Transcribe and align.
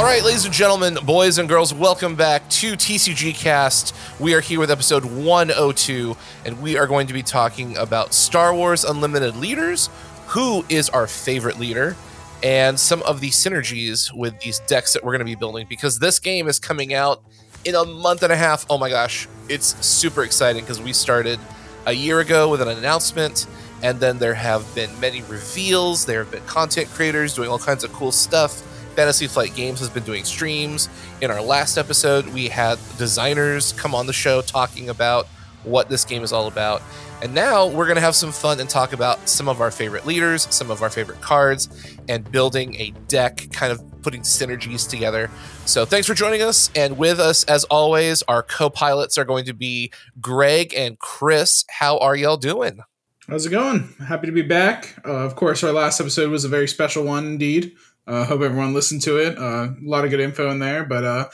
All 0.00 0.06
right, 0.06 0.24
ladies 0.24 0.46
and 0.46 0.54
gentlemen, 0.54 0.96
boys 1.04 1.36
and 1.36 1.46
girls, 1.46 1.74
welcome 1.74 2.16
back 2.16 2.48
to 2.48 2.72
TCG 2.72 3.34
Cast. 3.34 3.94
We 4.18 4.32
are 4.32 4.40
here 4.40 4.58
with 4.58 4.70
episode 4.70 5.04
102, 5.04 6.16
and 6.46 6.62
we 6.62 6.78
are 6.78 6.86
going 6.86 7.06
to 7.08 7.12
be 7.12 7.22
talking 7.22 7.76
about 7.76 8.14
Star 8.14 8.54
Wars 8.54 8.82
Unlimited 8.82 9.36
leaders, 9.36 9.90
who 10.28 10.64
is 10.70 10.88
our 10.88 11.06
favorite 11.06 11.58
leader, 11.58 11.96
and 12.42 12.80
some 12.80 13.02
of 13.02 13.20
the 13.20 13.28
synergies 13.28 14.10
with 14.10 14.40
these 14.40 14.60
decks 14.60 14.94
that 14.94 15.04
we're 15.04 15.12
going 15.12 15.18
to 15.18 15.26
be 15.26 15.34
building 15.34 15.66
because 15.68 15.98
this 15.98 16.18
game 16.18 16.48
is 16.48 16.58
coming 16.58 16.94
out 16.94 17.22
in 17.66 17.74
a 17.74 17.84
month 17.84 18.22
and 18.22 18.32
a 18.32 18.36
half. 18.36 18.64
Oh 18.70 18.78
my 18.78 18.88
gosh, 18.88 19.28
it's 19.50 19.86
super 19.86 20.24
exciting 20.24 20.62
because 20.62 20.80
we 20.80 20.94
started 20.94 21.38
a 21.84 21.92
year 21.92 22.20
ago 22.20 22.48
with 22.48 22.62
an 22.62 22.68
announcement, 22.68 23.46
and 23.82 24.00
then 24.00 24.18
there 24.18 24.32
have 24.32 24.74
been 24.74 24.98
many 24.98 25.20
reveals. 25.24 26.06
There 26.06 26.24
have 26.24 26.32
been 26.32 26.46
content 26.46 26.88
creators 26.88 27.34
doing 27.34 27.50
all 27.50 27.58
kinds 27.58 27.84
of 27.84 27.92
cool 27.92 28.12
stuff. 28.12 28.66
Fantasy 28.90 29.26
Flight 29.26 29.54
Games 29.54 29.78
has 29.80 29.88
been 29.88 30.04
doing 30.04 30.24
streams. 30.24 30.88
In 31.20 31.30
our 31.30 31.42
last 31.42 31.76
episode, 31.78 32.26
we 32.28 32.48
had 32.48 32.78
designers 32.98 33.72
come 33.72 33.94
on 33.94 34.06
the 34.06 34.12
show 34.12 34.42
talking 34.42 34.88
about 34.88 35.26
what 35.64 35.88
this 35.88 36.04
game 36.04 36.22
is 36.22 36.32
all 36.32 36.46
about. 36.46 36.82
And 37.22 37.34
now 37.34 37.66
we're 37.66 37.84
going 37.84 37.96
to 37.96 38.02
have 38.02 38.14
some 38.14 38.32
fun 38.32 38.60
and 38.60 38.68
talk 38.68 38.94
about 38.94 39.28
some 39.28 39.48
of 39.48 39.60
our 39.60 39.70
favorite 39.70 40.06
leaders, 40.06 40.46
some 40.50 40.70
of 40.70 40.82
our 40.82 40.88
favorite 40.88 41.20
cards, 41.20 41.68
and 42.08 42.30
building 42.30 42.74
a 42.76 42.92
deck, 43.08 43.46
kind 43.52 43.72
of 43.72 43.82
putting 44.02 44.22
synergies 44.22 44.88
together. 44.88 45.30
So 45.66 45.84
thanks 45.84 46.06
for 46.06 46.14
joining 46.14 46.40
us. 46.40 46.70
And 46.74 46.96
with 46.96 47.20
us, 47.20 47.44
as 47.44 47.64
always, 47.64 48.22
our 48.22 48.42
co 48.42 48.70
pilots 48.70 49.18
are 49.18 49.24
going 49.24 49.44
to 49.44 49.54
be 49.54 49.92
Greg 50.20 50.72
and 50.74 50.98
Chris. 50.98 51.64
How 51.68 51.98
are 51.98 52.16
y'all 52.16 52.38
doing? 52.38 52.80
How's 53.28 53.46
it 53.46 53.50
going? 53.50 53.94
Happy 54.04 54.26
to 54.26 54.32
be 54.32 54.42
back. 54.42 54.96
Uh, 55.04 55.18
of 55.18 55.36
course, 55.36 55.62
our 55.62 55.72
last 55.72 56.00
episode 56.00 56.30
was 56.30 56.44
a 56.44 56.48
very 56.48 56.66
special 56.66 57.04
one 57.04 57.26
indeed. 57.26 57.76
Uh, 58.06 58.24
hope 58.24 58.40
everyone 58.40 58.74
listened 58.74 59.02
to 59.02 59.18
it. 59.18 59.38
Uh, 59.38 59.68
a 59.70 59.76
lot 59.82 60.04
of 60.04 60.10
good 60.10 60.20
info 60.20 60.50
in 60.50 60.58
there, 60.58 60.84
but 60.84 61.04
uh, 61.04 61.28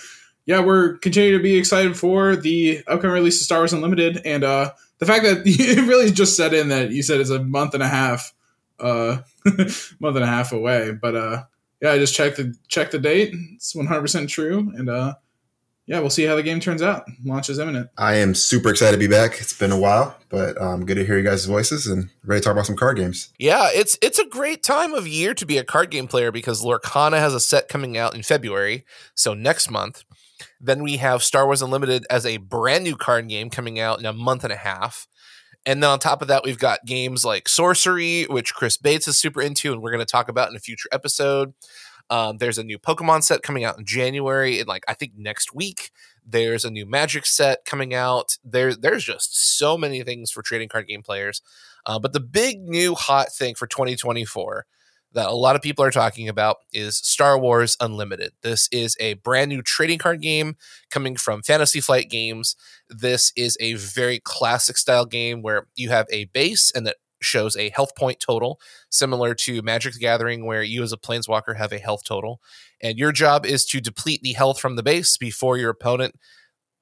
yeah, 0.46 0.60
we're 0.60 0.96
continuing 0.98 1.38
to 1.38 1.42
be 1.42 1.56
excited 1.56 1.96
for 1.96 2.36
the 2.36 2.82
upcoming 2.86 3.14
release 3.14 3.40
of 3.40 3.44
Star 3.44 3.58
Wars 3.58 3.72
Unlimited, 3.72 4.22
and 4.24 4.44
uh, 4.44 4.72
the 4.98 5.06
fact 5.06 5.24
that 5.24 5.42
it 5.44 5.88
really 5.88 6.10
just 6.10 6.36
set 6.36 6.54
in 6.54 6.68
that 6.68 6.90
you 6.90 7.02
said 7.02 7.20
it's 7.20 7.30
a 7.30 7.42
month 7.42 7.74
and 7.74 7.82
a 7.82 7.88
half, 7.88 8.32
uh, 8.78 9.18
month 9.44 10.16
and 10.16 10.24
a 10.24 10.26
half 10.26 10.52
away. 10.52 10.92
But 10.92 11.16
uh, 11.16 11.42
yeah, 11.82 11.92
I 11.92 11.98
just 11.98 12.14
checked 12.14 12.36
the 12.36 12.54
checked 12.68 12.92
the 12.92 12.98
date. 12.98 13.34
It's 13.54 13.74
one 13.74 13.86
hundred 13.86 14.02
percent 14.02 14.30
true, 14.30 14.72
and 14.76 14.88
uh, 14.88 15.14
yeah, 15.86 16.00
we'll 16.00 16.10
see 16.10 16.24
how 16.24 16.34
the 16.34 16.42
game 16.42 16.58
turns 16.58 16.82
out. 16.82 17.04
Launch 17.24 17.48
is 17.48 17.60
imminent. 17.60 17.90
I 17.96 18.16
am 18.16 18.34
super 18.34 18.70
excited 18.70 18.92
to 18.92 18.98
be 18.98 19.06
back. 19.06 19.40
It's 19.40 19.56
been 19.56 19.70
a 19.70 19.78
while, 19.78 20.16
but 20.28 20.60
um, 20.60 20.84
good 20.84 20.96
to 20.96 21.06
hear 21.06 21.16
you 21.16 21.22
guys' 21.22 21.44
voices 21.44 21.86
and 21.86 22.10
ready 22.24 22.40
to 22.40 22.44
talk 22.44 22.52
about 22.52 22.66
some 22.66 22.76
card 22.76 22.96
games. 22.96 23.32
Yeah, 23.38 23.68
it's 23.72 23.96
it's 24.02 24.18
a 24.18 24.26
great 24.26 24.64
time 24.64 24.94
of 24.94 25.06
year 25.06 25.32
to 25.34 25.46
be 25.46 25.58
a 25.58 25.64
card 25.64 25.90
game 25.90 26.08
player 26.08 26.32
because 26.32 26.64
Lorcana 26.64 27.18
has 27.18 27.34
a 27.34 27.40
set 27.40 27.68
coming 27.68 27.96
out 27.96 28.16
in 28.16 28.24
February, 28.24 28.84
so 29.14 29.32
next 29.32 29.70
month. 29.70 30.02
Then 30.60 30.82
we 30.82 30.96
have 30.96 31.22
Star 31.22 31.46
Wars 31.46 31.62
Unlimited 31.62 32.04
as 32.10 32.26
a 32.26 32.38
brand 32.38 32.82
new 32.82 32.96
card 32.96 33.28
game 33.28 33.48
coming 33.48 33.78
out 33.78 34.00
in 34.00 34.06
a 34.06 34.12
month 34.12 34.42
and 34.42 34.52
a 34.52 34.56
half. 34.56 35.06
And 35.64 35.82
then 35.82 35.90
on 35.90 35.98
top 35.98 36.22
of 36.22 36.28
that, 36.28 36.44
we've 36.44 36.58
got 36.58 36.84
games 36.86 37.24
like 37.24 37.48
Sorcery, 37.48 38.24
which 38.24 38.54
Chris 38.54 38.76
Bates 38.76 39.08
is 39.08 39.18
super 39.18 39.42
into, 39.42 39.72
and 39.72 39.82
we're 39.82 39.90
going 39.90 40.04
to 40.04 40.10
talk 40.10 40.28
about 40.28 40.48
in 40.48 40.56
a 40.56 40.60
future 40.60 40.88
episode. 40.92 41.54
Um, 42.10 42.38
there's 42.38 42.58
a 42.58 42.64
new 42.64 42.78
Pokemon 42.78 43.24
set 43.24 43.42
coming 43.42 43.64
out 43.64 43.78
in 43.78 43.84
January, 43.84 44.60
and 44.60 44.68
like 44.68 44.84
I 44.88 44.94
think 44.94 45.12
next 45.16 45.54
week 45.54 45.90
there's 46.24 46.64
a 46.64 46.70
new 46.70 46.86
Magic 46.86 47.26
set 47.26 47.64
coming 47.64 47.94
out. 47.94 48.38
There, 48.44 48.74
there's 48.74 49.04
just 49.04 49.58
so 49.58 49.76
many 49.78 50.02
things 50.02 50.30
for 50.30 50.42
trading 50.42 50.68
card 50.68 50.86
game 50.88 51.02
players. 51.02 51.42
Uh, 51.84 51.98
but 51.98 52.12
the 52.12 52.20
big 52.20 52.68
new 52.68 52.94
hot 52.94 53.32
thing 53.32 53.54
for 53.54 53.66
2024 53.66 54.66
that 55.12 55.28
a 55.28 55.32
lot 55.32 55.56
of 55.56 55.62
people 55.62 55.84
are 55.84 55.90
talking 55.90 56.28
about 56.28 56.58
is 56.72 56.98
Star 56.98 57.38
Wars 57.38 57.76
Unlimited. 57.80 58.32
This 58.42 58.68
is 58.70 58.96
a 59.00 59.14
brand 59.14 59.48
new 59.48 59.62
trading 59.62 59.98
card 59.98 60.20
game 60.20 60.56
coming 60.90 61.16
from 61.16 61.42
Fantasy 61.42 61.80
Flight 61.80 62.10
Games. 62.10 62.54
This 62.90 63.32
is 63.34 63.56
a 63.58 63.74
very 63.74 64.18
classic 64.18 64.76
style 64.76 65.06
game 65.06 65.42
where 65.42 65.68
you 65.74 65.88
have 65.88 66.06
a 66.10 66.26
base 66.26 66.70
and 66.70 66.86
that 66.86 66.96
shows 67.20 67.56
a 67.56 67.70
health 67.70 67.94
point 67.96 68.20
total, 68.20 68.60
similar 68.90 69.34
to 69.34 69.62
Magic 69.62 69.94
the 69.94 70.00
Gathering, 70.00 70.46
where 70.46 70.62
you 70.62 70.82
as 70.82 70.92
a 70.92 70.96
planeswalker 70.96 71.56
have 71.56 71.72
a 71.72 71.78
health 71.78 72.02
total. 72.06 72.40
And 72.82 72.98
your 72.98 73.12
job 73.12 73.46
is 73.46 73.64
to 73.66 73.80
deplete 73.80 74.22
the 74.22 74.34
health 74.34 74.60
from 74.60 74.76
the 74.76 74.82
base 74.82 75.16
before 75.16 75.56
your 75.56 75.70
opponent 75.70 76.14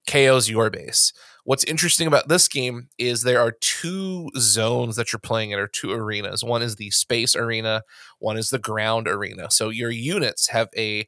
KOs 0.09 0.49
your 0.49 0.71
base. 0.71 1.13
What's 1.45 1.65
interesting 1.65 2.07
about 2.07 2.29
this 2.29 2.49
game 2.49 2.89
is 2.99 3.23
there 3.23 3.41
are 3.41 3.55
two 3.61 4.31
zones 4.39 4.97
that 4.97 5.13
you're 5.13 5.21
playing 5.21 5.51
in, 5.51 5.59
or 5.59 5.67
two 5.67 5.93
arenas. 5.93 6.43
One 6.43 6.63
is 6.63 6.77
the 6.77 6.91
space 6.91 7.37
arena, 7.37 7.83
one 8.19 8.37
is 8.37 8.51
the 8.51 8.59
ground 8.59 9.09
arena. 9.09 9.51
So 9.51 9.69
your 9.69 9.91
units 9.91 10.49
have 10.49 10.69
a 10.77 11.07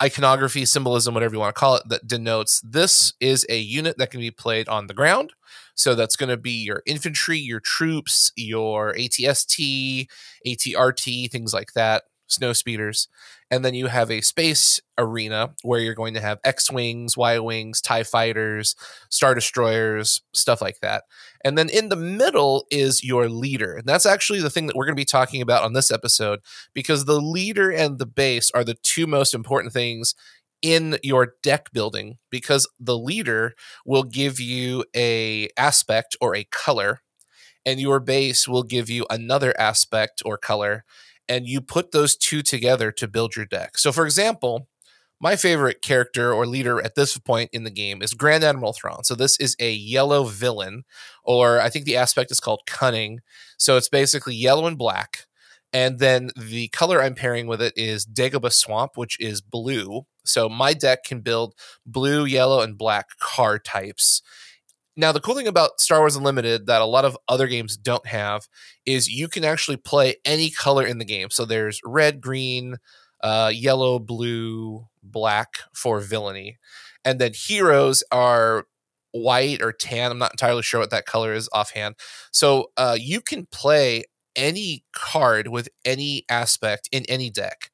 iconography, 0.00 0.64
symbolism, 0.64 1.14
whatever 1.14 1.34
you 1.34 1.40
want 1.40 1.54
to 1.54 1.58
call 1.58 1.76
it, 1.76 1.82
that 1.88 2.06
denotes 2.06 2.60
this 2.60 3.12
is 3.20 3.44
a 3.48 3.58
unit 3.58 3.98
that 3.98 4.10
can 4.10 4.20
be 4.20 4.30
played 4.30 4.68
on 4.68 4.86
the 4.86 4.94
ground. 4.94 5.32
So 5.78 5.94
that's 5.94 6.16
going 6.16 6.28
to 6.28 6.36
be 6.36 6.64
your 6.64 6.82
infantry, 6.86 7.38
your 7.38 7.60
troops, 7.60 8.32
your 8.36 8.94
ATST, 8.94 10.08
ATRT, 10.44 11.30
things 11.30 11.54
like 11.54 11.72
that, 11.74 12.02
snow 12.26 12.52
speeders. 12.52 13.06
And 13.48 13.64
then 13.64 13.74
you 13.74 13.86
have 13.86 14.10
a 14.10 14.20
space 14.20 14.80
arena 14.98 15.54
where 15.62 15.78
you're 15.78 15.94
going 15.94 16.14
to 16.14 16.20
have 16.20 16.40
X 16.44 16.70
Wings, 16.70 17.16
Y 17.16 17.38
Wings, 17.38 17.80
TIE 17.80 18.02
fighters, 18.02 18.74
Star 19.08 19.34
Destroyers, 19.34 20.20
stuff 20.32 20.60
like 20.60 20.80
that. 20.80 21.04
And 21.44 21.56
then 21.56 21.68
in 21.68 21.88
the 21.88 21.96
middle 21.96 22.66
is 22.72 23.04
your 23.04 23.28
leader. 23.28 23.74
And 23.74 23.86
that's 23.86 24.04
actually 24.04 24.40
the 24.40 24.50
thing 24.50 24.66
that 24.66 24.74
we're 24.74 24.84
going 24.84 24.96
to 24.96 25.00
be 25.00 25.04
talking 25.04 25.40
about 25.40 25.62
on 25.62 25.74
this 25.74 25.92
episode 25.92 26.40
because 26.74 27.04
the 27.04 27.20
leader 27.20 27.70
and 27.70 27.98
the 27.98 28.06
base 28.06 28.50
are 28.50 28.64
the 28.64 28.76
two 28.82 29.06
most 29.06 29.32
important 29.32 29.72
things 29.72 30.16
in 30.62 30.98
your 31.02 31.34
deck 31.42 31.72
building 31.72 32.18
because 32.30 32.68
the 32.80 32.98
leader 32.98 33.54
will 33.86 34.02
give 34.02 34.40
you 34.40 34.84
a 34.94 35.48
aspect 35.56 36.16
or 36.20 36.34
a 36.34 36.44
color 36.44 37.00
and 37.64 37.80
your 37.80 38.00
base 38.00 38.48
will 38.48 38.62
give 38.62 38.88
you 38.88 39.06
another 39.10 39.58
aspect 39.60 40.22
or 40.24 40.38
color 40.38 40.84
and 41.28 41.46
you 41.46 41.60
put 41.60 41.92
those 41.92 42.16
two 42.16 42.42
together 42.42 42.90
to 42.90 43.06
build 43.06 43.36
your 43.36 43.44
deck. 43.44 43.76
So 43.78 43.92
for 43.92 44.04
example, 44.04 44.68
my 45.20 45.36
favorite 45.36 45.82
character 45.82 46.32
or 46.32 46.46
leader 46.46 46.80
at 46.80 46.94
this 46.94 47.18
point 47.18 47.50
in 47.52 47.64
the 47.64 47.70
game 47.70 48.02
is 48.02 48.14
Grand 48.14 48.44
Admiral 48.44 48.72
Thrawn. 48.72 49.04
So 49.04 49.14
this 49.14 49.38
is 49.38 49.56
a 49.58 49.72
yellow 49.72 50.24
villain, 50.24 50.84
or 51.24 51.60
I 51.60 51.70
think 51.70 51.84
the 51.84 51.96
aspect 51.96 52.30
is 52.30 52.40
called 52.40 52.62
cunning. 52.66 53.20
So 53.58 53.76
it's 53.76 53.88
basically 53.88 54.36
yellow 54.36 54.66
and 54.66 54.78
black. 54.78 55.26
And 55.72 55.98
then 55.98 56.30
the 56.36 56.68
color 56.68 57.02
I'm 57.02 57.14
pairing 57.14 57.46
with 57.46 57.60
it 57.60 57.74
is 57.76 58.06
Dagobah 58.06 58.52
Swamp, 58.52 58.92
which 58.96 59.20
is 59.20 59.40
blue. 59.40 60.06
So 60.28 60.48
my 60.48 60.74
deck 60.74 61.04
can 61.04 61.20
build 61.20 61.54
blue, 61.86 62.24
yellow, 62.24 62.60
and 62.60 62.76
black 62.78 63.06
car 63.20 63.58
types. 63.58 64.22
Now, 64.96 65.12
the 65.12 65.20
cool 65.20 65.36
thing 65.36 65.46
about 65.46 65.80
Star 65.80 66.00
Wars 66.00 66.16
Unlimited 66.16 66.66
that 66.66 66.82
a 66.82 66.86
lot 66.86 67.04
of 67.04 67.16
other 67.28 67.46
games 67.46 67.76
don't 67.76 68.06
have 68.06 68.48
is 68.84 69.08
you 69.08 69.28
can 69.28 69.44
actually 69.44 69.76
play 69.76 70.16
any 70.24 70.50
color 70.50 70.84
in 70.84 70.98
the 70.98 71.04
game. 71.04 71.30
So 71.30 71.44
there's 71.44 71.80
red, 71.84 72.20
green, 72.20 72.78
uh, 73.22 73.52
yellow, 73.54 74.00
blue, 74.00 74.86
black 75.02 75.54
for 75.72 76.00
villainy. 76.00 76.58
And 77.04 77.20
then 77.20 77.32
heroes 77.32 78.02
are 78.10 78.66
white 79.12 79.62
or 79.62 79.72
tan. 79.72 80.10
I'm 80.10 80.18
not 80.18 80.32
entirely 80.32 80.62
sure 80.62 80.80
what 80.80 80.90
that 80.90 81.06
color 81.06 81.32
is 81.32 81.48
offhand. 81.52 81.94
So 82.32 82.72
uh, 82.76 82.96
you 82.98 83.20
can 83.20 83.46
play 83.46 84.04
any 84.36 84.84
card 84.92 85.48
with 85.48 85.68
any 85.84 86.24
aspect 86.28 86.88
in 86.92 87.04
any 87.08 87.30
deck. 87.30 87.70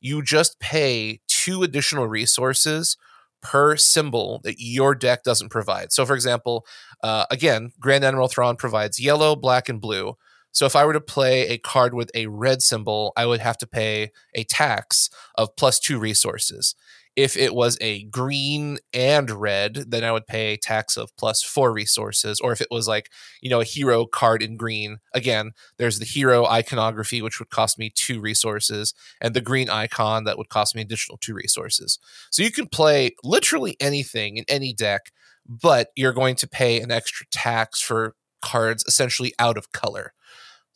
You 0.00 0.22
just 0.22 0.60
pay 0.60 1.20
two 1.48 1.62
additional 1.62 2.06
resources 2.06 2.96
per 3.40 3.76
symbol 3.76 4.40
that 4.44 4.56
your 4.58 4.94
deck 4.94 5.22
doesn't 5.22 5.48
provide. 5.48 5.92
So, 5.92 6.04
for 6.04 6.14
example, 6.14 6.66
uh, 7.02 7.24
again, 7.30 7.72
Grand 7.80 8.04
Admiral 8.04 8.28
Thrawn 8.28 8.56
provides 8.56 8.98
yellow, 9.00 9.36
black, 9.36 9.68
and 9.68 9.80
blue. 9.80 10.14
So, 10.52 10.66
if 10.66 10.74
I 10.74 10.84
were 10.84 10.92
to 10.92 11.00
play 11.00 11.48
a 11.48 11.58
card 11.58 11.94
with 11.94 12.10
a 12.14 12.26
red 12.26 12.62
symbol, 12.62 13.12
I 13.16 13.26
would 13.26 13.40
have 13.40 13.58
to 13.58 13.66
pay 13.66 14.10
a 14.34 14.44
tax 14.44 15.08
of 15.36 15.56
plus 15.56 15.78
two 15.78 15.98
resources. 15.98 16.74
If 17.16 17.36
it 17.36 17.54
was 17.54 17.76
a 17.80 18.04
green 18.04 18.78
and 18.94 19.30
red, 19.30 19.84
then 19.88 20.04
I 20.04 20.12
would 20.12 20.26
pay 20.26 20.56
tax 20.56 20.96
of 20.96 21.14
plus 21.16 21.42
four 21.42 21.72
resources. 21.72 22.40
Or 22.40 22.52
if 22.52 22.60
it 22.60 22.68
was 22.70 22.86
like, 22.86 23.10
you 23.40 23.50
know, 23.50 23.60
a 23.60 23.64
hero 23.64 24.06
card 24.06 24.42
in 24.42 24.56
green, 24.56 24.98
again, 25.14 25.52
there's 25.78 25.98
the 25.98 26.04
hero 26.04 26.46
iconography, 26.46 27.20
which 27.20 27.38
would 27.38 27.50
cost 27.50 27.78
me 27.78 27.90
two 27.94 28.20
resources, 28.20 28.94
and 29.20 29.34
the 29.34 29.40
green 29.40 29.68
icon 29.68 30.24
that 30.24 30.38
would 30.38 30.48
cost 30.48 30.74
me 30.74 30.82
additional 30.82 31.18
two 31.18 31.34
resources. 31.34 31.98
So 32.30 32.42
you 32.42 32.52
can 32.52 32.66
play 32.66 33.16
literally 33.24 33.76
anything 33.80 34.36
in 34.36 34.44
any 34.48 34.72
deck, 34.72 35.12
but 35.46 35.88
you're 35.96 36.12
going 36.12 36.36
to 36.36 36.48
pay 36.48 36.80
an 36.80 36.90
extra 36.90 37.26
tax 37.30 37.80
for 37.80 38.14
cards 38.40 38.84
essentially 38.86 39.32
out 39.38 39.56
of 39.56 39.72
color. 39.72 40.12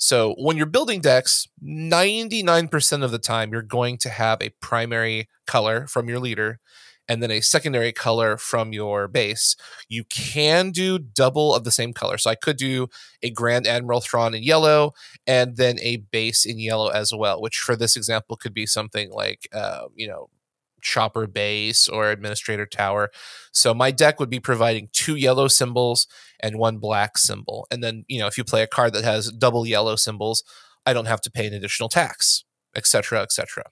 So 0.03 0.35
when 0.37 0.57
you're 0.57 0.67
building 0.67 1.01
decks, 1.01 1.47
99% 1.65 3.05
of 3.05 3.13
the 3.13 3.21
time 3.21 3.53
you're 3.53 3.63
going 3.63 3.99
to 3.99 4.09
have 4.09 4.43
a 4.43 4.49
primary 4.61 5.29
color 5.47 5.87
from 5.87 6.09
your 6.09 6.19
leader 6.19 6.59
and 7.07 7.23
then 7.23 7.31
a 7.31 7.41
secondary 7.41 7.93
color 7.93 8.37
from 8.37 8.73
your 8.73 9.07
base. 9.07 9.55
You 9.89 10.03
can 10.03 10.73
do 10.73 10.99
double 10.99 11.55
of 11.55 11.63
the 11.63 11.71
same 11.71 11.93
color. 11.93 12.19
So 12.19 12.31
I 12.31 12.35
could 12.35 12.57
do 12.57 12.89
a 13.23 13.31
Grand 13.31 13.65
Admiral 13.65 14.01
Thrawn 14.01 14.35
in 14.35 14.43
yellow 14.43 14.91
and 15.25 15.57
then 15.57 15.79
a 15.79 15.99
base 15.99 16.45
in 16.45 16.59
yellow 16.59 16.89
as 16.89 17.15
well, 17.15 17.41
which 17.41 17.59
for 17.59 17.77
this 17.77 17.95
example 17.97 18.37
could 18.37 18.53
be 18.53 18.67
something 18.67 19.13
like, 19.13 19.47
uh, 19.53 19.83
you 19.95 20.09
know, 20.09 20.29
chopper 20.83 21.27
base 21.27 21.89
or 21.89 22.11
administrator 22.11 22.67
tower. 22.67 23.11
So 23.53 23.73
my 23.73 23.91
deck 23.91 24.21
would 24.21 24.31
be 24.31 24.41
providing 24.41 24.89
two 24.93 25.17
yellow 25.17 25.49
symbols 25.49 26.07
and 26.41 26.59
one 26.59 26.79
black 26.79 27.17
symbol. 27.17 27.67
And 27.71 27.83
then, 27.83 28.05
you 28.09 28.19
know, 28.19 28.27
if 28.27 28.37
you 28.37 28.45
play 28.45 28.63
a 28.63 28.67
card 28.67 28.93
that 28.95 29.05
has 29.05 29.31
double 29.33 29.67
yellow 29.67 29.97
symbols, 29.97 30.45
I 30.85 30.93
don't 30.93 31.07
have 31.07 31.21
to 31.23 31.31
pay 31.31 31.47
an 31.47 31.55
additional 31.55 31.89
tax, 31.89 32.45
etc., 32.75 33.23
etc. 33.23 33.65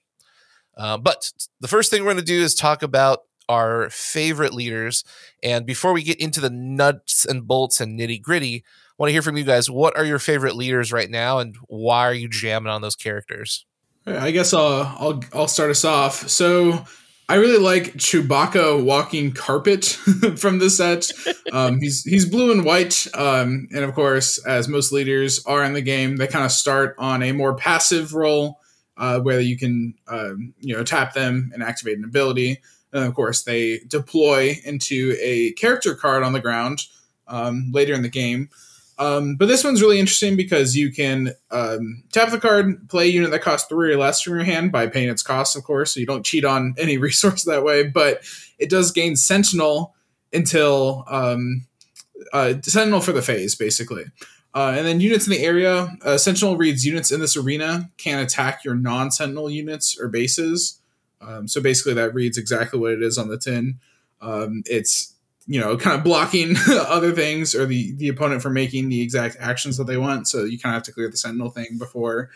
Uh, 0.77 0.97
but 0.97 1.33
the 1.61 1.69
first 1.69 1.91
thing 1.91 2.03
we're 2.03 2.13
going 2.13 2.17
to 2.19 2.23
do 2.23 2.41
is 2.41 2.55
talk 2.55 2.83
about 2.83 3.21
our 3.49 3.91
favorite 3.91 4.55
leaders. 4.55 5.05
And 5.43 5.67
before 5.67 5.93
we 5.93 6.05
get 6.05 6.21
into 6.21 6.41
the 6.41 6.51
nuts 6.51 7.27
and 7.27 7.47
bolts 7.47 7.81
and 7.81 7.99
nitty 7.99 8.23
gritty, 8.23 8.65
I 8.65 8.93
want 8.97 9.09
to 9.09 9.13
hear 9.13 9.23
from 9.23 9.37
you 9.37 9.45
guys. 9.45 9.69
What 9.69 9.97
are 9.99 10.05
your 10.05 10.19
favorite 10.19 10.55
leaders 10.55 10.93
right 10.93 11.11
now, 11.11 11.39
and 11.39 11.57
why 11.67 12.07
are 12.07 12.15
you 12.15 12.29
jamming 12.29 12.71
on 12.71 12.83
those 12.83 12.97
characters? 12.97 13.67
I 14.07 14.31
guess 14.31 14.55
I'll 14.55 14.95
I'll 14.99 15.25
I'll 15.33 15.49
start 15.49 15.71
us 15.71 15.85
off. 15.85 16.29
So 16.29 16.85
I 17.31 17.37
really 17.37 17.59
like 17.63 17.95
Chewbacca 17.95 18.83
walking 18.83 19.31
carpet 19.31 19.85
from 20.37 20.59
the 20.59 20.69
set. 20.69 21.13
Um, 21.53 21.79
he's 21.79 22.03
he's 22.03 22.29
blue 22.29 22.51
and 22.51 22.65
white, 22.65 23.07
um, 23.15 23.69
and 23.73 23.85
of 23.85 23.95
course, 23.95 24.45
as 24.45 24.67
most 24.67 24.91
leaders 24.91 25.41
are 25.47 25.63
in 25.63 25.73
the 25.73 25.81
game, 25.81 26.17
they 26.17 26.27
kind 26.27 26.45
of 26.45 26.51
start 26.51 26.97
on 26.99 27.23
a 27.23 27.31
more 27.31 27.55
passive 27.55 28.15
role, 28.15 28.59
uh, 28.97 29.21
where 29.21 29.39
you 29.39 29.57
can 29.57 29.95
um, 30.09 30.55
you 30.59 30.77
know 30.77 30.83
tap 30.83 31.15
them 31.15 31.53
and 31.55 31.63
activate 31.63 31.99
an 31.99 32.03
ability. 32.03 32.59
And 32.93 33.05
of 33.05 33.15
course, 33.15 33.45
they 33.45 33.79
deploy 33.87 34.57
into 34.65 35.17
a 35.21 35.53
character 35.53 35.95
card 35.95 36.25
on 36.25 36.33
the 36.33 36.41
ground 36.41 36.87
um, 37.29 37.71
later 37.73 37.95
in 37.95 38.03
the 38.03 38.09
game. 38.09 38.49
Um, 39.01 39.37
but 39.37 39.49
this 39.49 39.65
one's 39.65 39.81
really 39.81 39.99
interesting 39.99 40.37
because 40.37 40.77
you 40.77 40.93
can 40.93 41.33
um, 41.51 42.05
tap 42.13 42.31
the 42.31 42.39
card, 42.39 42.87
play 42.91 43.07
a 43.07 43.11
unit 43.11 43.31
that 43.31 43.41
costs 43.41 43.67
three 43.67 43.95
or 43.95 43.97
less 43.97 44.21
from 44.21 44.35
your 44.35 44.45
hand 44.45 44.71
by 44.71 44.89
paying 44.89 45.09
its 45.09 45.23
cost, 45.23 45.57
of 45.57 45.65
course, 45.65 45.95
so 45.95 46.01
you 46.01 46.07
don't 46.07 46.25
cheat 46.25 46.45
on 46.45 46.75
any 46.77 46.99
resource 46.99 47.45
that 47.45 47.65
way. 47.65 47.83
But 47.83 48.21
it 48.59 48.69
does 48.69 48.93
gain 48.93 49.17
Sentinel 49.17 49.95
until 50.35 51.07
um, 51.09 51.67
uh, 52.35 52.55
Sentinel 52.63 53.01
for 53.01 53.13
the 53.13 53.23
phase, 53.23 53.55
basically. 53.55 54.05
Uh, 54.55 54.75
and 54.77 54.87
then 54.87 55.01
units 55.01 55.27
in 55.27 55.33
the 55.33 55.45
area, 55.45 55.97
uh, 56.05 56.19
Sentinel 56.19 56.59
reads 56.59 56.85
units 56.85 57.11
in 57.11 57.21
this 57.21 57.39
arena 57.39 57.91
can 57.97 58.19
attack 58.19 58.65
your 58.65 58.75
non 58.75 59.11
Sentinel 59.11 59.49
units 59.49 59.99
or 59.99 60.09
bases. 60.09 60.79
Um, 61.23 61.49
so 61.49 61.63
basically, 61.63 61.95
that 61.95 62.13
reads 62.13 62.37
exactly 62.37 62.79
what 62.79 62.93
it 62.93 63.03
is 63.03 63.17
on 63.17 63.29
the 63.29 63.39
tin. 63.39 63.79
Um, 64.21 64.63
it's 64.67 65.15
you 65.51 65.59
know, 65.59 65.77
kind 65.77 65.99
of 65.99 66.05
blocking 66.05 66.55
other 66.69 67.11
things 67.11 67.57
or 67.57 67.67
the 67.67 67.93
the 67.97 68.07
opponent 68.07 68.41
from 68.41 68.55
making 68.55 68.89
the 68.89 69.03
exact 69.03 69.37
actions 69.41 69.77
that 69.79 69.89
they 69.89 69.97
want. 69.97 70.29
So 70.29 70.45
you 70.45 70.61
kind 70.61 70.73
of 70.73 70.77
have 70.77 70.85
to 70.85 70.93
clear 70.93 71.11
the 71.11 71.17
Sentinel 71.17 71.51
thing 71.51 71.77
before 71.77 72.31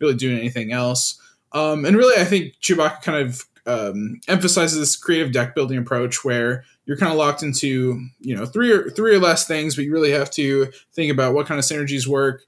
really 0.00 0.14
doing 0.14 0.38
anything 0.38 0.72
else. 0.72 1.20
Um, 1.52 1.84
and 1.84 1.94
really, 1.94 2.18
I 2.18 2.24
think 2.24 2.54
Chewbacca 2.62 3.02
kind 3.02 3.28
of 3.28 3.44
um, 3.66 4.18
emphasizes 4.28 4.78
this 4.78 4.96
creative 4.96 5.30
deck 5.30 5.54
building 5.54 5.76
approach 5.76 6.24
where 6.24 6.64
you're 6.86 6.96
kind 6.96 7.12
of 7.12 7.18
locked 7.18 7.42
into 7.42 8.00
you 8.20 8.34
know 8.34 8.46
three 8.46 8.72
or 8.72 8.88
three 8.88 9.14
or 9.14 9.20
less 9.20 9.46
things, 9.46 9.76
but 9.76 9.84
you 9.84 9.92
really 9.92 10.12
have 10.12 10.30
to 10.30 10.72
think 10.94 11.12
about 11.12 11.34
what 11.34 11.46
kind 11.46 11.58
of 11.58 11.66
synergies 11.66 12.06
work, 12.06 12.44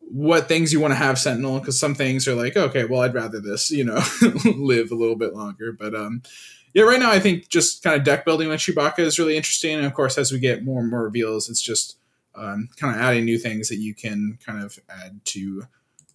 what 0.00 0.46
things 0.46 0.74
you 0.74 0.80
want 0.80 0.92
to 0.92 0.96
have 0.96 1.18
Sentinel, 1.18 1.60
because 1.60 1.80
some 1.80 1.94
things 1.94 2.28
are 2.28 2.34
like, 2.34 2.54
okay, 2.54 2.84
well, 2.84 3.00
I'd 3.00 3.14
rather 3.14 3.40
this, 3.40 3.70
you 3.70 3.84
know, 3.84 4.02
live 4.44 4.90
a 4.90 4.94
little 4.94 5.16
bit 5.16 5.32
longer. 5.32 5.72
But 5.72 5.94
um, 5.94 6.22
yeah, 6.74 6.82
right 6.82 6.98
now 6.98 7.10
I 7.10 7.20
think 7.20 7.48
just 7.48 7.82
kind 7.82 7.96
of 7.96 8.04
deck 8.04 8.24
building 8.24 8.48
with 8.48 8.60
Chewbacca 8.60 8.98
is 8.98 9.18
really 9.18 9.36
interesting. 9.36 9.76
And 9.76 9.86
of 9.86 9.94
course, 9.94 10.18
as 10.18 10.32
we 10.32 10.40
get 10.40 10.64
more 10.64 10.80
and 10.80 10.90
more 10.90 11.04
reveals, 11.04 11.48
it's 11.48 11.62
just 11.62 11.96
um, 12.34 12.68
kind 12.76 12.94
of 12.94 13.00
adding 13.00 13.24
new 13.24 13.38
things 13.38 13.68
that 13.68 13.76
you 13.76 13.94
can 13.94 14.38
kind 14.44 14.62
of 14.62 14.78
add 14.88 15.24
to 15.26 15.66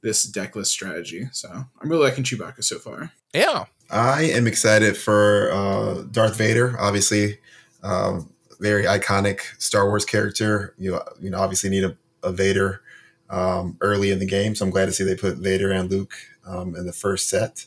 this 0.02 0.24
deck 0.24 0.56
list 0.56 0.72
strategy. 0.72 1.30
So 1.32 1.50
I'm 1.50 1.90
really 1.90 2.04
liking 2.04 2.26
Chewbacca 2.26 2.64
so 2.64 2.78
far. 2.78 3.14
Yeah. 3.34 3.66
I 3.90 4.24
am 4.24 4.48
excited 4.48 4.98
for 4.98 5.50
uh, 5.52 6.04
Darth 6.12 6.38
Vader, 6.38 6.76
obviously. 6.78 7.40
Um, 7.82 8.34
very 8.60 8.84
iconic 8.84 9.42
Star 9.62 9.88
Wars 9.88 10.04
character. 10.04 10.74
You, 10.78 11.00
you 11.22 11.30
know, 11.30 11.40
obviously 11.40 11.70
need 11.70 11.86
a, 11.86 11.98
a 12.22 12.34
Vader 12.34 12.82
um, 13.30 13.78
early 13.80 14.12
in 14.12 14.20
the 14.20 14.26
game. 14.26 14.56
So 14.56 14.66
I'm 14.66 14.72
glad 14.72 14.88
to 14.88 14.92
see 14.92 15.06
they 15.06 15.16
put 15.16 15.38
Vader 15.38 15.72
and 15.72 15.90
Luke 15.90 16.14
um, 16.46 16.76
in 16.76 16.86
the 16.86 16.94
first 16.94 17.30
set. 17.30 17.66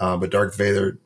Uh, 0.00 0.16
but 0.16 0.30
Darth 0.30 0.56
Vader 0.56 0.98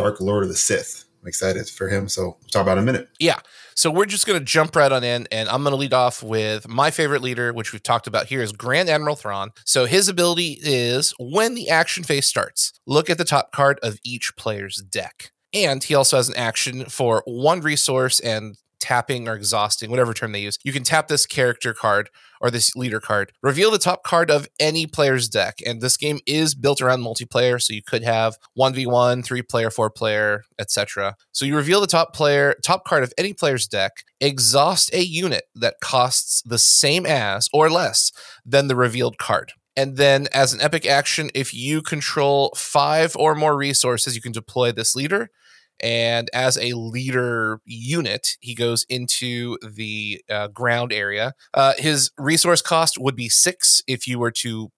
Dark 0.00 0.20
Lord 0.20 0.42
of 0.42 0.48
the 0.48 0.56
Sith. 0.56 1.04
I'm 1.20 1.28
excited 1.28 1.68
for 1.68 1.88
him. 1.88 2.08
So 2.08 2.22
we'll 2.22 2.48
talk 2.50 2.62
about 2.62 2.78
in 2.78 2.84
a 2.84 2.86
minute. 2.86 3.08
Yeah. 3.18 3.40
So 3.74 3.90
we're 3.90 4.06
just 4.06 4.26
going 4.26 4.38
to 4.38 4.44
jump 4.44 4.74
right 4.74 4.90
on 4.90 5.04
in, 5.04 5.28
and 5.30 5.48
I'm 5.48 5.62
going 5.62 5.72
to 5.72 5.76
lead 5.76 5.92
off 5.92 6.22
with 6.22 6.66
my 6.66 6.90
favorite 6.90 7.22
leader, 7.22 7.52
which 7.52 7.72
we've 7.72 7.82
talked 7.82 8.06
about 8.06 8.26
here, 8.26 8.42
is 8.42 8.52
Grand 8.52 8.88
Admiral 8.88 9.16
Thrawn. 9.16 9.50
So 9.64 9.84
his 9.84 10.08
ability 10.08 10.58
is 10.62 11.14
when 11.18 11.54
the 11.54 11.68
action 11.68 12.02
phase 12.02 12.26
starts, 12.26 12.72
look 12.86 13.10
at 13.10 13.18
the 13.18 13.24
top 13.24 13.52
card 13.52 13.78
of 13.82 13.98
each 14.04 14.34
player's 14.36 14.76
deck. 14.76 15.32
And 15.52 15.82
he 15.84 15.94
also 15.94 16.16
has 16.16 16.28
an 16.28 16.36
action 16.36 16.84
for 16.86 17.22
one 17.26 17.60
resource 17.60 18.20
and 18.20 18.56
tapping 18.80 19.28
or 19.28 19.34
exhausting, 19.34 19.90
whatever 19.90 20.14
term 20.14 20.32
they 20.32 20.40
use. 20.40 20.58
You 20.64 20.72
can 20.72 20.82
tap 20.82 21.08
this 21.08 21.26
character 21.26 21.72
card 21.72 22.10
or 22.40 22.50
this 22.50 22.74
leader 22.74 23.00
card, 23.00 23.32
reveal 23.42 23.70
the 23.70 23.78
top 23.78 24.02
card 24.02 24.30
of 24.30 24.48
any 24.58 24.86
player's 24.86 25.28
deck. 25.28 25.58
And 25.64 25.80
this 25.80 25.96
game 25.96 26.18
is 26.26 26.54
built 26.54 26.80
around 26.80 27.02
multiplayer, 27.02 27.60
so 27.60 27.74
you 27.74 27.82
could 27.82 28.02
have 28.02 28.36
1v1, 28.58 29.24
3 29.24 29.42
player, 29.42 29.70
4 29.70 29.90
player, 29.90 30.44
etc. 30.58 31.16
So 31.32 31.44
you 31.44 31.54
reveal 31.54 31.80
the 31.80 31.86
top 31.86 32.14
player 32.14 32.56
top 32.64 32.84
card 32.84 33.02
of 33.02 33.12
any 33.18 33.34
player's 33.34 33.66
deck, 33.66 34.04
exhaust 34.20 34.92
a 34.94 35.02
unit 35.02 35.44
that 35.54 35.76
costs 35.80 36.42
the 36.42 36.58
same 36.58 37.04
as 37.06 37.48
or 37.52 37.70
less 37.70 38.10
than 38.44 38.68
the 38.68 38.76
revealed 38.76 39.18
card. 39.18 39.52
And 39.76 39.96
then, 39.96 40.26
as 40.32 40.52
an 40.52 40.60
epic 40.60 40.84
action, 40.84 41.30
if 41.34 41.54
you 41.54 41.80
control 41.80 42.52
five 42.56 43.16
or 43.16 43.34
more 43.34 43.56
resources, 43.56 44.14
you 44.14 44.20
can 44.20 44.32
deploy 44.32 44.72
this 44.72 44.96
leader 44.96 45.30
and 45.80 46.30
as 46.32 46.58
a 46.58 46.74
leader 46.74 47.60
unit, 47.64 48.36
he 48.40 48.54
goes 48.54 48.84
into 48.88 49.58
the 49.62 50.22
uh, 50.30 50.48
ground 50.48 50.92
area. 50.92 51.34
Uh, 51.54 51.74
his 51.78 52.10
resource 52.18 52.62
cost 52.62 52.98
would 52.98 53.16
be 53.16 53.28
six 53.28 53.82
if 53.86 54.06
you 54.06 54.18
were 54.18 54.30
to 54.30 54.70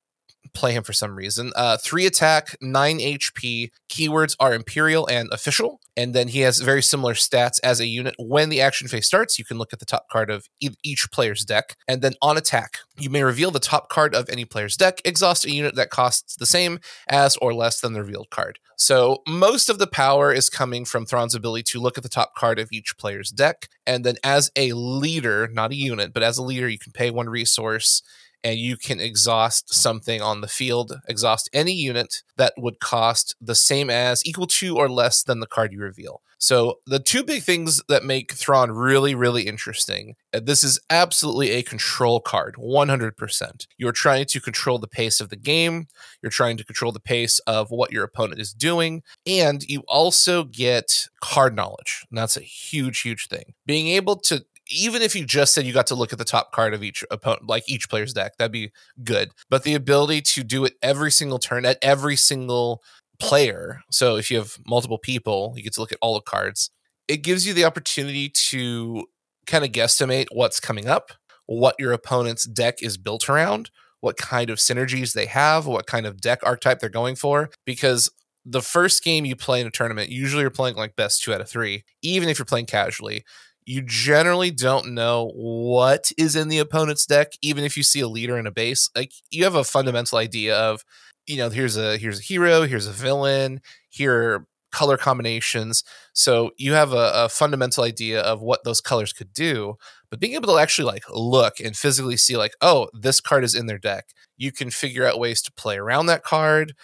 play 0.55 0.73
him 0.73 0.83
for 0.83 0.93
some 0.93 1.17
reason. 1.17 1.53
Uh, 1.57 1.77
three 1.77 2.07
attack, 2.07 2.57
nine 2.61 2.99
HP. 2.99 3.71
Keywords 3.89 4.37
are 4.41 4.55
Imperial 4.55 5.07
and 5.09 5.29
Official. 5.33 5.81
And 5.97 6.15
then 6.15 6.29
he 6.29 6.41
has 6.41 6.59
very 6.59 6.83
similar 6.83 7.15
stats 7.15 7.59
as 7.63 7.79
a 7.79 7.87
unit. 7.87 8.15
When 8.19 8.49
the 8.49 8.61
action 8.61 8.89
phase 8.89 9.07
starts, 9.07 9.39
you 9.39 9.45
can 9.45 9.59
look 9.59 9.73
at 9.73 9.79
the 9.79 9.85
top 9.85 10.09
card 10.11 10.31
of 10.31 10.47
e- 10.61 10.71
each 10.83 11.11
player's 11.13 11.45
deck. 11.45 11.77
And 11.87 12.01
then 12.01 12.15
on 12.23 12.39
attack, 12.39 12.79
you 12.99 13.11
may 13.11 13.23
reveal 13.23 13.51
the 13.51 13.61
top 13.61 13.91
card 13.91 14.15
of 14.15 14.31
any 14.31 14.45
player's 14.45 14.77
deck, 14.77 15.01
exhaust 15.05 15.45
a 15.45 15.51
unit 15.51 15.75
that 15.75 15.91
costs 15.91 16.37
the 16.37 16.47
same 16.47 16.79
as 17.09 17.37
or 17.37 17.53
less 17.53 17.81
than 17.81 17.93
the 17.93 18.01
revealed 18.01 18.31
card. 18.31 18.59
So 18.77 19.23
most 19.29 19.69
of 19.69 19.79
the 19.79 19.87
power 19.87 20.33
is 20.33 20.49
coming 20.49 20.85
from 20.85 21.05
Thrawn's 21.05 21.35
ability 21.35 21.65
to 21.65 21.81
look 21.81 21.97
at 21.97 22.03
the 22.03 22.09
top 22.09 22.35
card 22.35 22.59
of 22.59 22.69
each 22.73 22.97
player's 22.99 23.31
deck. 23.31 23.69
And 23.87 24.05
then 24.05 24.17
as 24.25 24.51
a 24.57 24.73
leader, 24.73 25.49
not 25.53 25.73
a 25.73 25.77
unit, 25.77 26.13
but 26.13 26.23
as 26.23 26.39
a 26.39 26.43
leader, 26.43 26.69
you 26.69 26.79
can 26.79 26.93
pay 26.93 27.11
one 27.11 27.29
resource 27.29 28.03
and 28.45 28.59
you 28.59 28.77
can 28.77 29.01
exhaust 29.01 29.73
something 29.73 30.21
on 30.21 30.41
the 30.41 30.49
field, 30.49 31.01
exhaust 31.09 31.49
any 31.53 31.73
unit 31.73 32.23
that 32.37 32.55
would 32.57 32.81
cost 32.81 33.35
the 33.41 33.55
same 33.55 33.91
as, 33.91 34.25
equal 34.27 34.47
to, 34.47 34.77
or 34.77 34.89
less 34.89 35.23
than 35.23 35.41
the 35.41 35.47
card 35.47 35.73
you 35.73 35.81
reveal. 35.81 36.23
So, 36.39 36.81
the 36.87 36.99
two 36.99 37.23
big 37.23 37.45
things 37.45 37.81
that 37.89 38.03
make 38.03 38.33
Thrawn 38.33 38.73
really, 38.73 39.15
really 39.15 39.47
interesting 39.47 40.17
uh, 40.35 40.41
this 40.43 40.65
is 40.65 40.81
absolutely 40.91 41.51
a 41.51 41.63
control 41.63 42.21
card, 42.21 42.57
100%. 42.57 43.67
You're 43.77 43.93
trying 43.93 44.25
to 44.27 44.41
control 44.41 44.79
the 44.79 44.89
pace 44.89 45.21
of 45.21 45.29
the 45.29 45.37
game, 45.37 45.87
you're 46.23 46.31
trying 46.31 46.57
to 46.57 46.65
control 46.65 46.91
the 46.91 47.01
pace 47.01 47.39
of 47.41 47.71
what 47.71 47.93
your 47.93 48.05
opponent 48.05 48.41
is 48.41 48.53
doing, 48.53 49.03
and 49.27 49.63
you 49.69 49.83
also 49.87 50.45
get 50.45 51.09
card 51.21 51.55
knowledge. 51.55 52.05
And 52.11 52.19
that's 52.19 52.37
a 52.37 52.43
huge, 52.43 53.01
huge 53.03 53.29
thing. 53.29 53.55
Being 53.67 53.89
able 53.89 54.17
to 54.17 54.45
even 54.73 55.03
if 55.03 55.15
you 55.15 55.25
just 55.25 55.55
said 55.55 55.65
you 55.65 55.73
got 55.73 55.87
to 55.89 55.95
look 55.95 56.13
at 56.13 56.19
the 56.19 56.25
top 56.25 56.53
card 56.53 56.75
of 56.75 56.83
each 56.83 57.05
opponent, 57.11 57.49
like 57.49 57.65
each 57.69 57.89
player's 57.89 58.13
deck, 58.13 58.33
that'd 58.39 58.53
be 58.53 58.73
good. 59.05 59.31
But 59.51 59.65
the 59.65 59.75
ability 59.75 60.23
to 60.23 60.43
do 60.43 60.65
it 60.65 60.75
every 60.83 61.11
single 61.11 61.39
turn 61.39 61.65
at 61.65 61.79
every 61.83 62.17
single 62.17 62.83
player. 63.19 63.83
So 63.91 64.17
if 64.17 64.31
you 64.31 64.39
have 64.39 64.57
multiple 64.67 64.99
people, 64.99 65.55
you 65.57 65.63
get 65.63 65.75
to 65.75 65.81
look 65.81 65.93
at 65.93 65.99
all 66.01 66.15
the 66.15 66.21
cards. 66.21 66.71
It 67.09 67.19
gives 67.19 67.47
you 67.47 67.55
the 67.55 67.65
opportunity 67.65 68.29
to 68.29 69.07
kind 69.47 69.65
of 69.65 69.71
guesstimate 69.71 70.27
what's 70.33 70.61
coming 70.61 70.89
up, 70.89 71.13
what 71.47 71.77
your 71.79 71.93
opponent's 71.93 72.45
deck 72.45 72.83
is 72.83 72.97
built 72.97 73.29
around, 73.29 73.71
what 74.01 74.17
kind 74.17 74.51
of 74.51 74.59
synergies 74.59 75.13
they 75.13 75.27
have, 75.27 75.67
what 75.67 75.87
kind 75.87 76.07
of 76.07 76.21
deck 76.21 76.41
archetype 76.43 76.81
they're 76.81 76.89
going 76.89 77.17
for. 77.17 77.51
Because 77.65 78.11
the 78.45 78.63
first 78.63 79.05
game 79.05 79.25
you 79.25 79.37
play 79.37 79.61
in 79.61 79.67
a 79.67 79.71
tournament, 79.71 80.11
usually 80.11 80.41
you're 80.41 80.51
playing 80.51 80.77
like 80.77 80.97
best 80.97 81.23
two 81.23 81.33
out 81.33 81.41
of 81.41 81.49
three, 81.49 81.85
even 82.03 82.29
if 82.29 82.39
you're 82.39 82.47
playing 82.47 82.67
casually 82.67 83.25
you 83.65 83.83
generally 83.83 84.51
don't 84.51 84.93
know 84.93 85.31
what 85.35 86.11
is 86.19 86.37
in 86.37 86.49
the 86.49 86.59
opponent's 86.59 87.07
deck 87.07 87.33
even 87.43 87.65
if 87.65 87.77
you 87.77 87.83
see 87.83 88.01
a 88.01 88.09
leader 88.09 88.39
in 88.39 88.47
a 88.47 88.51
base 88.51 88.91
like 88.95 89.13
you 89.31 89.45
have 89.45 89.55
a 89.55 89.65
fundamental 89.65 90.19
idea 90.19 90.57
of 90.57 90.83
you 91.27 91.37
know 91.37 91.49
here's 91.49 91.77
a 91.77 91.97
here's 91.99 92.19
a 92.19 92.23
hero 92.23 92.63
here's 92.63 92.87
a 92.87 92.93
villain 92.93 93.61
here 93.89 94.15
are 94.15 94.47
color 94.73 94.97
combinations. 94.97 95.85
So 96.15 96.51
you 96.57 96.73
have 96.73 96.95
a, 96.95 97.13
a 97.15 97.29
fundamental 97.29 97.85
idea 97.85 98.23
of 98.23 98.41
what 98.41 98.65
those 98.65 98.81
colors 98.81 99.13
could 99.13 99.33
do 99.35 99.77
but 100.13 100.21
being 100.21 100.35
able 100.35 100.53
to 100.53 100.61
actually 100.61 100.85
like 100.85 101.05
look 101.09 101.59
and 101.59 101.75
physically 101.75 102.19
see 102.19 102.37
like 102.37 102.53
oh 102.61 102.89
this 102.93 103.19
card 103.19 103.45
is 103.45 103.55
in 103.55 103.67
their 103.67 103.79
deck. 103.79 104.09
You 104.37 104.53
can 104.53 104.71
figure 104.71 105.07
out 105.07 105.19
ways 105.19 105.41
to 105.43 105.53
play 105.53 105.79
around 105.79 106.07
that 106.07 106.23
card. 106.23 106.75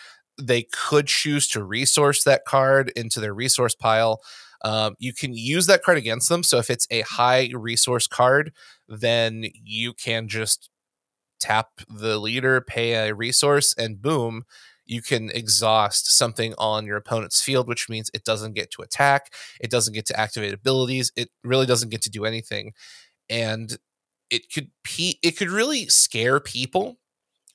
They 0.41 0.63
could 0.63 1.09
choose 1.09 1.47
to 1.49 1.63
resource 1.63 2.25
that 2.25 2.47
card 2.47 2.91
into 2.97 3.21
their 3.21 3.35
resource 3.35 3.75
pile. 3.75 4.23
Um, 4.63 4.95
you 4.99 5.13
can 5.13 5.35
use 5.35 5.67
that 5.67 5.83
card 5.83 5.99
against 5.99 6.29
them. 6.29 6.43
So 6.43 6.59
if 6.59 6.71
it's 6.71 6.87
a 6.91 7.03
high 7.03 7.51
resource 7.55 8.07
card, 8.07 8.53
then 8.89 9.45
you 9.53 9.93
can 9.93 10.29
just 10.29 10.71
tap 11.41 11.69
the 11.89 12.19
leader, 12.19 12.61
pay 12.61 12.95
a 12.95 13.15
resource, 13.15 13.75
and 13.79 14.03
boom, 14.03 14.45
you 14.87 15.03
can 15.03 15.31
exhaust 15.31 16.11
something 16.11 16.55
on 16.59 16.87
your 16.87 16.97
opponent's 16.97 17.43
field, 17.43 17.69
which 17.69 17.89
means 17.89 18.11
it 18.15 18.25
doesn't 18.25 18.55
get 18.55 18.71
to 18.73 18.83
attack, 18.83 19.33
it 19.61 19.71
doesn't 19.71 19.95
get 19.95 20.07
to 20.07 20.19
activate 20.19 20.55
abilities, 20.55 21.13
it 21.15 21.29
really 21.45 21.67
doesn't 21.67 21.91
get 21.91 22.03
to 22.03 22.11
do 22.11 22.25
anything. 22.25 22.73
And 23.29 23.79
it 24.31 24.51
could 24.53 24.71
pe- 24.83 25.19
it 25.23 25.37
could 25.37 25.51
really 25.51 25.87
scare 25.87 26.41
people 26.41 26.99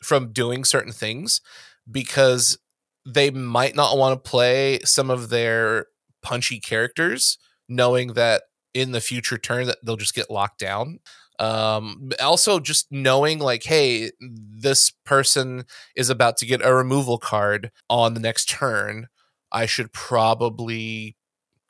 from 0.03 0.31
doing 0.31 0.63
certain 0.63 0.91
things 0.91 1.41
because 1.89 2.57
they 3.05 3.29
might 3.31 3.75
not 3.75 3.98
want 3.98 4.24
to 4.24 4.29
play 4.29 4.79
some 4.86 5.10
of 5.10 5.29
their 5.29 5.88
punchy 6.24 6.60
characters 6.60 7.38
knowing 7.70 8.13
that 8.13 8.44
in 8.74 8.92
the 8.92 9.01
future 9.01 9.38
turn 9.38 9.68
that 9.68 9.77
they'll 9.84 9.98
just 9.98 10.15
get 10.15 10.32
locked 10.32 10.60
down. 10.60 11.00
Um 11.39 12.12
also 12.22 12.60
just 12.60 12.92
knowing 12.92 13.39
like 13.39 13.63
hey 13.63 14.12
this 14.20 14.92
person 15.06 15.65
is 15.96 16.10
about 16.10 16.38
to 16.38 16.46
get 16.46 16.65
a 16.65 16.74
removal 16.74 17.18
card 17.18 17.72
on 17.89 18.13
the 18.13 18.20
next 18.20 18.50
turn. 18.50 19.08
I 19.51 19.65
should 19.65 19.94
probably 19.94 21.15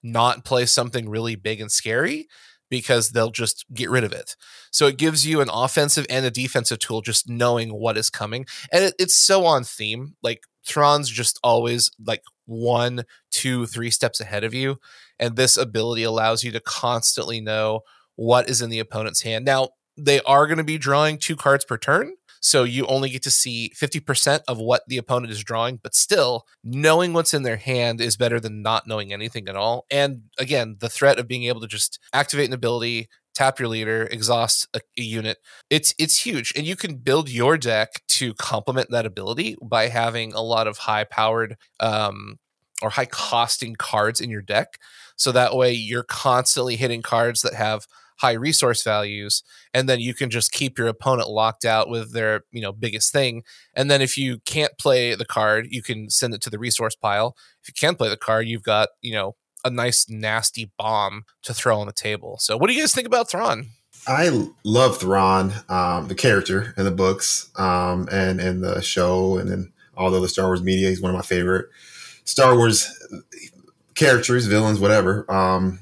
not 0.03 0.45
play 0.45 0.65
something 0.65 1.09
really 1.09 1.35
big 1.35 1.61
and 1.61 1.71
scary 1.71 2.27
because 2.69 3.11
they'll 3.11 3.29
just 3.29 3.65
get 3.73 3.89
rid 3.89 4.03
of 4.03 4.11
it. 4.11 4.35
So 4.71 4.87
it 4.87 4.97
gives 4.97 5.27
you 5.27 5.41
an 5.41 5.49
offensive 5.53 6.07
and 6.09 6.25
a 6.25 6.31
defensive 6.31 6.79
tool 6.79 7.01
just 7.01 7.29
knowing 7.29 7.71
what 7.71 7.97
is 7.97 8.09
coming. 8.09 8.47
And 8.71 8.85
it, 8.85 8.95
it's 8.97 9.15
so 9.15 9.45
on 9.45 9.63
theme. 9.63 10.15
Like 10.23 10.43
Thrawn's 10.65 11.09
just 11.09 11.39
always 11.43 11.91
like 12.03 12.23
one, 12.45 13.03
two, 13.31 13.65
three 13.65 13.91
steps 13.91 14.19
ahead 14.19 14.43
of 14.43 14.53
you. 14.53 14.79
And 15.19 15.35
this 15.35 15.57
ability 15.57 16.03
allows 16.03 16.43
you 16.43 16.51
to 16.51 16.59
constantly 16.59 17.39
know 17.41 17.81
what 18.15 18.49
is 18.49 18.61
in 18.61 18.69
the 18.69 18.79
opponent's 18.79 19.21
hand. 19.21 19.45
Now, 19.45 19.69
they 19.97 20.21
are 20.21 20.47
going 20.47 20.57
to 20.57 20.63
be 20.63 20.77
drawing 20.77 21.17
two 21.17 21.35
cards 21.35 21.65
per 21.65 21.77
turn. 21.77 22.13
So 22.41 22.65
you 22.65 22.85
only 22.87 23.09
get 23.09 23.23
to 23.23 23.31
see 23.31 23.71
50% 23.73 24.41
of 24.49 24.57
what 24.57 24.81
the 24.87 24.97
opponent 24.97 25.31
is 25.31 25.41
drawing, 25.45 25.79
but 25.81 25.95
still, 25.95 26.45
knowing 26.61 27.13
what's 27.13 27.33
in 27.33 27.43
their 27.43 27.55
hand 27.55 28.01
is 28.01 28.17
better 28.17 28.37
than 28.37 28.61
not 28.61 28.85
knowing 28.85 29.13
anything 29.13 29.47
at 29.47 29.55
all. 29.55 29.85
And 29.89 30.23
again, 30.37 30.75
the 30.79 30.89
threat 30.89 31.19
of 31.19 31.27
being 31.27 31.45
able 31.45 31.61
to 31.61 31.67
just 31.67 31.99
activate 32.11 32.47
an 32.47 32.53
ability, 32.53 33.07
tap 33.33 33.59
your 33.59 33.67
leader, 33.67 34.07
exhaust 34.11 34.67
a, 34.73 34.81
a, 34.97 35.01
unit. 35.01 35.37
It's 35.69 35.93
it's 35.97 36.25
huge, 36.25 36.53
and 36.55 36.65
you 36.65 36.75
can 36.75 36.95
build 36.97 37.29
your 37.29 37.57
deck 37.57 38.01
to 38.09 38.33
complement 38.35 38.89
that 38.91 39.05
ability 39.05 39.57
by 39.61 39.87
having 39.87 40.33
a 40.33 40.41
lot 40.41 40.67
of 40.67 40.77
high 40.79 41.03
powered 41.03 41.57
um, 41.79 42.39
or 42.81 42.89
high 42.89 43.05
costing 43.05 43.75
cards 43.75 44.21
in 44.21 44.29
your 44.29 44.41
deck. 44.41 44.77
So 45.15 45.31
that 45.31 45.55
way, 45.55 45.73
you're 45.73 46.03
constantly 46.03 46.75
hitting 46.75 47.01
cards 47.01 47.41
that 47.41 47.53
have 47.53 47.87
high 48.17 48.33
resource 48.33 48.83
values 48.83 49.43
and 49.73 49.89
then 49.89 49.99
you 49.99 50.13
can 50.13 50.29
just 50.29 50.51
keep 50.51 50.77
your 50.77 50.87
opponent 50.87 51.27
locked 51.27 51.65
out 51.65 51.89
with 51.89 52.13
their 52.13 52.41
you 52.51 52.61
know 52.61 52.71
biggest 52.71 53.11
thing 53.11 53.43
and 53.73 53.89
then 53.89 54.01
if 54.01 54.17
you 54.17 54.39
can't 54.45 54.77
play 54.77 55.15
the 55.15 55.25
card 55.25 55.67
you 55.71 55.81
can 55.81 56.09
send 56.09 56.33
it 56.33 56.41
to 56.41 56.49
the 56.49 56.59
resource 56.59 56.95
pile 56.95 57.35
if 57.61 57.67
you 57.67 57.73
can 57.73 57.95
play 57.95 58.09
the 58.09 58.15
card 58.17 58.47
you've 58.47 58.63
got 58.63 58.89
you 59.01 59.13
know 59.13 59.35
a 59.63 59.69
nice 59.69 60.09
nasty 60.09 60.71
bomb 60.77 61.23
to 61.41 61.53
throw 61.53 61.79
on 61.79 61.87
the 61.87 61.93
table 61.93 62.37
so 62.39 62.57
what 62.57 62.67
do 62.67 62.73
you 62.73 62.81
guys 62.81 62.93
think 62.93 63.07
about 63.07 63.29
Thrawn 63.29 63.67
I 64.05 64.49
love 64.65 64.97
Thrawn, 64.97 65.53
um, 65.69 66.09
the 66.09 66.15
character 66.15 66.73
in 66.75 66.83
the 66.83 66.91
books, 66.91 67.49
um, 67.57 68.09
and 68.11 68.41
in 68.41 68.59
the 68.59 68.81
show, 68.81 69.37
and 69.37 69.49
then 69.49 69.71
all 69.95 70.11
the 70.11 70.17
other 70.17 70.27
Star 70.27 70.47
Wars 70.47 70.61
media. 70.61 70.89
He's 70.89 71.01
one 71.01 71.11
of 71.11 71.15
my 71.15 71.21
favorite 71.21 71.69
Star 72.25 72.55
Wars 72.57 72.89
characters, 73.95 74.45
villains, 74.45 74.79
whatever. 74.79 75.29
Um, 75.31 75.79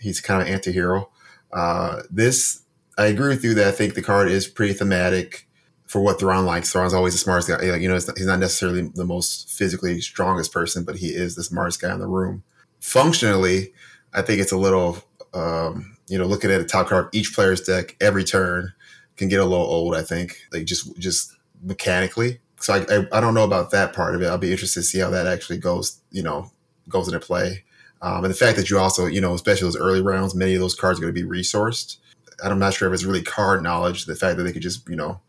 he's 0.00 0.20
kind 0.20 0.42
of 0.42 0.48
anti-hero. 0.48 1.10
Uh, 1.52 2.02
this, 2.10 2.62
I 2.98 3.06
agree 3.06 3.28
with 3.28 3.44
you 3.44 3.54
that 3.54 3.68
I 3.68 3.72
think 3.72 3.94
the 3.94 4.02
card 4.02 4.28
is 4.28 4.46
pretty 4.46 4.74
thematic 4.74 5.48
for 5.86 6.00
what 6.00 6.20
Thrawn 6.20 6.46
likes. 6.46 6.72
Thrawn's 6.72 6.94
always 6.94 7.14
the 7.14 7.18
smartest 7.18 7.48
guy. 7.48 7.76
You 7.76 7.88
know, 7.88 7.94
he's 7.94 8.26
not 8.26 8.38
necessarily 8.38 8.90
the 8.94 9.04
most 9.04 9.50
physically 9.50 10.00
strongest 10.00 10.52
person, 10.52 10.84
but 10.84 10.96
he 10.96 11.08
is 11.08 11.34
the 11.34 11.44
smartest 11.44 11.80
guy 11.80 11.92
in 11.92 12.00
the 12.00 12.06
room. 12.06 12.42
Functionally, 12.84 13.72
I 14.12 14.20
think 14.20 14.42
it's 14.42 14.52
a 14.52 14.58
little, 14.58 14.98
um, 15.32 15.96
you 16.06 16.18
know, 16.18 16.26
looking 16.26 16.50
at 16.50 16.58
the 16.58 16.66
top 16.66 16.88
card 16.88 17.08
each 17.12 17.34
player's 17.34 17.62
deck 17.62 17.96
every 17.98 18.24
turn 18.24 18.74
can 19.16 19.30
get 19.30 19.40
a 19.40 19.44
little 19.44 19.64
old. 19.64 19.96
I 19.96 20.02
think, 20.02 20.36
like 20.52 20.66
just 20.66 20.94
just 20.98 21.34
mechanically. 21.62 22.40
So 22.60 22.74
I, 22.74 22.94
I, 22.94 23.06
I 23.10 23.20
don't 23.22 23.32
know 23.32 23.42
about 23.42 23.70
that 23.70 23.94
part 23.94 24.14
of 24.14 24.20
it. 24.20 24.26
I'll 24.26 24.36
be 24.36 24.52
interested 24.52 24.80
to 24.80 24.86
see 24.86 24.98
how 24.98 25.08
that 25.08 25.26
actually 25.26 25.56
goes. 25.56 25.98
You 26.10 26.22
know, 26.22 26.52
goes 26.90 27.08
into 27.08 27.20
play. 27.20 27.64
Um, 28.02 28.22
and 28.22 28.30
the 28.30 28.36
fact 28.36 28.58
that 28.58 28.68
you 28.68 28.78
also, 28.78 29.06
you 29.06 29.20
know, 29.22 29.32
especially 29.32 29.66
those 29.66 29.80
early 29.80 30.02
rounds, 30.02 30.34
many 30.34 30.54
of 30.54 30.60
those 30.60 30.74
cards 30.74 30.98
are 30.98 31.02
going 31.02 31.14
to 31.14 31.20
be 31.20 31.26
resourced. 31.26 31.96
I'm 32.44 32.58
not 32.58 32.74
sure 32.74 32.86
if 32.86 32.92
it's 32.92 33.04
really 33.04 33.22
card 33.22 33.62
knowledge. 33.62 34.04
The 34.04 34.14
fact 34.14 34.36
that 34.36 34.42
they 34.42 34.52
could 34.52 34.60
just, 34.60 34.86
you 34.90 34.96
know, 34.96 35.22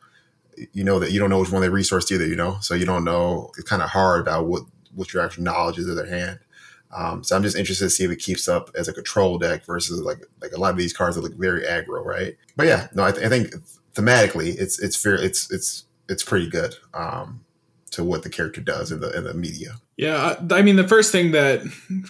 you 0.73 0.83
know 0.83 0.99
that 0.99 1.13
you 1.13 1.21
don't 1.21 1.29
know 1.29 1.39
which 1.39 1.53
one 1.53 1.61
they 1.61 1.69
resourced 1.69 2.11
either, 2.11 2.27
you 2.27 2.35
know, 2.35 2.57
so 2.59 2.75
you 2.75 2.85
don't 2.85 3.05
know. 3.05 3.49
It's 3.57 3.69
kind 3.69 3.81
of 3.81 3.91
hard 3.91 4.19
about 4.19 4.47
what 4.47 4.63
what 4.93 5.13
your 5.13 5.23
actual 5.23 5.43
knowledge 5.43 5.77
is 5.77 5.87
of 5.87 5.95
their 5.95 6.05
hand. 6.05 6.39
Um, 6.95 7.23
so 7.23 7.35
I'm 7.35 7.43
just 7.43 7.57
interested 7.57 7.85
to 7.85 7.89
see 7.89 8.05
if 8.05 8.11
it 8.11 8.19
keeps 8.19 8.47
up 8.47 8.71
as 8.75 8.87
a 8.87 8.93
control 8.93 9.37
deck 9.37 9.65
versus 9.65 9.99
like 10.01 10.19
like 10.41 10.53
a 10.53 10.59
lot 10.59 10.71
of 10.71 10.77
these 10.77 10.93
cards 10.93 11.15
that 11.15 11.21
look 11.21 11.35
very 11.35 11.63
aggro, 11.63 12.03
right? 12.03 12.35
But 12.55 12.67
yeah, 12.67 12.87
no, 12.93 13.03
I, 13.03 13.11
th- 13.11 13.25
I 13.25 13.29
think 13.29 13.53
thematically 13.93 14.55
it's 14.57 14.79
it's 14.79 14.95
fair, 14.95 15.15
it's 15.15 15.51
it's 15.51 15.85
it's 16.07 16.23
pretty 16.23 16.49
good 16.49 16.75
um, 16.93 17.43
to 17.91 18.03
what 18.03 18.23
the 18.23 18.29
character 18.29 18.61
does 18.61 18.91
in 18.91 19.01
the 19.01 19.15
in 19.15 19.25
the 19.25 19.33
media. 19.33 19.75
Yeah, 19.97 20.35
I 20.51 20.61
mean, 20.61 20.75
the 20.75 20.87
first 20.87 21.11
thing 21.11 21.31
that 21.31 21.61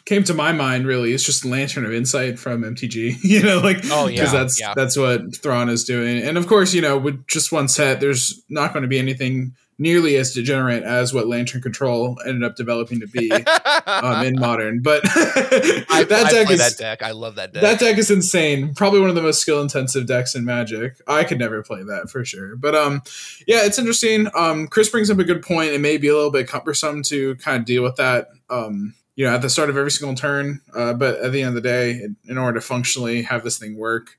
came 0.06 0.24
to 0.24 0.34
my 0.34 0.52
mind 0.52 0.88
really 0.88 1.14
is 1.14 1.24
just 1.24 1.46
Lantern 1.46 1.86
of 1.86 1.94
Insight 1.94 2.38
from 2.38 2.64
MTG. 2.64 3.18
You 3.24 3.42
know, 3.42 3.60
like 3.60 3.78
oh 3.86 4.08
yeah, 4.08 4.22
because 4.22 4.32
that's 4.32 4.60
yeah. 4.60 4.74
that's 4.76 4.98
what 4.98 5.36
Thrawn 5.36 5.70
is 5.70 5.84
doing, 5.84 6.22
and 6.22 6.38
of 6.38 6.46
course, 6.46 6.76
you 6.76 6.82
know, 6.82 6.98
with 6.98 7.26
just 7.28 7.52
one 7.52 7.68
set, 7.68 8.00
there's 8.00 8.44
not 8.50 8.72
going 8.72 8.84
to 8.84 8.88
be 8.90 9.00
anything 9.00 9.56
nearly 9.78 10.16
as 10.16 10.34
degenerate 10.34 10.84
as 10.84 11.14
what 11.14 11.28
Lantern 11.28 11.62
Control 11.62 12.18
ended 12.26 12.44
up 12.44 12.56
developing 12.56 13.02
to 13.02 13.08
be 13.08 13.32
um, 13.86 14.26
in 14.26 14.40
modern. 14.40 14.82
But 14.82 15.02
I, 15.06 16.06
that 16.08 16.26
I 16.28 16.32
deck 16.32 16.52
is 16.52 16.60
that 16.60 16.78
deck. 16.78 17.04
I 17.04 17.12
love 17.12 17.36
that 17.36 17.54
deck. 17.54 17.62
That 17.62 17.80
deck 17.80 17.98
is 17.98 18.10
insane. 18.10 18.74
Probably 18.74 19.00
one 19.00 19.10
of 19.10 19.16
the 19.16 19.22
most 19.22 19.42
skill 19.42 19.62
intensive 19.62 20.08
decks 20.08 20.36
in 20.36 20.46
Magic. 20.46 21.02
I 21.08 21.24
could 21.24 21.40
never 21.40 21.62
play 21.64 21.84
that 21.84 22.10
for 22.10 22.24
sure. 22.24 22.56
But 22.56 22.76
um, 22.76 23.02
yeah, 23.48 23.66
it's 23.66 23.80
interesting. 23.80 24.28
Um, 24.36 24.68
Chris 24.68 24.90
brings 24.90 25.10
up 25.10 25.20
a 25.20 25.24
good 25.24 25.42
point. 25.42 25.72
It 25.72 25.82
may 25.82 25.98
be 25.98 26.08
a 26.08 26.16
little 26.16 26.32
bit 26.32 26.48
cumbersome 26.48 27.04
to 27.04 27.36
kind 27.36 27.60
of 27.60 27.66
deal 27.66 27.84
with 27.84 27.98
that. 27.98 28.30
Um, 28.50 28.94
you 29.16 29.26
know, 29.26 29.34
at 29.34 29.42
the 29.42 29.50
start 29.50 29.70
of 29.70 29.78
every 29.78 29.92
single 29.92 30.16
turn. 30.16 30.62
Uh, 30.74 30.94
but 30.94 31.20
at 31.20 31.32
the 31.32 31.42
end 31.42 31.50
of 31.50 31.56
the 31.56 31.62
day, 31.62 32.08
in 32.26 32.38
order 32.38 32.60
to 32.60 32.66
functionally 32.66 33.24
have 33.24 33.44
this 33.44 33.58
thing 33.58 33.78
work, 33.78 34.18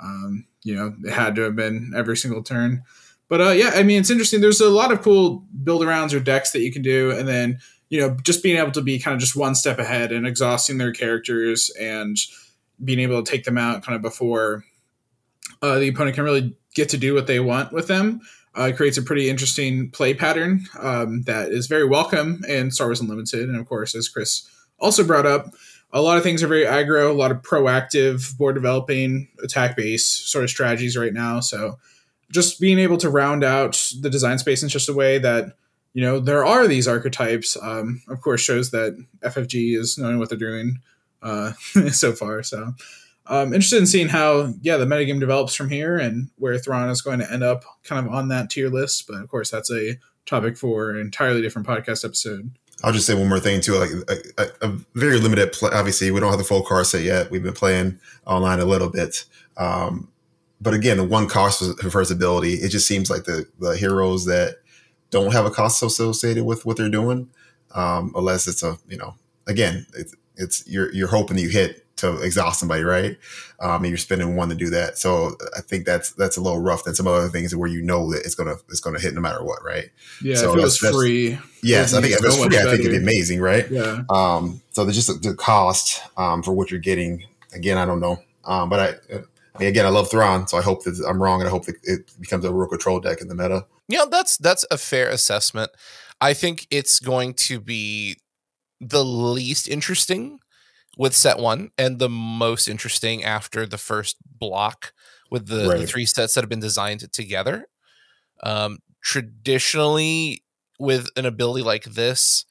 um, 0.00 0.46
you 0.64 0.74
know, 0.74 0.94
it 1.04 1.12
had 1.12 1.36
to 1.36 1.42
have 1.42 1.56
been 1.56 1.92
every 1.96 2.16
single 2.16 2.42
turn. 2.42 2.82
But 3.32 3.40
uh, 3.40 3.50
yeah, 3.52 3.70
I 3.72 3.82
mean, 3.82 3.98
it's 3.98 4.10
interesting. 4.10 4.42
There's 4.42 4.60
a 4.60 4.68
lot 4.68 4.92
of 4.92 5.00
cool 5.00 5.42
build 5.64 5.80
arounds 5.80 6.12
or 6.12 6.20
decks 6.20 6.52
that 6.52 6.60
you 6.60 6.70
can 6.70 6.82
do, 6.82 7.12
and 7.12 7.26
then 7.26 7.60
you 7.88 7.98
know, 7.98 8.14
just 8.22 8.42
being 8.42 8.58
able 8.58 8.72
to 8.72 8.82
be 8.82 8.98
kind 8.98 9.14
of 9.14 9.20
just 9.20 9.34
one 9.34 9.54
step 9.54 9.78
ahead 9.78 10.12
and 10.12 10.26
exhausting 10.26 10.76
their 10.76 10.92
characters 10.92 11.70
and 11.80 12.18
being 12.84 12.98
able 12.98 13.22
to 13.22 13.30
take 13.30 13.44
them 13.44 13.56
out 13.56 13.82
kind 13.82 13.96
of 13.96 14.02
before 14.02 14.66
uh, 15.62 15.78
the 15.78 15.88
opponent 15.88 16.14
can 16.14 16.24
really 16.24 16.54
get 16.74 16.90
to 16.90 16.98
do 16.98 17.14
what 17.14 17.26
they 17.26 17.40
want 17.40 17.72
with 17.72 17.88
them. 17.88 18.20
Uh, 18.54 18.70
creates 18.76 18.98
a 18.98 19.02
pretty 19.02 19.30
interesting 19.30 19.90
play 19.92 20.12
pattern 20.12 20.66
um, 20.78 21.22
that 21.22 21.52
is 21.52 21.68
very 21.68 21.88
welcome 21.88 22.42
in 22.46 22.70
Star 22.70 22.88
Wars 22.88 23.00
Unlimited. 23.00 23.48
And 23.48 23.56
of 23.56 23.66
course, 23.66 23.94
as 23.94 24.10
Chris 24.10 24.46
also 24.78 25.04
brought 25.04 25.24
up, 25.24 25.46
a 25.90 26.02
lot 26.02 26.18
of 26.18 26.22
things 26.22 26.42
are 26.42 26.48
very 26.48 26.66
aggro, 26.66 27.08
a 27.08 27.14
lot 27.14 27.30
of 27.30 27.38
proactive 27.38 28.36
board 28.36 28.56
developing, 28.56 29.28
attack 29.42 29.74
base 29.74 30.06
sort 30.06 30.44
of 30.44 30.50
strategies 30.50 30.98
right 30.98 31.14
now. 31.14 31.40
So 31.40 31.78
just 32.32 32.58
being 32.60 32.78
able 32.78 32.96
to 32.96 33.10
round 33.10 33.44
out 33.44 33.92
the 34.00 34.10
design 34.10 34.38
space 34.38 34.62
in 34.62 34.68
just 34.68 34.88
a 34.88 34.92
way 34.92 35.18
that 35.18 35.56
you 35.94 36.02
know 36.02 36.18
there 36.18 36.44
are 36.44 36.66
these 36.66 36.88
archetypes 36.88 37.56
um, 37.62 38.02
of 38.08 38.20
course 38.20 38.40
shows 38.40 38.70
that 38.70 38.96
ffg 39.22 39.78
is 39.78 39.98
knowing 39.98 40.18
what 40.18 40.28
they're 40.28 40.38
doing 40.38 40.78
uh, 41.22 41.52
so 41.92 42.12
far 42.12 42.42
so 42.42 42.74
um, 43.26 43.52
interested 43.52 43.78
in 43.78 43.86
seeing 43.86 44.08
how 44.08 44.52
yeah 44.62 44.76
the 44.76 44.86
metagame 44.86 45.20
develops 45.20 45.54
from 45.54 45.68
here 45.68 45.96
and 45.96 46.28
where 46.38 46.58
Thrawn 46.58 46.90
is 46.90 47.02
going 47.02 47.20
to 47.20 47.32
end 47.32 47.44
up 47.44 47.64
kind 47.84 48.04
of 48.04 48.12
on 48.12 48.28
that 48.28 48.50
tier 48.50 48.68
list 48.68 49.06
but 49.06 49.20
of 49.20 49.28
course 49.28 49.50
that's 49.50 49.70
a 49.70 49.98
topic 50.26 50.56
for 50.56 50.90
an 50.90 50.98
entirely 50.98 51.42
different 51.42 51.68
podcast 51.68 52.04
episode 52.04 52.50
I'll 52.82 52.92
just 52.92 53.06
say 53.06 53.14
one 53.14 53.28
more 53.28 53.38
thing 53.38 53.60
too. 53.60 53.74
Like 53.74 53.90
a, 54.08 54.42
a, 54.42 54.68
a 54.68 54.78
very 54.94 55.18
limited. 55.18 55.52
Play, 55.52 55.70
obviously, 55.72 56.10
we 56.10 56.20
don't 56.20 56.30
have 56.30 56.38
the 56.38 56.44
full 56.44 56.62
car 56.62 56.82
set 56.84 57.02
yet. 57.02 57.30
We've 57.30 57.42
been 57.42 57.52
playing 57.52 58.00
online 58.26 58.58
a 58.58 58.64
little 58.64 58.88
bit, 58.88 59.24
um, 59.56 60.08
but 60.62 60.74
again, 60.74 60.96
the 60.96 61.04
one 61.04 61.28
cost 61.28 61.62
for 61.80 62.00
his 62.00 62.10
ability, 62.10 62.54
it 62.54 62.68
just 62.68 62.86
seems 62.86 63.10
like 63.10 63.24
the 63.24 63.46
the 63.58 63.76
heroes 63.76 64.26
that 64.26 64.58
don't 65.10 65.32
have 65.32 65.44
a 65.44 65.50
cost 65.50 65.82
associated 65.82 66.44
with 66.44 66.64
what 66.64 66.76
they're 66.76 66.88
doing, 66.88 67.28
um, 67.74 68.12
unless 68.14 68.46
it's 68.46 68.62
a 68.62 68.78
you 68.88 68.96
know 68.96 69.14
again 69.46 69.86
it's, 69.94 70.14
it's 70.36 70.66
you're 70.68 70.92
you're 70.92 71.08
hoping 71.08 71.36
you 71.38 71.48
hit 71.48 71.84
to 71.96 72.20
exhaust 72.20 72.60
somebody, 72.60 72.82
right? 72.82 73.16
Um, 73.60 73.82
and 73.82 73.86
you're 73.86 73.96
spending 73.96 74.36
one 74.36 74.48
to 74.48 74.54
do 74.54 74.70
that. 74.70 74.98
So 74.98 75.36
I 75.56 75.60
think 75.60 75.84
that's 75.84 76.12
that's 76.12 76.36
a 76.36 76.40
little 76.40 76.60
rough 76.60 76.84
than 76.84 76.94
some 76.94 77.08
other 77.08 77.28
things 77.28 77.54
where 77.56 77.68
you 77.68 77.82
know 77.82 78.12
that 78.12 78.24
it's 78.24 78.34
gonna 78.36 78.56
it's 78.68 78.80
gonna 78.80 79.00
hit 79.00 79.14
no 79.14 79.20
matter 79.20 79.42
what, 79.42 79.64
right? 79.64 79.90
Yeah, 80.22 80.36
So 80.36 80.52
if 80.52 80.58
it 80.58 80.62
was 80.62 80.78
free. 80.78 81.38
Yes, 81.62 81.92
I 81.92 82.00
think 82.00 82.14
if 82.14 82.24
it's 82.24 82.38
much 82.38 82.48
free, 82.48 82.58
I 82.58 82.62
think 82.62 82.80
it'd 82.80 82.92
be 82.92 82.96
amazing, 82.98 83.40
right? 83.40 83.68
Yeah. 83.68 84.02
Um, 84.10 84.62
so 84.70 84.84
the 84.84 84.92
just 84.92 85.22
the 85.22 85.34
cost 85.34 86.02
um, 86.16 86.42
for 86.42 86.52
what 86.52 86.70
you're 86.70 86.80
getting. 86.80 87.26
Again, 87.54 87.76
I 87.76 87.84
don't 87.84 88.00
know, 88.00 88.18
um, 88.46 88.70
but 88.70 88.80
I, 88.80 89.18
I 89.54 89.58
mean, 89.58 89.68
again, 89.68 89.84
I 89.84 89.90
love 89.90 90.10
Thrawn, 90.10 90.48
so 90.48 90.56
I 90.56 90.62
hope 90.62 90.84
that 90.84 91.04
I'm 91.06 91.22
wrong, 91.22 91.40
and 91.40 91.48
I 91.48 91.50
hope 91.50 91.66
that 91.66 91.76
it 91.82 92.10
becomes 92.18 92.44
a 92.44 92.52
real 92.52 92.68
control 92.68 93.00
deck 93.00 93.20
in 93.20 93.28
the 93.28 93.34
meta. 93.34 93.66
Yeah, 93.88 94.04
that's 94.10 94.38
that's 94.38 94.64
a 94.70 94.78
fair 94.78 95.08
assessment. 95.08 95.70
I 96.20 96.34
think 96.34 96.66
it's 96.70 97.00
going 97.00 97.34
to 97.34 97.60
be 97.60 98.16
the 98.80 99.04
least 99.04 99.68
interesting 99.68 100.38
with 100.96 101.14
set 101.14 101.38
one 101.38 101.70
and 101.78 101.98
the 101.98 102.08
most 102.08 102.68
interesting 102.68 103.24
after 103.24 103.66
the 103.66 103.78
first 103.78 104.16
block 104.24 104.92
with 105.30 105.46
the, 105.46 105.78
the 105.78 105.86
three 105.86 106.04
sets 106.04 106.34
that 106.34 106.42
have 106.42 106.50
been 106.50 106.60
designed 106.60 107.10
together. 107.12 107.66
Um, 108.42 108.78
traditionally, 109.02 110.42
with 110.78 111.08
an 111.16 111.26
ability 111.26 111.64
like 111.64 111.84
this, 111.84 112.44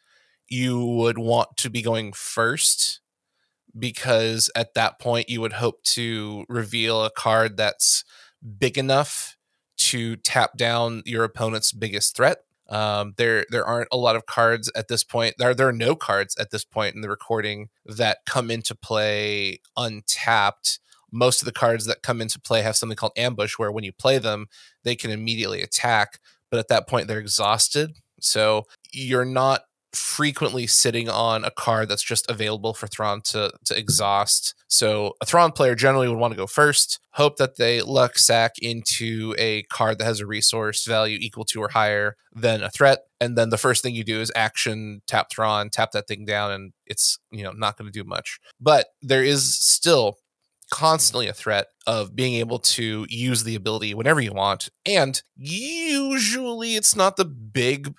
you 0.47 0.83
would 0.85 1.17
want 1.17 1.49
to 1.57 1.69
be 1.69 1.81
going 1.81 2.13
first 2.13 3.00
because 3.77 4.49
at 4.55 4.73
that 4.73 4.99
point 4.99 5.29
you 5.29 5.41
would 5.41 5.53
hope 5.53 5.83
to 5.83 6.45
reveal 6.49 7.03
a 7.03 7.11
card 7.11 7.57
that's 7.57 8.03
big 8.57 8.77
enough 8.77 9.37
to 9.77 10.15
tap 10.17 10.57
down 10.57 11.03
your 11.05 11.23
opponent's 11.23 11.71
biggest 11.71 12.15
threat. 12.15 12.39
Um, 12.69 13.13
there, 13.17 13.45
there 13.49 13.65
aren't 13.65 13.89
a 13.91 13.97
lot 13.97 14.15
of 14.15 14.25
cards 14.25 14.71
at 14.75 14.87
this 14.87 15.03
point. 15.03 15.35
There, 15.37 15.53
there 15.53 15.67
are 15.67 15.73
no 15.73 15.95
cards 15.95 16.37
at 16.37 16.51
this 16.51 16.63
point 16.63 16.95
in 16.95 17.01
the 17.01 17.09
recording 17.09 17.69
that 17.85 18.19
come 18.25 18.49
into 18.49 18.75
play 18.75 19.59
untapped. 19.75 20.79
Most 21.11 21.41
of 21.41 21.45
the 21.45 21.51
cards 21.51 21.85
that 21.85 22.03
come 22.03 22.21
into 22.21 22.39
play 22.39 22.61
have 22.61 22.77
something 22.77 22.95
called 22.95 23.11
ambush, 23.17 23.57
where 23.57 23.71
when 23.71 23.83
you 23.83 23.91
play 23.91 24.17
them, 24.19 24.47
they 24.83 24.95
can 24.95 25.11
immediately 25.11 25.61
attack. 25.61 26.19
But 26.49 26.59
at 26.59 26.69
that 26.69 26.87
point, 26.87 27.07
they're 27.07 27.19
exhausted. 27.19 27.97
So 28.21 28.67
you're 28.93 29.25
not 29.25 29.63
frequently 29.93 30.67
sitting 30.67 31.09
on 31.09 31.43
a 31.43 31.51
card 31.51 31.89
that's 31.89 32.03
just 32.03 32.29
available 32.29 32.73
for 32.73 32.87
Thrawn 32.87 33.21
to, 33.25 33.51
to 33.65 33.77
exhaust. 33.77 34.55
So 34.67 35.15
a 35.21 35.25
Thrawn 35.25 35.51
player 35.51 35.75
generally 35.75 36.07
would 36.07 36.17
want 36.17 36.31
to 36.31 36.37
go 36.37 36.47
first, 36.47 36.99
hope 37.11 37.37
that 37.37 37.57
they 37.57 37.81
luck 37.81 38.17
sack 38.17 38.53
into 38.61 39.35
a 39.37 39.63
card 39.63 39.99
that 39.99 40.05
has 40.05 40.19
a 40.19 40.25
resource 40.25 40.85
value 40.85 41.17
equal 41.19 41.45
to 41.45 41.61
or 41.61 41.69
higher 41.69 42.15
than 42.33 42.63
a 42.63 42.69
threat. 42.69 42.99
And 43.19 43.37
then 43.37 43.49
the 43.49 43.57
first 43.57 43.83
thing 43.83 43.93
you 43.93 44.03
do 44.03 44.21
is 44.21 44.31
action 44.35 45.01
tap 45.07 45.29
Thrawn, 45.29 45.69
tap 45.69 45.91
that 45.91 46.07
thing 46.07 46.25
down, 46.25 46.51
and 46.51 46.73
it's 46.85 47.19
you 47.31 47.43
know 47.43 47.51
not 47.51 47.77
going 47.77 47.91
to 47.91 47.97
do 47.97 48.07
much. 48.07 48.39
But 48.59 48.87
there 49.01 49.23
is 49.23 49.59
still 49.59 50.17
constantly 50.71 51.27
a 51.27 51.33
threat 51.33 51.67
of 51.85 52.15
being 52.15 52.35
able 52.35 52.57
to 52.57 53.05
use 53.09 53.43
the 53.43 53.55
ability 53.55 53.93
whenever 53.93 54.21
you 54.21 54.31
want 54.31 54.69
and 54.85 55.21
usually 55.35 56.75
it's 56.75 56.95
not 56.95 57.17
the 57.17 57.25
big 57.25 57.93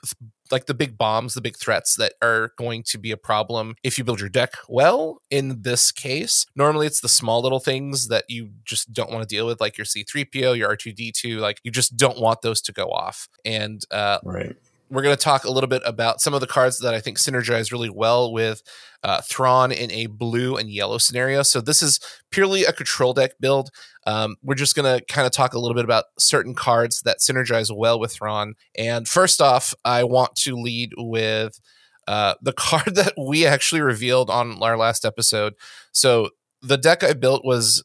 like 0.53 0.67
the 0.67 0.75
big 0.75 0.97
bombs 0.99 1.35
the 1.35 1.41
big 1.41 1.57
threats 1.57 1.97
that 1.97 2.13
are 2.23 2.53
going 2.57 2.83
to 2.85 2.99
be 2.99 3.11
a 3.11 3.17
problem 3.17 3.75
if 3.83 3.99
you 3.99 4.05
build 4.05 4.21
your 4.21 4.29
deck 4.29 4.53
well 4.69 5.21
in 5.31 5.63
this 5.63 5.91
case 5.91 6.47
normally 6.55 6.87
it's 6.87 7.01
the 7.01 7.09
small 7.09 7.41
little 7.43 7.61
things 7.61 8.09
that 8.09 8.25
you 8.29 8.51
just 8.65 8.93
don't 8.93 9.11
want 9.11 9.27
to 9.27 9.35
deal 9.35 9.47
with 9.47 9.61
like 9.61 9.77
your 9.79 9.85
c3po 9.85 10.53
your 10.53 10.77
r2d2 10.77 11.39
like 11.39 11.61
you 11.65 11.71
just 11.71 11.97
don't 11.97 12.21
want 12.21 12.43
those 12.43 12.61
to 12.61 12.73
go 12.73 12.89
off 12.91 13.29
and 13.45 13.85
uh, 13.91 14.19
Right. 14.25 14.57
We're 14.93 15.03
going 15.03 15.17
to 15.17 15.23
talk 15.23 15.45
a 15.45 15.51
little 15.51 15.69
bit 15.69 15.81
about 15.87 16.21
some 16.21 16.35
of 16.35 16.43
the 16.43 16.47
cards 16.47 16.79
that 16.81 16.93
I 16.93 17.01
think 17.01 17.19
synergize 17.19 17.73
really 17.73 17.89
well 17.89 18.31
with 18.31 18.63
uh, 19.03 19.23
Thrawn 19.23 19.73
in 19.73 19.91
a 19.91 20.07
blue 20.07 20.57
and 20.57 20.71
yellow 20.71 20.99
scenario. 20.99 21.43
So 21.43 21.63
this 21.63 21.83
is 21.83 21.99
purely 22.31 22.65
a 22.65 22.75
control 22.75 23.15
deck 23.15 23.33
build. 23.41 23.71
Um, 24.07 24.37
we're 24.43 24.55
just 24.55 24.77
going 24.77 24.99
to 24.99 25.03
kind 25.07 25.27
of 25.27 25.33
talk 25.33 25.55
a 25.55 25.59
little 25.59 25.75
bit 25.75 25.87
about 25.87 26.05
certain 26.19 26.55
cards 26.55 27.01
that 27.07 27.21
synergize 27.21 27.75
well 27.75 27.99
with 27.99 28.13
Thrawn. 28.13 28.55
And 28.77 29.09
first 29.09 29.41
off, 29.41 29.73
I 29.83 30.05
want 30.05 30.37
to 30.37 30.57
lead 30.57 30.93
with 30.99 31.59
uh, 32.07 32.35
the 32.43 32.53
card 32.57 32.95
that 32.97 33.15
we 33.17 33.47
actually 33.47 33.81
revealed 33.81 34.29
on 34.29 34.63
our 34.63 34.77
last 34.77 35.07
episode. 35.07 35.55
So 35.93 36.29
the 36.61 36.77
deck 36.77 37.03
I 37.03 37.15
built 37.15 37.47
was 37.47 37.83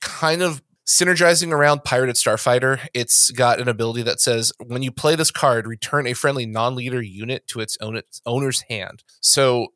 kind 0.00 0.42
of 0.42 0.62
synergizing 0.90 1.52
around 1.52 1.84
Pirated 1.84 2.16
Starfighter. 2.16 2.88
It's 2.92 3.30
got 3.30 3.60
an 3.60 3.68
ability 3.68 4.02
that 4.02 4.20
says 4.20 4.52
when 4.66 4.82
you 4.82 4.90
play 4.90 5.14
this 5.14 5.30
card, 5.30 5.68
return 5.68 6.08
a 6.08 6.14
friendly 6.14 6.46
non-leader 6.46 7.00
unit 7.00 7.46
to 7.48 7.60
its 7.60 7.78
own 7.80 7.94
its 7.94 8.20
owner's 8.26 8.62
hand. 8.62 9.04
So 9.20 9.68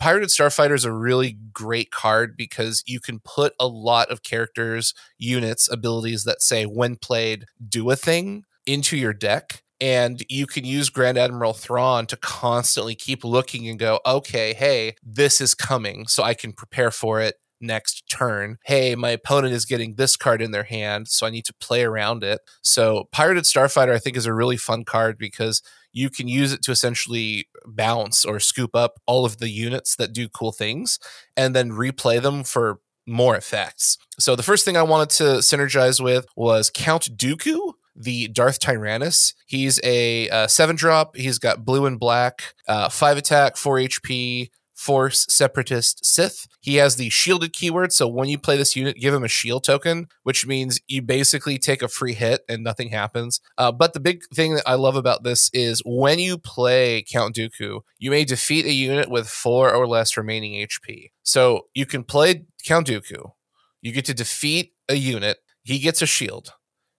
Pirated 0.00 0.30
Starfighter 0.30 0.74
is 0.74 0.84
a 0.84 0.92
really 0.92 1.38
great 1.52 1.92
card 1.92 2.36
because 2.36 2.82
you 2.84 2.98
can 2.98 3.20
put 3.20 3.54
a 3.60 3.68
lot 3.68 4.10
of 4.10 4.24
characters, 4.24 4.92
units, 5.18 5.70
abilities 5.70 6.24
that 6.24 6.42
say 6.42 6.64
when 6.64 6.96
played 6.96 7.44
do 7.68 7.88
a 7.90 7.96
thing 7.96 8.42
into 8.66 8.96
your 8.96 9.12
deck. 9.12 9.62
And 9.80 10.24
you 10.28 10.46
can 10.46 10.64
use 10.64 10.90
Grand 10.90 11.16
Admiral 11.16 11.52
Thrawn 11.52 12.06
to 12.06 12.16
constantly 12.16 12.96
keep 12.96 13.22
looking 13.22 13.68
and 13.68 13.78
go, 13.78 14.00
okay, 14.04 14.52
hey, 14.54 14.96
this 15.04 15.40
is 15.40 15.54
coming. 15.54 16.08
So 16.08 16.24
I 16.24 16.34
can 16.34 16.52
prepare 16.52 16.90
for 16.90 17.20
it 17.20 17.36
next 17.66 18.08
turn. 18.08 18.58
Hey, 18.64 18.94
my 18.94 19.10
opponent 19.10 19.54
is 19.54 19.64
getting 19.64 19.94
this 19.94 20.16
card 20.16 20.40
in 20.40 20.50
their 20.50 20.64
hand, 20.64 21.08
so 21.08 21.26
I 21.26 21.30
need 21.30 21.44
to 21.46 21.54
play 21.54 21.84
around 21.84 22.24
it. 22.24 22.40
So 22.62 23.08
Pirated 23.12 23.44
Starfighter, 23.44 23.92
I 23.92 23.98
think, 23.98 24.16
is 24.16 24.26
a 24.26 24.34
really 24.34 24.56
fun 24.56 24.84
card 24.84 25.18
because 25.18 25.62
you 25.92 26.10
can 26.10 26.28
use 26.28 26.52
it 26.52 26.62
to 26.62 26.70
essentially 26.70 27.48
bounce 27.64 28.24
or 28.24 28.38
scoop 28.38 28.76
up 28.76 29.00
all 29.06 29.24
of 29.24 29.38
the 29.38 29.48
units 29.48 29.96
that 29.96 30.12
do 30.12 30.28
cool 30.28 30.52
things 30.52 30.98
and 31.36 31.56
then 31.56 31.70
replay 31.70 32.20
them 32.20 32.44
for 32.44 32.80
more 33.06 33.36
effects. 33.36 33.98
So 34.18 34.36
the 34.36 34.42
first 34.42 34.64
thing 34.64 34.76
I 34.76 34.82
wanted 34.82 35.10
to 35.10 35.24
synergize 35.38 36.02
with 36.02 36.26
was 36.36 36.70
Count 36.70 37.16
Dooku. 37.16 37.72
The 37.98 38.28
Darth 38.28 38.58
Tyrannus. 38.58 39.32
He's 39.46 39.80
a 39.82 40.28
uh, 40.28 40.48
seven 40.48 40.76
drop. 40.76 41.16
He's 41.16 41.38
got 41.38 41.64
blue 41.64 41.86
and 41.86 41.98
black, 41.98 42.52
uh, 42.68 42.90
five 42.90 43.16
attack, 43.16 43.56
four 43.56 43.78
HP, 43.78 44.50
Force, 44.76 45.26
Separatist, 45.30 46.04
Sith. 46.04 46.46
He 46.60 46.76
has 46.76 46.96
the 46.96 47.08
shielded 47.08 47.54
keyword, 47.54 47.94
so 47.94 48.06
when 48.06 48.28
you 48.28 48.38
play 48.38 48.58
this 48.58 48.76
unit, 48.76 48.98
give 49.00 49.14
him 49.14 49.24
a 49.24 49.28
shield 49.28 49.64
token, 49.64 50.06
which 50.22 50.46
means 50.46 50.78
you 50.86 51.00
basically 51.00 51.58
take 51.58 51.82
a 51.82 51.88
free 51.88 52.12
hit 52.12 52.42
and 52.46 52.62
nothing 52.62 52.90
happens. 52.90 53.40
Uh, 53.56 53.72
but 53.72 53.94
the 53.94 54.00
big 54.00 54.22
thing 54.34 54.54
that 54.54 54.68
I 54.68 54.74
love 54.74 54.94
about 54.94 55.24
this 55.24 55.50
is 55.54 55.82
when 55.86 56.18
you 56.18 56.36
play 56.36 57.02
Count 57.10 57.34
Dooku, 57.34 57.80
you 57.98 58.10
may 58.10 58.24
defeat 58.24 58.66
a 58.66 58.72
unit 58.72 59.10
with 59.10 59.28
four 59.28 59.72
or 59.72 59.88
less 59.88 60.16
remaining 60.16 60.66
HP. 60.66 61.10
So 61.22 61.68
you 61.74 61.86
can 61.86 62.04
play 62.04 62.44
Count 62.62 62.86
Dooku, 62.86 63.32
you 63.80 63.92
get 63.92 64.04
to 64.04 64.14
defeat 64.14 64.74
a 64.90 64.94
unit, 64.94 65.38
he 65.64 65.78
gets 65.78 66.02
a 66.02 66.06
shield. 66.06 66.52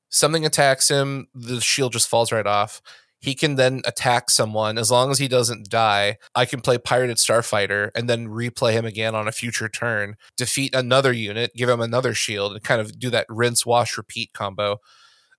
Something 0.09 0.45
attacks 0.45 0.89
him, 0.89 1.27
the 1.35 1.61
shield 1.61 1.93
just 1.93 2.09
falls 2.09 2.31
right 2.31 2.47
off 2.47 2.81
he 3.19 3.33
can 3.33 3.55
then 3.55 3.81
attack 3.85 4.29
someone 4.29 4.77
as 4.77 4.91
long 4.91 5.11
as 5.11 5.19
he 5.19 5.27
doesn't 5.27 5.69
die. 5.69 6.17
I 6.35 6.45
can 6.45 6.61
play 6.61 6.77
Pirated 6.77 7.17
Starfighter 7.17 7.89
and 7.95 8.09
then 8.09 8.27
replay 8.27 8.73
him 8.73 8.85
again 8.85 9.15
on 9.15 9.27
a 9.27 9.31
future 9.31 9.69
turn, 9.69 10.15
defeat 10.35 10.75
another 10.75 11.11
unit, 11.11 11.51
give 11.55 11.69
him 11.69 11.81
another 11.81 12.13
shield, 12.13 12.53
and 12.53 12.63
kind 12.63 12.79
of 12.79 12.97
do 12.99 13.09
that 13.09 13.25
rinse, 13.29 13.65
wash, 13.65 13.97
repeat 13.97 14.33
combo. 14.33 14.77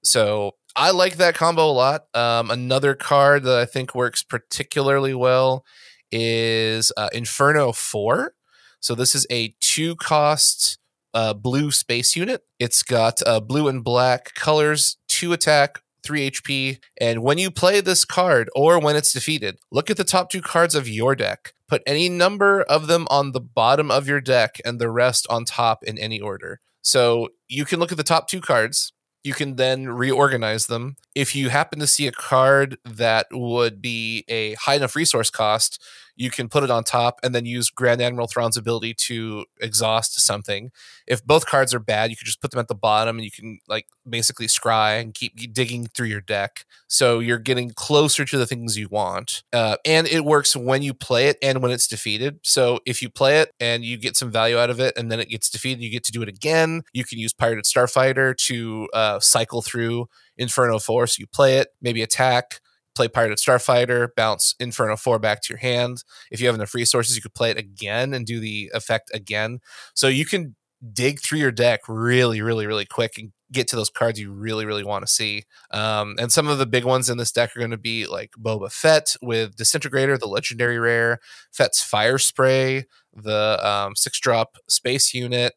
So 0.02 0.52
I 0.76 0.90
like 0.90 1.16
that 1.16 1.34
combo 1.34 1.70
a 1.70 1.72
lot. 1.72 2.02
Um, 2.14 2.50
another 2.50 2.94
card 2.94 3.44
that 3.44 3.58
I 3.58 3.64
think 3.64 3.94
works 3.94 4.22
particularly 4.22 5.14
well 5.14 5.64
is 6.10 6.92
uh, 6.96 7.10
Inferno 7.12 7.72
4. 7.72 8.32
So 8.80 8.94
this 8.94 9.14
is 9.14 9.26
a 9.30 9.54
two 9.60 9.96
cost 9.96 10.78
uh, 11.14 11.34
blue 11.34 11.70
space 11.70 12.14
unit. 12.16 12.42
It's 12.58 12.82
got 12.82 13.20
uh, 13.26 13.40
blue 13.40 13.68
and 13.68 13.82
black 13.82 14.34
colors, 14.34 14.98
two 15.08 15.32
attack, 15.32 15.80
3 16.08 16.30
HP. 16.30 16.78
And 16.98 17.22
when 17.22 17.36
you 17.36 17.50
play 17.50 17.82
this 17.82 18.06
card 18.06 18.48
or 18.56 18.80
when 18.80 18.96
it's 18.96 19.12
defeated, 19.12 19.58
look 19.70 19.90
at 19.90 19.98
the 19.98 20.04
top 20.04 20.30
two 20.30 20.40
cards 20.40 20.74
of 20.74 20.88
your 20.88 21.14
deck. 21.14 21.52
Put 21.68 21.82
any 21.86 22.08
number 22.08 22.62
of 22.62 22.86
them 22.86 23.06
on 23.10 23.32
the 23.32 23.42
bottom 23.42 23.90
of 23.90 24.08
your 24.08 24.22
deck 24.22 24.58
and 24.64 24.80
the 24.80 24.90
rest 24.90 25.26
on 25.28 25.44
top 25.44 25.84
in 25.84 25.98
any 25.98 26.18
order. 26.18 26.60
So 26.80 27.28
you 27.46 27.66
can 27.66 27.78
look 27.78 27.92
at 27.92 27.98
the 27.98 28.04
top 28.04 28.26
two 28.26 28.40
cards. 28.40 28.94
You 29.22 29.34
can 29.34 29.56
then 29.56 29.86
reorganize 29.90 30.66
them. 30.66 30.96
If 31.14 31.36
you 31.36 31.50
happen 31.50 31.78
to 31.80 31.86
see 31.86 32.06
a 32.06 32.12
card 32.12 32.78
that 32.86 33.26
would 33.30 33.82
be 33.82 34.24
a 34.28 34.54
high 34.54 34.76
enough 34.76 34.96
resource 34.96 35.28
cost, 35.28 35.78
you 36.18 36.30
can 36.30 36.48
put 36.48 36.64
it 36.64 36.70
on 36.70 36.82
top 36.82 37.20
and 37.22 37.32
then 37.32 37.46
use 37.46 37.70
Grand 37.70 38.02
Admiral 38.02 38.26
Thrawn's 38.26 38.56
ability 38.56 38.92
to 38.92 39.44
exhaust 39.60 40.20
something. 40.20 40.72
If 41.06 41.24
both 41.24 41.46
cards 41.46 41.72
are 41.72 41.78
bad, 41.78 42.10
you 42.10 42.16
can 42.16 42.26
just 42.26 42.40
put 42.40 42.50
them 42.50 42.58
at 42.58 42.66
the 42.66 42.74
bottom 42.74 43.16
and 43.16 43.24
you 43.24 43.30
can 43.30 43.60
like 43.68 43.86
basically 44.08 44.48
scry 44.48 45.00
and 45.00 45.14
keep 45.14 45.54
digging 45.54 45.86
through 45.86 46.08
your 46.08 46.20
deck. 46.20 46.66
So 46.88 47.20
you're 47.20 47.38
getting 47.38 47.70
closer 47.70 48.24
to 48.24 48.36
the 48.36 48.46
things 48.46 48.76
you 48.76 48.88
want. 48.88 49.44
Uh, 49.52 49.76
and 49.84 50.08
it 50.08 50.24
works 50.24 50.56
when 50.56 50.82
you 50.82 50.92
play 50.92 51.28
it 51.28 51.38
and 51.40 51.62
when 51.62 51.70
it's 51.70 51.86
defeated. 51.86 52.40
So 52.42 52.80
if 52.84 53.00
you 53.00 53.08
play 53.10 53.38
it 53.38 53.52
and 53.60 53.84
you 53.84 53.96
get 53.96 54.16
some 54.16 54.32
value 54.32 54.58
out 54.58 54.70
of 54.70 54.80
it 54.80 54.94
and 54.96 55.12
then 55.12 55.20
it 55.20 55.28
gets 55.28 55.48
defeated, 55.48 55.84
you 55.84 55.90
get 55.90 56.02
to 56.04 56.12
do 56.12 56.22
it 56.22 56.28
again. 56.28 56.82
You 56.92 57.04
can 57.04 57.20
use 57.20 57.32
Pirated 57.32 57.64
Starfighter 57.64 58.36
to 58.48 58.88
uh, 58.92 59.20
cycle 59.20 59.62
through 59.62 60.08
Inferno 60.36 60.80
4. 60.80 61.06
You 61.16 61.28
play 61.28 61.58
it, 61.58 61.68
maybe 61.80 62.02
attack, 62.02 62.60
play 62.98 63.08
Pirated 63.08 63.38
Starfighter, 63.38 64.08
bounce 64.16 64.54
Inferno 64.58 64.96
4 64.96 65.18
back 65.18 65.42
to 65.42 65.52
your 65.52 65.58
hand. 65.58 66.02
If 66.30 66.40
you 66.40 66.46
have 66.46 66.56
enough 66.56 66.74
resources, 66.74 67.16
you 67.16 67.22
could 67.22 67.34
play 67.34 67.50
it 67.50 67.56
again 67.56 68.12
and 68.12 68.26
do 68.26 68.40
the 68.40 68.70
effect 68.74 69.10
again. 69.14 69.60
So 69.94 70.08
you 70.08 70.26
can 70.26 70.56
dig 70.92 71.20
through 71.20 71.38
your 71.38 71.50
deck 71.52 71.80
really, 71.88 72.40
really, 72.40 72.66
really 72.66 72.84
quick 72.84 73.18
and 73.18 73.32
get 73.50 73.68
to 73.68 73.76
those 73.76 73.88
cards 73.88 74.20
you 74.20 74.32
really, 74.32 74.66
really 74.66 74.84
want 74.84 75.06
to 75.06 75.12
see. 75.12 75.44
Um, 75.70 76.16
and 76.18 76.30
some 76.30 76.48
of 76.48 76.58
the 76.58 76.66
big 76.66 76.84
ones 76.84 77.08
in 77.08 77.18
this 77.18 77.32
deck 77.32 77.56
are 77.56 77.60
going 77.60 77.70
to 77.70 77.78
be 77.78 78.06
like 78.06 78.32
Boba 78.38 78.70
Fett 78.70 79.16
with 79.22 79.56
Disintegrator, 79.56 80.18
the 80.18 80.26
legendary 80.26 80.78
rare, 80.78 81.18
Fett's 81.52 81.82
Fire 81.82 82.18
Spray, 82.18 82.84
the 83.14 83.58
um, 83.66 83.96
six 83.96 84.20
drop 84.20 84.56
space 84.68 85.14
unit. 85.14 85.54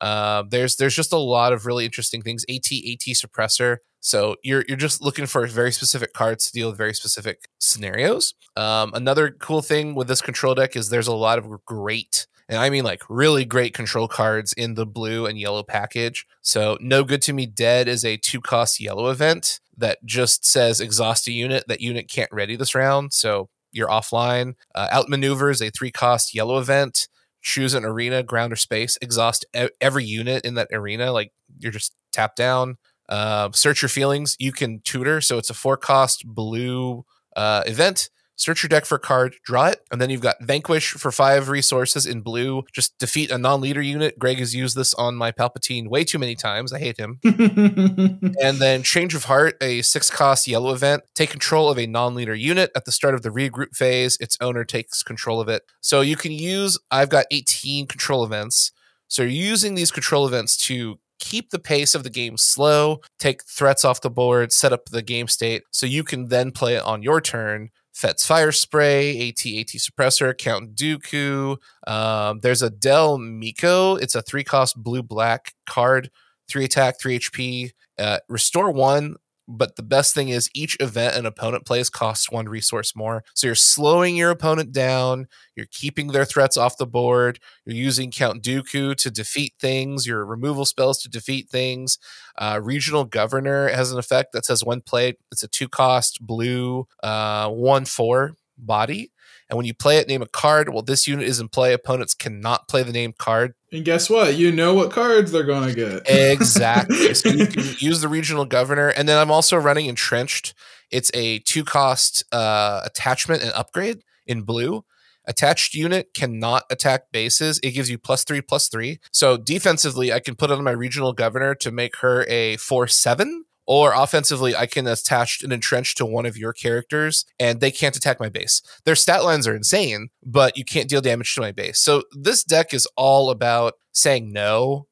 Uh, 0.00 0.42
there's 0.48 0.76
there's 0.76 0.96
just 0.96 1.12
a 1.12 1.18
lot 1.18 1.52
of 1.52 1.66
really 1.66 1.84
interesting 1.84 2.22
things. 2.22 2.44
AT 2.48 2.66
AT 2.72 3.14
suppressor. 3.14 3.78
So 4.04 4.36
you're 4.44 4.64
you're 4.68 4.76
just 4.76 5.00
looking 5.00 5.24
for 5.24 5.46
very 5.46 5.72
specific 5.72 6.12
cards 6.12 6.44
to 6.46 6.52
deal 6.52 6.68
with 6.68 6.76
very 6.76 6.92
specific 6.92 7.48
scenarios. 7.58 8.34
Um, 8.54 8.92
another 8.92 9.30
cool 9.30 9.62
thing 9.62 9.94
with 9.94 10.08
this 10.08 10.20
control 10.20 10.54
deck 10.54 10.76
is 10.76 10.90
there's 10.90 11.08
a 11.08 11.14
lot 11.14 11.38
of 11.38 11.64
great 11.64 12.26
and 12.50 12.58
I 12.58 12.68
mean 12.68 12.84
like 12.84 13.00
really 13.08 13.46
great 13.46 13.72
control 13.72 14.06
cards 14.06 14.52
in 14.52 14.74
the 14.74 14.84
blue 14.84 15.24
and 15.24 15.38
yellow 15.38 15.62
package. 15.62 16.26
So 16.42 16.76
No 16.82 17.02
Good 17.02 17.22
to 17.22 17.32
Me 17.32 17.46
Dead 17.46 17.88
is 17.88 18.04
a 18.04 18.18
two 18.18 18.42
cost 18.42 18.78
yellow 18.78 19.08
event 19.08 19.58
that 19.78 20.04
just 20.04 20.44
says 20.44 20.80
exhaust 20.80 21.26
a 21.26 21.32
unit. 21.32 21.64
That 21.66 21.80
unit 21.80 22.10
can't 22.10 22.30
ready 22.30 22.56
this 22.56 22.74
round, 22.74 23.14
so 23.14 23.48
you're 23.72 23.88
offline. 23.88 24.52
Uh, 24.74 24.88
Outmaneuver 24.92 25.48
is 25.48 25.62
a 25.62 25.70
three 25.70 25.90
cost 25.90 26.34
yellow 26.34 26.58
event. 26.58 27.08
Choose 27.40 27.72
an 27.72 27.86
arena, 27.86 28.22
ground 28.22 28.52
or 28.52 28.56
space. 28.56 28.98
Exhaust 29.00 29.46
every 29.80 30.04
unit 30.04 30.44
in 30.44 30.54
that 30.56 30.68
arena. 30.72 31.10
Like 31.10 31.32
you're 31.58 31.72
just 31.72 31.94
tap 32.12 32.36
down. 32.36 32.76
Uh, 33.08 33.50
search 33.52 33.82
your 33.82 33.88
feelings. 33.88 34.36
You 34.38 34.52
can 34.52 34.80
tutor, 34.80 35.20
so 35.20 35.38
it's 35.38 35.50
a 35.50 35.54
four 35.54 35.76
cost 35.76 36.26
blue 36.26 37.04
uh, 37.36 37.62
event 37.66 38.08
search 38.36 38.62
your 38.62 38.68
deck 38.68 38.84
for 38.84 38.96
a 38.96 39.00
card, 39.00 39.36
draw 39.44 39.66
it, 39.66 39.80
and 39.90 40.00
then 40.00 40.10
you've 40.10 40.20
got 40.20 40.36
Vanquish 40.40 40.90
for 40.92 41.12
five 41.12 41.48
resources 41.48 42.06
in 42.06 42.20
blue. 42.20 42.62
Just 42.72 42.98
defeat 42.98 43.30
a 43.30 43.38
non 43.38 43.60
leader 43.60 43.82
unit. 43.82 44.18
Greg 44.18 44.38
has 44.38 44.54
used 44.54 44.76
this 44.76 44.94
on 44.94 45.14
my 45.14 45.32
Palpatine 45.32 45.88
way 45.88 46.04
too 46.04 46.18
many 46.18 46.34
times. 46.34 46.72
I 46.72 46.78
hate 46.78 46.98
him. 46.98 47.20
and 47.24 48.58
then 48.58 48.82
Change 48.82 49.14
of 49.14 49.24
Heart, 49.24 49.56
a 49.60 49.82
six 49.82 50.10
cost 50.10 50.46
yellow 50.46 50.72
event. 50.72 51.04
Take 51.14 51.30
control 51.30 51.68
of 51.68 51.78
a 51.78 51.86
non 51.86 52.14
leader 52.14 52.34
unit 52.34 52.70
at 52.74 52.84
the 52.84 52.92
start 52.92 53.14
of 53.14 53.22
the 53.22 53.30
regroup 53.30 53.74
phase. 53.74 54.16
Its 54.20 54.36
owner 54.40 54.64
takes 54.64 55.02
control 55.02 55.40
of 55.40 55.48
it. 55.48 55.62
So 55.80 56.00
you 56.00 56.16
can 56.16 56.32
use, 56.32 56.78
I've 56.90 57.10
got 57.10 57.26
18 57.30 57.86
control 57.86 58.24
events. 58.24 58.72
So 59.08 59.22
you're 59.22 59.30
using 59.30 59.74
these 59.74 59.90
control 59.90 60.26
events 60.26 60.56
to 60.66 60.98
keep 61.24 61.50
the 61.50 61.58
pace 61.58 61.94
of 61.94 62.04
the 62.04 62.10
game 62.10 62.36
slow, 62.36 63.00
take 63.18 63.42
threats 63.44 63.84
off 63.84 64.02
the 64.02 64.10
board, 64.10 64.52
set 64.52 64.74
up 64.74 64.84
the 64.90 65.02
game 65.02 65.26
state 65.26 65.62
so 65.70 65.86
you 65.86 66.04
can 66.04 66.28
then 66.28 66.50
play 66.50 66.74
it 66.74 66.82
on 66.82 67.02
your 67.02 67.20
turn 67.20 67.70
Fett's 67.94 68.26
Fire 68.26 68.52
Spray, 68.52 69.28
AT 69.28 69.46
AT 69.46 69.68
Suppressor, 69.68 70.36
Count 70.36 70.74
Dooku. 70.74 71.56
Um, 71.86 72.40
there's 72.40 72.60
a 72.62 72.70
Del 72.70 73.18
Meeko. 73.18 74.00
It's 74.02 74.16
a 74.16 74.22
three 74.22 74.44
cost 74.44 74.82
blue 74.82 75.02
black 75.02 75.54
card, 75.66 76.10
three 76.48 76.64
attack, 76.64 77.00
three 77.00 77.18
HP. 77.18 77.70
Uh, 77.98 78.18
restore 78.28 78.72
one 78.72 79.14
but 79.46 79.76
the 79.76 79.82
best 79.82 80.14
thing 80.14 80.28
is 80.28 80.50
each 80.54 80.76
event 80.80 81.16
an 81.16 81.26
opponent 81.26 81.66
plays 81.66 81.90
costs 81.90 82.30
one 82.30 82.48
resource 82.48 82.96
more. 82.96 83.24
So 83.34 83.46
you're 83.46 83.54
slowing 83.54 84.16
your 84.16 84.30
opponent 84.30 84.72
down, 84.72 85.26
you're 85.54 85.66
keeping 85.70 86.08
their 86.08 86.24
threats 86.24 86.56
off 86.56 86.76
the 86.76 86.86
board, 86.86 87.38
you're 87.64 87.76
using 87.76 88.10
Count 88.10 88.42
Dooku 88.42 88.94
to 88.96 89.10
defeat 89.10 89.54
things, 89.60 90.06
your 90.06 90.24
removal 90.24 90.64
spells 90.64 90.98
to 91.02 91.08
defeat 91.08 91.48
things. 91.48 91.98
Uh, 92.36 92.60
Regional 92.62 93.04
Governor 93.04 93.68
has 93.68 93.92
an 93.92 93.98
effect 93.98 94.32
that 94.32 94.44
says 94.44 94.64
when 94.64 94.80
played, 94.80 95.16
it's 95.30 95.42
a 95.42 95.48
two 95.48 95.68
cost 95.68 96.18
blue, 96.20 96.86
uh, 97.02 97.48
one 97.50 97.84
four 97.84 98.36
body. 98.56 99.10
And 99.50 99.56
when 99.56 99.66
you 99.66 99.74
play 99.74 99.98
it, 99.98 100.08
name 100.08 100.22
a 100.22 100.26
card. 100.26 100.70
Well, 100.70 100.82
this 100.82 101.06
unit 101.06 101.26
is 101.26 101.38
in 101.38 101.48
play. 101.48 101.72
Opponents 101.72 102.14
cannot 102.14 102.66
play 102.66 102.82
the 102.82 102.92
named 102.92 103.18
card. 103.18 103.54
And 103.74 103.84
guess 103.84 104.08
what? 104.08 104.36
You 104.36 104.52
know 104.52 104.72
what 104.72 104.92
cards 104.92 105.32
they're 105.32 105.42
going 105.42 105.68
to 105.68 105.74
get. 105.74 106.02
exactly. 106.08 107.12
so 107.12 107.28
you 107.28 107.46
can 107.48 107.64
use 107.78 108.00
the 108.00 108.08
regional 108.08 108.44
governor. 108.44 108.88
And 108.88 109.08
then 109.08 109.18
I'm 109.18 109.32
also 109.32 109.56
running 109.56 109.86
Entrenched. 109.86 110.54
It's 110.92 111.10
a 111.12 111.40
two 111.40 111.64
cost 111.64 112.22
uh, 112.30 112.82
attachment 112.84 113.42
and 113.42 113.50
upgrade 113.52 114.02
in 114.28 114.42
blue. 114.42 114.84
Attached 115.24 115.74
unit 115.74 116.14
cannot 116.14 116.62
attack 116.70 117.10
bases. 117.10 117.58
It 117.64 117.72
gives 117.72 117.90
you 117.90 117.98
plus 117.98 118.22
three, 118.22 118.40
plus 118.40 118.68
three. 118.68 119.00
So 119.10 119.36
defensively, 119.36 120.12
I 120.12 120.20
can 120.20 120.36
put 120.36 120.50
it 120.50 120.58
on 120.58 120.62
my 120.62 120.70
regional 120.70 121.12
governor 121.12 121.56
to 121.56 121.72
make 121.72 121.96
her 121.96 122.24
a 122.28 122.56
four 122.58 122.86
seven 122.86 123.44
or 123.66 123.92
offensively, 123.94 124.54
I 124.54 124.66
can 124.66 124.86
attach 124.86 125.42
an 125.42 125.52
entrench 125.52 125.94
to 125.96 126.06
one 126.06 126.26
of 126.26 126.36
your 126.36 126.52
characters 126.52 127.24
and 127.38 127.60
they 127.60 127.70
can't 127.70 127.96
attack 127.96 128.20
my 128.20 128.28
base. 128.28 128.60
Their 128.84 128.94
stat 128.94 129.24
lines 129.24 129.46
are 129.46 129.56
insane, 129.56 130.08
but 130.22 130.56
you 130.56 130.64
can't 130.64 130.88
deal 130.88 131.00
damage 131.00 131.34
to 131.34 131.40
my 131.40 131.52
base. 131.52 131.80
So 131.80 132.02
this 132.12 132.44
deck 132.44 132.74
is 132.74 132.86
all 132.96 133.30
about 133.30 133.74
saying 133.92 134.32
no, 134.32 134.86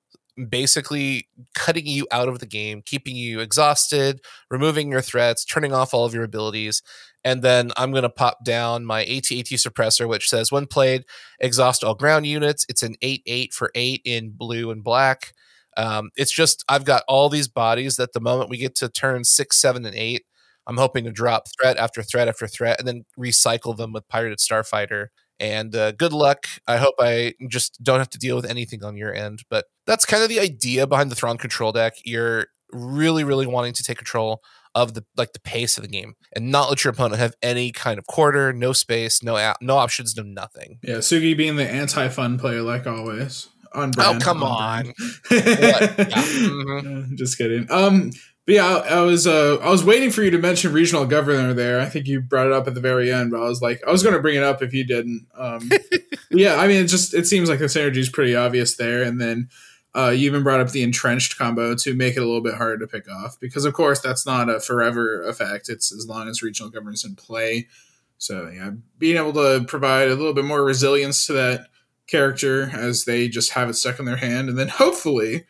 basically 0.48 1.28
cutting 1.54 1.86
you 1.86 2.06
out 2.10 2.28
of 2.28 2.38
the 2.38 2.46
game, 2.46 2.82
keeping 2.84 3.14
you 3.14 3.40
exhausted, 3.40 4.20
removing 4.50 4.90
your 4.90 5.02
threats, 5.02 5.44
turning 5.44 5.72
off 5.72 5.92
all 5.92 6.04
of 6.04 6.14
your 6.14 6.24
abilities. 6.24 6.82
And 7.24 7.42
then 7.42 7.70
I'm 7.76 7.92
going 7.92 8.02
to 8.02 8.08
pop 8.08 8.44
down 8.44 8.84
my 8.84 9.02
AT-AT 9.02 9.46
suppressor, 9.46 10.08
which 10.08 10.28
says 10.28 10.50
when 10.50 10.66
played, 10.66 11.04
exhaust 11.38 11.84
all 11.84 11.94
ground 11.94 12.26
units. 12.26 12.66
It's 12.68 12.82
an 12.82 12.96
8 13.00 13.22
8 13.26 13.52
for 13.52 13.70
8 13.74 14.00
in 14.04 14.30
blue 14.30 14.70
and 14.70 14.82
black. 14.82 15.34
Um, 15.76 16.10
it's 16.16 16.32
just 16.32 16.64
I've 16.68 16.84
got 16.84 17.02
all 17.08 17.28
these 17.28 17.48
bodies 17.48 17.96
that 17.96 18.12
the 18.12 18.20
moment 18.20 18.50
we 18.50 18.58
get 18.58 18.74
to 18.76 18.88
turn 18.88 19.24
six, 19.24 19.60
seven, 19.60 19.84
and 19.84 19.94
eight, 19.94 20.24
I'm 20.66 20.76
hoping 20.76 21.04
to 21.04 21.12
drop 21.12 21.44
threat 21.60 21.76
after 21.76 22.02
threat 22.02 22.28
after 22.28 22.46
threat, 22.46 22.78
and 22.78 22.86
then 22.86 23.04
recycle 23.18 23.76
them 23.76 23.92
with 23.92 24.08
Pirated 24.08 24.38
Starfighter. 24.38 25.08
And 25.40 25.74
uh, 25.74 25.92
good 25.92 26.12
luck. 26.12 26.46
I 26.68 26.76
hope 26.76 26.94
I 27.00 27.34
just 27.48 27.82
don't 27.82 27.98
have 27.98 28.10
to 28.10 28.18
deal 28.18 28.36
with 28.36 28.48
anything 28.48 28.84
on 28.84 28.96
your 28.96 29.12
end. 29.12 29.42
But 29.50 29.64
that's 29.86 30.04
kind 30.04 30.22
of 30.22 30.28
the 30.28 30.38
idea 30.38 30.86
behind 30.86 31.10
the 31.10 31.16
Thrawn 31.16 31.38
control 31.38 31.72
deck. 31.72 31.94
You're 32.04 32.46
really, 32.70 33.24
really 33.24 33.46
wanting 33.46 33.72
to 33.74 33.82
take 33.82 33.98
control 33.98 34.40
of 34.74 34.94
the 34.94 35.04
like 35.16 35.32
the 35.32 35.40
pace 35.40 35.76
of 35.76 35.82
the 35.82 35.88
game 35.88 36.14
and 36.34 36.50
not 36.50 36.70
let 36.70 36.82
your 36.82 36.92
opponent 36.92 37.20
have 37.20 37.34
any 37.42 37.72
kind 37.72 37.98
of 37.98 38.06
quarter, 38.06 38.52
no 38.52 38.72
space, 38.72 39.22
no 39.22 39.52
no 39.60 39.76
options, 39.76 40.16
no 40.16 40.22
nothing. 40.22 40.78
Yeah, 40.82 40.96
Sugi 40.96 41.36
being 41.36 41.56
the 41.56 41.68
anti-fun 41.68 42.38
player 42.38 42.62
like 42.62 42.86
always 42.86 43.48
on 43.74 43.90
oh, 43.90 43.92
brand. 43.92 44.22
Oh 44.22 44.24
come 44.24 44.42
on! 44.42 44.88
on. 44.88 44.94
mm-hmm. 45.30 47.14
Just 47.16 47.38
kidding. 47.38 47.70
Um, 47.70 48.10
but 48.44 48.54
yeah, 48.56 48.66
I, 48.66 48.98
I, 48.98 49.00
was 49.02 49.26
uh, 49.26 49.58
I 49.62 49.70
was 49.70 49.84
waiting 49.84 50.10
for 50.10 50.22
you 50.22 50.30
to 50.32 50.38
mention 50.38 50.72
regional 50.72 51.06
governor 51.06 51.54
there. 51.54 51.80
I 51.80 51.86
think 51.86 52.08
you 52.08 52.20
brought 52.20 52.46
it 52.46 52.52
up 52.52 52.66
at 52.66 52.74
the 52.74 52.80
very 52.80 53.12
end, 53.12 53.30
but 53.30 53.40
I 53.40 53.44
was 53.44 53.62
like, 53.62 53.80
I 53.86 53.92
was 53.92 54.02
going 54.02 54.16
to 54.16 54.22
bring 54.22 54.36
it 54.36 54.42
up 54.42 54.62
if 54.62 54.74
you 54.74 54.84
didn't. 54.84 55.28
Um, 55.36 55.70
yeah, 56.30 56.56
I 56.56 56.66
mean, 56.66 56.84
it 56.84 56.88
just 56.88 57.14
it 57.14 57.26
seems 57.26 57.48
like 57.48 57.60
the 57.60 57.66
synergy 57.66 57.98
is 57.98 58.08
pretty 58.08 58.34
obvious 58.34 58.76
there, 58.76 59.02
and 59.02 59.20
then. 59.20 59.48
Uh, 59.94 60.08
you 60.08 60.24
even 60.24 60.42
brought 60.42 60.58
up 60.58 60.70
the 60.70 60.82
entrenched 60.82 61.36
combo 61.36 61.74
to 61.74 61.94
make 61.94 62.16
it 62.16 62.20
a 62.20 62.24
little 62.24 62.40
bit 62.40 62.54
harder 62.54 62.78
to 62.78 62.86
pick 62.86 63.06
off 63.10 63.38
because, 63.38 63.66
of 63.66 63.74
course, 63.74 64.00
that's 64.00 64.24
not 64.24 64.48
a 64.48 64.58
forever 64.58 65.22
effect. 65.24 65.68
It's 65.68 65.92
as 65.92 66.06
long 66.08 66.30
as 66.30 66.40
regional 66.40 66.70
governors 66.70 67.04
in 67.04 67.14
play. 67.14 67.68
So, 68.16 68.48
yeah, 68.48 68.70
being 68.96 69.18
able 69.18 69.34
to 69.34 69.66
provide 69.68 70.08
a 70.08 70.14
little 70.14 70.32
bit 70.32 70.46
more 70.46 70.64
resilience 70.64 71.26
to 71.26 71.34
that 71.34 71.66
character 72.06 72.70
as 72.74 73.04
they 73.04 73.28
just 73.28 73.52
have 73.52 73.68
it 73.68 73.74
stuck 73.74 73.98
in 73.98 74.04
their 74.04 74.16
hand. 74.16 74.48
And 74.48 74.58
then 74.58 74.68
hopefully, 74.68 75.46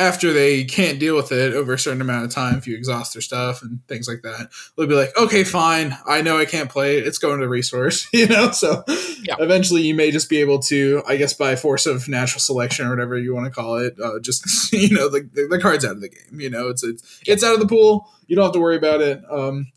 after 0.00 0.32
they 0.32 0.64
can't 0.64 0.98
deal 0.98 1.14
with 1.14 1.30
it 1.30 1.52
over 1.52 1.74
a 1.74 1.78
certain 1.78 2.00
amount 2.00 2.24
of 2.24 2.30
time, 2.30 2.56
if 2.56 2.66
you 2.66 2.74
exhaust 2.74 3.12
their 3.12 3.20
stuff 3.20 3.60
and 3.60 3.86
things 3.86 4.08
like 4.08 4.22
that, 4.22 4.48
they'll 4.76 4.86
be 4.86 4.94
like, 4.94 5.14
okay, 5.16 5.44
fine. 5.44 5.96
I 6.06 6.22
know 6.22 6.38
I 6.38 6.46
can't 6.46 6.70
play 6.70 6.96
it. 6.96 7.06
It's 7.06 7.18
going 7.18 7.40
to 7.40 7.48
resource, 7.48 8.08
you 8.12 8.26
know? 8.26 8.50
So 8.50 8.82
yeah. 9.22 9.36
eventually 9.38 9.82
you 9.82 9.94
may 9.94 10.10
just 10.10 10.30
be 10.30 10.38
able 10.38 10.58
to, 10.60 11.02
I 11.06 11.16
guess, 11.16 11.34
by 11.34 11.54
force 11.54 11.84
of 11.84 12.08
natural 12.08 12.40
selection 12.40 12.86
or 12.86 12.90
whatever 12.90 13.18
you 13.18 13.34
want 13.34 13.46
to 13.46 13.52
call 13.52 13.76
it, 13.76 13.94
uh, 14.02 14.18
just, 14.20 14.72
you 14.72 14.96
know, 14.96 15.10
the, 15.10 15.28
the, 15.34 15.48
the, 15.50 15.60
card's 15.60 15.84
out 15.84 15.92
of 15.92 16.00
the 16.00 16.08
game. 16.08 16.40
You 16.40 16.48
know, 16.48 16.68
it's, 16.68 16.82
it's, 16.82 17.20
it's 17.26 17.44
out 17.44 17.54
of 17.54 17.60
the 17.60 17.68
pool. 17.68 18.08
You 18.26 18.36
don't 18.36 18.46
have 18.46 18.54
to 18.54 18.60
worry 18.60 18.76
about 18.76 19.02
it. 19.02 19.22
Um, 19.30 19.70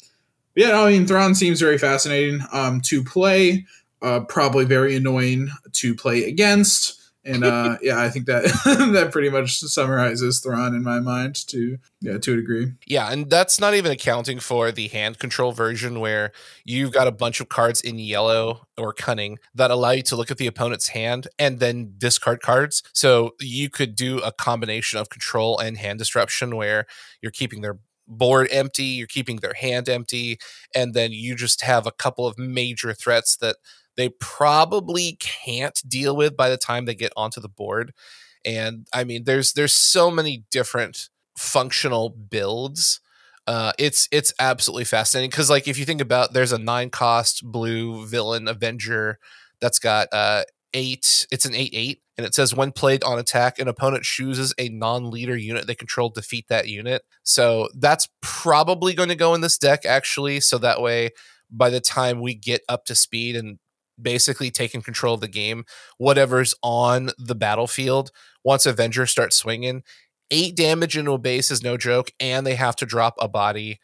yeah, 0.55 0.79
I 0.79 0.91
mean, 0.91 1.05
Thrawn 1.05 1.35
seems 1.35 1.59
very 1.59 1.77
fascinating 1.77 2.41
um, 2.53 2.79
to 2.81 3.03
play 3.03 3.65
uh, 4.03 4.19
probably 4.21 4.65
very 4.65 4.95
annoying 4.95 5.49
to 5.71 5.95
play 5.95 6.25
against. 6.25 6.99
And 7.25 7.45
uh, 7.45 7.77
yeah, 7.81 8.01
I 8.01 8.09
think 8.09 8.25
that 8.25 8.43
that 8.93 9.11
pretty 9.13 9.29
much 9.29 9.59
summarizes 9.59 10.41
Thrawn 10.41 10.75
in 10.75 10.83
my 10.83 10.99
mind 10.99 11.35
to 11.47 11.77
yeah 12.01 12.17
to 12.17 12.33
a 12.33 12.35
degree. 12.35 12.73
Yeah, 12.85 13.11
and 13.11 13.29
that's 13.29 13.61
not 13.61 13.73
even 13.75 13.91
accounting 13.91 14.39
for 14.39 14.73
the 14.73 14.89
hand 14.89 15.19
control 15.19 15.53
version 15.53 16.01
where 16.01 16.33
you've 16.65 16.91
got 16.91 17.07
a 17.07 17.13
bunch 17.13 17.39
of 17.39 17.47
cards 17.47 17.79
in 17.79 17.97
yellow 17.97 18.67
or 18.77 18.91
cunning 18.91 19.39
that 19.55 19.71
allow 19.71 19.91
you 19.91 20.03
to 20.03 20.17
look 20.17 20.31
at 20.31 20.37
the 20.37 20.47
opponent's 20.47 20.89
hand 20.89 21.29
and 21.39 21.59
then 21.59 21.93
discard 21.97 22.41
cards. 22.41 22.83
So 22.91 23.35
you 23.39 23.69
could 23.69 23.95
do 23.95 24.19
a 24.19 24.33
combination 24.33 24.99
of 24.99 25.09
control 25.09 25.57
and 25.57 25.77
hand 25.77 25.99
disruption 25.99 26.57
where 26.57 26.85
you're 27.21 27.31
keeping 27.31 27.61
their 27.61 27.79
board 28.05 28.49
empty, 28.51 28.83
you're 28.83 29.07
keeping 29.07 29.37
their 29.37 29.53
hand 29.53 29.87
empty, 29.87 30.39
and 30.75 30.93
then 30.93 31.13
you 31.13 31.35
just 31.35 31.61
have 31.61 31.87
a 31.87 31.91
couple 31.91 32.27
of 32.27 32.37
major 32.37 32.93
threats 32.93 33.37
that 33.37 33.55
they 33.97 34.09
probably 34.09 35.17
can't 35.19 35.81
deal 35.87 36.15
with 36.15 36.35
by 36.35 36.49
the 36.49 36.57
time 36.57 36.85
they 36.85 36.95
get 36.95 37.13
onto 37.15 37.41
the 37.41 37.49
board. 37.49 37.93
And 38.45 38.87
I 38.93 39.03
mean, 39.03 39.23
there's 39.25 39.53
there's 39.53 39.73
so 39.73 40.11
many 40.11 40.43
different 40.51 41.09
functional 41.37 42.09
builds 42.09 42.99
Uh, 43.45 43.73
it's 43.77 44.07
it's 44.11 44.33
absolutely 44.39 44.85
fascinating 44.85 45.29
because 45.29 45.49
like 45.49 45.67
if 45.67 45.77
you 45.77 45.83
think 45.85 45.99
about 46.01 46.33
there's 46.33 46.53
a 46.53 46.57
nine 46.57 46.89
cost 46.89 47.43
blue 47.43 48.05
villain 48.05 48.47
Avenger 48.47 49.19
that's 49.59 49.79
got 49.79 50.07
uh 50.13 50.43
eight. 50.73 51.27
It's 51.29 51.45
an 51.45 51.53
eight 51.53 51.71
eight, 51.73 52.01
and 52.17 52.25
it 52.25 52.33
says 52.33 52.55
when 52.55 52.71
played 52.71 53.03
on 53.03 53.19
attack, 53.19 53.59
an 53.59 53.67
opponent 53.67 54.03
chooses 54.03 54.53
a 54.57 54.69
non-leader 54.69 55.35
unit 55.35 55.67
they 55.67 55.75
control 55.75 56.09
defeat 56.09 56.47
that 56.47 56.67
unit. 56.69 57.03
So 57.23 57.67
that's 57.75 58.07
probably 58.21 58.93
going 58.93 59.09
to 59.09 59.15
go 59.15 59.33
in 59.35 59.41
this 59.41 59.57
deck 59.57 59.85
actually. 59.85 60.39
So 60.39 60.57
that 60.59 60.81
way, 60.81 61.09
by 61.51 61.69
the 61.69 61.81
time 61.81 62.21
we 62.21 62.35
get 62.35 62.61
up 62.69 62.85
to 62.85 62.95
speed 62.95 63.35
and 63.35 63.59
basically 64.03 64.51
taking 64.51 64.81
control 64.81 65.15
of 65.15 65.21
the 65.21 65.27
game, 65.27 65.65
whatever's 65.97 66.53
on 66.61 67.11
the 67.17 67.35
battlefield, 67.35 68.11
once 68.43 68.65
Avenger 68.65 69.05
starts 69.05 69.37
swinging, 69.37 69.83
eight 70.31 70.55
damage 70.55 70.97
into 70.97 71.11
a 71.11 71.17
base 71.17 71.49
is 71.51 71.63
no 71.63 71.77
joke, 71.77 72.11
and 72.19 72.45
they 72.45 72.55
have 72.55 72.75
to 72.77 72.85
drop 72.85 73.15
a 73.19 73.27
body. 73.27 73.79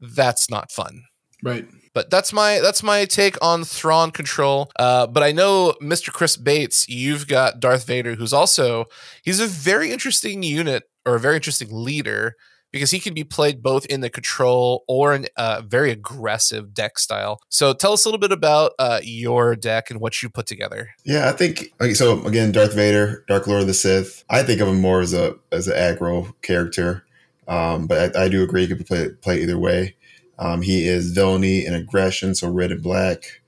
That's 0.00 0.50
not 0.50 0.70
fun. 0.70 1.04
Right. 1.42 1.66
But 1.94 2.10
that's 2.10 2.32
my 2.32 2.60
that's 2.60 2.82
my 2.82 3.04
take 3.04 3.36
on 3.42 3.64
Thrawn 3.64 4.12
control. 4.12 4.70
Uh, 4.78 5.06
but 5.06 5.22
I 5.22 5.32
know 5.32 5.74
Mr. 5.82 6.12
Chris 6.12 6.36
Bates, 6.36 6.88
you've 6.88 7.26
got 7.26 7.60
Darth 7.60 7.86
Vader, 7.86 8.14
who's 8.14 8.32
also 8.32 8.86
he's 9.22 9.40
a 9.40 9.46
very 9.46 9.90
interesting 9.90 10.42
unit 10.42 10.84
or 11.04 11.16
a 11.16 11.20
very 11.20 11.34
interesting 11.34 11.68
leader 11.70 12.36
because 12.72 12.90
he 12.90 12.98
can 12.98 13.14
be 13.14 13.22
played 13.22 13.62
both 13.62 13.84
in 13.86 14.00
the 14.00 14.10
control 14.10 14.84
or 14.88 15.14
in 15.14 15.26
a 15.36 15.62
very 15.62 15.90
aggressive 15.90 16.74
deck 16.74 16.98
style. 16.98 17.40
So 17.50 17.74
tell 17.74 17.92
us 17.92 18.04
a 18.04 18.08
little 18.08 18.18
bit 18.18 18.32
about 18.32 18.72
uh, 18.78 19.00
your 19.02 19.54
deck 19.54 19.90
and 19.90 20.00
what 20.00 20.22
you 20.22 20.28
put 20.28 20.46
together. 20.46 20.90
Yeah, 21.04 21.28
I 21.28 21.32
think 21.32 21.72
okay, 21.80 21.94
so. 21.94 22.22
Again, 22.24 22.52
Darth 22.52 22.74
Vader, 22.74 23.24
Dark 23.28 23.46
Lord 23.46 23.62
of 23.62 23.66
the 23.66 23.74
Sith. 23.74 24.24
I 24.30 24.42
think 24.42 24.60
of 24.60 24.68
him 24.68 24.80
more 24.80 25.00
as 25.00 25.12
a 25.12 25.34
as 25.52 25.68
an 25.68 25.74
aggro 25.74 26.32
character, 26.40 27.04
um, 27.46 27.86
but 27.86 28.16
I, 28.16 28.24
I, 28.24 28.28
do 28.28 28.42
agree 28.42 28.66
he 28.66 28.74
could 28.74 28.86
play 28.86 29.10
play 29.20 29.42
either 29.42 29.58
way. 29.58 29.96
Um, 30.38 30.62
he 30.62 30.86
is 30.86 31.12
villainy 31.12 31.66
and 31.66 31.76
aggression, 31.76 32.34
so 32.34 32.48
red 32.48 32.72
and 32.72 32.82
black. 32.82 33.42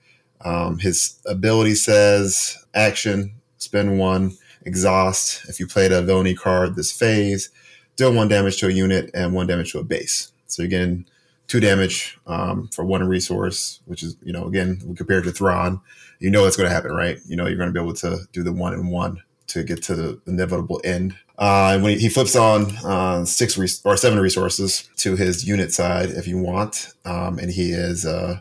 Um, 0.45 0.79
his 0.79 1.19
ability 1.27 1.77
says 1.77 2.59
action, 2.75 3.35
spend 3.57 3.99
one, 3.99 4.37
exhaust. 4.65 5.49
If 5.49 5.59
you 5.59 5.67
played 5.67 5.93
a 5.93 6.03
villainy 6.03 6.35
card 6.35 6.77
this 6.77 6.93
phase, 6.93 7.51
deal 7.97 8.13
one 8.13 8.29
damage 8.29 8.59
to 8.61 8.69
a 8.69 8.71
unit 8.71 9.11
and 9.15 9.35
one 9.35 9.47
damage 9.47 9.73
to 9.73 9.79
a 9.79 9.85
base. 9.85 10.33
So 10.47 10.63
you're 10.63 10.71
getting 10.71 11.07
two 11.47 11.61
damage 11.61 12.19
um, 12.27 12.69
for 12.69 12.85
one 12.85 13.07
resource, 13.07 13.81
which 13.87 14.03
is, 14.03 14.17
you 14.23 14.33
know, 14.33 14.47
again, 14.47 14.95
compared 14.97 15.25
to 15.25 15.33
Thrawn, 15.33 15.81
you 16.19 16.31
know 16.31 16.47
it's 16.47 16.57
going 16.57 16.69
to 16.69 16.75
happen, 16.75 16.93
right? 16.93 17.19
You 17.27 17.37
know, 17.37 17.47
you're 17.47 17.57
going 17.57 17.69
to 17.69 17.73
be 17.73 17.81
able 17.81 17.95
to 17.95 18.21
do 18.33 18.43
the 18.43 18.53
one 18.53 18.73
and 18.73 18.91
one 18.91 19.23
to 19.49 19.63
get 19.63 19.83
to 19.85 19.95
the 19.95 20.21
inevitable 20.27 20.81
end. 20.85 21.15
Uh, 21.39 21.73
and 21.75 21.83
when 21.83 21.93
he, 21.93 22.03
he 22.03 22.09
flips 22.09 22.37
on 22.37 22.75
uh, 22.85 23.25
six 23.25 23.59
res- 23.59 23.85
or 23.85 23.97
seven 23.97 24.19
resources 24.19 24.89
to 24.97 25.17
his 25.17 25.47
unit 25.47 25.73
side, 25.73 26.11
if 26.11 26.27
you 26.27 26.39
want, 26.39 26.89
um, 27.05 27.39
and 27.39 27.51
he 27.51 27.73
is 27.73 28.07
uh, 28.07 28.41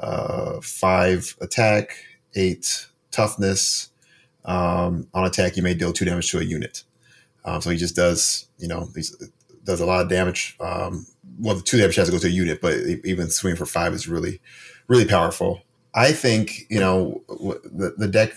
uh, 0.00 0.60
five 0.60 1.36
attack, 1.40 1.96
eight 2.34 2.86
toughness. 3.10 3.90
Um, 4.44 5.08
on 5.14 5.24
attack, 5.24 5.56
you 5.56 5.62
may 5.62 5.72
deal 5.72 5.92
two 5.92 6.04
damage 6.04 6.30
to 6.32 6.38
a 6.38 6.44
unit. 6.44 6.84
Um, 7.44 7.60
so 7.60 7.70
he 7.70 7.76
just 7.76 7.96
does, 7.96 8.46
you 8.58 8.68
know, 8.68 8.88
he 8.94 9.02
does 9.64 9.80
a 9.80 9.86
lot 9.86 10.02
of 10.02 10.08
damage. 10.08 10.56
Um, 10.60 11.06
well, 11.38 11.56
the 11.56 11.62
two 11.62 11.78
damage 11.78 11.96
has 11.96 12.08
to 12.08 12.12
go 12.12 12.18
to 12.18 12.26
a 12.26 12.30
unit, 12.30 12.60
but 12.60 12.74
even 13.04 13.30
swinging 13.30 13.56
for 13.56 13.66
five 13.66 13.92
is 13.92 14.08
really, 14.08 14.40
really 14.88 15.04
powerful. 15.04 15.62
I 15.94 16.12
think 16.12 16.66
you 16.68 16.80
know 16.80 17.22
the, 17.28 17.94
the 17.96 18.08
deck. 18.08 18.32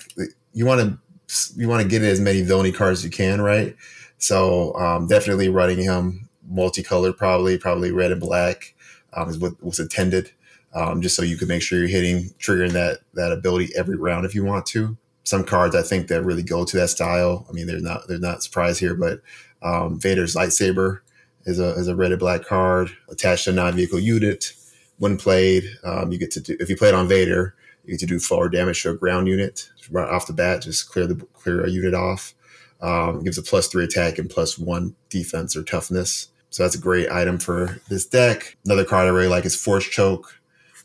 You 0.53 0.65
want 0.65 0.81
to 0.81 1.53
you 1.55 1.67
want 1.67 1.83
to 1.83 1.87
get 1.87 2.01
as 2.03 2.19
many 2.19 2.41
villainy 2.41 2.71
cards 2.71 2.99
as 2.99 3.05
you 3.05 3.11
can, 3.11 3.41
right? 3.41 3.75
So 4.17 4.73
um, 4.75 5.07
definitely 5.07 5.49
running 5.49 5.79
him 5.79 6.29
multicolored, 6.47 7.17
probably 7.17 7.57
probably 7.57 7.91
red 7.91 8.11
and 8.11 8.21
black 8.21 8.75
um, 9.13 9.29
is 9.29 9.37
what 9.37 9.61
was 9.63 9.79
intended, 9.79 10.31
um, 10.73 11.01
just 11.01 11.15
so 11.15 11.23
you 11.23 11.37
can 11.37 11.47
make 11.47 11.61
sure 11.61 11.79
you're 11.79 11.87
hitting 11.87 12.29
triggering 12.39 12.71
that 12.73 12.99
that 13.13 13.31
ability 13.31 13.69
every 13.75 13.97
round 13.97 14.25
if 14.25 14.35
you 14.35 14.43
want 14.43 14.65
to. 14.67 14.97
Some 15.27 15.43
cards 15.43 15.75
I 15.75 15.81
think 15.81 16.07
that 16.07 16.23
really 16.23 16.41
go 16.41 16.63
to 16.63 16.77
that 16.77 16.89
style. 16.89 17.45
I 17.49 17.51
mean, 17.51 17.67
they're 17.67 17.81
not 17.81 18.07
they're 18.07 18.17
not 18.17 18.43
surprised 18.43 18.79
here, 18.79 18.95
but 18.95 19.19
um, 19.61 19.99
Vader's 19.99 20.35
lightsaber 20.35 21.01
is 21.45 21.59
a 21.59 21.71
is 21.73 21.89
a 21.89 21.97
red 21.97 22.13
and 22.13 22.19
black 22.19 22.45
card 22.45 22.91
attached 23.09 23.43
to 23.43 23.49
a 23.49 23.53
non-vehicle 23.53 23.99
unit. 23.99 24.53
When 24.99 25.17
played, 25.17 25.65
um, 25.83 26.13
you 26.13 26.17
get 26.17 26.31
to 26.31 26.39
do 26.39 26.55
if 26.61 26.69
you 26.69 26.77
play 26.77 26.87
it 26.87 26.95
on 26.95 27.09
Vader, 27.09 27.55
you 27.83 27.91
get 27.91 27.99
to 27.99 28.05
do 28.05 28.19
forward 28.19 28.53
damage 28.53 28.83
to 28.83 28.91
a 28.91 28.95
ground 28.95 29.27
unit 29.27 29.69
right 29.91 30.07
off 30.07 30.27
the 30.27 30.33
bat. 30.33 30.61
Just 30.61 30.89
clear 30.89 31.05
the 31.05 31.15
clear 31.33 31.65
a 31.65 31.69
unit 31.69 31.93
off. 31.93 32.33
Um, 32.79 33.21
gives 33.21 33.37
a 33.37 33.43
plus 33.43 33.67
three 33.67 33.83
attack 33.83 34.19
and 34.19 34.29
plus 34.29 34.57
one 34.57 34.95
defense 35.09 35.57
or 35.57 35.63
toughness. 35.63 36.29
So 36.51 36.63
that's 36.63 36.75
a 36.75 36.79
great 36.79 37.11
item 37.11 37.37
for 37.37 37.81
this 37.89 38.05
deck. 38.05 38.55
Another 38.63 38.85
card 38.85 39.07
I 39.07 39.11
really 39.11 39.27
like 39.27 39.45
is 39.45 39.57
Force 39.57 39.89
Choke. 39.89 40.39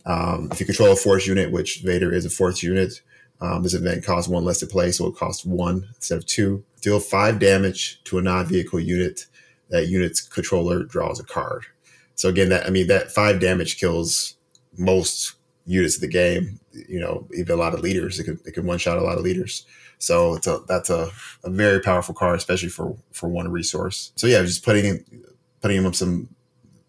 Um, 0.04 0.48
if 0.50 0.58
you 0.58 0.66
control 0.66 0.90
a 0.90 0.96
force 0.96 1.28
unit, 1.28 1.52
which 1.52 1.80
Vader 1.84 2.12
is 2.12 2.24
a 2.24 2.30
force 2.30 2.60
unit, 2.60 3.02
um, 3.42 3.64
this 3.64 3.74
event 3.74 4.04
costs 4.04 4.28
one 4.28 4.44
less 4.44 4.60
to 4.60 4.66
play, 4.66 4.92
so 4.92 5.08
it 5.08 5.16
costs 5.16 5.44
one 5.44 5.88
instead 5.96 6.18
of 6.18 6.26
two. 6.26 6.64
Deal 6.80 7.00
five 7.00 7.40
damage 7.40 8.02
to 8.04 8.18
a 8.18 8.22
non-vehicle 8.22 8.78
unit. 8.78 9.26
That 9.70 9.88
unit's 9.88 10.20
controller 10.20 10.84
draws 10.84 11.18
a 11.18 11.24
card. 11.24 11.64
So 12.14 12.28
again, 12.28 12.50
that 12.50 12.66
I 12.66 12.70
mean 12.70 12.86
that 12.86 13.10
five 13.10 13.40
damage 13.40 13.80
kills 13.80 14.36
most 14.78 15.34
units 15.66 15.96
of 15.96 16.02
the 16.02 16.08
game. 16.08 16.60
You 16.70 17.00
know, 17.00 17.26
even 17.34 17.54
a 17.54 17.60
lot 17.60 17.74
of 17.74 17.80
leaders. 17.80 18.20
It 18.20 18.24
can 18.24 18.38
it 18.44 18.52
can 18.52 18.64
one 18.64 18.78
shot 18.78 18.98
a 18.98 19.02
lot 19.02 19.18
of 19.18 19.24
leaders. 19.24 19.66
So 19.98 20.34
it's 20.34 20.46
a 20.46 20.60
that's 20.68 20.90
a, 20.90 21.10
a 21.42 21.50
very 21.50 21.80
powerful 21.80 22.14
card, 22.14 22.36
especially 22.36 22.68
for 22.68 22.96
for 23.10 23.28
one 23.28 23.50
resource. 23.50 24.12
So 24.14 24.28
yeah, 24.28 24.42
just 24.42 24.64
putting 24.64 24.84
in 24.84 25.24
putting 25.60 25.82
him 25.82 25.92
some 25.94 26.28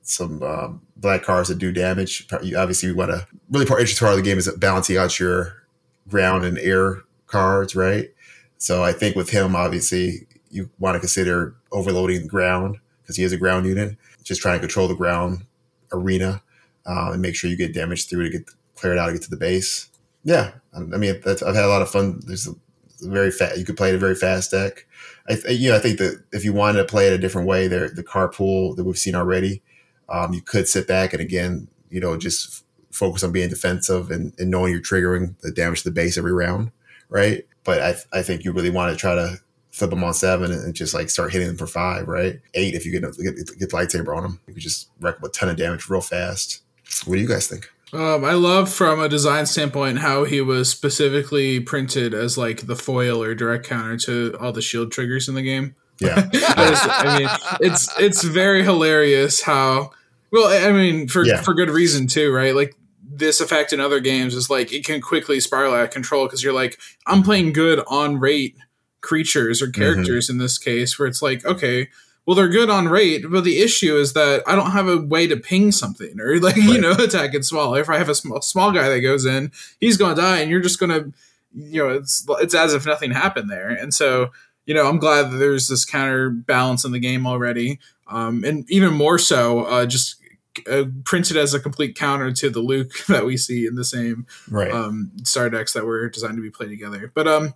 some 0.03 0.43
um, 0.43 0.81
black 0.97 1.23
cards 1.23 1.49
that 1.49 1.57
do 1.57 1.71
damage. 1.71 2.27
You 2.43 2.57
obviously 2.57 2.91
want 2.91 3.09
to 3.09 3.25
really 3.49 3.65
part 3.65 3.79
interesting 3.79 4.05
part 4.05 4.17
of 4.17 4.23
the 4.23 4.29
game 4.29 4.37
is 4.37 4.51
balancing 4.57 4.97
out 4.97 5.19
your 5.19 5.62
ground 6.09 6.45
and 6.45 6.57
air 6.59 7.03
cards, 7.27 7.75
right? 7.75 8.09
So 8.57 8.83
I 8.83 8.93
think 8.93 9.15
with 9.15 9.29
him, 9.29 9.55
obviously, 9.55 10.27
you 10.49 10.69
want 10.79 10.95
to 10.95 10.99
consider 10.99 11.55
overloading 11.71 12.23
the 12.23 12.27
ground 12.27 12.77
because 13.01 13.17
he 13.17 13.23
is 13.23 13.33
a 13.33 13.37
ground 13.37 13.65
unit. 13.65 13.97
Just 14.23 14.41
trying 14.41 14.55
to 14.55 14.59
control 14.59 14.87
the 14.87 14.95
ground 14.95 15.45
arena 15.91 16.41
uh, 16.85 17.11
and 17.11 17.21
make 17.21 17.35
sure 17.35 17.49
you 17.49 17.57
get 17.57 17.73
damage 17.73 18.07
through 18.07 18.23
to 18.23 18.37
get 18.37 18.49
clear 18.75 18.93
it 18.93 18.99
out 18.99 19.07
to 19.07 19.13
get 19.13 19.21
to 19.23 19.29
the 19.29 19.37
base. 19.37 19.89
Yeah, 20.23 20.51
I 20.75 20.79
mean, 20.79 21.21
I've 21.25 21.39
had 21.39 21.65
a 21.65 21.67
lot 21.67 21.81
of 21.81 21.89
fun. 21.89 22.21
There's 22.25 22.47
a, 22.47 22.53
very 23.01 23.31
fast. 23.31 23.57
You 23.57 23.65
could 23.65 23.75
play 23.75 23.89
it 23.89 23.95
a 23.95 23.97
very 23.97 24.15
fast 24.15 24.51
deck. 24.51 24.87
I, 25.27 25.37
you 25.49 25.69
know, 25.69 25.75
I 25.75 25.79
think 25.79 25.99
that 25.99 26.23
if 26.31 26.45
you 26.45 26.53
wanted 26.53 26.79
to 26.79 26.85
play 26.85 27.07
it 27.07 27.13
a 27.13 27.17
different 27.17 27.47
way, 27.47 27.67
there 27.67 27.89
the 27.89 28.03
carpool 28.03 28.75
that 28.77 28.85
we've 28.85 28.97
seen 28.97 29.15
already, 29.15 29.61
um, 30.09 30.33
you 30.33 30.41
could 30.41 30.67
sit 30.67 30.87
back 30.87 31.11
and 31.11 31.21
again, 31.21 31.67
you 31.89 31.99
know, 31.99 32.17
just 32.17 32.63
focus 32.93 33.23
on 33.23 33.31
being 33.31 33.49
defensive 33.49 34.11
and, 34.11 34.33
and 34.37 34.49
knowing 34.49 34.71
you're 34.71 34.81
triggering 34.81 35.39
the 35.41 35.51
damage 35.51 35.83
to 35.83 35.89
the 35.89 35.93
base 35.93 36.17
every 36.17 36.33
round, 36.33 36.71
right? 37.09 37.45
But 37.63 37.81
I, 37.81 38.19
I 38.19 38.21
think 38.23 38.43
you 38.43 38.51
really 38.51 38.69
want 38.69 38.91
to 38.91 38.97
try 38.97 39.15
to 39.15 39.39
flip 39.71 39.89
them 39.89 40.03
on 40.03 40.13
seven 40.13 40.51
and 40.51 40.75
just 40.75 40.93
like 40.93 41.09
start 41.09 41.31
hitting 41.31 41.47
them 41.47 41.57
for 41.57 41.67
five, 41.67 42.07
right? 42.07 42.39
Eight 42.53 42.75
if 42.75 42.85
you 42.85 42.91
get 42.91 43.01
get, 43.17 43.35
get 43.35 43.69
the 43.69 43.75
lightsaber 43.75 44.15
on 44.15 44.23
them, 44.23 44.39
you 44.47 44.53
could 44.53 44.63
just 44.63 44.89
wreck 44.99 45.15
a 45.23 45.29
ton 45.29 45.49
of 45.49 45.57
damage 45.57 45.89
real 45.89 46.01
fast. 46.01 46.61
What 47.05 47.15
do 47.15 47.21
you 47.21 47.27
guys 47.27 47.47
think? 47.47 47.69
Um, 47.91 48.25
I 48.25 48.33
love 48.33 48.71
from 48.71 48.99
a 48.99 49.07
design 49.07 49.45
standpoint 49.45 49.99
how 49.99 50.23
he 50.23 50.41
was 50.41 50.69
specifically 50.69 51.59
printed 51.59 52.13
as 52.13 52.37
like 52.37 52.65
the 52.65 52.75
foil 52.75 53.21
or 53.21 53.35
direct 53.35 53.67
counter 53.67 53.97
to 53.97 54.35
all 54.39 54.51
the 54.51 54.63
shield 54.63 54.91
triggers 54.91 55.27
in 55.27 55.35
the 55.35 55.43
game. 55.43 55.75
Yeah, 55.99 56.27
I 56.33 57.19
mean 57.19 57.29
it's 57.61 57.89
it's 57.99 58.23
very 58.23 58.63
hilarious 58.63 59.41
how 59.41 59.91
well 60.31 60.67
I 60.67 60.71
mean 60.71 61.07
for 61.07 61.23
yeah. 61.23 61.41
for 61.41 61.53
good 61.53 61.69
reason 61.69 62.07
too, 62.07 62.31
right? 62.31 62.55
Like 62.55 62.75
this 63.15 63.41
effect 63.41 63.73
in 63.73 63.79
other 63.79 63.99
games 63.99 64.33
is 64.33 64.49
like 64.49 64.73
it 64.73 64.85
can 64.85 65.01
quickly 65.01 65.39
spiral 65.39 65.73
out 65.73 65.83
of 65.83 65.89
control 65.91 66.25
because 66.25 66.43
you're 66.43 66.53
like, 66.53 66.79
I'm 67.05 67.23
playing 67.23 67.53
good 67.53 67.81
on 67.87 68.19
rate 68.19 68.55
creatures 69.01 69.61
or 69.61 69.67
mm-hmm. 69.67 69.81
characters 69.81 70.27
mm-hmm. 70.27 70.33
in 70.33 70.37
this 70.39 70.57
case, 70.57 70.97
where 70.97 71.07
it's 71.07 71.21
like, 71.21 71.45
okay, 71.45 71.89
well 72.25 72.35
they're 72.35 72.49
good 72.49 72.69
on 72.69 72.87
rate, 72.87 73.25
but 73.29 73.43
the 73.43 73.59
issue 73.59 73.95
is 73.97 74.13
that 74.13 74.43
I 74.47 74.55
don't 74.55 74.71
have 74.71 74.87
a 74.87 74.97
way 74.97 75.27
to 75.27 75.37
ping 75.37 75.71
something 75.71 76.19
or 76.19 76.39
like 76.39 76.55
right. 76.55 76.69
you 76.69 76.81
know 76.81 76.91
attack 76.99 77.33
it 77.33 77.45
small. 77.45 77.75
If 77.75 77.89
I 77.89 77.97
have 77.97 78.09
a 78.09 78.15
small 78.15 78.41
small 78.41 78.71
guy 78.71 78.89
that 78.89 79.01
goes 79.01 79.25
in, 79.25 79.51
he's 79.79 79.97
gonna 79.97 80.15
die, 80.15 80.39
and 80.39 80.49
you're 80.49 80.61
just 80.61 80.79
gonna, 80.79 81.11
you 81.53 81.83
know, 81.83 81.89
it's 81.89 82.25
it's 82.41 82.55
as 82.55 82.73
if 82.73 82.85
nothing 82.85 83.11
happened 83.11 83.49
there, 83.49 83.69
and 83.69 83.93
so. 83.93 84.31
You 84.65 84.73
know, 84.73 84.87
I'm 84.87 84.97
glad 84.97 85.23
that 85.23 85.35
there's 85.39 85.67
this 85.67 85.83
counterbalance 85.83 86.85
in 86.85 86.93
the 86.93 86.99
game 86.99 87.27
already, 87.27 87.79
um, 88.07 88.45
and 88.45 88.63
even 88.71 88.93
more 88.93 89.17
so, 89.17 89.65
uh, 89.65 89.85
just 89.85 90.22
uh, 90.69 90.85
printed 91.03 91.37
as 91.37 91.53
a 91.53 91.59
complete 91.59 91.95
counter 91.95 92.31
to 92.31 92.49
the 92.49 92.59
Luke 92.59 92.91
that 93.07 93.25
we 93.25 93.37
see 93.37 93.65
in 93.65 93.75
the 93.75 93.85
same 93.85 94.25
right. 94.49 94.71
um, 94.71 95.11
star 95.23 95.49
decks 95.49 95.73
that 95.73 95.85
were 95.85 96.09
designed 96.09 96.35
to 96.35 96.41
be 96.41 96.51
played 96.51 96.69
together. 96.69 97.11
But 97.13 97.27
um, 97.27 97.53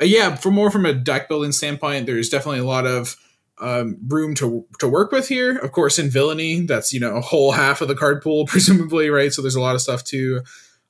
uh, 0.00 0.04
yeah, 0.04 0.34
for 0.36 0.50
more 0.50 0.70
from 0.70 0.86
a 0.86 0.94
deck 0.94 1.28
building 1.28 1.52
standpoint, 1.52 2.06
there's 2.06 2.28
definitely 2.28 2.60
a 2.60 2.64
lot 2.64 2.86
of 2.86 3.16
um, 3.60 3.98
room 4.08 4.34
to 4.36 4.66
to 4.78 4.88
work 4.88 5.12
with 5.12 5.28
here. 5.28 5.58
Of 5.58 5.72
course, 5.72 5.98
in 5.98 6.10
villainy, 6.10 6.60
that's 6.62 6.92
you 6.92 7.00
know 7.00 7.16
a 7.16 7.20
whole 7.20 7.52
half 7.52 7.80
of 7.80 7.88
the 7.88 7.94
card 7.94 8.22
pool, 8.22 8.44
presumably, 8.46 9.10
right? 9.10 9.32
So 9.32 9.42
there's 9.42 9.56
a 9.56 9.60
lot 9.60 9.74
of 9.74 9.80
stuff 9.80 10.04
to 10.04 10.42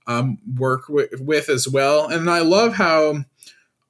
um, 0.07 0.39
work 0.57 0.89
with, 0.89 1.21
with 1.21 1.49
as 1.49 1.69
well. 1.69 2.09
And 2.09 2.29
I 2.29 2.41
love 2.41 2.75
how, 2.75 3.25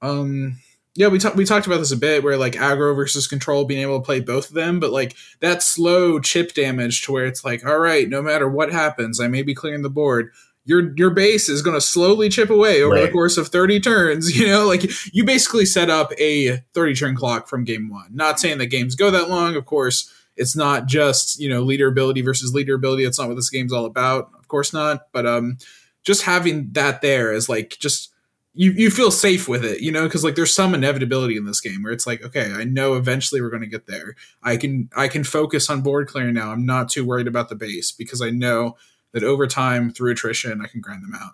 um, 0.02 0.58
yeah, 1.00 1.08
we 1.08 1.18
talked 1.18 1.34
we 1.34 1.46
talked 1.46 1.66
about 1.66 1.78
this 1.78 1.92
a 1.92 1.96
bit, 1.96 2.22
where 2.22 2.36
like 2.36 2.52
aggro 2.52 2.94
versus 2.94 3.26
control, 3.26 3.64
being 3.64 3.80
able 3.80 3.98
to 3.98 4.04
play 4.04 4.20
both 4.20 4.50
of 4.50 4.54
them, 4.54 4.78
but 4.78 4.90
like 4.90 5.16
that 5.40 5.62
slow 5.62 6.20
chip 6.20 6.52
damage 6.52 7.00
to 7.02 7.12
where 7.12 7.24
it's 7.24 7.42
like, 7.42 7.64
all 7.64 7.78
right, 7.78 8.06
no 8.06 8.20
matter 8.20 8.46
what 8.46 8.70
happens, 8.70 9.18
I 9.18 9.26
may 9.26 9.40
be 9.40 9.54
clearing 9.54 9.80
the 9.80 9.88
board. 9.88 10.30
Your 10.66 10.94
your 10.98 11.08
base 11.08 11.48
is 11.48 11.62
going 11.62 11.74
to 11.74 11.80
slowly 11.80 12.28
chip 12.28 12.50
away 12.50 12.82
over 12.82 12.96
right. 12.96 13.06
the 13.06 13.12
course 13.12 13.38
of 13.38 13.48
thirty 13.48 13.80
turns. 13.80 14.36
You 14.38 14.48
know, 14.48 14.66
like 14.66 14.90
you 15.14 15.24
basically 15.24 15.64
set 15.64 15.88
up 15.88 16.12
a 16.18 16.58
thirty 16.74 16.92
turn 16.92 17.16
clock 17.16 17.48
from 17.48 17.64
game 17.64 17.88
one. 17.88 18.08
Not 18.12 18.38
saying 18.38 18.58
that 18.58 18.66
games 18.66 18.94
go 18.94 19.10
that 19.10 19.30
long, 19.30 19.56
of 19.56 19.64
course. 19.64 20.12
It's 20.36 20.54
not 20.54 20.84
just 20.84 21.40
you 21.40 21.48
know 21.48 21.62
leader 21.62 21.88
ability 21.88 22.20
versus 22.20 22.52
leader 22.52 22.74
ability. 22.74 23.04
It's 23.04 23.18
not 23.18 23.28
what 23.28 23.36
this 23.36 23.48
game's 23.48 23.72
all 23.72 23.86
about. 23.86 24.32
Of 24.38 24.48
course 24.48 24.74
not. 24.74 25.10
But 25.12 25.24
um, 25.24 25.56
just 26.02 26.24
having 26.24 26.72
that 26.72 27.00
there 27.00 27.32
is 27.32 27.48
like 27.48 27.78
just 27.80 28.10
you 28.54 28.72
you 28.72 28.90
feel 28.90 29.10
safe 29.10 29.48
with 29.48 29.64
it, 29.64 29.80
you 29.80 29.92
know, 29.92 30.04
because 30.04 30.24
like 30.24 30.34
there's 30.34 30.54
some 30.54 30.74
inevitability 30.74 31.36
in 31.36 31.44
this 31.44 31.60
game 31.60 31.82
where 31.82 31.92
it's 31.92 32.06
like, 32.06 32.22
okay, 32.24 32.52
I 32.52 32.64
know 32.64 32.94
eventually 32.94 33.40
we're 33.40 33.50
going 33.50 33.62
to 33.62 33.68
get 33.68 33.86
there. 33.86 34.16
I 34.42 34.56
can 34.56 34.90
I 34.96 35.08
can 35.08 35.24
focus 35.24 35.70
on 35.70 35.82
board 35.82 36.08
clearing 36.08 36.34
now. 36.34 36.50
I'm 36.50 36.66
not 36.66 36.88
too 36.88 37.04
worried 37.04 37.28
about 37.28 37.48
the 37.48 37.54
base 37.54 37.92
because 37.92 38.20
I 38.20 38.30
know 38.30 38.76
that 39.12 39.22
over 39.22 39.46
time 39.46 39.90
through 39.90 40.12
attrition 40.12 40.60
I 40.62 40.66
can 40.66 40.80
grind 40.80 41.02
them 41.02 41.14
out. 41.14 41.32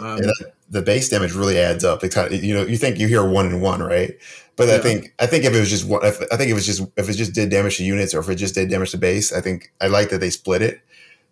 Um, 0.00 0.18
that, 0.18 0.52
the 0.70 0.82
base 0.82 1.08
damage 1.08 1.32
really 1.32 1.58
adds 1.58 1.84
up. 1.84 2.04
It 2.04 2.12
kind 2.12 2.32
of, 2.32 2.44
you 2.44 2.54
know, 2.54 2.62
you 2.62 2.76
think 2.76 2.98
you 2.98 3.08
hear 3.08 3.26
one 3.26 3.46
and 3.46 3.60
one, 3.60 3.82
right? 3.82 4.16
But 4.56 4.68
yeah. 4.68 4.74
I 4.74 4.78
think 4.78 5.14
I 5.18 5.26
think 5.26 5.44
if 5.44 5.54
it 5.54 5.60
was 5.60 5.70
just 5.70 5.84
one, 5.86 6.04
if, 6.04 6.20
I 6.32 6.36
think 6.36 6.48
if 6.48 6.50
it 6.50 6.54
was 6.54 6.66
just 6.66 6.82
if 6.96 7.08
it 7.08 7.14
just 7.14 7.34
did 7.34 7.50
damage 7.50 7.76
to 7.76 7.84
units 7.84 8.14
or 8.14 8.20
if 8.20 8.28
it 8.28 8.34
just 8.34 8.54
did 8.54 8.68
damage 8.68 8.90
to 8.90 8.98
base, 8.98 9.32
I 9.32 9.40
think 9.40 9.72
I 9.80 9.86
like 9.86 10.10
that 10.10 10.18
they 10.18 10.30
split 10.30 10.62
it, 10.62 10.80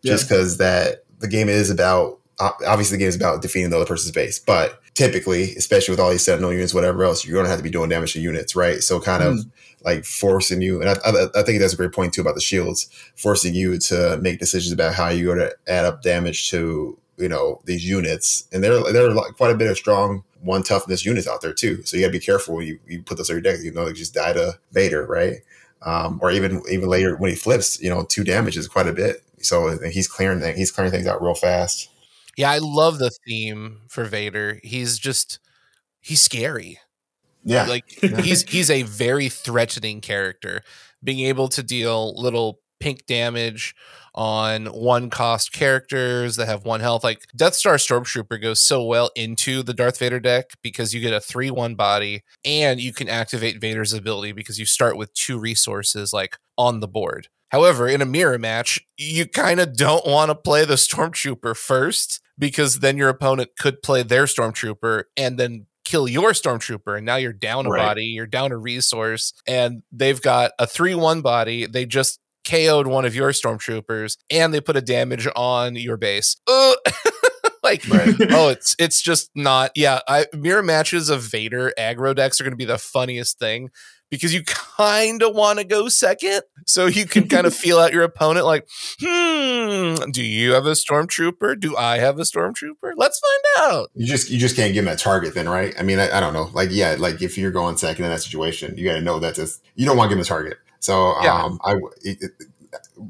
just 0.05 0.29
because 0.29 0.59
yeah. 0.59 0.67
that 0.67 1.05
the 1.19 1.29
game 1.29 1.49
is 1.49 1.71
about 1.71 2.21
obviously 2.39 2.97
the 2.97 3.01
game 3.01 3.09
is 3.09 3.17
about 3.17 3.43
defeating 3.43 3.71
the 3.71 3.77
other 3.77 3.87
person's 3.87 4.13
base, 4.13 4.39
but 4.39 4.81
typically, 4.95 5.55
especially 5.57 5.93
with 5.93 6.01
all 6.01 6.11
these 6.11 6.25
sentinel 6.25 6.53
units, 6.53 6.75
whatever 6.75 7.05
else, 7.05 7.25
you're 7.25 7.35
going 7.35 7.45
to 7.45 7.51
have 7.51 7.59
to 7.59 7.65
be 7.65 7.71
doing 7.71 7.89
damage 7.89 8.15
to 8.15 8.21
units, 8.21 8.57
right? 8.57 8.83
So 8.83 9.01
kind 9.01 9.23
mm. 9.23 9.29
of 9.29 9.47
like 9.85 10.05
forcing 10.05 10.63
you, 10.63 10.81
and 10.81 10.91
I, 10.91 10.95
I, 11.05 11.27
I, 11.37 11.43
think 11.43 11.61
that's 11.61 11.75
a 11.75 11.77
great 11.77 11.93
point 11.93 12.13
too 12.13 12.21
about 12.21 12.35
the 12.35 12.41
shields, 12.41 12.89
forcing 13.15 13.55
you 13.55 13.79
to 13.79 14.19
make 14.21 14.39
decisions 14.39 14.73
about 14.73 14.95
how 14.95 15.09
you 15.09 15.27
go 15.27 15.35
to 15.35 15.55
add 15.69 15.85
up 15.85 16.03
damage 16.03 16.51
to 16.51 16.99
you 17.19 17.29
know 17.29 17.61
these 17.65 17.89
units, 17.89 18.49
and 18.53 18.65
there 18.65 18.81
there 18.93 19.11
are 19.11 19.33
quite 19.33 19.53
a 19.53 19.57
bit 19.57 19.71
of 19.71 19.77
strong 19.77 20.25
one 20.43 20.63
toughness 20.63 21.05
units 21.05 21.29
out 21.29 21.41
there 21.41 21.53
too. 21.53 21.83
So 21.85 21.97
you 21.97 22.03
got 22.05 22.09
to 22.09 22.19
be 22.19 22.25
careful 22.25 22.57
when 22.57 22.67
you, 22.67 22.79
you 22.87 23.03
put 23.03 23.17
those 23.17 23.31
on 23.31 23.35
your 23.35 23.41
deck. 23.43 23.59
You 23.63 23.73
know, 23.73 23.85
like 23.85 23.95
just 23.95 24.15
die 24.15 24.33
to 24.33 24.59
Vader, 24.73 25.07
right? 25.07 25.37
Um, 25.83 26.19
or 26.23 26.31
even 26.31 26.63
even 26.71 26.89
later 26.89 27.17
when 27.17 27.31
he 27.31 27.37
flips, 27.37 27.81
you 27.81 27.91
know, 27.91 28.05
two 28.05 28.25
damage 28.25 28.57
is 28.57 28.69
quite 28.69 28.89
a 28.89 28.93
bit. 28.93 29.23
So 29.41 29.79
he's 29.89 30.09
clearing 30.09 30.43
he's 30.57 30.71
clearing 30.71 30.93
things 30.93 31.07
out 31.07 31.23
real 31.23 31.35
fast. 31.35 31.91
Yeah, 32.37 32.51
I 32.51 32.59
love 32.59 32.99
the 32.99 33.11
theme 33.27 33.83
for 33.89 34.05
Vader. 34.05 34.61
He's 34.63 34.99
just 34.99 35.39
he's 36.01 36.21
scary. 36.21 36.79
Yeah. 37.45 37.67
Like 37.67 37.85
he's 38.23 38.43
he's 38.43 38.71
a 38.71 38.83
very 38.83 39.29
threatening 39.29 40.01
character. 40.01 40.63
Being 41.03 41.21
able 41.27 41.49
to 41.49 41.63
deal 41.63 42.21
little 42.21 42.61
ping 42.81 42.99
damage 43.07 43.75
on 44.15 44.67
one 44.67 45.11
cost 45.11 45.53
characters 45.53 46.37
that 46.37 46.47
have 46.47 46.65
one 46.65 46.81
health. 46.81 47.05
Like 47.05 47.27
Death 47.37 47.55
Star 47.55 47.75
Stormtrooper 47.77 48.41
goes 48.41 48.61
so 48.61 48.83
well 48.83 49.11
into 49.15 49.63
the 49.63 49.75
Darth 49.75 49.99
Vader 49.99 50.21
deck 50.21 50.51
because 50.63 50.95
you 50.95 51.01
get 51.01 51.13
a 51.13 51.21
3 51.21 51.51
1 51.51 51.75
body 51.75 52.23
and 52.45 52.81
you 52.81 52.93
can 52.93 53.09
activate 53.09 53.61
Vader's 53.61 53.93
ability 53.93 54.33
because 54.33 54.59
you 54.59 54.67
start 54.67 54.97
with 54.97 55.13
two 55.15 55.39
resources 55.39 56.13
like 56.13 56.39
on 56.57 56.81
the 56.81 56.89
board. 56.89 57.29
However, 57.51 57.87
in 57.89 58.03
a 58.03 58.07
mirror 58.07 58.39
match, 58.39 58.81
you 58.97 59.27
kind 59.27 59.61
of 59.61 59.77
don't 59.77 60.07
want 60.07 60.31
to 60.31 60.35
play 60.35 60.65
the 60.65 60.75
Stormtrooper 60.75 61.57
first 61.57 62.21
because 62.39 62.81
then 62.81 62.97
your 62.97 63.09
opponent 63.09 63.51
could 63.59 63.83
play 63.83 64.03
their 64.03 64.25
Stormtrooper 64.25 65.05
and 65.17 65.39
then 65.39 65.67
kill 65.85 66.09
your 66.09 66.33
Stormtrooper. 66.33 66.97
And 66.97 67.07
now 67.07 67.17
you're 67.17 67.33
down 67.33 67.67
a 67.67 67.71
right. 67.71 67.83
body, 67.83 68.05
you're 68.07 68.27
down 68.27 68.53
a 68.53 68.59
resource, 68.59 69.33
and 69.47 69.83
they've 69.93 70.21
got 70.21 70.53
a 70.59 70.67
3 70.67 70.95
1 70.95 71.23
body. 71.23 71.67
They 71.67 71.87
just 71.87 72.21
KO'd 72.47 72.87
one 72.87 73.05
of 73.05 73.15
your 73.15 73.31
Stormtroopers 73.31 74.19
and 74.31 74.55
they 74.55 74.61
put 74.61 74.77
a 74.77 74.81
damage 74.81 75.27
on 75.35 75.75
your 75.75 75.97
base. 75.97 76.37
like 77.63 77.89
right. 77.89 78.15
oh 78.31 78.49
it's 78.49 78.77
it's 78.79 79.03
just 79.03 79.29
not 79.35 79.73
yeah 79.75 79.99
I, 80.07 80.27
mirror 80.33 80.63
matches 80.63 81.09
of 81.09 81.23
vader 81.23 81.73
aggro 81.77 82.15
decks 82.15 82.41
are 82.41 82.45
going 82.45 82.53
to 82.53 82.57
be 82.57 82.65
the 82.65 82.79
funniest 82.79 83.41
thing 83.41 83.71
because 84.11 84.33
you 84.33 84.43
kind 84.45 85.23
of 85.23 85.35
want 85.35 85.59
to 85.59 85.65
go 85.65 85.89
second 85.89 86.43
so 86.67 86.87
you 86.87 87.07
can 87.07 87.29
kind 87.29 87.47
of 87.47 87.55
feel 87.63 87.79
out 87.79 87.93
your 87.93 88.03
opponent 88.03 88.47
like 88.47 88.69
hmm 89.01 89.95
do 90.11 90.23
you 90.23 90.53
have 90.53 90.67
a 90.67 90.73
stormtrooper 90.73 91.59
do 91.59 91.77
i 91.77 91.99
have 91.99 92.19
a 92.19 92.23
stormtrooper 92.23 92.93
let's 92.97 93.21
find 93.21 93.71
out 93.73 93.91
you 93.95 94.07
just 94.07 94.31
you 94.31 94.39
just 94.39 94.57
can't 94.57 94.73
give 94.73 94.83
him 94.83 94.87
that 94.87 94.99
target 94.99 95.35
then 95.35 95.49
right 95.49 95.75
i 95.79 95.83
mean 95.83 95.99
i, 95.99 96.11
I 96.17 96.21
don't 96.21 96.33
know 96.33 96.51
like 96.53 96.71
yeah 96.73 96.97
like 96.99 97.23
if 97.23 97.37
you're 97.37 97.51
going 97.51 97.77
second 97.77 98.05
in 98.05 98.11
that 98.11 98.23
situation 98.23 98.77
you 98.77 98.85
got 98.85 98.95
to 98.95 99.03
know 99.03 99.19
that 99.21 99.35
just 99.35 99.63
you 99.75 99.87
don't 99.87 99.97
want 99.97 100.11
to 100.11 100.15
give 100.15 100.19
him 100.19 100.23
a 100.23 100.27
target 100.27 100.59
so 100.81 101.15
yeah. 101.23 101.45
um 101.45 101.59
i 101.65 101.75
it, 102.03 102.23
it, 102.23 102.31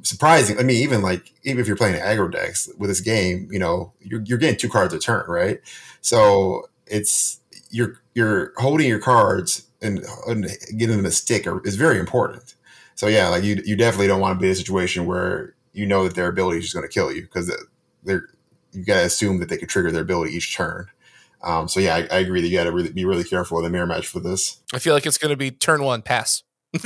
surprising. 0.02 0.58
I 0.58 0.62
mean, 0.62 0.82
even 0.82 1.02
like 1.02 1.32
even 1.44 1.60
if 1.60 1.66
you're 1.66 1.76
playing 1.76 2.00
aggro 2.00 2.30
decks 2.30 2.68
with 2.78 2.90
this 2.90 3.00
game, 3.00 3.48
you 3.50 3.58
know, 3.58 3.92
you're 4.00 4.22
you're 4.24 4.38
getting 4.38 4.58
two 4.58 4.68
cards 4.68 4.94
a 4.94 4.98
turn, 4.98 5.28
right? 5.28 5.60
So 6.00 6.68
it's 6.86 7.40
you're 7.70 8.00
you're 8.14 8.52
holding 8.56 8.88
your 8.88 9.00
cards 9.00 9.65
and, 9.82 10.04
and 10.26 10.48
getting 10.76 10.96
them 10.96 11.06
a 11.06 11.10
stick 11.10 11.46
are, 11.46 11.60
is 11.66 11.76
very 11.76 11.98
important. 11.98 12.54
So 12.94 13.08
yeah, 13.08 13.28
like 13.28 13.44
you 13.44 13.62
you 13.64 13.76
definitely 13.76 14.06
don't 14.06 14.20
want 14.20 14.38
to 14.38 14.40
be 14.40 14.46
in 14.46 14.52
a 14.52 14.56
situation 14.56 15.06
where 15.06 15.54
you 15.72 15.86
know 15.86 16.04
that 16.04 16.14
their 16.14 16.28
ability 16.28 16.58
is 16.58 16.64
just 16.64 16.74
going 16.74 16.88
to 16.88 16.92
kill 16.92 17.12
you 17.12 17.22
because 17.22 17.54
they're 18.02 18.28
you 18.72 18.84
got 18.84 19.00
to 19.00 19.04
assume 19.06 19.38
that 19.40 19.48
they 19.48 19.56
could 19.56 19.68
trigger 19.68 19.90
their 19.90 20.02
ability 20.02 20.34
each 20.34 20.54
turn. 20.54 20.88
Um, 21.42 21.68
so 21.68 21.80
yeah, 21.80 21.96
I, 21.96 22.16
I, 22.16 22.18
agree 22.18 22.40
that 22.40 22.48
you 22.48 22.56
got 22.56 22.64
to 22.64 22.72
really 22.72 22.92
be 22.92 23.04
really 23.04 23.24
careful 23.24 23.58
in 23.58 23.64
the 23.64 23.70
mirror 23.70 23.86
match 23.86 24.06
for 24.06 24.20
this. 24.20 24.58
I 24.72 24.78
feel 24.78 24.94
like 24.94 25.06
it's 25.06 25.18
going 25.18 25.30
to 25.30 25.36
be 25.36 25.50
turn 25.50 25.82
one 25.82 26.02
pass. 26.02 26.42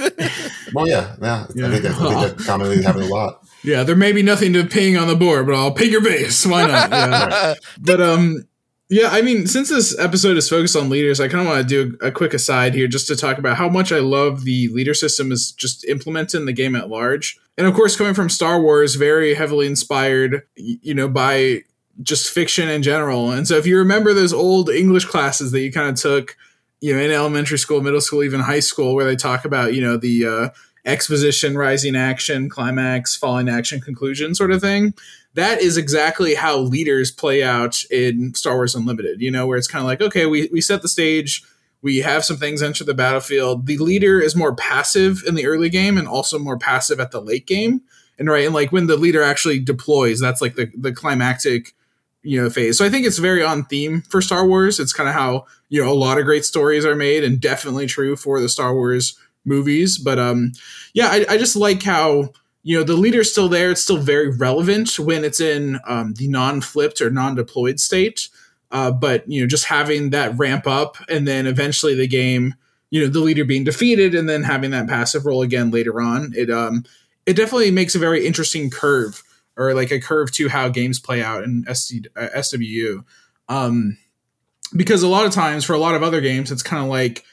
well, 0.74 0.87
yeah, 0.87 1.16
yeah, 1.20 1.46
yeah. 1.55 1.66
I 1.66 1.70
think 1.70 1.83
that's, 1.83 2.00
I 2.00 2.29
think 2.29 2.46
commonly 2.46 2.83
happens 2.83 3.07
a 3.07 3.11
lot. 3.11 3.46
Yeah, 3.62 3.83
there 3.83 3.94
may 3.94 4.12
be 4.12 4.22
nothing 4.22 4.55
to 4.55 4.64
ping 4.64 4.96
on 4.96 5.07
the 5.07 5.14
board, 5.14 5.44
but 5.44 5.55
I'll 5.55 5.70
ping 5.70 5.90
your 5.90 6.00
base. 6.00 6.46
Why 6.46 6.66
not? 6.66 6.88
Yeah. 6.88 7.55
but 7.79 8.00
um, 8.00 8.48
yeah, 8.90 9.09
I 9.12 9.22
mean, 9.22 9.46
since 9.46 9.68
this 9.68 9.96
episode 10.00 10.37
is 10.37 10.48
focused 10.48 10.74
on 10.74 10.90
leaders, 10.90 11.20
I 11.20 11.29
kind 11.29 11.42
of 11.42 11.46
want 11.46 11.68
to 11.68 11.85
do 11.85 11.96
a, 12.05 12.11
quick 12.11 12.35
aside 12.35 12.74
here 12.74 12.88
just 12.88 13.07
to 13.07 13.14
talk 13.14 13.38
about 13.38 13.57
how 13.57 13.68
much 13.68 13.92
I 13.92 14.00
love 14.00 14.42
the 14.42 14.66
leader 14.68 14.94
system 14.94 15.31
is 15.31 15.53
just 15.53 15.85
implemented 15.85 16.40
in 16.40 16.46
the 16.46 16.53
game 16.53 16.74
at 16.74 16.88
large. 16.88 17.38
And 17.57 17.68
of 17.68 17.74
course, 17.74 17.96
coming 17.96 18.14
from 18.14 18.29
Star 18.29 18.61
Wars, 18.61 18.96
very 18.96 19.35
heavily 19.35 19.68
inspired, 19.68 20.42
you 20.57 20.92
know, 20.92 21.07
by 21.07 21.62
just 22.03 22.33
fiction 22.33 22.68
in 22.68 22.83
general. 22.83 23.31
And 23.31 23.46
so 23.46 23.57
if 23.57 23.64
you 23.64 23.79
remember 23.79 24.12
those 24.12 24.33
old 24.33 24.68
English 24.68 25.05
classes 25.05 25.53
that 25.53 25.61
you 25.61 25.70
kind 25.70 25.88
of 25.88 25.94
took, 25.94 26.37
you 26.81 26.92
know, 26.92 27.00
in 27.00 27.12
elementary 27.12 27.59
school, 27.59 27.81
middle 27.83 28.00
school, 28.00 28.24
even 28.24 28.40
high 28.40 28.59
school, 28.59 28.96
where 28.96 29.05
they 29.05 29.14
talk 29.14 29.44
about, 29.44 29.72
you 29.72 29.83
know, 29.83 29.98
the 29.98 30.26
uh, 30.26 30.48
exposition, 30.85 31.57
rising 31.57 31.94
action, 31.94 32.48
climax, 32.48 33.14
falling 33.14 33.48
action, 33.48 33.81
conclusion 33.81 34.35
sort 34.35 34.50
of 34.50 34.61
thing 34.61 34.94
that 35.35 35.61
is 35.61 35.77
exactly 35.77 36.35
how 36.35 36.59
leaders 36.59 37.11
play 37.11 37.43
out 37.43 37.85
in 37.90 38.35
Star 38.35 38.57
Wars 38.57 38.75
Unlimited, 38.75 39.21
you 39.21 39.31
know, 39.31 39.47
where 39.47 39.59
it's 39.59 39.69
kind 39.69 39.83
of 39.83 39.87
like, 39.87 40.01
okay, 40.01 40.27
we, 40.27 40.49
we 40.53 40.61
set 40.61 40.83
the 40.83 40.88
stage, 40.88 41.43
we 41.83 41.99
have 41.99 42.25
some 42.25 42.37
things 42.37 42.62
enter 42.62 42.85
the 42.85 42.95
battlefield. 42.95 43.66
The 43.66 43.79
leader 43.79 44.21
is 44.21 44.37
more 44.37 44.55
passive 44.55 45.23
in 45.27 45.35
the 45.35 45.47
early 45.47 45.71
game 45.71 45.97
and 45.97 46.09
also 46.09 46.38
more 46.38 46.59
passive 46.59 47.01
at 47.01 47.11
the 47.11 47.21
late 47.21 47.47
game. 47.47 47.83
And 48.19 48.29
right, 48.29 48.45
and 48.45 48.55
like 48.55 48.71
when 48.71 48.87
the 48.87 48.97
leader 48.97 49.23
actually 49.23 49.61
deploys, 49.61 50.21
that's 50.21 50.43
like 50.43 50.57
the, 50.57 50.71
the 50.77 50.93
climactic, 50.93 51.75
you 52.23 52.43
know, 52.43 52.51
phase. 52.51 52.77
So 52.77 52.85
I 52.85 52.90
think 52.90 53.07
it's 53.07 53.19
very 53.19 53.43
on 53.43 53.64
theme 53.64 54.03
for 54.03 54.21
Star 54.21 54.47
Wars. 54.47 54.79
It's 54.79 54.93
kind 54.93 55.09
of 55.09 55.14
how, 55.14 55.47
you 55.71 55.83
know, 55.83 55.90
a 55.90 55.95
lot 55.95 56.19
of 56.19 56.27
great 56.27 56.45
stories 56.45 56.85
are 56.85 56.97
made 56.97 57.25
and 57.25 57.40
definitely 57.40 57.87
true 57.87 58.16
for 58.16 58.40
the 58.40 58.49
Star 58.49 58.75
Wars 58.75 59.19
movies. 59.47 59.97
But 59.97 60.19
um 60.19 60.53
yeah, 60.93 61.09
I, 61.09 61.25
I 61.31 61.38
just 61.38 61.57
like 61.57 61.83
how 61.83 62.31
you 62.62 62.77
know 62.77 62.85
the 62.85 62.94
leader's 62.94 63.31
still 63.31 63.49
there. 63.49 63.70
It's 63.70 63.83
still 63.83 63.99
very 63.99 64.31
relevant 64.31 64.99
when 64.99 65.25
it's 65.25 65.40
in 65.40 65.79
um, 65.87 66.14
the 66.14 66.29
non-flipped 66.29 67.01
or 67.01 67.11
non-deployed 67.11 67.81
state. 67.81 68.29
Uh, 68.70 68.92
but 68.92 69.29
you 69.29 69.40
know 69.40 69.49
just 69.49 69.64
having 69.64 70.11
that 70.11 70.37
ramp 70.38 70.66
up 70.66 70.96
and 71.09 71.27
then 71.27 71.46
eventually 71.46 71.94
the 71.94 72.07
game 72.07 72.55
you 72.90 73.01
know 73.01 73.09
the 73.09 73.18
leader 73.20 73.44
being 73.44 73.64
defeated 73.64 74.14
and 74.14 74.29
then 74.29 74.44
having 74.44 74.70
that 74.70 74.87
passive 74.87 75.27
role 75.27 75.42
again 75.42 75.73
later 75.73 76.01
on 76.01 76.33
it 76.37 76.51
um 76.51 76.85
it 77.27 77.35
definitely 77.35 77.73
makes 77.73 77.96
a 77.96 77.99
very 77.99 78.25
interesting 78.25 78.70
curve 78.70 79.25
or 79.57 79.75
like 79.75 79.90
a 79.90 80.01
curve 80.01 80.31
to 80.33 80.49
how 80.49 80.68
games 80.68 81.01
play 81.01 81.23
out 81.23 81.42
in 81.42 81.64
SC, 81.75 82.07
uh, 82.14 82.29
SWU 82.37 83.05
um 83.49 83.97
because 84.76 85.03
a 85.03 85.09
lot 85.09 85.26
of 85.26 85.32
times 85.32 85.64
for 85.64 85.72
a 85.72 85.78
lot 85.78 85.97
of 85.97 86.05
other 86.05 86.20
games 86.20 86.53
it's 86.53 86.62
kind 86.62 86.82
of 86.82 86.89
like 86.89 87.24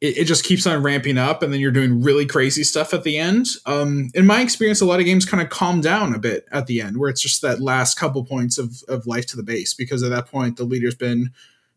it, 0.00 0.18
it, 0.18 0.24
just 0.24 0.44
keeps 0.44 0.66
on 0.66 0.82
ramping 0.82 1.18
up 1.18 1.42
and 1.42 1.52
then 1.52 1.60
you're 1.60 1.70
doing 1.70 2.02
really 2.02 2.26
crazy 2.26 2.64
stuff 2.64 2.94
at 2.94 3.04
the 3.04 3.18
end. 3.18 3.48
Um, 3.66 4.10
in 4.14 4.26
my 4.26 4.40
experience 4.40 4.80
a 4.80 4.86
lot 4.86 5.00
of 5.00 5.06
games 5.06 5.24
kind 5.24 5.42
of 5.42 5.50
calm 5.50 5.80
down 5.80 6.14
a 6.14 6.18
bit 6.18 6.46
at 6.52 6.66
the 6.66 6.80
end 6.80 6.96
where 6.96 7.10
it's 7.10 7.20
just 7.20 7.42
that 7.42 7.60
last 7.60 7.98
couple 7.98 8.24
points 8.24 8.58
of, 8.58 8.82
of 8.88 9.06
life 9.06 9.26
to 9.26 9.36
the 9.36 9.42
base 9.42 9.74
because 9.74 10.02
at 10.02 10.10
that 10.10 10.26
point 10.26 10.56
the 10.56 10.64
leader's 10.64 10.94
been 10.94 11.30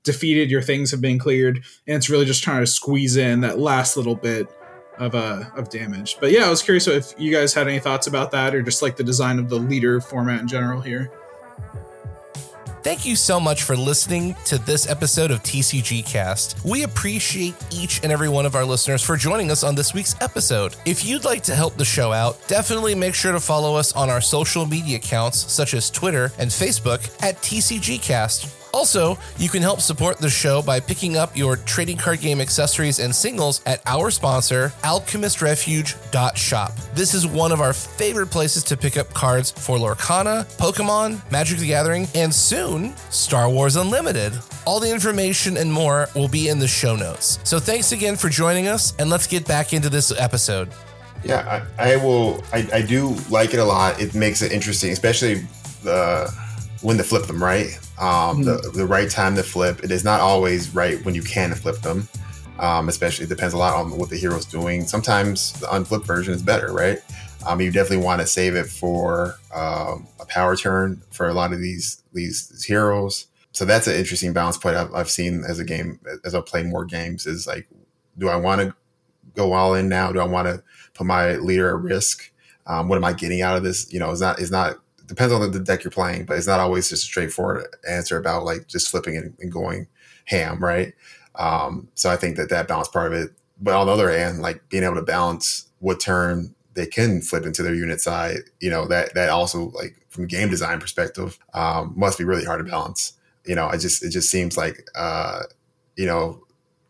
defeated 0.03 0.51
your 0.51 0.61
things 0.61 0.91
have 0.91 1.01
been 1.01 1.19
cleared 1.19 1.57
and 1.87 1.97
it's 1.97 2.09
really 2.09 2.25
just 2.25 2.43
trying 2.43 2.61
to 2.61 2.67
squeeze 2.67 3.15
in 3.15 3.41
that 3.41 3.59
last 3.59 3.95
little 3.95 4.15
bit 4.15 4.47
of 4.99 5.15
uh 5.15 5.43
of 5.55 5.69
damage. 5.69 6.17
But 6.19 6.31
yeah 6.31 6.45
i 6.45 6.49
was 6.49 6.61
curious 6.61 6.87
if 6.87 7.13
you 7.17 7.31
guys 7.31 7.53
had 7.53 7.67
any 7.67 7.79
thoughts 7.79 8.07
about 8.07 8.31
that 8.31 8.53
or 8.53 8.61
just 8.61 8.81
like 8.81 8.95
the 8.95 9.03
design 9.03 9.39
of 9.39 9.49
the 9.49 9.57
leader 9.57 9.99
format 9.99 10.41
in 10.41 10.47
general 10.47 10.81
here 10.81 11.11
Thank 12.83 13.05
you 13.05 13.15
so 13.15 13.39
much 13.39 13.63
for 13.63 13.77
listening 13.77 14.35
to 14.43 14.57
this 14.57 14.89
episode 14.89 15.31
of 15.31 15.41
TCG 15.41 16.05
Cast. 16.05 16.57
We 16.65 16.83
appreciate 16.83 17.55
each 17.71 18.03
and 18.03 18.11
every 18.11 18.27
one 18.27 18.45
of 18.45 18.55
our 18.55 18.65
listeners 18.65 19.01
for 19.01 19.15
joining 19.15 19.51
us 19.51 19.63
on 19.63 19.73
this 19.73 19.93
week's 19.93 20.15
episode. 20.19 20.75
If 20.85 21.05
you'd 21.05 21.23
like 21.23 21.43
to 21.43 21.55
help 21.55 21.77
the 21.77 21.85
show 21.85 22.11
out, 22.11 22.45
definitely 22.49 22.93
make 22.93 23.15
sure 23.15 23.31
to 23.31 23.39
follow 23.39 23.75
us 23.75 23.93
on 23.93 24.09
our 24.09 24.19
social 24.19 24.65
media 24.65 24.97
accounts 24.97 25.49
such 25.49 25.73
as 25.73 25.89
Twitter 25.89 26.33
and 26.37 26.49
Facebook 26.49 27.09
at 27.23 27.37
TCG 27.37 28.01
Cast 28.01 28.62
also, 28.73 29.17
you 29.37 29.49
can 29.49 29.61
help 29.61 29.79
support 29.81 30.17
the 30.17 30.29
show 30.29 30.61
by 30.61 30.79
picking 30.79 31.15
up 31.15 31.37
your 31.37 31.57
trading 31.57 31.95
card 31.95 32.19
game 32.19 32.41
accessories 32.41 32.99
and 32.99 33.15
singles 33.15 33.61
at 33.65 33.81
our 33.85 34.09
sponsor, 34.09 34.73
alchemistsrefuge.shop. 34.81 36.71
This 36.95 37.13
is 37.13 37.27
one 37.27 37.51
of 37.51 37.61
our 37.61 37.71
favorite 37.71 38.27
places 38.27 38.63
to 38.63 38.75
pick 38.75 38.97
up 38.97 39.13
cards 39.13 39.51
for 39.51 39.77
Lorcana, 39.77 40.45
Pokemon, 40.57 41.21
Magic 41.31 41.59
the 41.59 41.67
Gathering, 41.67 42.07
and 42.15 42.33
soon, 42.33 42.97
Star 43.11 43.49
Wars 43.49 43.75
Unlimited. 43.75 44.33
All 44.65 44.79
the 44.79 44.91
information 44.91 45.57
and 45.57 45.71
more 45.71 46.09
will 46.15 46.27
be 46.27 46.49
in 46.49 46.57
the 46.57 46.67
show 46.67 46.95
notes. 46.95 47.39
So 47.43 47.59
thanks 47.59 47.91
again 47.91 48.15
for 48.15 48.29
joining 48.29 48.67
us, 48.67 48.95
and 48.97 49.09
let's 49.09 49.27
get 49.27 49.47
back 49.47 49.73
into 49.73 49.89
this 49.89 50.11
episode. 50.17 50.69
Yeah, 51.23 51.63
I, 51.77 51.93
I 51.93 51.95
will. 51.97 52.43
I, 52.51 52.67
I 52.73 52.81
do 52.81 53.15
like 53.29 53.53
it 53.53 53.59
a 53.59 53.63
lot. 53.63 54.01
It 54.01 54.13
makes 54.13 54.41
it 54.41 54.51
interesting, 54.51 54.91
especially 54.91 55.45
the 55.83 56.33
when 56.83 56.97
to 56.97 57.03
flip 57.03 57.25
them 57.25 57.41
right 57.41 57.79
um, 57.99 58.07
mm-hmm. 58.37 58.43
the, 58.43 58.71
the 58.75 58.85
right 58.85 59.09
time 59.09 59.35
to 59.35 59.43
flip. 59.43 59.83
It 59.83 59.91
is 59.91 60.03
not 60.03 60.19
always 60.19 60.73
right 60.75 61.03
when 61.05 61.15
you 61.15 61.23
can 61.23 61.53
flip 61.55 61.77
them. 61.81 62.07
Um, 62.59 62.87
especially, 62.87 63.25
it 63.25 63.29
depends 63.29 63.53
a 63.53 63.57
lot 63.57 63.73
on 63.73 63.97
what 63.97 64.09
the 64.09 64.17
hero's 64.17 64.45
doing. 64.45 64.85
Sometimes 64.85 65.53
the 65.53 65.73
unflipped 65.73 66.05
version 66.05 66.33
is 66.33 66.43
better, 66.43 66.71
right? 66.71 66.99
Um, 67.45 67.59
you 67.59 67.71
definitely 67.71 68.05
want 68.05 68.21
to 68.21 68.27
save 68.27 68.55
it 68.55 68.67
for 68.67 69.35
um, 69.53 70.07
a 70.19 70.25
power 70.27 70.55
turn 70.55 71.01
for 71.11 71.27
a 71.27 71.33
lot 71.33 71.51
of 71.51 71.59
these 71.59 72.03
these, 72.13 72.47
these 72.49 72.63
heroes. 72.63 73.27
So 73.51 73.65
that's 73.65 73.87
an 73.87 73.95
interesting 73.95 74.33
balance 74.33 74.57
point 74.57 74.75
I've, 74.75 74.93
I've 74.93 75.09
seen 75.09 75.43
as 75.47 75.59
a 75.59 75.63
game 75.63 75.99
as 76.25 76.35
I 76.35 76.41
play 76.41 76.63
more 76.63 76.85
games. 76.85 77.25
Is 77.25 77.47
like, 77.47 77.67
do 78.17 78.29
I 78.29 78.35
want 78.35 78.61
to 78.61 78.75
go 79.35 79.53
all 79.53 79.73
in 79.73 79.89
now? 79.89 80.11
Do 80.11 80.19
I 80.19 80.25
want 80.25 80.47
to 80.47 80.63
put 80.93 81.07
my 81.07 81.35
leader 81.35 81.69
at 81.69 81.81
risk? 81.81 82.31
Um, 82.65 82.87
what 82.87 82.97
am 82.97 83.03
I 83.03 83.13
getting 83.13 83.41
out 83.41 83.57
of 83.57 83.63
this? 83.63 83.91
You 83.91 83.99
know, 83.99 84.11
it's 84.11 84.21
not 84.21 84.39
it's 84.39 84.51
not 84.51 84.77
depends 85.05 85.33
on 85.33 85.51
the 85.51 85.59
deck 85.59 85.83
you're 85.83 85.91
playing, 85.91 86.25
but 86.25 86.37
it's 86.37 86.47
not 86.47 86.59
always 86.59 86.89
just 86.89 87.03
a 87.03 87.05
straightforward 87.05 87.67
answer 87.89 88.17
about 88.17 88.45
like 88.45 88.67
just 88.67 88.89
flipping 88.89 89.17
and, 89.17 89.51
going 89.51 89.87
ham, 90.25 90.63
right? 90.63 90.93
Um, 91.35 91.89
so 91.95 92.09
I 92.09 92.15
think 92.15 92.37
that 92.37 92.49
that 92.49 92.67
balance 92.67 92.87
part 92.87 93.11
of 93.11 93.13
it. 93.13 93.31
But 93.59 93.75
on 93.75 93.87
the 93.87 93.93
other 93.93 94.09
hand, 94.09 94.41
like 94.41 94.67
being 94.69 94.83
able 94.83 94.95
to 94.95 95.01
balance 95.01 95.67
what 95.79 95.99
turn 95.99 96.55
they 96.73 96.85
can 96.85 97.21
flip 97.21 97.45
into 97.45 97.61
their 97.61 97.75
unit 97.75 98.01
side, 98.01 98.37
you 98.59 98.69
know, 98.69 98.87
that 98.87 99.13
that 99.13 99.29
also 99.29 99.69
like 99.71 99.95
from 100.09 100.23
a 100.25 100.27
game 100.27 100.49
design 100.49 100.79
perspective 100.79 101.37
um, 101.53 101.93
must 101.95 102.17
be 102.17 102.23
really 102.23 102.45
hard 102.45 102.65
to 102.65 102.69
balance. 102.69 103.13
You 103.45 103.55
know, 103.55 103.67
I 103.67 103.77
just 103.77 104.03
it 104.03 104.09
just 104.09 104.29
seems 104.29 104.57
like 104.57 104.87
uh, 104.95 105.43
you 105.95 106.05
know 106.05 106.43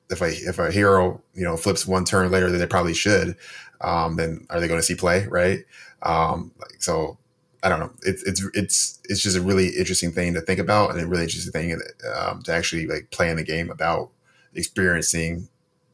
if 0.09 0.21
a 0.21 0.27
if 0.27 0.59
a 0.59 0.71
hero 0.71 1.21
you 1.33 1.43
know 1.43 1.57
flips 1.57 1.87
one 1.87 2.05
turn 2.05 2.31
later 2.31 2.49
than 2.49 2.59
they 2.59 2.67
probably 2.67 2.93
should, 2.93 3.35
um, 3.81 4.15
then 4.15 4.45
are 4.49 4.59
they 4.59 4.67
going 4.67 4.79
to 4.79 4.85
see 4.85 4.95
play, 4.95 5.27
right? 5.27 5.59
Um, 6.03 6.51
like, 6.59 6.81
so 6.81 7.17
I 7.63 7.69
don't 7.69 7.79
know. 7.79 7.91
It's 8.01 8.21
it's 8.23 8.45
it's 8.53 8.99
it's 9.05 9.21
just 9.21 9.37
a 9.37 9.41
really 9.41 9.69
interesting 9.69 10.11
thing 10.11 10.33
to 10.33 10.41
think 10.41 10.59
about, 10.59 10.91
and 10.91 10.99
a 10.99 11.07
really 11.07 11.23
interesting 11.23 11.53
thing 11.53 11.79
um, 12.13 12.41
to 12.43 12.53
actually 12.53 12.87
like 12.87 13.09
play 13.11 13.29
in 13.29 13.37
the 13.37 13.43
game 13.43 13.71
about 13.71 14.09
experiencing 14.53 15.47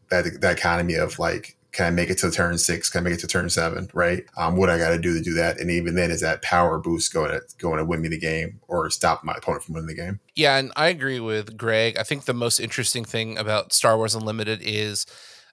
that 0.10 0.26
that 0.42 0.58
economy 0.58 0.96
of 0.96 1.20
like, 1.20 1.56
can 1.72 1.86
I 1.86 1.92
make 1.92 2.10
it 2.10 2.18
to 2.20 2.32
turn 2.32 2.58
six? 2.58 2.90
Can 2.90 3.02
I 3.02 3.04
make 3.04 3.14
it 3.14 3.20
to 3.20 3.28
turn 3.28 3.48
seven? 3.52 3.88
Right? 3.94 4.26
Um, 4.36 4.58
what 4.58 4.72
I 4.72 4.80
got 4.80 4.90
to 4.90 4.98
do 4.98 5.14
to 5.14 5.22
do 5.22 5.36
that, 5.36 5.60
and 5.60 5.70
even 5.70 5.94
then, 5.94 6.10
is 6.10 6.22
that 6.22 6.42
power 6.42 6.80
boost 6.80 7.14
going 7.14 7.30
to 7.30 7.42
going 7.60 7.78
to 7.78 7.86
win 7.86 8.02
me 8.02 8.08
the 8.08 8.20
game 8.20 8.60
or 8.68 8.90
stop 8.90 9.24
my 9.24 9.34
opponent 9.34 9.64
from 9.64 9.76
winning 9.76 9.90
the 9.90 9.96
game? 9.96 10.20
Yeah, 10.36 10.58
and 10.58 10.72
I 10.76 10.88
agree 10.88 11.20
with 11.20 11.56
Greg. 11.56 11.98
I 12.00 12.04
think 12.04 12.26
the 12.26 12.34
most 12.34 12.60
interesting 12.60 13.06
thing 13.06 13.38
about 13.38 13.74
Star 13.74 13.96
Wars 13.96 14.16
Unlimited 14.16 14.60
is 14.64 15.06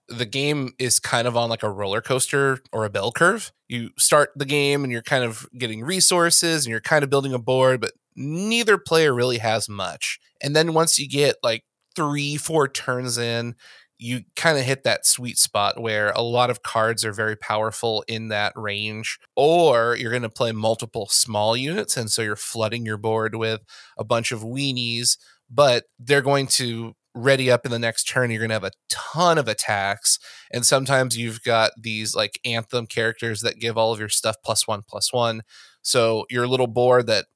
the 0.08 0.26
game 0.26 0.72
is 0.78 1.00
kind 1.00 1.26
of 1.26 1.36
on 1.36 1.50
like 1.50 1.62
a 1.62 1.70
roller 1.70 2.00
coaster 2.00 2.60
or 2.72 2.84
a 2.84 2.90
bell 2.90 3.12
curve. 3.12 3.52
You 3.68 3.90
start 3.98 4.30
the 4.36 4.44
game 4.44 4.84
and 4.84 4.92
you're 4.92 5.02
kind 5.02 5.24
of 5.24 5.46
getting 5.58 5.82
resources 5.82 6.64
and 6.64 6.70
you're 6.70 6.80
kind 6.80 7.02
of 7.02 7.10
building 7.10 7.32
a 7.32 7.38
board, 7.38 7.80
but 7.80 7.92
neither 8.14 8.78
player 8.78 9.12
really 9.12 9.38
has 9.38 9.68
much. 9.68 10.18
And 10.42 10.54
then 10.54 10.74
once 10.74 10.98
you 10.98 11.08
get 11.08 11.36
like 11.42 11.64
three, 11.94 12.36
four 12.36 12.68
turns 12.68 13.18
in, 13.18 13.56
you 13.98 14.20
kind 14.36 14.58
of 14.58 14.64
hit 14.64 14.84
that 14.84 15.06
sweet 15.06 15.38
spot 15.38 15.80
where 15.80 16.10
a 16.10 16.20
lot 16.20 16.50
of 16.50 16.62
cards 16.62 17.04
are 17.04 17.12
very 17.12 17.34
powerful 17.34 18.04
in 18.06 18.28
that 18.28 18.52
range, 18.54 19.18
or 19.34 19.96
you're 19.98 20.10
going 20.10 20.22
to 20.22 20.28
play 20.28 20.52
multiple 20.52 21.08
small 21.10 21.56
units. 21.56 21.96
And 21.96 22.10
so 22.10 22.20
you're 22.22 22.36
flooding 22.36 22.84
your 22.84 22.98
board 22.98 23.34
with 23.34 23.62
a 23.96 24.04
bunch 24.04 24.32
of 24.32 24.42
weenies, 24.42 25.16
but 25.50 25.84
they're 25.98 26.22
going 26.22 26.46
to 26.48 26.94
ready 27.16 27.50
up 27.50 27.64
in 27.64 27.72
the 27.72 27.78
next 27.78 28.04
turn 28.04 28.30
you're 28.30 28.40
going 28.40 28.50
to 28.50 28.54
have 28.54 28.64
a 28.64 28.70
ton 28.88 29.38
of 29.38 29.48
attacks. 29.48 30.18
And 30.52 30.64
sometimes 30.64 31.16
you've 31.16 31.42
got 31.42 31.72
these 31.80 32.14
like 32.14 32.38
anthem 32.44 32.86
characters 32.86 33.40
that 33.40 33.58
give 33.58 33.76
all 33.78 33.92
of 33.92 33.98
your 33.98 34.10
stuff 34.10 34.36
plus 34.44 34.68
one 34.68 34.82
plus 34.86 35.12
one. 35.12 35.42
So 35.82 36.26
your 36.30 36.46
little 36.46 36.66
board 36.66 37.06
that 37.06 37.26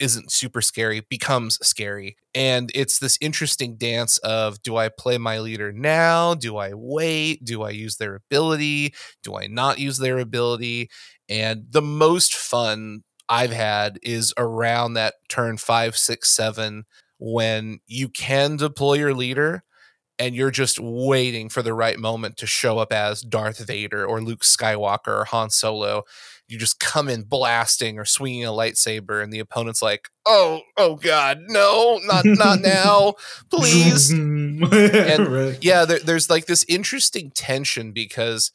isn't 0.00 0.32
super 0.32 0.60
scary 0.60 1.02
becomes 1.10 1.58
scary. 1.66 2.16
And 2.34 2.70
it's 2.74 2.98
this 2.98 3.18
interesting 3.20 3.76
dance 3.76 4.18
of 4.18 4.62
do 4.62 4.76
i 4.76 4.88
play 4.88 5.18
my 5.18 5.40
leader 5.40 5.72
now? 5.72 6.34
Do 6.34 6.56
i 6.56 6.72
wait? 6.74 7.44
Do 7.44 7.62
i 7.62 7.70
use 7.70 7.96
their 7.96 8.14
ability? 8.14 8.94
Do 9.22 9.36
i 9.36 9.46
not 9.46 9.78
use 9.78 9.98
their 9.98 10.18
ability? 10.18 10.88
And 11.28 11.64
the 11.70 11.82
most 11.82 12.34
fun 12.34 13.02
i've 13.28 13.52
had 13.52 13.98
is 14.02 14.32
around 14.38 14.94
that 14.94 15.14
turn 15.28 15.58
five 15.58 15.96
six 15.96 16.30
seven 16.34 16.84
when 17.18 17.80
you 17.86 18.08
can 18.08 18.56
deploy 18.56 18.94
your 18.94 19.14
leader 19.14 19.64
and 20.18 20.34
you're 20.34 20.50
just 20.50 20.80
waiting 20.80 21.48
for 21.48 21.62
the 21.62 21.72
right 21.72 21.98
moment 21.98 22.36
to 22.38 22.46
show 22.46 22.78
up 22.78 22.92
as 22.92 23.20
Darth 23.20 23.58
Vader 23.58 24.04
or 24.04 24.20
Luke 24.20 24.42
Skywalker 24.42 25.20
or 25.20 25.24
Han 25.26 25.50
Solo. 25.50 26.02
You 26.48 26.58
just 26.58 26.80
come 26.80 27.08
in 27.08 27.22
blasting 27.22 27.98
or 27.98 28.04
swinging 28.04 28.44
a 28.44 28.48
lightsaber, 28.48 29.22
and 29.22 29.32
the 29.32 29.38
opponent's 29.38 29.82
like, 29.82 30.08
"Oh, 30.26 30.62
oh 30.78 30.96
God, 30.96 31.40
no, 31.46 32.00
not 32.04 32.24
not 32.24 32.60
now, 32.62 33.14
please!" 33.50 34.10
and 34.12 34.60
right. 34.62 35.58
yeah, 35.60 35.84
there, 35.84 35.98
there's 35.98 36.30
like 36.30 36.46
this 36.46 36.64
interesting 36.66 37.30
tension 37.30 37.92
because 37.92 38.50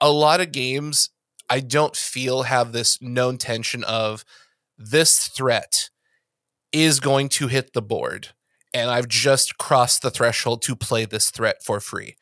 a 0.00 0.10
lot 0.10 0.40
of 0.40 0.52
games 0.52 1.10
I 1.50 1.60
don't 1.60 1.96
feel 1.96 2.44
have 2.44 2.72
this 2.72 3.02
known 3.02 3.38
tension 3.38 3.82
of 3.82 4.24
this 4.78 5.26
threat 5.26 5.90
is 6.72 7.00
going 7.00 7.28
to 7.30 7.48
hit 7.48 7.72
the 7.72 7.82
board. 7.82 8.28
And 8.74 8.90
I've 8.90 9.08
just 9.08 9.58
crossed 9.58 10.02
the 10.02 10.10
threshold 10.10 10.62
to 10.62 10.76
play 10.76 11.04
this 11.04 11.30
threat 11.30 11.62
for 11.64 11.80
free 11.80 12.16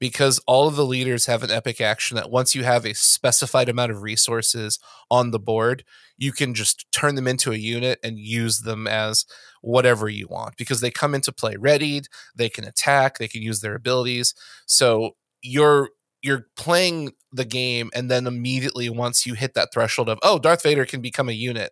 because 0.00 0.38
all 0.46 0.68
of 0.68 0.76
the 0.76 0.86
leaders 0.86 1.26
have 1.26 1.42
an 1.42 1.50
epic 1.50 1.80
action 1.80 2.14
that 2.16 2.30
once 2.30 2.54
you 2.54 2.62
have 2.64 2.84
a 2.84 2.94
specified 2.94 3.68
amount 3.68 3.90
of 3.90 4.02
resources 4.02 4.78
on 5.10 5.30
the 5.30 5.40
board, 5.40 5.84
you 6.16 6.32
can 6.32 6.54
just 6.54 6.86
turn 6.92 7.14
them 7.14 7.26
into 7.26 7.52
a 7.52 7.56
unit 7.56 7.98
and 8.02 8.18
use 8.18 8.60
them 8.60 8.86
as 8.86 9.24
whatever 9.60 10.08
you 10.08 10.28
want 10.28 10.56
because 10.56 10.80
they 10.80 10.90
come 10.90 11.14
into 11.14 11.32
play 11.32 11.56
readied, 11.56 12.06
they 12.34 12.48
can 12.48 12.64
attack, 12.64 13.18
they 13.18 13.28
can 13.28 13.42
use 13.42 13.60
their 13.60 13.74
abilities. 13.74 14.34
So 14.66 15.16
you're 15.42 15.90
you're 16.22 16.46
playing 16.56 17.12
the 17.32 17.44
game 17.44 17.90
and 17.94 18.10
then 18.10 18.26
immediately 18.26 18.90
once 18.90 19.24
you 19.24 19.34
hit 19.34 19.54
that 19.54 19.72
threshold 19.72 20.08
of 20.08 20.18
oh 20.24 20.38
Darth 20.38 20.64
Vader 20.64 20.84
can 20.84 21.00
become 21.00 21.28
a 21.28 21.32
unit 21.32 21.70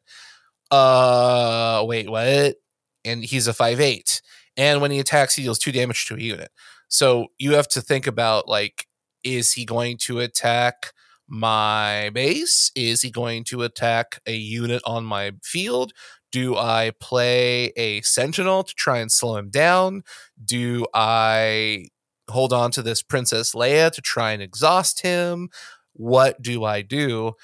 uh 0.71 1.85
wait 1.87 2.09
what? 2.11 2.57
And 3.05 3.25
he's 3.25 3.47
a 3.47 3.55
five 3.55 3.81
eight. 3.81 4.21
And 4.57 4.81
when 4.81 4.91
he 4.91 4.99
attacks 4.99 5.35
he 5.35 5.43
deals 5.43 5.59
two 5.59 5.73
damage 5.73 6.07
to 6.07 6.15
a 6.15 6.21
unit. 6.21 6.51
So 6.89 7.29
you 7.39 7.55
have 7.55 7.69
to 7.69 7.81
think 7.81 8.07
about 8.07 8.49
like 8.49 8.87
is 9.25 9.53
he 9.53 9.65
going 9.65 9.97
to 9.99 10.21
attack 10.21 10.93
my 11.29 12.11
base? 12.15 12.71
Is 12.77 13.03
he 13.03 13.11
going 13.11 13.45
to 13.45 13.63
attack 13.63 14.21
a 14.27 14.35
unit 14.35 14.83
on 14.87 15.05
my 15.05 15.33
field? 15.43 15.93
Do 16.33 16.57
i 16.57 16.93
play 17.01 17.67
a 17.77 18.01
sentinel 18.03 18.63
to 18.65 18.75
try 18.75 18.99
and 18.99 19.11
slow 19.11 19.37
him 19.37 19.51
down? 19.51 20.03
Do 20.45 20.87
i 20.95 21.87
hold 22.29 22.53
on 22.53 22.71
to 22.73 22.83
this 22.83 23.03
princess 23.03 23.55
leia 23.55 23.91
to 23.93 24.01
try 24.01 24.33
and 24.33 24.43
exhaust 24.43 25.03
him? 25.03 25.49
What 25.95 26.43
do 26.43 26.65
i 26.65 26.83
do 26.83 27.35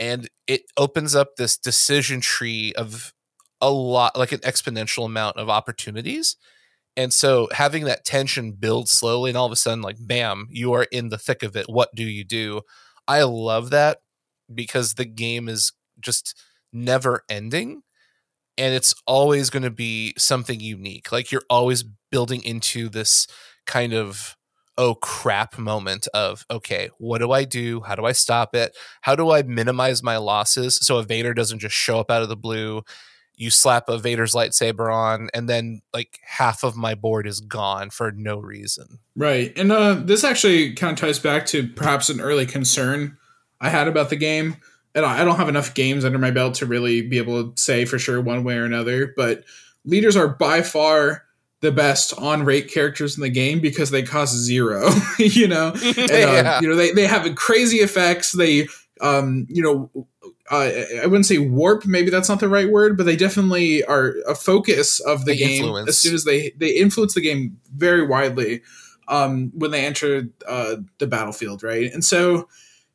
and 0.00 0.30
it 0.48 0.62
opens 0.78 1.14
up 1.14 1.36
this 1.36 1.58
decision 1.58 2.20
tree 2.22 2.72
of 2.74 3.14
a 3.60 3.70
lot 3.70 4.18
like 4.18 4.32
an 4.32 4.40
exponential 4.40 5.06
amount 5.06 5.36
of 5.36 5.50
opportunities. 5.50 6.36
And 6.96 7.12
so 7.12 7.48
having 7.52 7.84
that 7.84 8.04
tension 8.04 8.52
build 8.52 8.88
slowly 8.88 9.30
and 9.30 9.38
all 9.38 9.46
of 9.46 9.52
a 9.52 9.56
sudden 9.56 9.82
like 9.82 9.96
bam 10.00 10.48
you 10.50 10.72
are 10.72 10.84
in 10.84 11.10
the 11.10 11.18
thick 11.18 11.42
of 11.42 11.56
it. 11.56 11.66
What 11.68 11.94
do 11.94 12.04
you 12.04 12.24
do? 12.24 12.62
I 13.06 13.22
love 13.24 13.70
that 13.70 13.98
because 14.52 14.94
the 14.94 15.04
game 15.04 15.48
is 15.48 15.72
just 16.00 16.38
never 16.72 17.24
ending 17.28 17.82
and 18.58 18.74
it's 18.74 18.94
always 19.06 19.50
going 19.50 19.62
to 19.62 19.70
be 19.70 20.14
something 20.18 20.60
unique. 20.60 21.12
Like 21.12 21.32
you're 21.32 21.42
always 21.50 21.84
building 22.10 22.42
into 22.44 22.88
this 22.88 23.26
kind 23.66 23.92
of 23.94 24.36
oh 24.80 24.94
crap 24.94 25.58
moment 25.58 26.08
of 26.14 26.46
okay 26.50 26.88
what 26.96 27.18
do 27.18 27.32
i 27.32 27.44
do 27.44 27.82
how 27.82 27.94
do 27.94 28.06
i 28.06 28.12
stop 28.12 28.54
it 28.54 28.74
how 29.02 29.14
do 29.14 29.30
i 29.30 29.42
minimize 29.42 30.02
my 30.02 30.16
losses 30.16 30.76
so 30.80 30.96
a 30.96 31.02
vader 31.02 31.34
doesn't 31.34 31.58
just 31.58 31.74
show 31.74 32.00
up 32.00 32.10
out 32.10 32.22
of 32.22 32.30
the 32.30 32.36
blue 32.36 32.82
you 33.40 33.48
slap 33.48 33.88
a 33.88 33.96
Vader's 33.96 34.34
lightsaber 34.34 34.94
on, 34.94 35.30
and 35.32 35.48
then 35.48 35.80
like 35.94 36.18
half 36.22 36.62
of 36.62 36.76
my 36.76 36.94
board 36.94 37.26
is 37.26 37.40
gone 37.40 37.88
for 37.88 38.12
no 38.12 38.38
reason. 38.38 38.98
Right. 39.16 39.50
And 39.56 39.72
uh, 39.72 39.94
this 39.94 40.24
actually 40.24 40.74
kind 40.74 40.92
of 40.92 40.98
ties 40.98 41.18
back 41.18 41.46
to 41.46 41.66
perhaps 41.66 42.10
an 42.10 42.20
early 42.20 42.44
concern 42.44 43.16
I 43.58 43.70
had 43.70 43.88
about 43.88 44.10
the 44.10 44.16
game. 44.16 44.58
And 44.94 45.06
I 45.06 45.24
don't 45.24 45.38
have 45.38 45.48
enough 45.48 45.72
games 45.72 46.04
under 46.04 46.18
my 46.18 46.30
belt 46.30 46.56
to 46.56 46.66
really 46.66 47.00
be 47.00 47.16
able 47.16 47.52
to 47.52 47.62
say 47.62 47.86
for 47.86 47.98
sure 47.98 48.20
one 48.20 48.44
way 48.44 48.56
or 48.56 48.66
another, 48.66 49.14
but 49.16 49.44
leaders 49.86 50.16
are 50.16 50.28
by 50.28 50.60
far 50.60 51.24
the 51.60 51.70
best 51.70 52.14
on 52.18 52.44
rate 52.44 52.72
characters 52.72 53.16
in 53.16 53.22
the 53.22 53.28
game 53.28 53.60
because 53.60 53.90
they 53.90 54.02
cost 54.02 54.34
zero, 54.34 54.88
you 55.18 55.46
know, 55.46 55.68
and, 55.84 55.98
uh, 55.98 56.14
yeah. 56.14 56.60
you 56.60 56.68
know, 56.68 56.74
they, 56.74 56.92
they 56.92 57.06
have 57.06 57.32
crazy 57.34 57.78
effects. 57.78 58.32
They, 58.32 58.66
um, 59.00 59.46
you 59.48 59.62
know, 59.62 60.06
uh, 60.50 60.70
I 61.02 61.06
wouldn't 61.06 61.26
say 61.26 61.38
warp, 61.38 61.86
maybe 61.86 62.10
that's 62.10 62.28
not 62.28 62.40
the 62.40 62.48
right 62.48 62.68
word, 62.68 62.96
but 62.96 63.06
they 63.06 63.16
definitely 63.16 63.84
are 63.84 64.16
a 64.26 64.34
focus 64.34 64.98
of 65.00 65.24
the 65.24 65.32
they 65.32 65.38
game 65.38 65.62
influence. 65.62 65.88
as 65.88 65.98
soon 65.98 66.14
as 66.14 66.24
they, 66.24 66.52
they 66.56 66.70
influence 66.70 67.14
the 67.14 67.20
game 67.20 67.58
very 67.72 68.04
widely, 68.04 68.62
um, 69.06 69.52
when 69.54 69.70
they 69.70 69.84
enter, 69.84 70.28
uh, 70.48 70.76
the 70.98 71.06
battlefield. 71.06 71.62
Right. 71.62 71.92
And 71.92 72.04
so, 72.04 72.48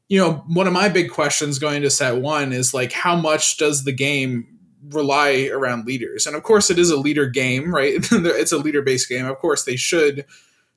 you 0.10 0.20
know, 0.20 0.44
one 0.48 0.68
of 0.68 0.74
my 0.74 0.90
big 0.90 1.12
questions 1.12 1.60
going 1.60 1.82
to 1.84 1.90
set 1.90 2.18
one 2.18 2.52
is 2.52 2.74
like, 2.74 2.92
how 2.92 3.16
much 3.16 3.58
does 3.58 3.86
the 3.86 3.94
game 3.94 4.55
rely 4.90 5.50
around 5.52 5.86
leaders. 5.86 6.26
And 6.26 6.36
of 6.36 6.44
course, 6.44 6.70
it 6.70 6.80
is 6.80 6.90
a 6.90 6.98
leader 6.98 7.28
game, 7.28 7.74
right? 7.74 7.94
it's 8.12 8.52
a 8.52 8.58
leader 8.58 8.82
based 8.82 9.10
game. 9.10 9.26
Of 9.26 9.38
course, 9.38 9.64
they 9.64 9.76
should 9.76 10.26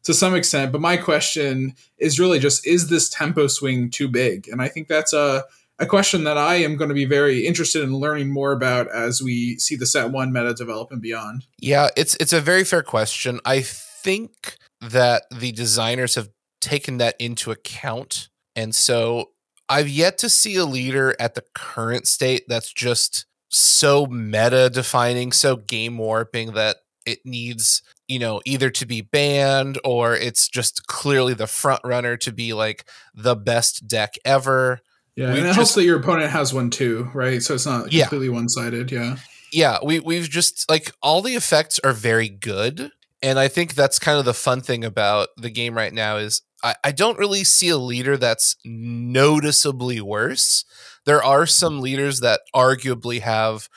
to 0.05 0.15
some 0.15 0.35
extent. 0.35 0.73
But 0.73 0.81
my 0.81 0.97
question 0.97 1.75
is 1.99 2.19
really 2.19 2.39
just 2.39 2.67
is 2.67 2.89
this 2.89 3.09
tempo 3.09 3.47
swing 3.47 3.91
too 3.91 4.09
big? 4.09 4.49
And 4.49 4.63
I 4.63 4.69
think 4.69 4.89
that's 4.89 5.13
a, 5.13 5.45
a 5.79 5.87
question 5.87 6.25
that 6.25 6.39
I 6.39 6.57
am 6.57 6.77
going 6.77 6.89
to 6.89 6.95
be 6.95 7.05
very 7.05 7.47
interested 7.47 7.83
in 7.83 7.95
learning 7.95 8.33
more 8.33 8.53
about 8.53 8.89
as 8.91 9.23
we 9.23 9.59
see 9.59 9.77
the 9.77 9.87
set 9.87 10.11
one 10.11 10.33
meta 10.33 10.55
develop 10.55 10.91
and 10.91 11.01
beyond. 11.01 11.47
Yeah, 11.59 11.89
it's 11.97 12.17
it's 12.17 12.33
a 12.33 12.41
very 12.41 12.65
fair 12.65 12.83
question. 12.83 13.41
I 13.45 13.61
think 13.61 14.57
that 14.81 15.25
the 15.31 15.53
designers 15.53 16.15
have 16.15 16.29
taken 16.61 16.99
that 16.99 17.15
into 17.19 17.51
account. 17.51 18.29
And 18.57 18.75
so 18.75 19.31
I've 19.69 19.89
yet 19.89 20.19
to 20.19 20.29
see 20.29 20.57
a 20.57 20.65
leader 20.65 21.15
at 21.21 21.35
the 21.35 21.45
current 21.55 22.07
state 22.07 22.45
that's 22.49 22.73
just 22.73 23.27
so 23.49 24.07
meta 24.07 24.71
defining, 24.71 25.33
so 25.33 25.57
game 25.57 25.99
warping 25.99 26.53
that 26.53 26.77
it 27.07 27.21
needs, 27.25 27.83
you 28.07 28.19
know, 28.19 28.41
either 28.45 28.71
to 28.71 28.87
be 28.87 29.01
banned 29.01 29.79
or 29.85 30.15
it's 30.15 30.49
just 30.49 30.87
clearly 30.87 31.35
the 31.35 31.47
front 31.47 31.81
runner 31.85 32.17
to 32.19 32.33
be 32.33 32.53
like 32.53 32.85
the 33.15 33.35
best 33.35 33.89
deck 33.89 34.15
ever. 34.25 34.81
Yeah, 35.17 35.29
we've 35.29 35.39
and 35.39 35.45
it 35.45 35.49
just, 35.49 35.57
helps 35.57 35.75
that 35.75 35.85
your 35.85 35.99
opponent 35.99 36.31
has 36.31 36.53
one 36.53 36.71
too, 36.71 37.11
right? 37.15 37.43
So 37.43 37.55
it's 37.55 37.67
not 37.67 37.91
completely 37.91 38.27
yeah. 38.27 38.33
one 38.33 38.49
sided. 38.49 38.93
Yeah. 38.93 39.17
Yeah, 39.51 39.79
we 39.83 39.99
we've 40.01 40.29
just 40.29 40.69
like 40.71 40.93
all 41.03 41.23
the 41.23 41.35
effects 41.35 41.81
are 41.83 41.95
very 41.95 42.29
good. 42.29 42.91
And 43.23 43.39
I 43.39 43.49
think 43.49 43.75
that's 43.75 43.99
kind 43.99 44.19
of 44.19 44.25
the 44.25 44.35
fun 44.35 44.61
thing 44.61 44.85
about 44.85 45.31
the 45.37 45.51
game 45.51 45.75
right 45.75 45.93
now 45.93 46.19
is 46.19 46.43
I, 46.63 46.77
I 46.85 46.93
don't 46.93 47.19
really 47.19 47.45
see 47.45 47.69
a 47.69 47.77
leader 47.77 48.17
that's 48.17 48.57
noticeably 48.65 50.01
worse 50.01 50.65
there 51.09 51.25
are 51.25 51.47
some 51.47 51.81
leaders 51.81 52.21
that 52.21 52.43
arguably 52.55 53.21
have 53.23 53.71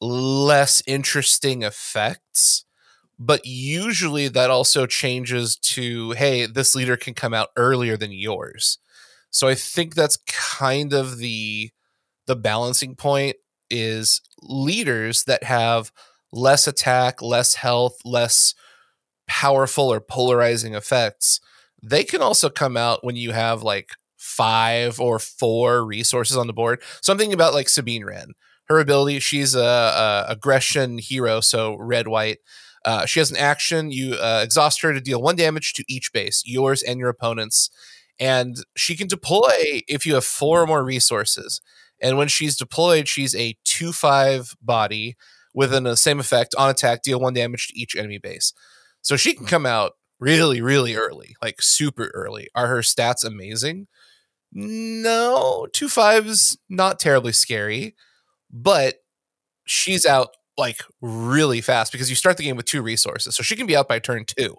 less 0.00 0.82
interesting 0.86 1.62
effects 1.62 2.64
but 3.18 3.46
usually 3.46 4.28
that 4.28 4.50
also 4.50 4.86
changes 4.86 5.56
to 5.56 6.12
hey 6.12 6.46
this 6.46 6.74
leader 6.74 6.96
can 6.96 7.14
come 7.14 7.34
out 7.34 7.50
earlier 7.56 7.96
than 7.96 8.12
yours. 8.12 8.78
So 9.30 9.48
i 9.48 9.54
think 9.54 9.94
that's 9.94 10.18
kind 10.28 10.92
of 10.92 11.18
the 11.18 11.70
the 12.26 12.36
balancing 12.36 12.96
point 12.96 13.36
is 13.70 14.20
leaders 14.42 15.24
that 15.24 15.44
have 15.44 15.92
less 16.32 16.66
attack 16.68 17.22
less 17.22 17.54
health 17.54 17.98
less 18.04 18.54
powerful 19.28 19.92
or 19.92 20.00
polarizing 20.00 20.74
effects 20.74 21.40
they 21.82 22.04
can 22.04 22.22
also 22.22 22.48
come 22.50 22.76
out 22.76 23.04
when 23.04 23.16
you 23.16 23.32
have 23.32 23.62
like 23.62 23.90
five 24.26 24.98
or 24.98 25.18
four 25.18 25.84
resources 25.84 26.36
on 26.36 26.46
the 26.46 26.52
board. 26.52 26.82
Something 27.00 27.32
about 27.32 27.54
like 27.54 27.68
Sabine 27.68 28.04
Wren. 28.04 28.32
Her 28.68 28.80
ability, 28.80 29.20
she's 29.20 29.54
a, 29.54 29.60
a 29.60 30.26
aggression 30.28 30.98
hero, 30.98 31.40
so 31.40 31.76
red 31.76 32.08
white. 32.08 32.38
Uh, 32.84 33.06
she 33.06 33.20
has 33.20 33.30
an 33.30 33.36
action. 33.36 33.92
You 33.92 34.14
uh, 34.14 34.40
exhaust 34.42 34.82
her 34.82 34.92
to 34.92 35.00
deal 35.00 35.22
one 35.22 35.36
damage 35.36 35.72
to 35.74 35.84
each 35.88 36.12
base, 36.12 36.42
yours 36.44 36.82
and 36.82 36.98
your 36.98 37.08
opponent's. 37.08 37.70
And 38.18 38.56
she 38.76 38.96
can 38.96 39.06
deploy 39.06 39.82
if 39.86 40.04
you 40.04 40.14
have 40.14 40.24
four 40.24 40.62
or 40.62 40.66
more 40.66 40.84
resources. 40.84 41.60
And 42.00 42.18
when 42.18 42.28
she's 42.28 42.56
deployed, 42.56 43.08
she's 43.08 43.34
a 43.34 43.56
2 43.64 43.92
5 43.92 44.54
body 44.60 45.16
with 45.54 45.70
the 45.70 45.96
same 45.96 46.18
effect 46.18 46.54
on 46.58 46.68
attack, 46.68 47.02
deal 47.02 47.20
one 47.20 47.34
damage 47.34 47.68
to 47.68 47.78
each 47.78 47.94
enemy 47.94 48.18
base. 48.18 48.52
So 49.00 49.16
she 49.16 49.34
can 49.34 49.46
come 49.46 49.64
out 49.64 49.92
really, 50.18 50.60
really 50.60 50.96
early, 50.96 51.36
like 51.42 51.60
super 51.60 52.10
early. 52.14 52.48
Are 52.54 52.66
her 52.66 52.80
stats 52.80 53.24
amazing? 53.24 53.86
No, 54.58 55.66
two 55.70 55.88
fives 55.88 56.56
not 56.70 56.98
terribly 56.98 57.32
scary, 57.32 57.94
but 58.50 58.94
she's 59.66 60.06
out 60.06 60.30
like 60.56 60.82
really 61.02 61.60
fast 61.60 61.92
because 61.92 62.08
you 62.08 62.16
start 62.16 62.38
the 62.38 62.42
game 62.44 62.56
with 62.56 62.64
two 62.64 62.80
resources, 62.80 63.36
so 63.36 63.42
she 63.42 63.54
can 63.54 63.66
be 63.66 63.76
out 63.76 63.86
by 63.86 63.98
turn 63.98 64.24
two. 64.24 64.56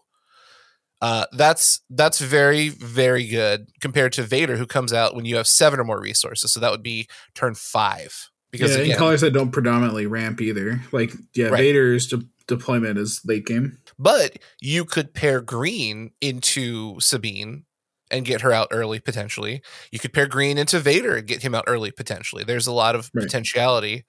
Uh, 1.02 1.26
that's 1.32 1.82
that's 1.90 2.20
very 2.20 2.70
very 2.70 3.28
good 3.28 3.70
compared 3.82 4.14
to 4.14 4.24
Vader, 4.24 4.56
who 4.56 4.68
comes 4.68 4.94
out 4.94 5.16
when 5.16 5.26
you 5.26 5.36
have 5.36 5.48
seven 5.48 5.80
or 5.80 5.84
more 5.84 6.00
resources. 6.00 6.54
So 6.54 6.60
that 6.60 6.72
would 6.72 6.84
be 6.84 7.08
turn 7.34 7.56
five. 7.56 8.30
Because 8.52 8.76
yeah, 8.76 8.84
again, 8.84 8.92
in 8.92 8.98
colors 8.98 9.22
that 9.22 9.34
don't 9.34 9.52
predominantly 9.52 10.06
ramp 10.06 10.42
either. 10.42 10.80
Like 10.92 11.12
yeah, 11.34 11.48
right. 11.48 11.58
Vader's 11.58 12.08
de- 12.08 12.28
deployment 12.48 13.00
is 13.00 13.22
late 13.26 13.46
game. 13.46 13.80
But 13.98 14.38
you 14.62 14.86
could 14.86 15.14
pair 15.14 15.42
green 15.42 16.12
into 16.22 17.00
Sabine 17.00 17.66
and 18.10 18.26
get 18.26 18.42
her 18.42 18.52
out 18.52 18.70
early 18.72 19.00
potentially. 19.00 19.62
You 19.92 20.00
could 20.00 20.14
pair 20.14 20.28
Green 20.28 20.58
into 20.58 20.80
Vader 20.80 21.16
and 21.16 21.28
get 21.28 21.44
him 21.44 21.54
out 21.54 21.66
early 21.68 21.92
potentially. 21.92 22.44
There's 22.44 22.68
a 22.68 22.74
lot 22.74 22.96
of 22.96 23.10
right. 23.14 23.24
potentiality 23.24 24.06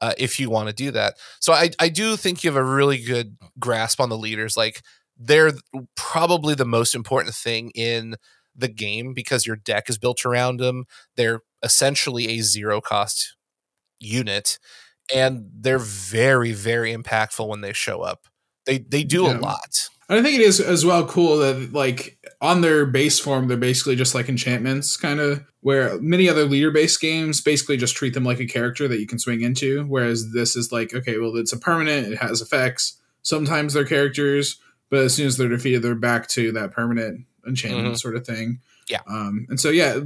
uh, 0.00 0.12
if 0.18 0.38
you 0.38 0.50
want 0.50 0.68
to 0.68 0.74
do 0.74 0.90
that. 0.92 1.14
So 1.40 1.52
I 1.52 1.70
I 1.78 1.88
do 1.88 2.16
think 2.16 2.42
you 2.42 2.50
have 2.50 2.56
a 2.56 2.64
really 2.64 2.98
good 2.98 3.36
grasp 3.58 4.00
on 4.00 4.08
the 4.08 4.18
leaders. 4.18 4.56
Like 4.56 4.82
they're 5.16 5.52
probably 5.96 6.54
the 6.54 6.64
most 6.64 6.94
important 6.94 7.34
thing 7.34 7.70
in 7.74 8.16
the 8.54 8.68
game 8.68 9.14
because 9.14 9.46
your 9.46 9.56
deck 9.56 9.88
is 9.88 9.98
built 9.98 10.24
around 10.24 10.58
them. 10.58 10.84
They're 11.16 11.40
essentially 11.62 12.28
a 12.28 12.42
zero 12.42 12.80
cost 12.80 13.36
unit 14.00 14.58
and 15.12 15.48
they're 15.52 15.78
very 15.78 16.52
very 16.52 16.94
impactful 16.94 17.46
when 17.46 17.60
they 17.60 17.72
show 17.72 18.02
up. 18.02 18.26
They 18.66 18.78
they 18.78 19.04
do 19.04 19.24
yeah. 19.24 19.38
a 19.38 19.40
lot. 19.40 19.88
I 20.08 20.22
think 20.22 20.36
it 20.36 20.40
is 20.40 20.60
as 20.60 20.86
well 20.86 21.06
cool 21.06 21.38
that 21.38 21.72
like 21.72 22.18
on 22.40 22.60
their 22.60 22.86
base 22.86 23.18
form, 23.18 23.48
they're 23.48 23.56
basically 23.56 23.96
just 23.96 24.14
like 24.14 24.28
enchantments, 24.28 24.96
kind 24.96 25.20
of. 25.20 25.44
Where 25.60 26.00
many 26.00 26.28
other 26.28 26.44
leader 26.44 26.70
based 26.70 27.00
games 27.00 27.40
basically 27.40 27.76
just 27.76 27.96
treat 27.96 28.14
them 28.14 28.24
like 28.24 28.38
a 28.38 28.46
character 28.46 28.86
that 28.86 29.00
you 29.00 29.08
can 29.08 29.18
swing 29.18 29.42
into, 29.42 29.84
whereas 29.84 30.32
this 30.32 30.54
is 30.54 30.70
like 30.70 30.94
okay, 30.94 31.18
well, 31.18 31.36
it's 31.36 31.52
a 31.52 31.58
permanent, 31.58 32.12
it 32.12 32.18
has 32.18 32.40
effects. 32.40 32.96
Sometimes 33.22 33.74
they're 33.74 33.84
characters, 33.84 34.60
but 34.88 35.00
as 35.00 35.14
soon 35.14 35.26
as 35.26 35.36
they're 35.36 35.48
defeated, 35.48 35.82
they're 35.82 35.94
back 35.94 36.28
to 36.28 36.52
that 36.52 36.70
permanent 36.70 37.26
enchantment 37.46 37.86
mm-hmm. 37.86 37.94
sort 37.94 38.16
of 38.16 38.24
thing. 38.24 38.60
Yeah. 38.88 39.00
Um, 39.06 39.46
and 39.50 39.60
so 39.60 39.70
yeah, 39.70 39.98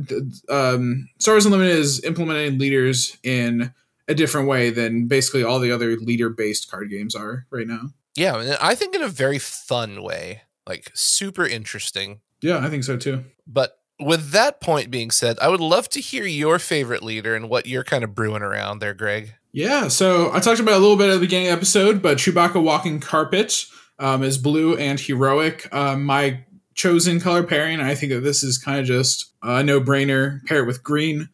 um, 0.48 1.08
Star 1.18 1.34
Wars 1.34 1.46
Unlimited 1.46 1.76
is 1.76 2.02
implementing 2.02 2.58
leaders 2.58 3.16
in 3.22 3.72
a 4.08 4.14
different 4.14 4.48
way 4.48 4.70
than 4.70 5.06
basically 5.06 5.44
all 5.44 5.60
the 5.60 5.70
other 5.70 5.96
leader 5.96 6.28
based 6.28 6.70
card 6.70 6.90
games 6.90 7.14
are 7.14 7.46
right 7.50 7.66
now. 7.66 7.90
Yeah, 8.16 8.40
and 8.40 8.58
I 8.60 8.74
think 8.74 8.94
in 8.94 9.02
a 9.02 9.08
very 9.08 9.38
fun 9.38 10.02
way, 10.02 10.42
like 10.66 10.90
super 10.94 11.46
interesting. 11.46 12.20
Yeah, 12.40 12.58
I 12.58 12.68
think 12.68 12.84
so 12.84 12.96
too. 12.96 13.24
But 13.46 13.78
with 13.98 14.30
that 14.30 14.60
point 14.60 14.90
being 14.90 15.10
said, 15.10 15.38
I 15.40 15.48
would 15.48 15.60
love 15.60 15.88
to 15.90 16.00
hear 16.00 16.24
your 16.24 16.58
favorite 16.58 17.02
leader 17.02 17.34
and 17.34 17.48
what 17.48 17.66
you're 17.66 17.84
kind 17.84 18.04
of 18.04 18.14
brewing 18.14 18.42
around 18.42 18.80
there, 18.80 18.94
Greg. 18.94 19.34
Yeah, 19.52 19.88
so 19.88 20.32
I 20.32 20.40
talked 20.40 20.60
about 20.60 20.74
a 20.74 20.78
little 20.78 20.96
bit 20.96 21.10
at 21.10 21.14
the 21.14 21.20
beginning 21.20 21.48
of 21.48 21.52
the 21.52 21.56
episode, 21.58 22.02
but 22.02 22.18
Chewbacca 22.18 22.62
Walking 22.62 23.00
Carpet 23.00 23.66
um, 23.98 24.22
is 24.22 24.38
blue 24.38 24.76
and 24.76 24.98
heroic. 24.98 25.72
Um, 25.74 26.04
my 26.04 26.44
chosen 26.74 27.20
color 27.20 27.42
pairing, 27.42 27.80
I 27.80 27.94
think 27.94 28.12
that 28.12 28.20
this 28.20 28.42
is 28.42 28.56
kind 28.56 28.80
of 28.80 28.86
just 28.86 29.32
a 29.42 29.62
no 29.62 29.80
brainer. 29.80 30.44
Pair 30.46 30.60
it 30.60 30.66
with 30.66 30.82
green. 30.82 31.28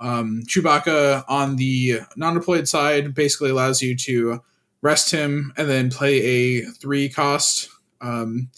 Um, 0.00 0.42
Chewbacca 0.46 1.24
on 1.28 1.56
the 1.56 2.00
non 2.16 2.34
deployed 2.34 2.68
side 2.68 3.14
basically 3.14 3.50
allows 3.50 3.82
you 3.82 3.96
to 3.96 4.42
rest 4.82 5.10
him, 5.10 5.52
and 5.56 5.68
then 5.68 5.90
play 5.90 6.20
a 6.22 6.62
three 6.62 7.08
cost. 7.08 7.68
Um, 8.00 8.50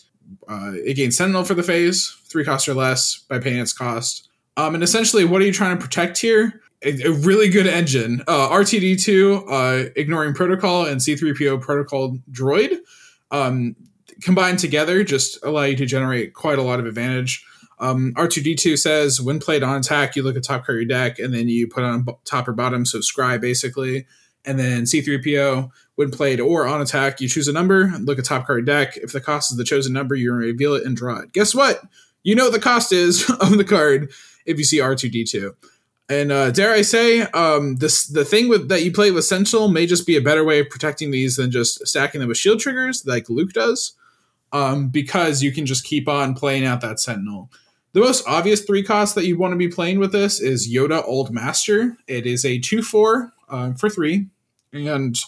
uh, 0.49 0.73
it 0.75 0.95
gains 0.95 1.17
Sentinel 1.17 1.45
for 1.45 1.55
the 1.55 1.63
phase, 1.63 2.17
three 2.25 2.45
cost 2.45 2.69
or 2.69 2.75
less 2.75 3.19
by 3.29 3.39
paying 3.39 3.59
its 3.61 3.73
cost. 3.73 4.29
Um, 4.57 4.75
and 4.75 4.85
essentially, 4.85 5.25
what 5.25 5.43
are 5.43 5.47
you 5.47 5.53
trying 5.53 5.77
to 5.77 5.83
protect 5.83 6.19
here? 6.19 6.61
A, 6.85 7.01
a 7.03 7.13
really 7.13 7.49
good 7.49 7.67
engine. 7.67 8.23
Uh, 8.27 8.49
R2D2, 8.51 9.45
uh, 9.49 9.91
ignoring 9.97 10.35
protocol, 10.35 10.87
and 10.87 11.01
C3PO 11.01 11.61
protocol 11.61 12.19
droid 12.31 12.79
um, 13.31 13.75
combined 14.21 14.59
together 14.59 15.03
just 15.03 15.39
allow 15.45 15.63
you 15.63 15.77
to 15.77 15.87
generate 15.87 16.35
quite 16.35 16.59
a 16.59 16.63
lot 16.63 16.79
of 16.79 16.87
advantage. 16.87 17.45
Um, 17.79 18.13
R2D2 18.17 18.79
says 18.79 19.21
when 19.21 19.41
played 19.41 19.63
on 19.65 19.77
attack, 19.77 20.15
you 20.15 20.23
look 20.23 20.37
at 20.37 20.45
top 20.45 20.65
card 20.65 20.77
your 20.77 20.85
deck 20.85 21.19
and 21.19 21.35
then 21.35 21.49
you 21.49 21.67
put 21.67 21.83
on 21.83 22.07
top 22.25 22.47
or 22.47 22.53
bottom, 22.53 22.85
scry 22.85 23.41
basically, 23.41 24.07
And 24.45 24.59
then 24.59 24.83
C3PO, 24.83 25.71
when 26.03 26.11
played 26.11 26.41
or 26.41 26.67
on 26.67 26.81
attack, 26.81 27.21
you 27.21 27.29
choose 27.29 27.49
a 27.49 27.53
number, 27.53 27.93
look 28.01 28.19
at 28.19 28.25
top 28.25 28.47
card 28.47 28.67
deck. 28.67 28.97
If 28.97 29.13
the 29.13 29.21
cost 29.21 29.53
is 29.53 29.59
the 29.59 29.65
chosen 29.65 29.93
number, 29.93 30.15
you 30.15 30.33
reveal 30.33 30.75
it 30.75 30.85
and 30.85 30.97
draw 30.97 31.21
it. 31.21 31.33
Guess 31.33 31.55
what? 31.55 31.83
You 32.25 32.35
know 32.35 32.45
what 32.45 32.53
the 32.53 32.61
cost 32.61 32.93
is 32.93 33.29
of 33.41 33.57
the 33.57 33.65
card 33.65 34.11
if 34.45 34.59
you 34.59 34.65
see 34.65 34.79
R2D2. 34.79 35.55
And 36.09 36.33
uh, 36.33 36.51
dare 36.51 36.73
I 36.73 36.83
say, 36.83 37.23
um, 37.23 37.77
this 37.77 38.07
the 38.07 38.25
thing 38.25 38.49
with 38.49 38.69
that 38.69 38.83
you 38.83 38.93
play 38.93 39.11
with 39.11 39.25
Sentinel 39.25 39.69
may 39.69 39.87
just 39.87 40.07
be 40.07 40.17
a 40.17 40.21
better 40.21 40.45
way 40.45 40.61
of 40.61 40.69
protecting 40.69 41.11
these 41.11 41.37
than 41.37 41.51
just 41.51 41.87
stacking 41.87 42.21
them 42.21 42.29
with 42.29 42.37
shield 42.37 42.61
triggers 42.61 43.07
like 43.07 43.31
Luke 43.31 43.53
does, 43.53 43.95
um, 44.53 44.89
because 44.89 45.43
you 45.43 45.53
can 45.53 45.65
just 45.65 45.85
keep 45.85 46.09
on 46.09 46.35
playing 46.35 46.67
out 46.67 46.81
that 46.81 47.01
Sentinel. 47.01 47.51
The 47.93 48.01
most 48.01 48.27
obvious 48.27 48.63
three 48.63 48.83
costs 48.83 49.15
that 49.15 49.27
you 49.27 49.39
want 49.39 49.53
to 49.53 49.57
be 49.57 49.69
playing 49.69 50.01
with 50.01 50.13
this 50.13 50.41
is 50.41 50.71
Yoda 50.71 51.07
Old 51.07 51.31
Master. 51.31 51.97
It 52.09 52.27
is 52.27 52.45
a 52.45 52.59
2 52.59 52.83
4 52.83 53.33
uh, 53.49 53.73
for 53.75 53.89
three, 53.89 54.27
and 54.73 55.19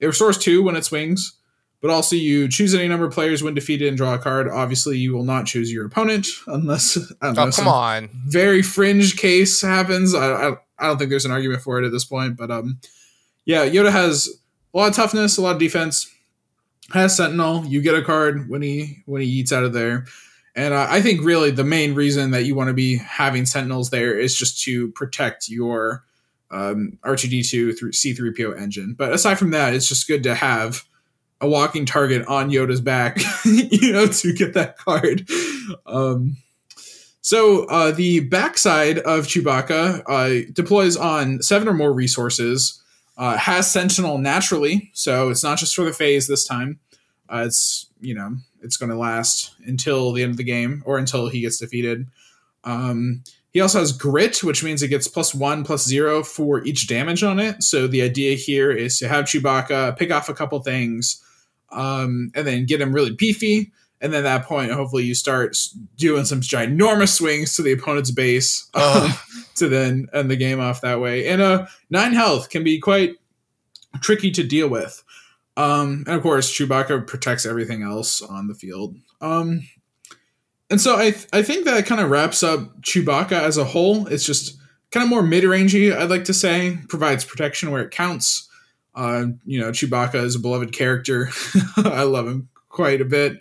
it 0.00 0.06
restores 0.06 0.38
two 0.38 0.62
when 0.62 0.76
it 0.76 0.84
swings. 0.84 1.34
But 1.80 1.90
also, 1.90 2.16
you 2.16 2.48
choose 2.48 2.74
any 2.74 2.88
number 2.88 3.06
of 3.06 3.12
players 3.12 3.40
when 3.40 3.54
defeated 3.54 3.86
and 3.86 3.96
draw 3.96 4.14
a 4.14 4.18
card. 4.18 4.48
Obviously, 4.48 4.98
you 4.98 5.14
will 5.14 5.24
not 5.24 5.46
choose 5.46 5.72
your 5.72 5.86
opponent 5.86 6.26
unless, 6.48 6.96
unless 7.22 7.58
oh, 7.58 7.62
come 7.62 7.72
on. 7.72 8.08
very 8.26 8.62
fringe 8.62 9.16
case 9.16 9.62
happens. 9.62 10.12
I, 10.12 10.26
I, 10.26 10.56
I 10.78 10.86
don't 10.88 10.98
think 10.98 11.10
there's 11.10 11.24
an 11.24 11.30
argument 11.30 11.62
for 11.62 11.80
it 11.80 11.86
at 11.86 11.92
this 11.92 12.04
point. 12.04 12.36
But 12.36 12.50
um, 12.50 12.80
yeah, 13.44 13.64
Yoda 13.64 13.92
has 13.92 14.28
a 14.74 14.76
lot 14.76 14.88
of 14.88 14.96
toughness, 14.96 15.38
a 15.38 15.42
lot 15.42 15.54
of 15.54 15.60
defense. 15.60 16.12
Has 16.92 17.16
Sentinel. 17.16 17.66
You 17.66 17.82
get 17.82 17.94
a 17.94 18.02
card 18.02 18.48
when 18.48 18.62
he 18.62 19.02
when 19.06 19.20
he 19.20 19.28
eats 19.28 19.52
out 19.52 19.62
of 19.62 19.72
there. 19.72 20.06
And 20.56 20.74
uh, 20.74 20.86
I 20.90 21.00
think 21.00 21.22
really 21.22 21.52
the 21.52 21.62
main 21.62 21.94
reason 21.94 22.32
that 22.32 22.44
you 22.44 22.54
want 22.56 22.68
to 22.68 22.74
be 22.74 22.96
having 22.96 23.46
Sentinels 23.46 23.90
there 23.90 24.18
is 24.18 24.36
just 24.36 24.62
to 24.62 24.90
protect 24.92 25.48
your 25.48 26.02
um, 26.50 26.98
R2D2 27.04 27.78
through 27.78 27.92
C3PO 27.92 28.60
engine. 28.60 28.94
But 28.96 29.12
aside 29.12 29.38
from 29.38 29.50
that, 29.50 29.74
it's 29.74 29.88
just 29.88 30.06
good 30.08 30.22
to 30.24 30.34
have 30.34 30.84
a 31.40 31.48
walking 31.48 31.86
target 31.86 32.26
on 32.26 32.50
Yoda's 32.50 32.80
back, 32.80 33.20
you 33.44 33.92
know, 33.92 34.06
to 34.06 34.32
get 34.32 34.54
that 34.54 34.76
card. 34.78 35.28
Um, 35.86 36.36
so 37.20 37.64
uh, 37.66 37.92
the 37.92 38.20
backside 38.20 38.98
of 39.00 39.26
Chewbacca 39.26 40.02
uh, 40.06 40.50
deploys 40.52 40.96
on 40.96 41.42
seven 41.42 41.68
or 41.68 41.74
more 41.74 41.92
resources, 41.92 42.82
uh, 43.18 43.36
has 43.36 43.70
Sentinel 43.70 44.18
naturally, 44.18 44.90
so 44.94 45.28
it's 45.28 45.42
not 45.42 45.58
just 45.58 45.74
for 45.74 45.84
the 45.84 45.92
phase 45.92 46.28
this 46.28 46.46
time. 46.46 46.78
Uh, 47.28 47.44
it's 47.46 47.86
you 48.00 48.14
know 48.14 48.36
it's 48.62 48.76
going 48.76 48.90
to 48.90 48.96
last 48.96 49.54
until 49.66 50.12
the 50.12 50.22
end 50.22 50.30
of 50.30 50.36
the 50.36 50.44
game 50.44 50.82
or 50.86 50.98
until 50.98 51.28
he 51.28 51.40
gets 51.40 51.58
defeated. 51.58 52.06
Um, 52.64 53.24
he 53.50 53.60
also 53.60 53.80
has 53.80 53.92
grit, 53.92 54.42
which 54.44 54.62
means 54.62 54.82
it 54.82 54.88
gets 54.88 55.08
plus 55.08 55.34
one, 55.34 55.64
plus 55.64 55.86
zero 55.86 56.22
for 56.22 56.64
each 56.64 56.86
damage 56.86 57.22
on 57.22 57.38
it. 57.38 57.62
So 57.62 57.86
the 57.86 58.02
idea 58.02 58.36
here 58.36 58.70
is 58.70 58.98
to 58.98 59.08
have 59.08 59.24
Chewbacca 59.24 59.96
pick 59.96 60.10
off 60.10 60.28
a 60.28 60.34
couple 60.34 60.60
things, 60.60 61.22
um, 61.70 62.30
and 62.34 62.46
then 62.46 62.66
get 62.66 62.80
him 62.80 62.92
really 62.92 63.12
beefy. 63.12 63.72
And 64.00 64.12
then 64.12 64.20
at 64.24 64.40
that 64.40 64.46
point, 64.46 64.70
hopefully, 64.70 65.04
you 65.04 65.14
start 65.14 65.56
doing 65.96 66.24
some 66.24 66.40
ginormous 66.40 67.14
swings 67.14 67.56
to 67.56 67.62
the 67.62 67.72
opponent's 67.72 68.12
base 68.12 68.68
um, 68.74 69.12
to 69.56 69.68
then 69.68 70.08
end 70.12 70.30
the 70.30 70.36
game 70.36 70.60
off 70.60 70.82
that 70.82 71.00
way. 71.00 71.26
And 71.26 71.42
uh, 71.42 71.66
nine 71.90 72.12
health 72.12 72.48
can 72.48 72.62
be 72.62 72.78
quite 72.78 73.16
tricky 74.00 74.30
to 74.32 74.44
deal 74.44 74.68
with. 74.68 75.02
Um, 75.56 76.04
and 76.06 76.14
of 76.16 76.22
course, 76.22 76.56
Chewbacca 76.56 77.08
protects 77.08 77.44
everything 77.44 77.82
else 77.82 78.22
on 78.22 78.46
the 78.46 78.54
field. 78.54 78.94
Um, 79.20 79.62
and 80.70 80.80
so 80.80 80.96
I 80.96 81.10
th- 81.10 81.28
I 81.32 81.42
think 81.42 81.64
that 81.64 81.86
kind 81.86 82.00
of 82.00 82.10
wraps 82.10 82.42
up 82.42 82.80
Chewbacca 82.82 83.32
as 83.32 83.56
a 83.56 83.64
whole. 83.64 84.06
It's 84.06 84.24
just 84.24 84.58
kind 84.90 85.04
of 85.04 85.10
more 85.10 85.22
mid 85.22 85.44
rangey, 85.44 85.96
I'd 85.96 86.10
like 86.10 86.24
to 86.24 86.34
say. 86.34 86.78
Provides 86.88 87.24
protection 87.24 87.70
where 87.70 87.82
it 87.82 87.90
counts. 87.90 88.48
Uh, 88.94 89.26
you 89.44 89.60
know, 89.60 89.70
Chewbacca 89.70 90.16
is 90.16 90.34
a 90.34 90.40
beloved 90.40 90.72
character. 90.72 91.30
I 91.76 92.02
love 92.02 92.26
him 92.26 92.48
quite 92.68 93.00
a 93.00 93.04
bit. 93.04 93.40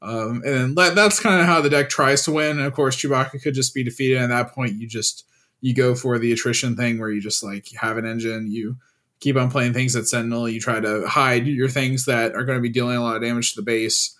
Um, 0.00 0.42
and 0.44 0.76
then 0.76 0.94
that's 0.94 1.20
kind 1.20 1.40
of 1.40 1.46
how 1.46 1.60
the 1.60 1.70
deck 1.70 1.88
tries 1.88 2.22
to 2.24 2.32
win. 2.32 2.60
Of 2.60 2.74
course, 2.74 2.96
Chewbacca 2.96 3.42
could 3.42 3.54
just 3.54 3.74
be 3.74 3.82
defeated. 3.82 4.18
And 4.18 4.32
at 4.32 4.36
that 4.36 4.54
point, 4.54 4.74
you 4.74 4.86
just 4.86 5.24
you 5.60 5.74
go 5.74 5.94
for 5.94 6.18
the 6.18 6.32
attrition 6.32 6.76
thing 6.76 6.98
where 6.98 7.08
you 7.08 7.22
just 7.22 7.42
like 7.42 7.68
have 7.80 7.96
an 7.96 8.04
engine, 8.04 8.50
you 8.50 8.76
keep 9.20 9.36
on 9.36 9.50
playing 9.50 9.72
things 9.72 9.96
at 9.96 10.06
Sentinel. 10.06 10.48
You 10.48 10.60
try 10.60 10.78
to 10.78 11.06
hide 11.06 11.46
your 11.46 11.70
things 11.70 12.04
that 12.04 12.34
are 12.34 12.44
going 12.44 12.58
to 12.58 12.62
be 12.62 12.68
dealing 12.68 12.98
a 12.98 13.02
lot 13.02 13.16
of 13.16 13.22
damage 13.22 13.54
to 13.54 13.60
the 13.60 13.64
base. 13.64 14.14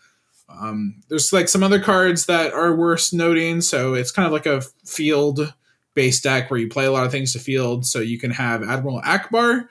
Um, 0.60 1.02
there's 1.08 1.32
like 1.32 1.48
some 1.48 1.62
other 1.62 1.80
cards 1.80 2.26
that 2.26 2.52
are 2.52 2.74
worth 2.74 3.12
noting. 3.12 3.60
So 3.60 3.94
it's 3.94 4.12
kind 4.12 4.26
of 4.26 4.32
like 4.32 4.46
a 4.46 4.62
field 4.84 5.54
based 5.94 6.24
deck 6.24 6.50
where 6.50 6.58
you 6.58 6.68
play 6.68 6.86
a 6.86 6.92
lot 6.92 7.06
of 7.06 7.12
things 7.12 7.32
to 7.32 7.38
field. 7.38 7.86
So 7.86 8.00
you 8.00 8.18
can 8.18 8.30
have 8.32 8.62
Admiral 8.62 9.00
Ackbar 9.02 9.68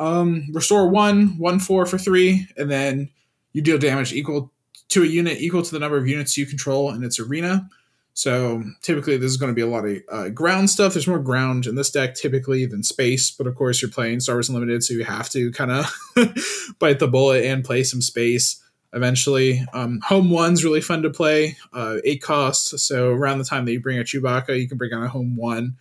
um, 0.00 0.48
restore 0.52 0.88
one, 0.88 1.38
one 1.38 1.60
four 1.60 1.86
for 1.86 1.98
three, 1.98 2.48
and 2.56 2.70
then 2.70 3.10
you 3.52 3.62
deal 3.62 3.78
damage 3.78 4.12
equal 4.12 4.50
to 4.88 5.02
a 5.02 5.06
unit 5.06 5.40
equal 5.40 5.62
to 5.62 5.70
the 5.70 5.78
number 5.78 5.98
of 5.98 6.08
units 6.08 6.36
you 6.36 6.46
control 6.46 6.90
in 6.92 7.04
its 7.04 7.20
arena. 7.20 7.68
So 8.14 8.64
typically, 8.82 9.18
this 9.18 9.30
is 9.30 9.36
going 9.36 9.50
to 9.50 9.54
be 9.54 9.62
a 9.62 9.66
lot 9.66 9.84
of 9.84 9.98
uh, 10.10 10.28
ground 10.30 10.68
stuff. 10.68 10.94
There's 10.94 11.06
more 11.06 11.20
ground 11.20 11.66
in 11.66 11.76
this 11.76 11.90
deck 11.90 12.14
typically 12.14 12.66
than 12.66 12.82
space, 12.82 13.30
but 13.30 13.46
of 13.46 13.54
course, 13.54 13.80
you're 13.80 13.90
playing 13.90 14.20
Star 14.20 14.36
Wars 14.36 14.48
Unlimited, 14.48 14.82
so 14.82 14.94
you 14.94 15.04
have 15.04 15.28
to 15.30 15.52
kind 15.52 15.70
of 15.70 15.94
bite 16.78 16.98
the 16.98 17.06
bullet 17.06 17.44
and 17.44 17.64
play 17.64 17.84
some 17.84 18.02
space 18.02 18.60
eventually. 18.92 19.64
Um, 19.72 20.00
home 20.00 20.30
one's 20.30 20.64
really 20.64 20.80
fun 20.80 21.02
to 21.02 21.10
play. 21.10 21.56
Uh, 21.72 21.96
eight 22.04 22.22
costs, 22.22 22.82
so 22.82 23.10
around 23.10 23.38
the 23.38 23.44
time 23.44 23.64
that 23.64 23.72
you 23.72 23.80
bring 23.80 23.98
a 23.98 24.02
Chewbacca, 24.02 24.60
you 24.60 24.68
can 24.68 24.78
bring 24.78 24.92
on 24.92 25.02
a 25.02 25.08
home 25.08 25.36
one 25.36 25.76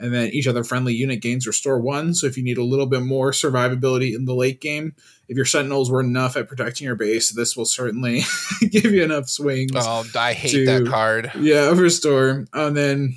and 0.00 0.14
then 0.14 0.28
each 0.28 0.46
other 0.46 0.64
friendly 0.64 0.94
unit 0.94 1.20
gains 1.20 1.46
restore 1.46 1.80
one. 1.80 2.14
So 2.14 2.26
if 2.26 2.36
you 2.36 2.44
need 2.44 2.58
a 2.58 2.64
little 2.64 2.86
bit 2.86 3.02
more 3.02 3.32
survivability 3.32 4.14
in 4.14 4.24
the 4.24 4.34
late 4.34 4.60
game, 4.60 4.94
if 5.28 5.36
your 5.36 5.44
sentinels 5.44 5.90
were 5.90 6.00
enough 6.00 6.36
at 6.36 6.48
protecting 6.48 6.86
your 6.86 6.94
base, 6.94 7.30
this 7.30 7.56
will 7.56 7.64
certainly 7.64 8.22
give 8.70 8.86
you 8.86 9.02
enough 9.02 9.28
swings. 9.28 9.72
Oh, 9.74 10.04
I 10.14 10.32
hate 10.32 10.52
to, 10.52 10.66
that 10.66 10.86
card. 10.86 11.32
Yeah, 11.38 11.70
restore. 11.72 12.46
And 12.52 12.76
then 12.76 13.16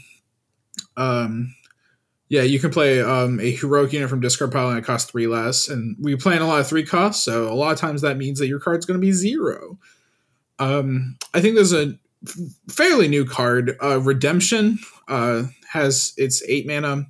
um 0.98 1.56
yeah, 2.32 2.44
you 2.44 2.60
can 2.60 2.72
play 2.72 3.02
um, 3.02 3.42
a 3.42 3.52
heroic 3.52 3.92
unit 3.92 4.10
from 4.10 4.22
discard 4.22 4.54
pile 4.54 4.70
and 4.70 4.78
it 4.78 4.86
costs 4.86 5.12
three 5.12 5.28
less. 5.28 5.68
And 5.68 5.98
we 6.00 6.16
play 6.16 6.38
in 6.38 6.42
a 6.42 6.48
lot 6.48 6.62
of 6.62 6.68
three 6.68 6.86
costs, 6.86 7.26
so 7.26 7.52
a 7.52 7.54
lot 7.54 7.74
of 7.74 7.78
times 7.78 8.02
that 8.04 8.16
means 8.16 8.40
that 8.40 8.48
your 8.48 8.58
card's 8.58 8.86
going 8.86 8.98
to 8.98 9.06
be 9.06 9.12
zero. 9.12 9.78
Um, 10.58 11.18
I 11.34 11.42
think 11.42 11.56
there's 11.56 11.74
a 11.74 12.00
fairly 12.70 13.10
new 13.10 13.26
card, 13.26 13.76
uh, 13.84 14.00
Redemption. 14.00 14.80
Uh, 15.10 15.44
has 15.74 16.14
its 16.16 16.42
eight 16.48 16.66
mana, 16.66 17.06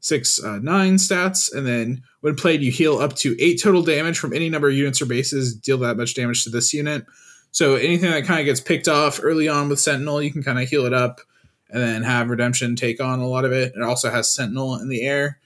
six 0.00 0.44
uh, 0.44 0.58
nine 0.58 0.96
stats, 0.96 1.50
and 1.50 1.66
then 1.66 2.02
when 2.20 2.34
played, 2.34 2.60
you 2.60 2.70
heal 2.70 2.98
up 2.98 3.16
to 3.16 3.34
eight 3.40 3.62
total 3.62 3.82
damage 3.82 4.18
from 4.18 4.34
any 4.34 4.50
number 4.50 4.68
of 4.68 4.74
units 4.74 5.00
or 5.00 5.06
bases. 5.06 5.54
Deal 5.54 5.78
that 5.78 5.96
much 5.96 6.14
damage 6.14 6.44
to 6.44 6.50
this 6.50 6.74
unit. 6.74 7.06
So 7.50 7.76
anything 7.76 8.10
that 8.10 8.26
kind 8.26 8.40
of 8.40 8.44
gets 8.44 8.60
picked 8.60 8.88
off 8.88 9.20
early 9.22 9.48
on 9.48 9.70
with 9.70 9.80
Sentinel, 9.80 10.20
you 10.20 10.30
can 10.30 10.42
kind 10.42 10.58
of 10.58 10.68
heal 10.68 10.84
it 10.84 10.92
up, 10.92 11.22
and 11.70 11.82
then 11.82 12.02
have 12.02 12.30
Redemption 12.30 12.76
take 12.76 13.00
on 13.00 13.20
a 13.20 13.28
lot 13.28 13.44
of 13.44 13.52
it. 13.52 13.74
It 13.74 13.82
also 13.82 14.10
has 14.10 14.32
Sentinel 14.32 14.76
in 14.76 14.88
the 14.88 15.02
air. 15.02 15.38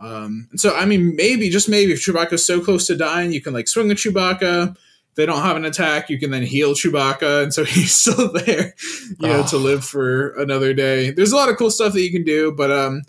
Um, 0.00 0.48
and 0.50 0.60
so, 0.60 0.74
I 0.74 0.84
mean, 0.84 1.16
maybe 1.16 1.50
just 1.50 1.68
maybe 1.68 1.92
if 1.92 2.00
Chewbacca's 2.00 2.44
so 2.44 2.60
close 2.60 2.86
to 2.88 2.96
dying, 2.96 3.32
you 3.32 3.40
can 3.40 3.52
like 3.52 3.68
swing 3.68 3.88
the 3.88 3.94
Chewbacca, 3.94 4.76
they 5.14 5.26
don't 5.26 5.42
have 5.42 5.56
an 5.56 5.64
attack, 5.64 6.10
you 6.10 6.18
can 6.18 6.30
then 6.30 6.42
heal 6.42 6.74
Chewbacca, 6.74 7.44
and 7.44 7.54
so 7.54 7.64
he's 7.64 7.96
still 7.96 8.32
there, 8.32 8.74
you 9.20 9.28
know, 9.28 9.42
oh. 9.44 9.46
to 9.48 9.56
live 9.56 9.84
for 9.84 10.30
another 10.40 10.74
day. 10.74 11.10
There's 11.10 11.32
a 11.32 11.36
lot 11.36 11.48
of 11.48 11.56
cool 11.56 11.70
stuff 11.70 11.92
that 11.92 12.02
you 12.02 12.10
can 12.10 12.24
do, 12.24 12.52
but 12.52 12.70
um, 12.70 13.02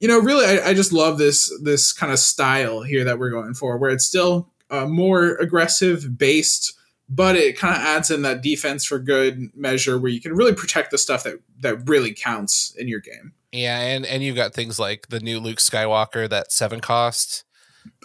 you 0.00 0.08
know, 0.08 0.18
really, 0.18 0.46
I, 0.46 0.70
I 0.70 0.74
just 0.74 0.92
love 0.92 1.18
this 1.18 1.52
this 1.62 1.92
kind 1.92 2.12
of 2.12 2.18
style 2.18 2.82
here 2.82 3.04
that 3.04 3.18
we're 3.18 3.30
going 3.30 3.54
for, 3.54 3.76
where 3.76 3.90
it's 3.90 4.06
still 4.06 4.48
uh, 4.70 4.86
more 4.86 5.36
aggressive 5.36 6.16
based, 6.18 6.74
but 7.10 7.36
it 7.36 7.58
kind 7.58 7.74
of 7.74 7.82
adds 7.82 8.10
in 8.10 8.22
that 8.22 8.42
defense 8.42 8.84
for 8.84 8.98
good 8.98 9.50
measure, 9.54 9.98
where 9.98 10.10
you 10.10 10.20
can 10.20 10.32
really 10.34 10.54
protect 10.54 10.90
the 10.90 10.98
stuff 10.98 11.24
that 11.24 11.40
that 11.60 11.88
really 11.88 12.14
counts 12.14 12.74
in 12.78 12.88
your 12.88 13.00
game. 13.00 13.32
Yeah, 13.52 13.80
and 13.80 14.06
and 14.06 14.22
you've 14.22 14.36
got 14.36 14.54
things 14.54 14.78
like 14.78 15.08
the 15.08 15.20
new 15.20 15.40
Luke 15.40 15.58
Skywalker 15.58 16.28
that 16.30 16.52
seven 16.52 16.80
cost 16.80 17.44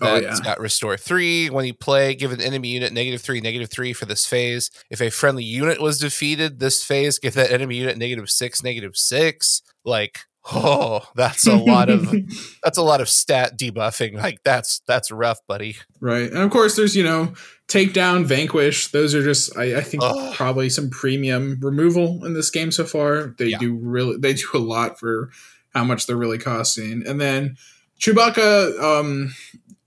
Oh, 0.01 0.19
That's 0.19 0.39
oh, 0.39 0.43
yeah. 0.43 0.43
got 0.43 0.59
restore 0.59 0.97
three. 0.97 1.49
When 1.49 1.65
you 1.65 1.73
play, 1.73 2.15
give 2.15 2.31
an 2.31 2.41
enemy 2.41 2.69
unit 2.69 2.91
negative 2.93 3.21
three, 3.21 3.39
negative 3.39 3.69
three 3.69 3.93
for 3.93 4.05
this 4.05 4.25
phase. 4.25 4.69
If 4.89 5.01
a 5.01 5.09
friendly 5.09 5.43
unit 5.43 5.81
was 5.81 5.99
defeated 5.99 6.59
this 6.59 6.83
phase, 6.83 7.19
give 7.19 7.33
that 7.35 7.51
enemy 7.51 7.77
unit 7.77 7.97
negative 7.97 8.29
six, 8.29 8.63
negative 8.63 8.97
six. 8.97 9.61
Like, 9.83 10.19
oh, 10.53 11.07
that's 11.15 11.47
a 11.47 11.55
lot 11.55 11.89
of 11.89 12.13
that's 12.63 12.77
a 12.77 12.83
lot 12.83 13.01
of 13.01 13.09
stat 13.09 13.57
debuffing. 13.57 14.15
Like 14.15 14.43
that's 14.43 14.81
that's 14.87 15.11
rough, 15.11 15.39
buddy. 15.47 15.77
Right. 15.99 16.31
And 16.31 16.37
of 16.37 16.51
course 16.51 16.75
there's, 16.75 16.95
you 16.95 17.03
know, 17.03 17.33
takedown, 17.67 18.25
vanquish. 18.25 18.91
Those 18.91 19.15
are 19.15 19.23
just 19.23 19.57
I, 19.57 19.77
I 19.77 19.81
think 19.81 20.03
oh. 20.03 20.33
probably 20.35 20.69
some 20.69 20.89
premium 20.89 21.59
removal 21.61 22.23
in 22.25 22.33
this 22.33 22.49
game 22.49 22.71
so 22.71 22.85
far. 22.85 23.35
They 23.37 23.47
yeah. 23.47 23.57
do 23.59 23.75
really 23.75 24.17
they 24.17 24.33
do 24.33 24.47
a 24.53 24.59
lot 24.59 24.99
for 24.99 25.31
how 25.73 25.83
much 25.83 26.07
they're 26.07 26.15
really 26.15 26.39
costing. 26.39 27.05
And 27.05 27.19
then 27.19 27.57
Chewbacca, 27.99 28.79
um, 28.81 29.33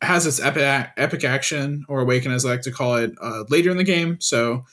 has 0.01 0.27
its 0.27 0.41
epic, 0.41 0.91
epic 0.97 1.25
action 1.25 1.85
or 1.89 2.01
awaken 2.01 2.31
as 2.33 2.45
I 2.45 2.51
like 2.51 2.63
to 2.63 2.71
call 2.71 2.97
it 2.97 3.13
uh, 3.21 3.45
later 3.49 3.71
in 3.71 3.77
the 3.77 3.85
game. 3.85 4.21
So 4.21 4.65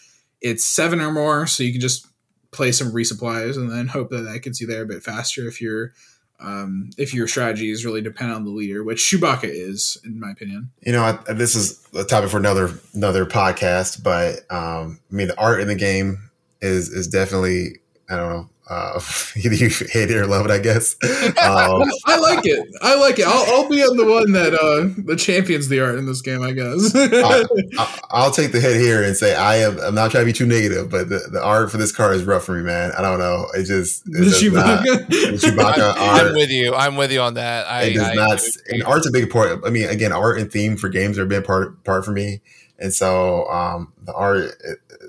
it's 0.42 0.66
seven 0.66 1.02
or 1.02 1.12
more, 1.12 1.48
so 1.48 1.64
you 1.64 1.72
can 1.72 1.82
just 1.82 2.08
play 2.56 2.72
some 2.72 2.92
resupplies 2.92 3.56
and 3.56 3.72
then 3.72 3.88
hope 3.88 4.10
that 4.10 4.22
that 4.22 4.40
gets 4.40 4.62
you 4.62 4.68
there 4.68 4.84
a 4.84 4.88
bit 4.88 5.04
faster 5.04 5.48
if 5.48 5.62
you're 5.62 5.94
um, 6.40 6.90
if 6.98 7.14
your 7.14 7.28
strategy 7.28 7.72
is 7.72 7.86
really 7.86 8.02
dependent 8.02 8.36
on 8.36 8.44
the 8.44 8.52
leader, 8.52 8.84
which 8.84 9.00
Chewbacca 9.00 9.46
is, 9.46 9.98
in 10.04 10.20
my 10.20 10.32
opinion. 10.32 10.70
You 10.82 10.92
know, 10.92 11.04
I, 11.04 11.34
this 11.34 11.56
is 11.56 11.88
a 11.94 12.04
topic 12.04 12.30
for 12.30 12.38
another 12.38 12.72
another 12.94 13.26
podcast, 13.26 14.04
but 14.04 14.40
um, 14.54 15.00
I 15.12 15.16
mean, 15.16 15.28
the 15.28 15.40
art 15.40 15.62
in 15.62 15.68
the 15.68 15.76
game 15.76 16.30
is 16.62 16.90
is 16.90 17.08
definitely 17.08 17.80
I 18.10 18.18
don't 18.18 18.30
know 18.30 18.50
uh, 18.68 19.00
either 19.36 19.56
you 19.56 19.70
hate 19.70 20.10
it 20.10 20.18
or 20.18 20.26
love 20.26 20.46
it, 20.46 20.52
I 20.52 20.60
guess. 20.60 20.96
Um, 21.04 21.84
I 22.06 22.18
like 22.20 22.46
it. 22.46 22.68
I 22.82 22.96
like 22.96 23.20
it. 23.20 23.28
I'll, 23.28 23.54
I'll 23.54 23.70
be 23.70 23.82
on 23.82 23.96
the 23.96 24.06
one 24.06 24.32
that 24.32 24.54
uh, 24.54 25.04
the 25.06 25.16
champions 25.16 25.68
the 25.68 25.82
art 25.82 25.98
in 25.98 26.06
this 26.06 26.22
game. 26.22 26.42
I 26.42 26.52
guess. 26.52 26.94
I, 26.96 28.26
will 28.26 28.32
take 28.32 28.52
the 28.52 28.60
hit 28.60 28.80
here 28.80 29.04
and 29.04 29.16
say 29.16 29.36
I 29.36 29.58
am. 29.58 29.80
I'm 29.80 29.96
not 29.96 30.12
trying 30.12 30.24
to 30.24 30.26
be 30.26 30.34
too 30.34 30.48
negative, 30.48 30.90
but 30.90 31.10
the, 31.10 31.20
the 31.32 31.44
art 31.44 31.72
for 31.72 31.78
this 31.78 31.92
card 31.92 32.16
is 32.16 32.24
rough 32.24 32.44
for 32.44 32.54
me, 32.54 32.64
man. 32.64 32.92
I 32.98 33.02
don't 33.02 33.20
know. 33.20 33.48
It 33.54 33.66
just 33.66 34.08
it 34.08 34.12
the 34.14 34.26
Chewbacca. 34.26 34.86
Not, 34.86 35.10
the 35.10 35.40
Chewbacca 35.42 35.94
I'm, 35.98 36.28
I'm, 36.28 36.34
with 36.34 36.50
you. 36.50 36.74
I'm 36.74 36.96
with 36.96 37.12
you 37.12 37.22
on 37.22 37.36
that. 37.36 37.68
I, 37.68 37.84
it 37.84 37.94
does 37.94 38.08
I, 38.08 38.14
not. 38.14 38.42
and 38.70 38.84
art's 38.84 39.08
a 39.08 39.12
big 39.12 39.30
part. 39.30 39.62
I 39.66 39.70
mean, 39.70 39.90
again, 39.90 40.12
art 40.12 40.40
and 40.40 40.52
theme 40.52 40.76
for 40.76 40.90
games 40.90 41.20
are 41.20 41.24
a 41.24 41.28
big 41.28 41.44
part 41.44 41.84
part 41.84 42.04
for 42.04 42.12
me. 42.12 42.42
And 42.80 42.94
so 42.94 43.48
um, 43.50 43.94
the 44.04 44.14
art 44.14 44.52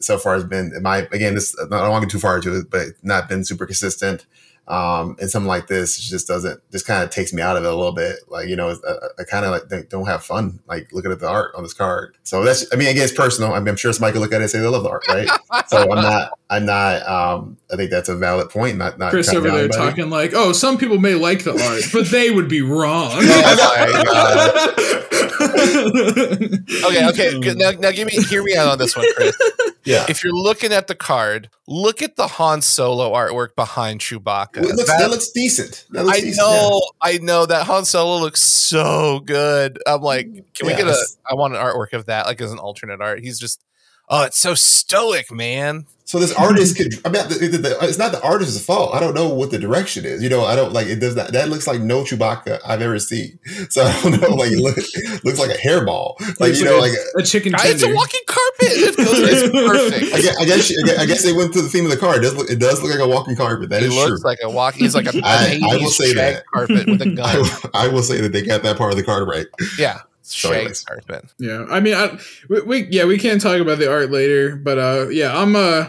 so 0.01 0.19
far 0.19 0.35
has 0.35 0.45
been, 0.45 0.73
my 0.83 1.09
again, 1.13 1.35
this 1.35 1.57
I 1.59 1.69
don't 1.69 1.91
want 1.91 2.03
to 2.03 2.07
get 2.07 2.13
too 2.13 2.19
far 2.19 2.37
into 2.37 2.57
it, 2.57 2.71
but 2.71 2.89
not 3.03 3.29
been 3.29 3.45
super 3.45 3.67
consistent. 3.67 4.27
Um, 4.69 5.17
and 5.21 5.31
something 5.31 5.47
like 5.47 5.69
this 5.69 5.97
just 5.97 6.27
doesn't, 6.27 6.61
just 6.73 6.87
kind 6.89 7.05
of 7.05 7.11
takes 7.11 7.33
me 7.33 7.41
out 7.41 7.57
of 7.57 7.65
it 7.65 7.69
a 7.69 7.75
little 7.75 7.93
bit. 7.93 8.17
Like, 8.29 8.49
you 8.49 8.57
know, 8.57 8.71
I, 8.71 9.21
I 9.21 9.25
kind 9.25 9.45
of 9.45 9.53
like 9.53 9.89
don't 9.89 10.07
have 10.07 10.25
fun, 10.25 10.59
like 10.67 10.93
looking 10.93 11.13
at 11.13 11.21
the 11.21 11.29
art 11.29 11.55
on 11.55 11.63
this 11.63 11.73
card. 11.73 12.17
So 12.25 12.43
that's, 12.43 12.67
I 12.73 12.77
mean, 12.77 12.89
again, 12.89 13.05
it's 13.05 13.13
personal. 13.13 13.53
I 13.53 13.61
mean, 13.61 13.69
I'm 13.69 13.77
sure 13.77 13.93
somebody 13.93 14.15
could 14.15 14.23
look 14.23 14.33
at 14.33 14.41
it 14.41 14.45
and 14.45 14.51
say 14.51 14.59
they 14.59 14.67
love 14.67 14.83
the 14.83 14.91
art, 14.91 15.07
right? 15.09 15.29
so 15.69 15.83
I'm 15.83 16.03
not, 16.03 16.39
I'm 16.51 16.67
not, 16.67 17.09
um, 17.09 17.59
I 17.73 17.77
think 17.77 17.93
that's 17.93 18.09
a 18.09 18.17
valid 18.17 18.51
point. 18.51 18.77
Not, 18.77 18.99
not 18.99 19.11
Chris 19.11 19.33
over 19.33 19.49
there 19.49 19.59
anybody. 19.61 19.79
talking 19.79 20.11
like, 20.11 20.33
oh, 20.35 20.51
some 20.53 20.79
people 20.79 20.99
may 20.99 21.15
like 21.15 21.45
the 21.45 21.53
art, 21.53 21.85
but 21.93 22.07
they 22.11 22.33
would 22.33 22.49
be 22.49 22.63
wrong. 22.63 23.13
oh 23.15 25.07
okay, 26.85 27.07
okay. 27.37 27.55
Now, 27.55 27.71
now 27.73 27.91
give 27.91 28.07
me, 28.07 28.23
hear 28.25 28.43
me 28.43 28.57
out 28.57 28.69
on 28.69 28.79
this 28.79 28.97
one, 28.97 29.07
Chris. 29.15 29.37
Yeah. 29.87 30.05
If 30.09 30.25
you're 30.25 30.33
looking 30.33 30.73
at 30.73 30.89
the 30.89 30.97
card, 30.97 31.49
look 31.69 32.03
at 32.03 32.17
the 32.17 32.27
Han 32.27 32.61
Solo 32.61 33.13
artwork 33.13 33.55
behind 33.55 34.01
Chewbacca. 34.01 34.63
Well, 34.63 34.75
looks, 34.75 34.89
that, 34.89 34.99
that, 34.99 35.11
looks 35.11 35.31
decent. 35.31 35.87
That 35.91 36.07
looks 36.07 36.19
I 36.19 36.21
decent, 36.23 36.39
know, 36.39 36.81
yeah. 37.05 37.09
I 37.09 37.19
know 37.19 37.47
that 37.47 37.67
Han 37.67 37.85
Solo 37.85 38.19
looks 38.19 38.43
so 38.43 39.21
good. 39.21 39.81
I'm 39.87 40.01
like, 40.01 40.27
can 40.55 40.67
we 40.67 40.75
get 40.75 40.89
a? 40.89 40.97
I 41.31 41.37
want 41.37 41.55
an 41.55 41.61
artwork 41.61 41.93
of 41.93 42.07
that, 42.07 42.27
like 42.27 42.41
as 42.41 42.51
an 42.51 42.59
alternate 42.59 43.01
art. 43.01 43.21
He's 43.21 43.39
just, 43.39 43.65
oh, 44.09 44.25
it's 44.25 44.41
so 44.41 44.55
stoic, 44.55 45.31
man. 45.31 45.87
So 46.07 46.21
this 46.21 46.33
artist 46.35 46.77
could. 46.77 46.95
I 47.05 47.09
mean, 47.09 47.29
the, 47.29 47.35
the, 47.35 47.59
the, 47.59 47.79
it's 47.83 47.99
not 47.99 48.13
the 48.13 48.23
artist's 48.23 48.65
fault. 48.65 48.95
I 48.95 49.01
don't 49.01 49.13
know 49.13 49.29
what 49.29 49.51
the 49.51 49.59
direction 49.59 50.05
is. 50.05 50.23
You 50.23 50.29
know, 50.29 50.45
I 50.45 50.55
don't 50.55 50.73
like 50.73 50.87
it. 50.87 51.01
Does 51.01 51.17
not. 51.17 51.33
That 51.33 51.49
looks 51.49 51.67
like 51.67 51.81
no 51.81 52.05
Chewbacca 52.05 52.61
I've 52.65 52.81
ever 52.81 52.99
seen. 53.01 53.39
So 53.69 53.83
I 53.83 54.01
don't 54.03 54.21
know. 54.21 54.29
Like, 54.29 54.53
it 54.53 54.61
look, 54.61 54.77
looks 55.25 55.41
like 55.41 55.51
a 55.51 55.59
hairball. 55.61 56.15
Like 56.39 56.55
you 56.55 56.65
know, 56.65 56.79
like 56.79 56.93
a, 56.93 57.19
a 57.19 57.23
chicken. 57.23 57.53
Tender. 57.53 57.75
It's 57.75 57.83
a 57.83 57.93
walking 57.93 58.21
carpet. 58.27 58.69
It's 58.71 58.97
perfect. 59.51 60.15
I 60.15 60.21
guess, 60.21 60.39
I 60.39 60.45
guess. 60.45 60.99
I 61.01 61.07
guess 61.07 61.23
they 61.25 61.33
went 61.33 61.53
to 61.55 61.63
the 61.63 61.69
theme 61.69 61.85
of 61.85 61.91
the 61.91 61.97
car. 61.97 62.17
It 62.17 62.21
does 62.21 62.37
look. 62.37 62.49
It 62.49 62.61
does 62.61 62.81
look 62.83 62.93
like 62.93 63.01
a 63.01 63.09
walking 63.09 63.35
carpet. 63.35 63.71
That 63.71 63.83
he 63.83 63.89
is 63.89 63.95
looks 63.95 64.21
true. 64.21 64.31
like 64.31 64.39
a 64.45 64.51
walking. 64.51 64.83
He's 64.85 64.95
like 64.95 65.07
a. 65.07 65.21
I, 65.25 65.61
I 65.69 65.77
will 65.77 65.91
say 65.91 66.15
that 66.15 66.45
carpet 66.47 66.87
with 66.87 67.03
a 67.03 67.11
gun. 67.17 67.27
I, 67.75 67.87
I 67.87 67.89
will 67.89 68.03
say 68.05 68.21
that 68.21 68.33
they 68.33 68.43
got 68.43 68.63
that 68.63 68.79
part 68.79 68.93
of 68.93 68.97
the 68.97 69.05
card 69.05 69.27
right. 69.27 69.47
Yeah. 69.79 70.03
Shag's 70.33 70.83
carpet. 70.83 71.25
Yeah, 71.39 71.67
I 71.71 71.81
mean, 71.81 71.95
I, 71.95 72.19
we, 72.49 72.61
we, 72.63 72.87
yeah 72.87 73.05
we 73.05 73.19
can 73.19 73.39
talk 73.39 73.61
about 73.61 73.79
the 73.79 73.91
art 73.91 74.11
later, 74.11 74.57
but 74.57 74.79
uh, 74.79 75.09
yeah, 75.09 75.37
I'm 75.37 75.57
uh 75.57 75.89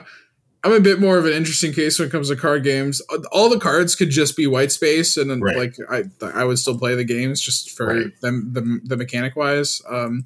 I'm 0.63 0.73
a 0.73 0.79
bit 0.79 0.99
more 0.99 1.17
of 1.17 1.25
an 1.25 1.33
interesting 1.33 1.71
case 1.71 1.97
when 1.97 2.09
it 2.09 2.11
comes 2.11 2.29
to 2.29 2.35
card 2.35 2.63
games. 2.63 3.01
All 3.31 3.49
the 3.49 3.59
cards 3.59 3.95
could 3.95 4.09
just 4.09 4.35
be 4.35 4.47
white 4.47 4.71
space, 4.71 5.15
and 5.15 5.29
then 5.29 5.39
right. 5.39 5.55
like 5.55 5.75
I 5.89 6.03
I 6.21 6.43
would 6.43 6.59
still 6.59 6.77
play 6.77 6.93
the 6.95 7.05
games 7.05 7.41
just 7.41 7.71
for 7.71 7.87
right. 7.87 8.21
them 8.21 8.49
the, 8.51 8.81
the 8.83 8.97
mechanic 8.97 9.35
wise. 9.35 9.81
Um, 9.89 10.23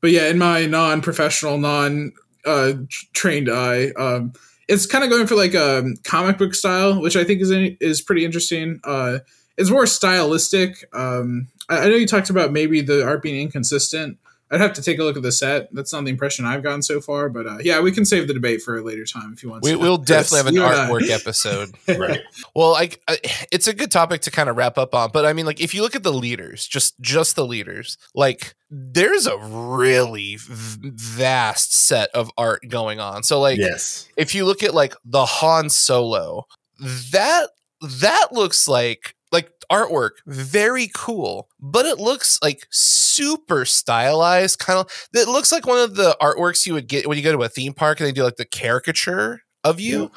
but 0.00 0.10
yeah, 0.10 0.28
in 0.28 0.38
my 0.38 0.66
non 0.66 1.00
professional, 1.00 1.58
non 1.58 2.12
uh, 2.44 2.74
trained 3.12 3.50
eye, 3.50 3.88
um, 3.96 4.34
it's 4.68 4.86
kind 4.86 5.04
of 5.04 5.10
going 5.10 5.26
for 5.26 5.34
like 5.36 5.54
a 5.54 5.84
comic 6.04 6.38
book 6.38 6.54
style, 6.54 7.00
which 7.00 7.16
I 7.16 7.24
think 7.24 7.40
is 7.40 7.50
in, 7.50 7.76
is 7.80 8.02
pretty 8.02 8.24
interesting. 8.24 8.80
Uh, 8.84 9.18
it's 9.56 9.70
more 9.70 9.86
stylistic. 9.86 10.84
Um, 10.92 11.48
I, 11.72 11.84
I 11.84 11.88
know 11.88 11.94
you 11.94 12.06
talked 12.06 12.30
about 12.30 12.52
maybe 12.52 12.80
the 12.80 13.04
art 13.04 13.22
being 13.22 13.40
inconsistent. 13.40 14.18
I'd 14.50 14.60
have 14.60 14.74
to 14.74 14.82
take 14.82 14.98
a 14.98 15.02
look 15.02 15.16
at 15.16 15.22
the 15.22 15.32
set. 15.32 15.74
That's 15.74 15.94
not 15.94 16.04
the 16.04 16.10
impression 16.10 16.44
I've 16.44 16.62
gotten 16.62 16.82
so 16.82 17.00
far, 17.00 17.30
but 17.30 17.46
uh, 17.46 17.58
yeah, 17.62 17.80
we 17.80 17.90
can 17.90 18.04
save 18.04 18.28
the 18.28 18.34
debate 18.34 18.60
for 18.60 18.76
a 18.76 18.82
later 18.82 19.06
time 19.06 19.32
if 19.32 19.42
you 19.42 19.48
want. 19.48 19.64
To. 19.64 19.70
We, 19.70 19.76
will 19.76 19.96
definitely 19.96 20.38
have 20.38 20.46
an 20.48 20.54
artwork 20.90 21.08
episode, 21.08 21.74
right? 21.98 22.20
Well, 22.54 22.74
I, 22.74 22.90
I, 23.08 23.16
it's 23.50 23.66
a 23.66 23.72
good 23.72 23.90
topic 23.90 24.20
to 24.22 24.30
kind 24.30 24.50
of 24.50 24.56
wrap 24.56 24.76
up 24.76 24.94
on, 24.94 25.08
but 25.10 25.24
I 25.24 25.32
mean, 25.32 25.46
like 25.46 25.62
if 25.62 25.74
you 25.74 25.80
look 25.80 25.96
at 25.96 26.02
the 26.02 26.12
leaders, 26.12 26.66
just 26.66 27.00
just 27.00 27.34
the 27.34 27.46
leaders, 27.46 27.96
like 28.14 28.54
there's 28.68 29.26
a 29.26 29.38
really 29.38 30.36
vast 30.38 31.74
set 31.74 32.10
of 32.10 32.30
art 32.36 32.68
going 32.68 33.00
on. 33.00 33.22
So, 33.22 33.40
like, 33.40 33.58
yes, 33.58 34.06
if 34.18 34.34
you 34.34 34.44
look 34.44 34.62
at 34.62 34.74
like 34.74 34.94
the 35.02 35.24
Han 35.24 35.70
Solo, 35.70 36.46
that 36.78 37.48
that 37.80 38.28
looks 38.32 38.68
like 38.68 39.14
like 39.32 39.50
artwork 39.70 40.10
very 40.26 40.90
cool 40.94 41.48
but 41.58 41.86
it 41.86 41.98
looks 41.98 42.38
like 42.42 42.66
super 42.70 43.64
stylized 43.64 44.58
kind 44.58 44.78
of 44.78 45.08
it 45.14 45.26
looks 45.28 45.50
like 45.50 45.66
one 45.66 45.78
of 45.78 45.96
the 45.96 46.16
artworks 46.20 46.66
you 46.66 46.74
would 46.74 46.86
get 46.86 47.06
when 47.06 47.16
you 47.16 47.24
go 47.24 47.32
to 47.32 47.42
a 47.42 47.48
theme 47.48 47.72
park 47.72 47.98
and 47.98 48.06
they 48.06 48.12
do 48.12 48.22
like 48.22 48.36
the 48.36 48.44
caricature 48.44 49.42
of 49.64 49.80
you. 49.80 50.02
Yeah. 50.02 50.08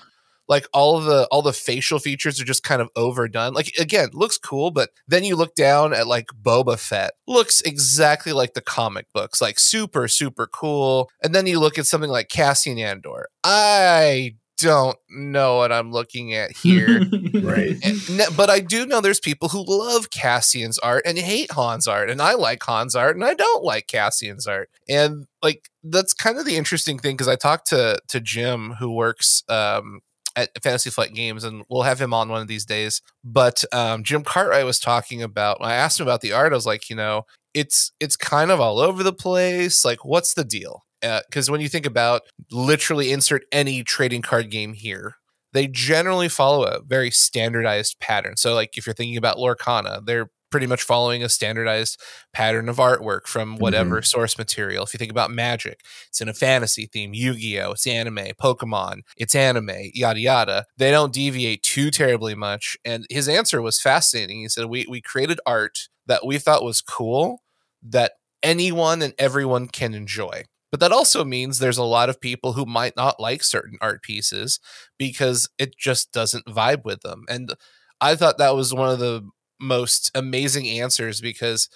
like 0.48 0.68
all 0.74 1.00
the 1.00 1.28
all 1.32 1.42
the 1.42 1.54
facial 1.54 2.00
features 2.00 2.40
are 2.40 2.46
just 2.46 2.64
kind 2.64 2.82
of 2.82 2.90
overdone. 2.96 3.54
Like 3.54 3.72
again 3.80 4.10
looks 4.14 4.38
cool 4.38 4.72
but 4.72 4.90
then 5.08 5.24
you 5.24 5.36
look 5.36 5.56
down 5.56 5.94
at 5.94 6.08
like 6.08 6.28
boba 6.42 6.78
fett. 6.78 7.14
Looks 7.28 7.62
exactly 7.62 8.34
like 8.34 8.54
the 8.54 8.62
comic 8.62 9.08
books 9.14 9.42
like 9.42 9.60
super 9.60 10.08
super 10.08 10.48
cool. 10.48 11.10
And 11.24 11.34
then 11.34 11.48
you 11.48 11.60
look 11.60 11.78
at 11.80 11.88
something 11.88 12.12
like 12.12 12.30
cassian 12.30 12.78
andor. 12.78 13.28
I 13.44 14.36
don't 14.58 14.98
know 15.10 15.58
what 15.58 15.72
I'm 15.72 15.92
looking 15.92 16.34
at 16.34 16.52
here. 16.58 17.02
right. 17.42 17.78
And, 17.84 18.22
but 18.36 18.50
I 18.50 18.60
do 18.60 18.86
know 18.86 19.02
there's 19.02 19.20
people 19.20 19.50
who 19.50 19.64
love 19.68 20.10
Cassian's 20.10 20.80
art 20.80 21.04
and 21.06 21.18
hate 21.18 21.52
Han's 21.52 21.88
art. 21.88 22.10
And 22.10 22.22
I 22.22 22.34
like 22.34 22.64
Han's 22.64 22.96
art 22.96 23.16
and 23.16 23.26
I 23.26 23.34
don't 23.34 23.64
like 23.64 23.88
Cassian's 23.88 24.48
art. 24.48 24.70
And 24.88 25.28
like 25.42 25.70
that's 25.84 26.14
kind 26.14 26.38
of 26.38 26.46
the 26.46 26.56
interesting 26.56 27.00
thing 27.00 27.16
because 27.16 27.28
I 27.28 27.36
talked 27.36 27.68
to 27.68 28.00
to 28.08 28.20
Jim 28.20 28.72
who 28.80 28.92
works 28.92 29.44
um 29.50 30.02
at 30.36 30.62
Fantasy 30.62 30.90
Flight 30.90 31.14
Games, 31.14 31.44
and 31.44 31.64
we'll 31.70 31.84
have 31.84 32.02
him 32.02 32.14
on 32.14 32.30
one 32.30 32.42
of 32.42 32.48
these 32.48 32.66
days. 32.66 33.02
But 33.24 33.64
um, 33.72 34.04
Jim 34.04 34.24
Cartwright 34.24 34.66
was 34.66 34.80
talking 34.80 35.24
about. 35.24 35.58
I 35.62 35.76
asked 35.76 36.00
him 36.00 36.06
about 36.08 36.22
the 36.22 36.34
art. 36.34 36.52
I 36.52 36.56
was 36.56 36.66
like, 36.66 36.90
you 36.90 36.96
know, 36.96 37.26
it's 37.54 37.92
it's 38.00 38.18
kind 38.18 38.52
of 38.52 38.60
all 38.60 38.80
over 38.80 39.02
the 39.04 39.14
place. 39.14 39.86
Like, 39.86 40.04
what's 40.04 40.34
the 40.34 40.44
deal? 40.44 40.84
Because 41.28 41.50
uh, 41.50 41.52
when 41.52 41.62
you 41.62 41.70
think 41.70 41.86
about 41.86 42.22
literally 42.52 43.12
insert 43.12 43.46
any 43.52 43.84
trading 43.84 44.22
card 44.22 44.50
game 44.50 44.74
here, 44.74 45.16
they 45.54 45.68
generally 45.68 46.30
follow 46.30 46.66
a 46.66 46.82
very 46.82 47.12
standardized 47.12 47.98
pattern. 48.00 48.38
So, 48.38 48.54
like 48.54 48.78
if 48.78 48.86
you're 48.86 48.94
thinking 48.94 49.18
about 49.18 49.38
Lorcana, 49.38 50.06
they're 50.06 50.30
pretty 50.52 50.68
much 50.68 50.84
following 50.84 51.24
a 51.24 51.30
standardized 51.30 52.00
pattern 52.34 52.70
of 52.70 52.78
artwork 52.78 53.28
from 53.28 53.58
whatever 53.58 53.98
mm-hmm. 53.98 54.04
source 54.06 54.38
material. 54.38 54.84
If 54.84 54.94
you 54.94 54.98
think 54.98 55.12
about 55.12 55.32
Magic, 55.32 55.82
it's 56.08 56.22
in 56.22 56.30
a 56.30 56.34
fantasy 56.34 56.86
theme. 56.86 57.14
Yu-Gi-Oh, 57.14 57.72
it's 57.72 57.88
anime. 57.88 58.28
Pokemon, 58.42 59.02
it's 59.18 59.36
anime. 59.36 59.72
Yada 59.94 60.20
yada. 60.20 60.66
They 60.78 60.92
don't 60.92 61.14
deviate 61.14 61.64
too 61.64 61.92
terribly 61.92 62.36
much. 62.36 62.78
And 62.86 63.06
his 63.10 63.28
answer 63.28 63.62
was 63.62 63.82
fascinating. 63.82 64.40
He 64.40 64.50
said, 64.50 64.66
"We 64.66 64.86
we 64.90 65.02
created 65.02 65.40
art 65.46 65.90
that 66.06 66.26
we 66.26 66.38
thought 66.38 66.64
was 66.64 66.82
cool 66.82 67.44
that 67.84 68.14
anyone 68.44 69.02
and 69.02 69.14
everyone 69.18 69.68
can 69.68 69.94
enjoy." 69.94 70.46
But 70.76 70.82
that 70.82 70.92
also 70.92 71.24
means 71.24 71.58
there's 71.58 71.78
a 71.78 71.84
lot 71.84 72.10
of 72.10 72.20
people 72.20 72.52
who 72.52 72.66
might 72.66 72.98
not 72.98 73.18
like 73.18 73.46
certain 73.46 73.78
art 73.80 74.04
pieces 74.04 74.60
because 74.98 75.48
it 75.58 75.78
just 75.78 76.12
doesn't 76.12 76.48
vibe 76.48 76.84
with 76.84 77.00
them. 77.00 77.24
And 77.30 77.54
I 78.02 78.16
thought 78.16 78.40
that 78.40 78.56
was 78.56 78.74
one 78.74 78.90
of 78.90 79.00
the 79.00 79.26
most 79.58 80.12
amazing 80.14 80.68
answers 80.68 81.22
because 81.22 81.70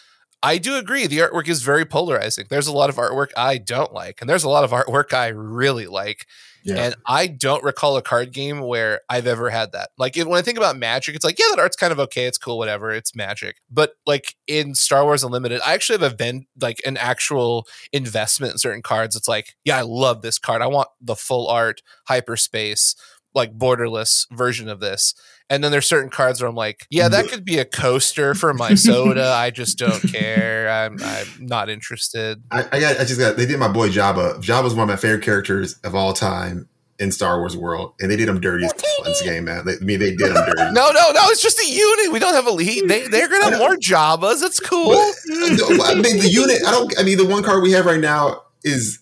I 0.43 0.57
do 0.57 0.75
agree 0.75 1.07
the 1.07 1.19
artwork 1.19 1.47
is 1.47 1.61
very 1.61 1.85
polarizing. 1.85 2.47
There's 2.49 2.67
a 2.67 2.73
lot 2.73 2.89
of 2.89 2.97
artwork 2.97 3.29
I 3.37 3.57
don't 3.57 3.93
like, 3.93 4.19
and 4.19 4.29
there's 4.29 4.43
a 4.43 4.49
lot 4.49 4.65
of 4.65 4.71
artwork 4.71 5.13
I 5.13 5.27
really 5.29 5.87
like. 5.87 6.25
And 6.68 6.95
I 7.05 7.28
don't 7.28 7.64
recall 7.64 7.97
a 7.97 8.01
card 8.01 8.32
game 8.32 8.62
where 8.62 9.01
I've 9.10 9.28
ever 9.28 9.49
had 9.49 9.72
that. 9.72 9.89
Like 9.97 10.16
when 10.16 10.38
I 10.38 10.41
think 10.41 10.57
about 10.57 10.78
Magic, 10.78 11.16
it's 11.16 11.26
like, 11.26 11.39
yeah, 11.39 11.45
that 11.51 11.60
art's 11.60 11.78
kind 11.78 11.91
of 11.91 11.99
okay. 11.99 12.26
It's 12.26 12.38
cool, 12.38 12.57
whatever. 12.57 12.91
It's 12.91 13.16
Magic. 13.16 13.57
But 13.70 13.93
like 14.05 14.36
in 14.47 14.76
Star 14.76 15.03
Wars 15.03 15.24
Unlimited, 15.24 15.62
I 15.66 15.74
actually 15.74 15.99
have 15.99 16.14
a 16.14 16.16
vend 16.16 16.45
like 16.60 16.82
an 16.86 16.97
actual 16.97 17.68
investment 17.93 18.53
in 18.53 18.57
certain 18.60 18.82
cards. 18.82 19.16
It's 19.16 19.28
like, 19.28 19.55
yeah, 19.64 19.78
I 19.78 19.82
love 19.82 20.22
this 20.22 20.39
card. 20.39 20.62
I 20.62 20.68
want 20.68 20.89
the 21.01 21.16
full 21.16 21.47
art 21.47 21.82
hyperspace 22.07 22.95
like 23.39 23.57
borderless 23.57 24.25
version 24.31 24.69
of 24.69 24.79
this. 24.79 25.13
And 25.49 25.63
then 25.63 25.71
there's 25.71 25.87
certain 25.87 26.11
cards 26.11 26.41
where 26.41 26.47
I'm 26.49 26.55
like, 26.55 26.85
yeah, 26.91 27.09
that 27.09 27.25
mm. 27.25 27.29
could 27.29 27.43
be 27.43 27.57
a 27.57 27.65
coaster 27.65 28.35
for 28.35 28.53
my 28.53 28.75
soda. 28.75 29.31
I 29.31 29.49
just 29.49 29.79
don't 29.79 30.01
care. 30.11 30.69
I'm, 30.69 30.97
I'm 31.01 31.27
not 31.39 31.69
interested. 31.69 32.43
I, 32.51 32.65
I, 32.71 32.79
got, 32.79 32.99
I 32.99 33.03
just 33.03 33.19
got, 33.19 33.35
they 33.35 33.47
did 33.47 33.57
my 33.57 33.67
boy 33.67 33.89
Jabba. 33.89 34.43
Jabba's 34.43 34.75
one 34.75 34.83
of 34.83 34.89
my 34.89 34.95
favorite 34.95 35.23
characters 35.23 35.73
of 35.83 35.95
all 35.95 36.13
time. 36.13 36.69
in 36.99 37.11
Star 37.11 37.39
Wars 37.39 37.55
world, 37.55 37.93
and 37.99 38.11
they 38.11 38.17
did 38.17 38.27
him 38.27 38.41
dirty 38.41 38.65
as 38.65 38.73
in 38.73 39.03
this 39.05 39.21
game, 39.21 39.45
man. 39.45 39.65
They, 39.65 39.73
I 39.73 39.79
mean, 39.79 39.99
they 39.99 40.15
did 40.15 40.27
him 40.27 40.33
dirty. 40.33 40.71
No, 40.73 40.91
no, 40.91 41.11
no. 41.13 41.21
It's 41.29 41.41
just 41.41 41.57
a 41.57 41.65
unit. 41.65 42.11
We 42.11 42.19
don't 42.19 42.33
have 42.33 42.45
a 42.45 42.51
lead. 42.51 42.89
They 42.89 43.07
they're 43.07 43.29
gonna 43.29 43.51
have 43.51 43.57
more 43.57 43.77
Jabbas. 43.77 44.41
It's 44.43 44.59
cool. 44.59 44.89
But, 44.89 44.97
uh, 44.97 45.75
no, 45.77 45.83
I 45.85 45.93
mean, 45.95 46.19
the 46.19 46.29
unit. 46.29 46.57
I 46.67 46.71
don't. 46.71 46.93
I 46.99 47.03
mean, 47.03 47.17
the 47.17 47.25
one 47.25 47.41
card 47.41 47.63
we 47.63 47.71
have 47.71 47.85
right 47.85 48.01
now 48.01 48.43
is. 48.63 48.99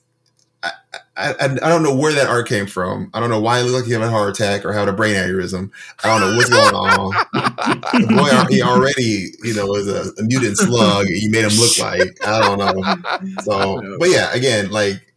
I, 0.62 0.72
I, 1.18 1.32
I 1.32 1.46
I 1.46 1.70
don't 1.70 1.84
know 1.84 1.96
where 1.96 2.14
that 2.14 2.28
art 2.28 2.48
came 2.48 2.68
from. 2.68 3.10
I 3.14 3.20
don't 3.20 3.30
know 3.30 3.42
why 3.42 3.60
he 3.60 3.64
looked 3.64 3.76
like 3.76 3.86
he 3.86 3.94
had 3.94 4.02
a 4.02 4.10
heart 4.10 4.30
attack 4.30 4.66
or 4.66 4.74
had 4.74 4.88
a 4.88 4.94
brain 4.94 5.16
aneurysm. 5.16 5.72
I 6.04 6.08
don't 6.08 6.22
know 6.22 6.38
what's 6.38 6.50
going 6.50 6.76
on. 6.76 7.12
The 7.34 8.08
boy, 8.08 8.46
he 8.54 8.62
already, 8.62 9.32
you 9.44 9.54
know, 9.54 9.76
is 9.76 9.88
a, 9.88 10.12
a 10.22 10.24
mutant 10.24 10.58
slug. 10.58 11.08
You 11.10 11.30
made 11.32 11.46
him 11.46 11.60
look 11.60 11.78
like 11.80 12.18
I 12.26 12.42
don't 12.42 12.60
know. 12.60 13.42
So, 13.42 13.98
but 14.00 14.10
yeah, 14.10 14.34
again, 14.34 14.72
like 14.72 15.08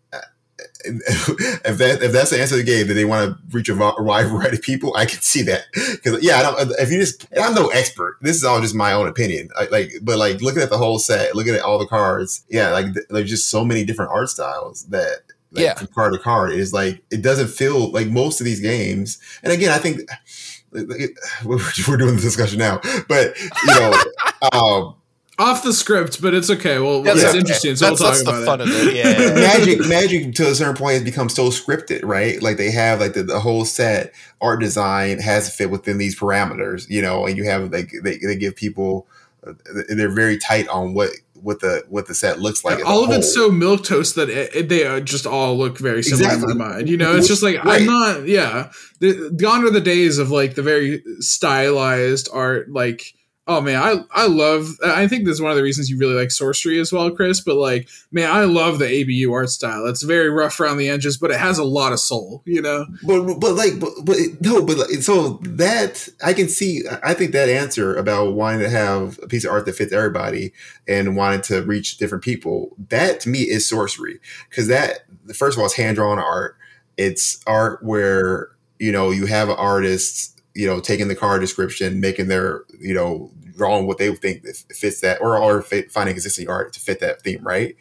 if 0.85 1.79
that 1.79 2.03
if 2.03 2.13
that's 2.13 2.31
the 2.31 2.41
answer 2.41 2.57
to 2.57 2.63
the 2.63 2.65
game 2.65 2.87
that 2.89 2.95
they 2.95 3.05
want 3.05 3.31
to 3.31 3.57
reach 3.57 3.69
a 3.69 3.75
wide 3.75 4.29
variety 4.29 4.57
of 4.57 4.63
people, 4.63 4.97
I 4.97 5.05
can 5.05 5.21
see 5.21 5.43
that. 5.43 5.65
Because 5.75 6.23
yeah, 6.23 6.39
I 6.39 6.43
don't. 6.43 6.71
If 6.79 6.91
you 6.91 6.99
just, 6.99 7.27
I'm 7.39 7.55
no 7.55 7.69
expert. 7.69 8.17
This 8.23 8.37
is 8.37 8.45
all 8.45 8.61
just 8.61 8.75
my 8.75 8.93
own 8.93 9.07
opinion. 9.07 9.51
I, 9.59 9.67
like, 9.67 9.93
but 10.03 10.19
like 10.19 10.41
looking 10.41 10.63
at 10.63 10.71
the 10.71 10.79
whole 10.79 10.99
set, 10.99 11.35
looking 11.35 11.55
at 11.55 11.61
all 11.61 11.79
the 11.79 11.87
cards, 11.87 12.45
yeah, 12.49 12.71
like 12.71 12.87
there's 13.11 13.29
just 13.29 13.49
so 13.49 13.65
many 13.65 13.85
different 13.85 14.11
art 14.11 14.29
styles 14.31 14.85
that. 14.87 15.21
Like, 15.53 15.65
Yeah. 15.65 15.75
from 15.75 15.89
card 15.89 16.13
to 16.13 16.19
card 16.19 16.53
is 16.53 16.73
like 16.73 17.03
it 17.11 17.23
doesn't 17.23 17.49
feel 17.49 17.91
like 17.91 18.07
most 18.09 18.41
of 18.41 18.45
these 18.45 18.61
games. 18.61 19.19
And 19.43 19.53
again, 19.53 19.73
I 19.73 19.79
think 19.79 20.01
we're 20.73 21.97
doing 21.97 22.15
the 22.17 22.21
discussion 22.21 22.59
now, 22.59 22.81
but 23.09 23.37
you 23.41 23.75
know, 23.81 24.03
um, 24.53 24.95
Off 25.39 25.63
the 25.65 25.73
script, 25.73 26.21
but 26.23 26.35
it's 26.35 26.51
okay. 26.51 26.79
Well, 26.79 27.03
That's 27.03 27.21
it's 27.21 27.29
okay. 27.31 27.39
interesting, 27.39 27.75
so 27.77 27.87
That's, 27.87 28.01
we'll 28.01 28.11
that's 28.11 28.23
talk 28.23 28.35
the 28.35 28.43
about 28.43 28.59
fun 28.59 28.61
it. 28.61 28.69
of 28.69 28.89
it. 28.89 28.95
Yeah. 28.95 29.35
magic 29.35 29.89
magic 29.89 30.35
to 30.35 30.49
a 30.51 30.55
certain 30.55 30.77
point 30.77 30.95
has 30.95 31.03
become 31.03 31.29
so 31.31 31.49
scripted 31.49 32.05
right 32.05 32.41
like 32.43 32.57
they 32.59 32.71
have 32.71 33.01
like 33.01 33.15
the, 33.15 33.23
the 33.23 33.41
whole 33.41 33.65
set 33.65 34.13
art 34.41 34.61
design 34.61 35.19
has 35.19 35.47
to 35.49 35.53
fit 35.53 35.71
within 35.71 35.97
these 35.99 36.15
parameters 36.19 36.89
you 36.91 37.01
know 37.03 37.27
and 37.27 37.37
you 37.39 37.45
have 37.45 37.73
like 37.73 37.91
they, 38.05 38.19
they 38.19 38.37
give 38.37 38.55
people 38.55 39.07
uh, 39.47 39.55
they're 39.89 40.11
very 40.11 40.37
tight 40.37 40.69
on 40.69 40.93
what 40.93 41.11
what 41.43 41.61
the 41.61 41.85
what 41.89 42.07
the 42.07 42.15
set 42.15 42.41
looks 42.41 42.65
like 42.65 42.85
all 42.85 43.05
of 43.05 43.11
it's 43.11 43.33
so 43.35 43.51
milk 43.51 43.85
toast 43.85 44.15
that 44.17 44.29
it, 44.31 44.55
it- 44.55 44.69
they 44.69 44.87
uh, 44.87 45.01
just 45.01 45.27
all 45.27 45.57
look 45.59 45.79
very 45.79 46.03
similar 46.03 46.27
Exactly. 46.33 46.53
in 46.53 46.59
my 46.59 46.69
mind. 46.69 46.89
You 46.89 46.97
know, 46.97 47.17
it's 47.17 47.29
just 47.29 47.43
like 47.43 47.63
Right. 47.65 47.81
I'm 47.81 47.87
not. 47.87 48.27
Yeah, 48.29 48.71
the, 49.01 49.31
gone 49.37 49.65
are 49.65 49.71
the 49.71 49.81
days 49.81 50.19
of 50.19 50.31
like 50.31 50.55
the 50.55 50.63
very 50.63 51.03
stylized 51.19 52.29
art. 52.33 52.71
Like, 52.71 53.15
oh 53.51 53.61
man, 53.61 53.83
I 53.83 54.23
I 54.23 54.27
love. 54.29 54.69
I 54.85 55.09
think 55.09 55.25
this 55.25 55.35
is 55.35 55.43
one 55.43 55.51
of 55.51 55.57
the 55.57 55.63
reasons 55.63 55.91
you 55.91 55.99
really 55.99 56.15
like 56.15 56.31
sorcery 56.31 56.79
as 56.79 56.93
well, 56.93 57.11
Chris. 57.11 57.41
But 57.41 57.57
like, 57.57 57.89
man, 58.13 58.31
I 58.31 58.45
love 58.45 58.79
the 58.79 58.87
ABU 58.87 59.33
art 59.33 59.51
style. 59.51 59.87
It's 59.87 60.03
very 60.03 60.31
rough 60.31 60.61
around 60.61 60.79
the 60.79 60.89
edges, 60.89 61.19
but 61.19 61.33
it 61.33 61.41
has 61.41 61.59
a 61.59 61.65
lot 61.65 61.93
of 61.93 61.99
soul. 61.99 62.43
You 62.47 62.63
know, 62.63 62.87
but 63.03 63.35
but 63.41 63.55
like 63.55 63.81
but, 63.81 63.91
but 64.05 64.17
no 64.41 64.65
but 64.65 64.79
like, 64.79 64.89
so 65.03 65.41
that 65.43 66.09
i 66.23 66.33
can 66.33 66.49
see 66.49 66.83
i 67.03 67.15
think 67.15 67.33
that 67.33 67.49
answer 67.49 67.95
about 67.95 68.35
wanting 68.35 68.61
to 68.61 68.69
have 68.69 69.19
a 69.23 69.27
piece 69.27 69.45
of 69.45 69.51
art 69.51 69.67
that 69.67 69.75
fits 69.75 69.93
everybody 69.93 70.53
and 70.87 71.17
wanting 71.17 71.41
to 71.41 71.63
reach 71.63 71.97
different 71.99 72.23
people 72.23 72.77
that 72.89 73.21
to 73.21 73.29
me 73.29 73.41
is 73.41 73.67
sorcery 73.67 74.21
because 74.49 74.69
that 74.69 75.01
first 75.35 75.57
of 75.57 75.61
all 75.61 75.67
it's 75.67 75.77
hand-drawn 75.77 76.19
art 76.19 76.57
it's 76.97 77.43
art 77.47 77.83
where 77.83 78.51
you 78.79 78.93
know 78.93 79.11
you 79.11 79.27
have 79.27 79.49
an 79.49 79.57
artist 79.57 80.40
you 80.55 80.67
know 80.67 80.81
taking 80.81 81.09
the 81.09 81.17
car 81.17 81.39
description 81.39 82.01
making 82.01 82.29
their 82.29 82.65
you 82.79 82.95
know 82.95 83.31
drawing 83.57 83.87
what 83.87 83.99
they 83.99 84.15
think 84.15 84.45
fits 84.75 85.01
that 85.01 85.21
or 85.21 85.39
or 85.39 85.63
fi- 85.63 85.83
finding 85.83 86.15
existing 86.15 86.49
art 86.49 86.73
to 86.73 86.81
fit 86.81 87.01
that 87.01 87.23
theme 87.23 87.43
right 87.43 87.77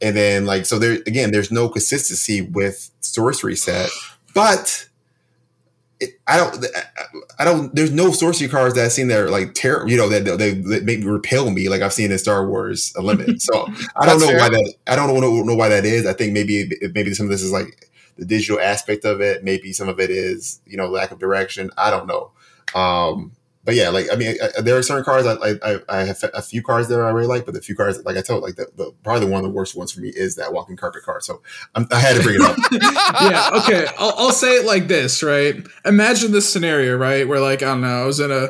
and 0.00 0.16
then 0.16 0.46
like 0.46 0.66
so 0.66 0.78
there 0.78 0.94
again 1.06 1.30
there's 1.30 1.52
no 1.52 1.68
consistency 1.68 2.40
with 2.40 2.90
sorcery 3.00 3.56
set 3.56 3.90
but 4.34 4.88
it, 6.00 6.18
I 6.26 6.38
don't, 6.38 6.66
I 7.38 7.44
don't. 7.44 7.74
There's 7.74 7.92
no 7.92 8.10
sorcery 8.10 8.48
cards 8.48 8.74
that 8.74 8.86
I've 8.86 8.92
seen 8.92 9.08
that 9.08 9.20
are 9.20 9.30
like 9.30 9.52
terrible. 9.52 9.90
You 9.90 9.98
know 9.98 10.08
that 10.08 10.38
they, 10.38 10.54
make 10.54 11.00
me 11.00 11.06
repel 11.06 11.50
me, 11.50 11.68
like 11.68 11.82
I've 11.82 11.92
seen 11.92 12.10
in 12.10 12.18
Star 12.18 12.46
Wars 12.48 12.92
Unlimited. 12.96 13.42
So 13.42 13.66
I 13.96 14.06
don't 14.06 14.18
know 14.18 14.28
fair. 14.28 14.38
why 14.38 14.48
that. 14.48 14.74
I 14.86 14.96
don't 14.96 15.08
know, 15.08 15.42
know 15.42 15.54
why 15.54 15.68
that 15.68 15.84
is. 15.84 16.06
I 16.06 16.14
think 16.14 16.32
maybe 16.32 16.70
maybe 16.94 17.12
some 17.12 17.26
of 17.26 17.30
this 17.30 17.42
is 17.42 17.52
like 17.52 17.89
the 18.20 18.26
digital 18.26 18.60
aspect 18.60 19.04
of 19.04 19.20
it. 19.20 19.42
Maybe 19.42 19.72
some 19.72 19.88
of 19.88 19.98
it 19.98 20.10
is 20.10 20.60
you 20.66 20.76
know 20.76 20.86
lack 20.88 21.10
of 21.10 21.18
direction. 21.18 21.70
I 21.76 21.90
don't 21.90 22.06
know. 22.06 22.30
Um, 22.74 23.32
but 23.64 23.74
yeah, 23.74 23.88
like 23.88 24.06
I 24.12 24.16
mean, 24.16 24.36
I, 24.42 24.60
there 24.60 24.76
are 24.76 24.82
certain 24.82 25.04
cars 25.04 25.26
I, 25.26 25.54
I 25.62 25.78
I 25.88 26.04
have 26.04 26.22
a 26.34 26.42
few 26.42 26.62
cars 26.62 26.88
that 26.88 27.00
I 27.00 27.10
really 27.10 27.26
like, 27.26 27.44
but 27.44 27.54
the 27.54 27.60
few 27.60 27.74
cars 27.74 28.02
like 28.04 28.16
I 28.16 28.22
told, 28.22 28.42
like 28.42 28.56
the, 28.56 28.68
the 28.76 28.92
probably 29.02 29.28
one 29.28 29.38
of 29.38 29.44
the 29.44 29.54
worst 29.54 29.74
ones 29.74 29.90
for 29.92 30.00
me 30.00 30.08
is 30.08 30.36
that 30.36 30.52
walking 30.52 30.76
carpet 30.76 31.02
car. 31.02 31.20
So 31.20 31.42
I'm, 31.74 31.86
I 31.90 31.98
had 31.98 32.16
to 32.16 32.22
bring 32.22 32.36
it 32.36 32.42
up. 32.42 32.56
yeah, 32.72 33.50
okay. 33.62 33.86
I'll, 33.98 34.14
I'll 34.16 34.32
say 34.32 34.56
it 34.56 34.66
like 34.66 34.88
this, 34.88 35.22
right? 35.22 35.56
Imagine 35.84 36.32
this 36.32 36.50
scenario, 36.50 36.96
right? 36.96 37.26
Where 37.26 37.40
like 37.40 37.62
I 37.62 37.66
don't 37.66 37.82
know, 37.82 38.02
I 38.02 38.06
was 38.06 38.20
in 38.20 38.30
a, 38.30 38.48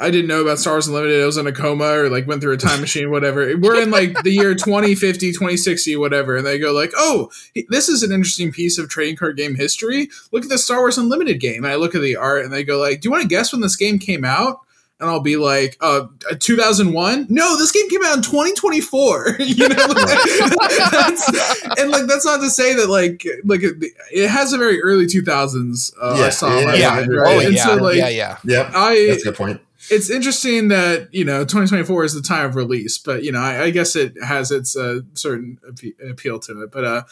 I 0.00 0.10
didn't 0.10 0.28
know 0.28 0.42
about 0.42 0.58
Star 0.58 0.74
Wars 0.74 0.86
Unlimited. 0.86 1.22
I 1.22 1.26
was 1.26 1.36
in 1.36 1.46
a 1.46 1.52
coma 1.52 1.84
or 1.84 2.08
like 2.08 2.26
went 2.26 2.40
through 2.40 2.52
a 2.52 2.58
time 2.58 2.80
machine, 2.80 3.10
whatever. 3.10 3.56
We're 3.60 3.82
in 3.82 3.90
like 3.90 4.22
the 4.22 4.30
year 4.30 4.54
2050, 4.54 5.32
2060, 5.32 5.96
whatever, 5.96 6.36
and 6.36 6.46
they 6.46 6.58
go 6.58 6.72
like, 6.72 6.92
oh, 6.96 7.30
this 7.68 7.88
is 7.88 8.02
an 8.02 8.12
interesting 8.12 8.52
piece 8.52 8.78
of 8.78 8.88
trading 8.88 9.16
card 9.16 9.36
game 9.36 9.54
history. 9.54 10.08
Look 10.32 10.44
at 10.44 10.50
the 10.50 10.58
Star 10.58 10.78
Wars 10.78 10.98
Unlimited 10.98 11.40
game, 11.40 11.64
and 11.64 11.72
I 11.72 11.76
look 11.76 11.94
at 11.94 12.02
the 12.02 12.16
art, 12.16 12.44
and 12.44 12.52
they 12.52 12.62
go 12.62 12.78
like, 12.78 13.00
do 13.00 13.06
you 13.06 13.10
want 13.10 13.22
to 13.22 13.28
guess 13.28 13.52
when 13.52 13.62
this 13.62 13.76
game 13.76 13.98
came 13.98 14.24
out? 14.24 14.60
And 15.00 15.08
I'll 15.08 15.20
be 15.20 15.36
like, 15.38 15.78
uh, 15.80 16.08
2001? 16.38 17.26
No, 17.30 17.56
this 17.56 17.72
game 17.72 17.88
came 17.88 18.04
out 18.04 18.16
in 18.16 18.22
2024. 18.22 19.36
you 19.40 19.66
know, 19.66 19.74
that's, 19.94 21.64
and 21.78 21.90
like 21.90 22.06
that's 22.06 22.26
not 22.26 22.40
to 22.42 22.50
say 22.50 22.74
that 22.74 22.90
like 22.90 23.26
like 23.46 23.62
it, 23.62 23.82
it 24.12 24.28
has 24.28 24.52
a 24.52 24.58
very 24.58 24.82
early 24.82 25.06
2000s 25.06 25.94
uh, 26.00 26.16
Yeah, 26.18 26.28
style, 26.28 26.60
yeah, 26.60 26.66
right? 26.66 26.78
yeah. 26.78 26.90
I 26.90 27.00
agree. 27.00 27.18
Oh 27.24 27.40
yeah. 27.40 27.64
so, 27.64 27.76
like, 27.76 27.96
yeah. 27.96 28.08
Yeah. 28.10 28.36
Yep, 28.44 28.70
I 28.74 29.06
that's 29.08 29.22
a 29.22 29.24
good 29.24 29.36
point. 29.36 29.60
It's 29.90 30.10
interesting 30.10 30.68
that 30.68 31.12
you 31.12 31.24
know 31.24 31.40
2024 31.40 32.04
is 32.04 32.14
the 32.14 32.22
time 32.22 32.46
of 32.46 32.56
release, 32.56 32.98
but 32.98 33.22
you 33.24 33.32
know 33.32 33.40
I, 33.40 33.64
I 33.64 33.70
guess 33.70 33.96
it 33.96 34.14
has 34.24 34.50
its 34.50 34.76
uh, 34.76 35.00
certain 35.14 35.58
appe- 35.68 36.10
appeal 36.10 36.38
to 36.40 36.62
it. 36.62 36.70
But 36.72 36.84
uh, 36.84 37.02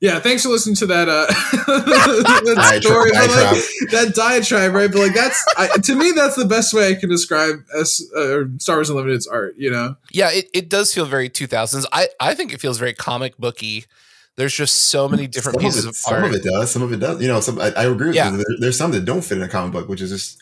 yeah, 0.00 0.20
thanks 0.20 0.44
for 0.44 0.50
listening 0.50 0.76
to 0.76 0.86
that 0.86 1.08
uh, 1.08 1.26
that 1.66 2.54
Diatribe, 2.56 2.82
story, 2.82 3.10
but, 3.12 3.30
like, 3.30 3.90
that 3.90 4.12
diatribe, 4.14 4.72
right? 4.72 4.90
But 4.90 4.98
like 5.00 5.14
that's 5.14 5.44
I, 5.56 5.68
to 5.78 5.94
me 5.96 6.12
that's 6.12 6.36
the 6.36 6.44
best 6.44 6.72
way 6.72 6.90
I 6.90 6.94
can 6.94 7.08
describe 7.10 7.56
as 7.76 8.00
uh, 8.16 8.44
Star 8.58 8.76
Wars 8.76 8.90
Unlimited's 8.90 9.26
art. 9.26 9.54
You 9.56 9.70
know, 9.70 9.96
Yeah, 10.12 10.30
it, 10.30 10.48
it 10.54 10.68
does 10.70 10.94
feel 10.94 11.04
very 11.04 11.28
2000s. 11.28 11.84
I, 11.92 12.08
I 12.20 12.34
think 12.34 12.52
it 12.52 12.60
feels 12.60 12.78
very 12.78 12.94
comic 12.94 13.36
booky. 13.38 13.86
There's 14.36 14.54
just 14.54 14.74
so 14.86 15.08
many 15.08 15.26
different 15.26 15.56
some 15.56 15.64
pieces 15.64 15.84
of 15.84 15.88
it, 15.88 15.90
of 15.90 15.96
some 15.96 16.14
art. 16.14 16.24
of 16.26 16.32
it 16.34 16.44
does. 16.44 16.70
Some 16.70 16.82
of 16.82 16.92
it 16.92 17.00
does. 17.00 17.20
You 17.20 17.26
know, 17.26 17.40
some 17.40 17.58
I, 17.60 17.72
I 17.76 17.84
agree 17.86 18.08
with 18.08 18.16
Yeah. 18.16 18.30
you. 18.30 18.36
There, 18.36 18.46
there's 18.60 18.78
some 18.78 18.92
that 18.92 19.04
don't 19.04 19.22
fit 19.24 19.38
in 19.38 19.42
a 19.42 19.48
comic 19.48 19.72
book, 19.72 19.88
which 19.88 20.00
is 20.00 20.10
just. 20.10 20.40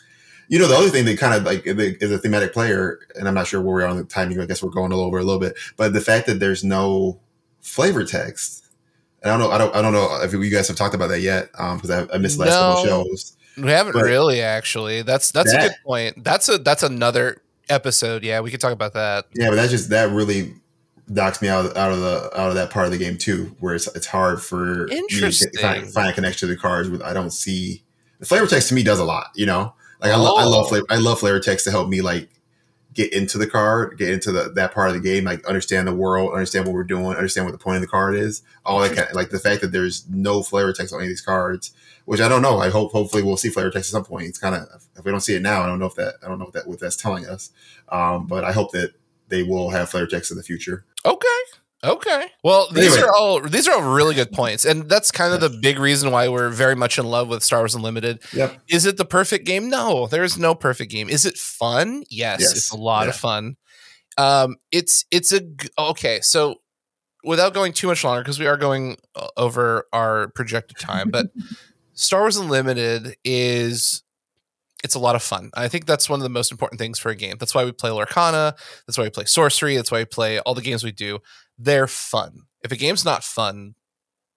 You 0.49 0.59
know, 0.59 0.67
the 0.67 0.75
other 0.75 0.89
thing 0.89 1.05
that 1.05 1.17
kind 1.19 1.33
of 1.33 1.43
like 1.43 1.63
is 1.65 2.11
a 2.11 2.17
thematic 2.17 2.53
player, 2.53 2.99
and 3.15 3.27
I'm 3.27 3.33
not 3.33 3.47
sure 3.47 3.61
where 3.61 3.75
we 3.75 3.83
are 3.83 3.87
on 3.87 3.97
the 3.97 4.03
timing. 4.03 4.39
I 4.39 4.45
guess 4.45 4.63
we're 4.63 4.69
going 4.69 4.91
a 4.91 4.95
little 4.95 5.07
over 5.07 5.17
a 5.19 5.23
little 5.23 5.39
bit, 5.41 5.55
but 5.75 5.93
the 5.93 6.01
fact 6.01 6.27
that 6.27 6.39
there's 6.39 6.63
no 6.63 7.19
flavor 7.61 8.03
text. 8.05 8.65
And 9.23 9.31
I 9.31 9.37
don't 9.37 9.47
know. 9.47 9.53
I 9.53 9.57
don't. 9.57 9.75
I 9.75 9.81
don't 9.81 9.93
know 9.93 10.19
if 10.21 10.31
you 10.31 10.49
guys 10.49 10.67
have 10.67 10.77
talked 10.77 10.95
about 10.95 11.07
that 11.07 11.21
yet, 11.21 11.49
um, 11.57 11.77
because 11.77 11.89
I, 11.89 12.13
I 12.13 12.17
missed 12.17 12.37
the 12.37 12.45
last 12.45 12.53
couple 12.55 12.85
shows. 12.85 13.37
We 13.57 13.71
haven't 13.71 13.93
But- 13.93 14.03
really 14.03 14.41
actually. 14.41 15.01
That's 15.01 15.31
that's 15.31 15.51
a 15.51 15.57
good 15.57 15.75
point. 15.83 16.23
That's 16.23 16.47
a 16.49 16.59
that's 16.59 16.83
another 16.83 17.41
episode. 17.69 18.23
Yeah, 18.23 18.41
we 18.41 18.51
could 18.51 18.61
talk 18.61 18.73
about 18.73 18.93
that. 18.93 19.25
Yeah, 19.33 19.49
but 19.49 19.55
that 19.55 19.69
just 19.69 19.89
that 19.89 20.11
really 20.11 20.53
knocks 21.07 21.41
me 21.41 21.47
out 21.47 21.65
of, 21.65 21.77
out 21.77 21.91
of 21.91 21.99
the 21.99 22.29
out 22.39 22.49
of 22.49 22.55
that 22.55 22.69
part 22.69 22.85
of 22.85 22.91
the 22.91 22.97
game 22.97 23.17
too, 23.17 23.55
where 23.59 23.73
it's 23.73 23.87
it's 23.95 24.05
hard 24.05 24.41
for 24.41 24.87
me 24.87 25.07
to 25.09 25.31
find, 25.59 25.91
find 25.91 26.09
a 26.09 26.13
connection 26.13 26.47
to 26.47 26.53
the 26.53 26.59
cards. 26.59 26.89
With 26.89 27.01
I 27.01 27.13
don't 27.13 27.31
see 27.31 27.83
the 28.19 28.25
flavor 28.25 28.45
text 28.45 28.69
to 28.69 28.75
me 28.75 28.83
does 28.83 28.99
a 28.99 29.05
lot. 29.05 29.31
You 29.35 29.47
know, 29.47 29.73
like 30.01 30.11
I, 30.11 30.15
lo- 30.15 30.35
I 30.37 30.43
love 30.45 30.65
Oh. 30.65 30.69
flavor, 30.69 30.85
I 30.89 30.97
love 30.97 31.19
flavor 31.19 31.39
text 31.39 31.65
to 31.65 31.71
help 31.71 31.89
me 31.89 32.01
like 32.01 32.29
get 32.93 33.13
into 33.13 33.37
the 33.37 33.45
card, 33.47 33.95
get 33.97 34.09
into 34.09 34.31
the, 34.31 34.49
that 34.55 34.73
part 34.73 34.87
of 34.89 34.95
the 34.95 34.99
game, 34.99 35.23
like 35.23 35.45
understand 35.45 35.87
the 35.87 35.93
world, 35.93 36.33
understand 36.33 36.65
what 36.65 36.73
we're 36.73 36.83
doing, 36.83 37.15
understand 37.15 37.45
what 37.45 37.51
the 37.51 37.57
point 37.59 37.75
of 37.75 37.81
the 37.81 37.87
card 37.87 38.15
is. 38.15 38.41
All 38.65 38.79
that 38.79 38.95
kind 38.95 39.07
like 39.13 39.29
the 39.29 39.39
fact 39.39 39.61
that 39.61 39.71
there's 39.71 40.07
no 40.09 40.41
flavor 40.43 40.73
text 40.73 40.93
on 40.93 40.99
any 40.99 41.07
of 41.07 41.11
these 41.11 41.21
cards, 41.21 41.71
which 42.05 42.21
I 42.21 42.27
don't 42.27 42.41
know. 42.41 42.57
I 42.59 42.69
hope 42.69 42.91
hopefully 42.91 43.21
we'll 43.23 43.37
see 43.37 43.49
flavor 43.49 43.69
text 43.69 43.89
at 43.89 43.91
some 43.91 44.05
point. 44.05 44.25
It's 44.27 44.39
kind 44.39 44.55
of 44.55 44.83
if 44.97 45.05
we 45.05 45.11
don't 45.11 45.21
see 45.21 45.35
it 45.35 45.41
now, 45.43 45.61
I 45.61 45.67
don't 45.67 45.77
know 45.79 45.85
if 45.85 45.95
that 45.95 46.15
I 46.23 46.27
don't 46.27 46.39
know 46.39 46.45
what 46.45 46.53
that 46.55 46.67
what 46.67 46.79
that's 46.79 46.95
telling 46.95 47.27
us. 47.27 47.51
Um, 47.89 48.25
but 48.25 48.43
I 48.43 48.51
hope 48.51 48.71
that 48.71 48.93
they 49.27 49.43
will 49.43 49.69
have 49.69 49.89
flavor 49.89 50.07
text 50.07 50.31
in 50.31 50.37
the 50.37 50.43
future. 50.43 50.83
Okay. 51.05 51.27
Okay. 51.83 52.25
Well, 52.43 52.67
these 52.71 52.93
Anyway. 52.93 53.07
are 53.07 53.13
all 53.15 53.41
these 53.41 53.67
are 53.67 53.75
all 53.75 53.93
really 53.93 54.15
good 54.15 54.31
points, 54.31 54.65
and 54.65 54.89
that's 54.89 55.11
kind 55.11 55.33
of 55.33 55.41
the 55.41 55.49
big 55.61 55.77
reason 55.77 56.09
why 56.11 56.27
we're 56.27 56.49
very 56.49 56.75
much 56.75 56.97
in 56.97 57.05
love 57.05 57.27
with 57.27 57.43
Star 57.43 57.59
Wars 57.59 57.75
Unlimited. 57.75 58.19
Yep. 58.33 58.61
Is 58.67 58.85
it 58.87 58.97
the 58.97 59.05
perfect 59.05 59.45
game? 59.45 59.69
No, 59.69 60.07
there 60.07 60.23
is 60.23 60.37
no 60.39 60.55
perfect 60.55 60.91
game. 60.91 61.07
Is 61.07 61.25
it 61.25 61.37
fun? 61.37 62.03
Yes, 62.09 62.39
Yes. 62.41 62.51
it's 62.57 62.71
a 62.71 62.77
lot 62.77 63.07
of 63.07 63.15
fun. 63.15 63.57
Um, 64.17 64.55
it's 64.71 65.05
it's 65.11 65.31
a 65.31 65.41
okay. 65.77 66.19
So, 66.21 66.55
without 67.23 67.53
going 67.53 67.73
too 67.73 67.85
much 67.87 68.03
longer, 68.03 68.21
because 68.23 68.39
we 68.39 68.47
are 68.47 68.57
going 68.57 68.97
uh, 69.15 69.27
over 69.37 69.85
our 69.93 70.29
projected 70.29 70.77
time, 70.79 71.11
but 71.11 71.27
Star 71.93 72.21
Wars 72.21 72.37
Unlimited 72.37 73.15
is 73.23 74.01
it's 74.83 74.95
a 74.95 74.99
lot 74.99 75.15
of 75.15 75.21
fun. 75.21 75.51
I 75.53 75.67
think 75.67 75.85
that's 75.85 76.09
one 76.09 76.19
of 76.19 76.23
the 76.23 76.29
most 76.29 76.51
important 76.51 76.79
things 76.79 76.97
for 76.97 77.09
a 77.09 77.15
game. 77.15 77.35
That's 77.39 77.53
why 77.53 77.65
we 77.65 77.71
play 77.71 77.91
Lorcana. 77.91 78.53
That's 78.87 78.97
why 78.97 79.03
we 79.03 79.09
play 79.11 79.25
Sorcery. 79.25 79.75
That's 79.75 79.91
why 79.91 79.99
we 79.99 80.05
play 80.05 80.39
all 80.39 80.55
the 80.55 80.61
games 80.61 80.83
we 80.83 80.91
do. 80.91 81.19
They're 81.57 81.87
fun. 81.87 82.43
If 82.63 82.71
a 82.71 82.75
game's 82.75 83.05
not 83.05 83.23
fun, 83.23 83.75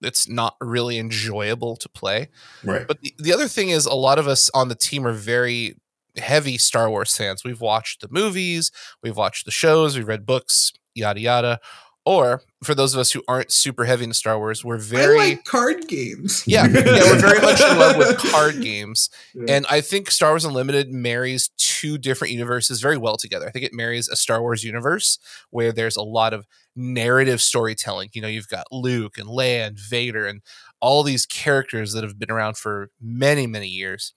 it's 0.01 0.27
not 0.27 0.55
really 0.59 0.97
enjoyable 0.97 1.75
to 1.77 1.89
play. 1.89 2.29
Right. 2.63 2.87
But 2.87 3.01
the, 3.01 3.13
the 3.19 3.33
other 3.33 3.47
thing 3.47 3.69
is, 3.69 3.85
a 3.85 3.93
lot 3.93 4.19
of 4.19 4.27
us 4.27 4.49
on 4.53 4.67
the 4.67 4.75
team 4.75 5.05
are 5.05 5.13
very 5.13 5.77
heavy 6.17 6.57
Star 6.57 6.89
Wars 6.89 7.15
fans. 7.15 7.43
We've 7.43 7.61
watched 7.61 8.01
the 8.01 8.07
movies, 8.09 8.71
we've 9.01 9.17
watched 9.17 9.45
the 9.45 9.51
shows, 9.51 9.95
we've 9.95 10.07
read 10.07 10.25
books, 10.25 10.73
yada 10.93 11.19
yada. 11.19 11.59
Or 12.03 12.41
for 12.63 12.73
those 12.73 12.95
of 12.95 12.99
us 12.99 13.11
who 13.11 13.23
aren't 13.27 13.51
super 13.51 13.85
heavy 13.85 14.05
into 14.05 14.15
Star 14.15 14.39
Wars, 14.39 14.65
we're 14.65 14.79
very 14.79 15.17
like 15.17 15.45
card 15.45 15.87
games. 15.87 16.43
yeah, 16.47 16.65
yeah, 16.67 16.81
we're 16.83 17.19
very 17.21 17.39
much 17.39 17.61
in 17.61 17.77
love 17.77 17.97
with 17.97 18.17
card 18.31 18.59
games. 18.61 19.09
Yeah. 19.35 19.55
And 19.55 19.65
I 19.69 19.81
think 19.81 20.09
Star 20.09 20.31
Wars 20.31 20.43
Unlimited 20.43 20.91
marries 20.91 21.51
two 21.57 21.99
different 21.99 22.33
universes 22.33 22.81
very 22.81 22.97
well 22.97 23.17
together. 23.17 23.47
I 23.47 23.51
think 23.51 23.65
it 23.65 23.73
marries 23.73 24.09
a 24.09 24.15
Star 24.15 24.41
Wars 24.41 24.63
universe 24.63 25.19
where 25.51 25.71
there's 25.71 25.95
a 25.95 26.01
lot 26.01 26.33
of 26.33 26.47
narrative 26.75 27.39
storytelling. 27.39 28.09
You 28.13 28.23
know, 28.23 28.27
you've 28.27 28.47
got 28.47 28.71
Luke 28.71 29.17
and 29.19 29.27
Leia 29.27 29.67
and 29.67 29.79
Vader 29.79 30.25
and 30.25 30.41
all 30.79 31.03
these 31.03 31.27
characters 31.27 31.93
that 31.93 32.03
have 32.03 32.17
been 32.17 32.31
around 32.31 32.57
for 32.57 32.89
many, 32.99 33.45
many 33.45 33.67
years. 33.67 34.13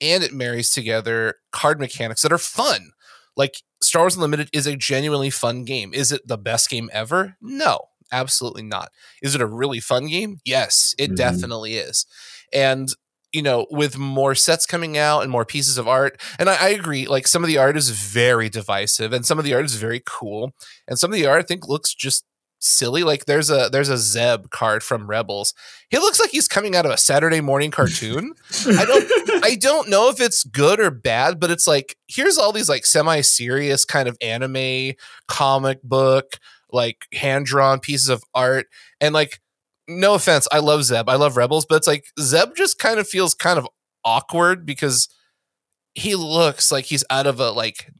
And 0.00 0.22
it 0.22 0.34
marries 0.34 0.70
together 0.70 1.36
card 1.52 1.80
mechanics 1.80 2.22
that 2.22 2.32
are 2.32 2.38
fun. 2.38 2.90
Like 3.36 3.54
Star 3.82 4.02
Wars 4.02 4.14
Unlimited 4.16 4.48
is 4.52 4.66
a 4.66 4.76
genuinely 4.76 5.30
fun 5.30 5.64
game. 5.64 5.92
Is 5.94 6.12
it 6.12 6.26
the 6.26 6.38
best 6.38 6.68
game 6.70 6.90
ever? 6.92 7.36
No, 7.40 7.80
absolutely 8.12 8.62
not. 8.62 8.90
Is 9.22 9.34
it 9.34 9.40
a 9.40 9.46
really 9.46 9.80
fun 9.80 10.06
game? 10.06 10.38
Yes, 10.44 10.94
it 10.98 11.12
Mhm. 11.12 11.16
definitely 11.16 11.76
is. 11.76 12.06
And 12.52 12.88
you 13.34 13.40
know, 13.40 13.66
with 13.70 13.96
more 13.96 14.34
sets 14.34 14.66
coming 14.66 14.98
out 14.98 15.22
and 15.22 15.30
more 15.32 15.46
pieces 15.46 15.78
of 15.78 15.88
art, 15.88 16.20
and 16.38 16.50
I, 16.50 16.66
I 16.66 16.68
agree, 16.68 17.06
like 17.06 17.26
some 17.26 17.42
of 17.42 17.48
the 17.48 17.56
art 17.56 17.78
is 17.78 17.88
very 17.88 18.50
divisive, 18.50 19.10
and 19.14 19.24
some 19.24 19.38
of 19.38 19.44
the 19.46 19.54
art 19.54 19.64
is 19.64 19.76
very 19.76 20.02
cool, 20.04 20.52
and 20.86 20.98
some 20.98 21.10
of 21.10 21.14
the 21.14 21.24
art 21.24 21.38
I 21.42 21.46
think 21.46 21.66
looks 21.66 21.94
just 21.94 22.24
silly. 22.62 23.02
Like 23.02 23.26
there's 23.26 23.50
a 23.50 23.68
there's 23.70 23.88
a 23.88 23.98
Zeb 23.98 24.50
card 24.50 24.82
from 24.82 25.06
Rebels. 25.06 25.54
He 25.90 25.98
looks 25.98 26.20
like 26.20 26.30
he's 26.30 26.48
coming 26.48 26.74
out 26.74 26.86
of 26.86 26.92
a 26.92 26.96
Saturday 26.96 27.40
morning 27.40 27.70
cartoon. 27.70 28.34
I 28.66 28.84
don't 28.84 29.44
I 29.44 29.56
don't 29.56 29.88
know 29.88 30.08
if 30.08 30.20
it's 30.20 30.44
good 30.44 30.80
or 30.80 30.90
bad, 30.90 31.40
but 31.40 31.50
it's 31.50 31.66
like 31.66 31.96
here's 32.08 32.38
all 32.38 32.52
these 32.52 32.68
like 32.68 32.86
semi-serious 32.86 33.84
kind 33.84 34.08
of 34.08 34.16
anime 34.20 34.94
comic 35.28 35.82
book 35.82 36.38
like 36.70 37.04
hand-drawn 37.12 37.80
pieces 37.80 38.08
of 38.08 38.24
art 38.34 38.66
and 39.00 39.12
like 39.12 39.40
no 39.88 40.14
offense, 40.14 40.46
I 40.50 40.60
love 40.60 40.84
Zeb. 40.84 41.08
I 41.08 41.16
love 41.16 41.36
Rebels, 41.36 41.66
but 41.66 41.74
it's 41.76 41.86
like 41.88 42.06
Zeb 42.18 42.54
just 42.56 42.78
kind 42.78 42.98
of 42.98 43.06
feels 43.06 43.34
kind 43.34 43.58
of 43.58 43.68
awkward 44.04 44.64
because 44.64 45.08
he 45.94 46.14
looks 46.14 46.72
like 46.72 46.86
he's 46.86 47.04
out 47.10 47.26
of 47.26 47.40
a 47.40 47.50
like 47.50 47.90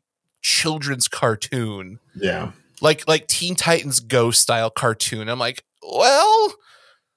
children's 0.40 1.06
cartoon 1.08 1.98
Yeah. 2.16 2.52
Like 2.82 3.08
like 3.08 3.26
Teen 3.28 3.54
Titans 3.54 4.00
Go 4.00 4.30
style 4.30 4.68
cartoon. 4.68 5.28
I'm 5.28 5.38
like, 5.38 5.64
well, 5.82 6.52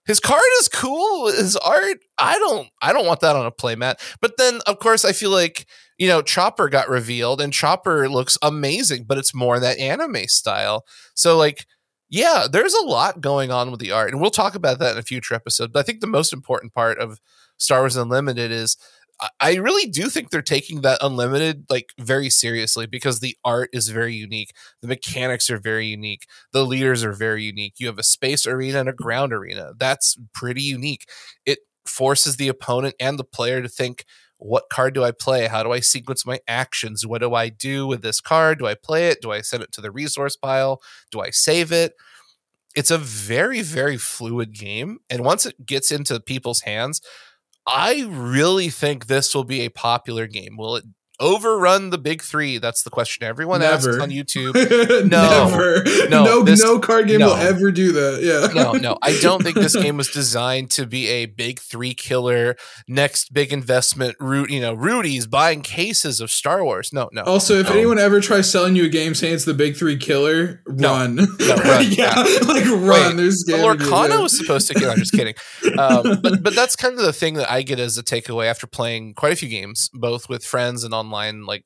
his 0.05 0.21
card 0.21 0.41
is 0.61 0.69
cool. 0.69 1.27
His 1.27 1.57
art, 1.57 1.97
I 2.17 2.39
don't, 2.39 2.69
I 2.81 2.93
don't 2.93 3.07
want 3.07 3.19
that 3.21 3.35
on 3.35 3.45
a 3.45 3.51
playmat. 3.51 3.95
But 4.21 4.37
then, 4.37 4.61
of 4.67 4.79
course, 4.79 5.03
I 5.03 5.11
feel 5.11 5.31
like 5.31 5.65
you 5.97 6.07
know 6.07 6.21
Chopper 6.21 6.69
got 6.69 6.87
revealed, 6.87 7.41
and 7.41 7.51
Chopper 7.51 8.07
looks 8.07 8.37
amazing, 8.41 9.03
but 9.05 9.17
it's 9.17 9.35
more 9.35 9.59
that 9.59 9.79
anime 9.79 10.27
style. 10.27 10.85
So 11.13 11.37
like. 11.37 11.65
Yeah, 12.07 12.45
there's 12.49 12.75
a 12.75 12.85
lot 12.85 13.19
going 13.19 13.51
on 13.51 13.71
with 13.71 13.79
the 13.79 13.91
art, 13.91 14.11
and 14.11 14.21
we'll 14.21 14.29
talk 14.29 14.53
about 14.53 14.77
that 14.77 14.91
in 14.91 14.99
a 14.99 15.01
future 15.01 15.33
episode. 15.33 15.73
But 15.73 15.79
I 15.79 15.83
think 15.83 16.01
the 16.01 16.07
most 16.07 16.33
important 16.33 16.71
part 16.71 16.99
of 16.99 17.19
Star 17.57 17.79
Wars 17.79 17.95
Unlimited 17.95 18.51
is 18.51 18.77
I- 19.39 19.55
really 19.55 19.89
do 19.89 20.09
think 20.09 20.29
they're 20.29 20.41
taking 20.41 20.81
that 20.81 20.99
unlimited 21.01 21.65
like 21.69 21.89
very 21.99 22.29
seriously 22.29 22.85
because 22.85 23.19
the 23.19 23.37
art 23.45 23.69
is 23.73 23.89
very 23.89 24.13
unique. 24.13 24.51
The 24.81 24.87
mechanics 24.87 25.49
are 25.49 25.57
very 25.57 25.87
unique. 25.87 26.25
The 26.51 26.65
leaders 26.65 27.03
are 27.03 27.13
very 27.13 27.43
unique. 27.43 27.75
You 27.77 27.87
have 27.87 27.97
a 27.99 28.03
space 28.03 28.45
arena 28.45 28.79
and 28.81 28.89
a 28.89 28.93
ground 28.93 29.33
arena. 29.33 29.71
That's 29.77 30.17
pretty 30.33 30.61
unique. 30.63 31.05
It 31.45 31.59
forces 31.85 32.35
the 32.37 32.49
opponent 32.49 32.95
and 32.99 33.17
the 33.17 33.23
player 33.23 33.61
to 33.61 33.69
think, 33.69 34.05
what 34.37 34.65
card 34.69 34.93
do 34.93 35.03
I 35.03 35.11
play? 35.11 35.47
How 35.47 35.63
do 35.63 35.71
I 35.71 35.79
sequence 35.79 36.25
my 36.25 36.39
actions? 36.47 37.07
What 37.07 37.21
do 37.21 37.33
I 37.33 37.47
do 37.47 37.87
with 37.87 38.01
this 38.01 38.19
card? 38.19 38.59
Do 38.59 38.67
I 38.67 38.75
play 38.75 39.07
it? 39.07 39.21
Do 39.21 39.31
I 39.31 39.39
send 39.41 39.63
it 39.63 39.71
to 39.73 39.81
the 39.81 39.91
resource 39.91 40.35
pile? 40.35 40.81
Do 41.09 41.21
I 41.21 41.29
save 41.29 41.71
it? 41.71 41.93
It's 42.75 42.91
a 42.91 42.97
very, 42.97 43.61
very 43.61 43.97
fluid 43.97 44.53
game. 44.53 44.99
And 45.09 45.23
once 45.23 45.45
it 45.45 45.65
gets 45.65 45.91
into 45.91 46.19
people's 46.19 46.61
hands, 46.61 47.01
I 47.67 48.05
really 48.09 48.69
think 48.69 49.07
this 49.07 49.33
will 49.33 49.43
be 49.43 49.61
a 49.61 49.69
popular 49.69 50.27
game. 50.27 50.57
Will 50.57 50.75
it 50.77 50.85
overrun 51.19 51.89
the 51.89 51.97
big 51.97 52.21
three? 52.21 52.57
That's 52.57 52.83
the 52.83 52.89
question 52.89 53.25
everyone 53.27 53.61
asks 53.61 53.87
on 53.87 54.09
YouTube. 54.09 54.53
no, 55.09 55.49
No, 55.49 56.07
no, 56.09 56.23
no, 56.25 56.43
this- 56.43 56.61
no 56.63 56.79
card 56.79 57.07
game 57.07 57.21
will 57.21 57.33
ever 57.35 57.71
do 57.71 57.91
that. 57.93 58.21
Yeah, 58.21 58.53
No, 58.53 58.73
no, 58.73 58.97
I 59.01 59.17
don't 59.21 59.41
think 59.43 59.55
this 59.55 59.75
game 59.75 59.97
was 59.97 60.09
designed 60.09 60.71
to 60.71 60.85
be 60.85 61.07
a 61.07 61.25
big 61.25 61.59
three 61.59 61.93
killer, 61.93 62.55
next 62.87 63.33
big 63.33 63.51
investment. 63.53 64.15
Root, 64.19 64.49
you 64.49 64.59
know, 64.61 64.73
Rudy's 64.73 65.27
buying 65.27 65.61
cases 65.61 66.19
of 66.19 66.31
Star 66.31 66.63
Wars. 66.63 66.91
No, 66.93 67.09
no. 67.11 67.23
Also, 67.23 67.55
if 67.55 67.69
No. 67.69 67.75
anyone 67.75 67.99
ever 67.99 68.19
tries 68.21 68.49
selling 68.51 68.75
you 68.75 68.85
a 68.85 68.89
game 68.89 69.15
saying 69.15 69.33
it's 69.35 69.45
the 69.45 69.53
big 69.53 69.75
three 69.75 69.97
killer, 69.97 70.61
run. 70.65 71.15
No, 71.15 71.25
run. 71.55 71.85
yeah, 71.91 72.13
like 72.47 72.65
run. 72.65 73.17
Wait, 73.17 73.17
There's 73.17 73.43
you, 73.47 73.55
Lorcana 73.55 74.21
was 74.21 74.37
supposed 74.37 74.67
to 74.67 74.73
get. 74.73 74.89
I'm 74.89 74.97
just 74.97 75.11
kidding. 75.13 75.35
Um, 75.77 76.19
but 76.21 76.41
but 76.43 76.55
that's 76.55 76.75
kind 76.75 76.93
of 76.97 77.05
the 77.05 77.13
thing 77.13 77.35
that 77.35 77.51
I 77.51 77.61
get 77.61 77.79
as 77.79 77.97
a 77.97 78.03
takeaway 78.03 78.47
after 78.47 78.67
playing 78.67 79.13
quite 79.13 79.33
a 79.33 79.35
few 79.35 79.49
games, 79.49 79.89
both 79.93 80.29
with 80.29 80.45
friends 80.45 80.83
and 80.83 80.93
online. 81.05 81.45
Like, 81.45 81.65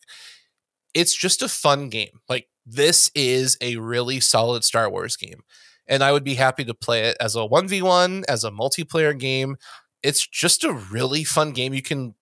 it's 0.94 1.16
just 1.16 1.42
a 1.42 1.48
fun 1.48 1.90
game. 1.90 2.20
Like 2.28 2.48
this 2.66 3.10
is 3.16 3.58
a 3.62 3.78
really 3.78 4.20
solid 4.20 4.64
Star 4.64 4.90
Wars 4.90 5.16
game, 5.16 5.42
and 5.88 6.04
I 6.04 6.12
would 6.12 6.24
be 6.24 6.36
happy 6.36 6.66
to 6.66 6.74
play 6.74 7.04
it 7.06 7.18
as 7.20 7.36
a 7.36 7.46
one 7.46 7.68
v 7.68 7.82
one, 7.82 8.24
as 8.28 8.44
a 8.44 8.52
multiplayer 8.52 9.18
game. 9.18 9.58
It's 10.04 10.26
just 10.26 10.64
a 10.64 10.74
really 10.74 11.24
fun 11.24 11.52
game. 11.52 11.74
You 11.74 11.82
can 11.82 12.16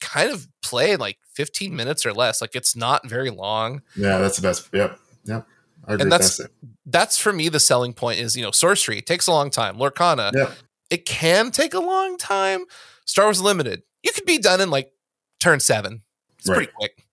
kind 0.00 0.30
of 0.30 0.46
play 0.62 0.92
in 0.92 1.00
like 1.00 1.18
15 1.34 1.74
minutes 1.74 2.04
or 2.04 2.12
less. 2.12 2.40
Like 2.40 2.54
it's 2.54 2.76
not 2.76 3.08
very 3.08 3.30
long. 3.30 3.82
Yeah, 3.96 4.18
that's 4.18 4.36
the 4.36 4.42
best. 4.42 4.68
Yep. 4.72 4.98
Yep. 5.24 5.46
I 5.86 5.92
agree. 5.94 6.02
And 6.02 6.12
that's 6.12 6.36
that. 6.38 6.50
that's 6.86 7.18
for 7.18 7.32
me 7.32 7.48
the 7.48 7.60
selling 7.60 7.92
point 7.92 8.18
is 8.18 8.34
you 8.36 8.42
know 8.42 8.50
sorcery 8.50 8.98
it 8.98 9.06
takes 9.06 9.26
a 9.26 9.30
long 9.32 9.50
time 9.50 9.76
lorcana 9.76 10.32
Yep. 10.34 10.50
it 10.90 11.04
can 11.04 11.50
take 11.50 11.74
a 11.74 11.78
long 11.80 12.16
time 12.16 12.64
star 13.04 13.26
wars 13.26 13.40
limited 13.42 13.82
you 14.02 14.10
could 14.12 14.24
be 14.24 14.38
done 14.38 14.62
in 14.62 14.70
like 14.70 14.90
turn 15.40 15.60
seven 15.60 16.00
it's 16.44 16.50
Right. 16.50 16.56
pretty 16.56 16.72
quick 16.76 17.04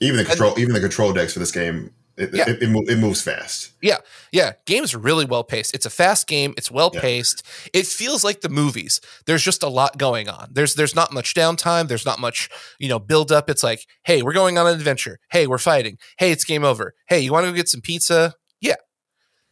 Even 0.00 0.16
the 0.16 0.20
and- 0.20 0.28
control, 0.28 0.58
even 0.58 0.74
the 0.74 0.80
control 0.80 1.12
decks 1.12 1.32
for 1.32 1.38
this 1.38 1.52
game, 1.52 1.90
it 2.18 2.30
Yeah. 2.32 2.48
it, 2.48 2.62
it, 2.62 2.68
mo- 2.70 2.84
it 2.86 2.96
moves 2.98 3.20
fast. 3.22 3.72
yeah 3.82 3.98
yeah. 4.32 4.52
game's 4.64 4.94
really 4.94 5.24
well 5.26 5.44
paced 5.44 5.74
it's 5.74 5.84
a 5.84 5.90
fast 5.90 6.26
game 6.26 6.54
it's 6.56 6.70
well 6.70 6.90
paced 6.90 7.42
it 7.74 7.86
feels 7.86 8.24
like 8.24 8.40
the 8.40 8.48
movies 8.48 9.00
there's 9.26 9.42
just 9.42 9.62
a 9.62 9.68
lot 9.68 9.98
going 9.98 10.26
on 10.28 10.48
there's 10.52 10.74
there's 10.76 10.94
not 10.94 11.12
much 11.12 11.34
downtime 11.34 11.88
there's 11.88 12.06
not 12.06 12.18
much 12.18 12.48
you 12.78 12.88
know 12.88 12.98
build 12.98 13.30
up 13.30 13.50
it's 13.50 13.62
like 13.62 13.86
hey 14.04 14.22
we're 14.22 14.32
going 14.32 14.56
on 14.56 14.66
an 14.66 14.74
adventure 14.74 15.18
hey 15.30 15.46
we're 15.46 15.58
fighting 15.58 15.98
hey 16.18 16.30
it's 16.32 16.44
game 16.44 16.64
over 16.64 16.94
hey 17.08 17.20
you 17.20 17.30
want 17.32 17.44
to 17.44 17.50
go 17.52 17.56
get 17.56 17.68
some 17.68 17.82
pizza 17.82 18.32
Yeah, 18.62 18.76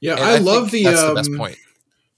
yeah. 0.00 0.14
I, 0.18 0.38
love 0.38 0.70
the. 0.70 0.84
that's 0.84 1.02
um, 1.02 1.08
the 1.08 1.14
best 1.16 1.34
point 1.36 1.58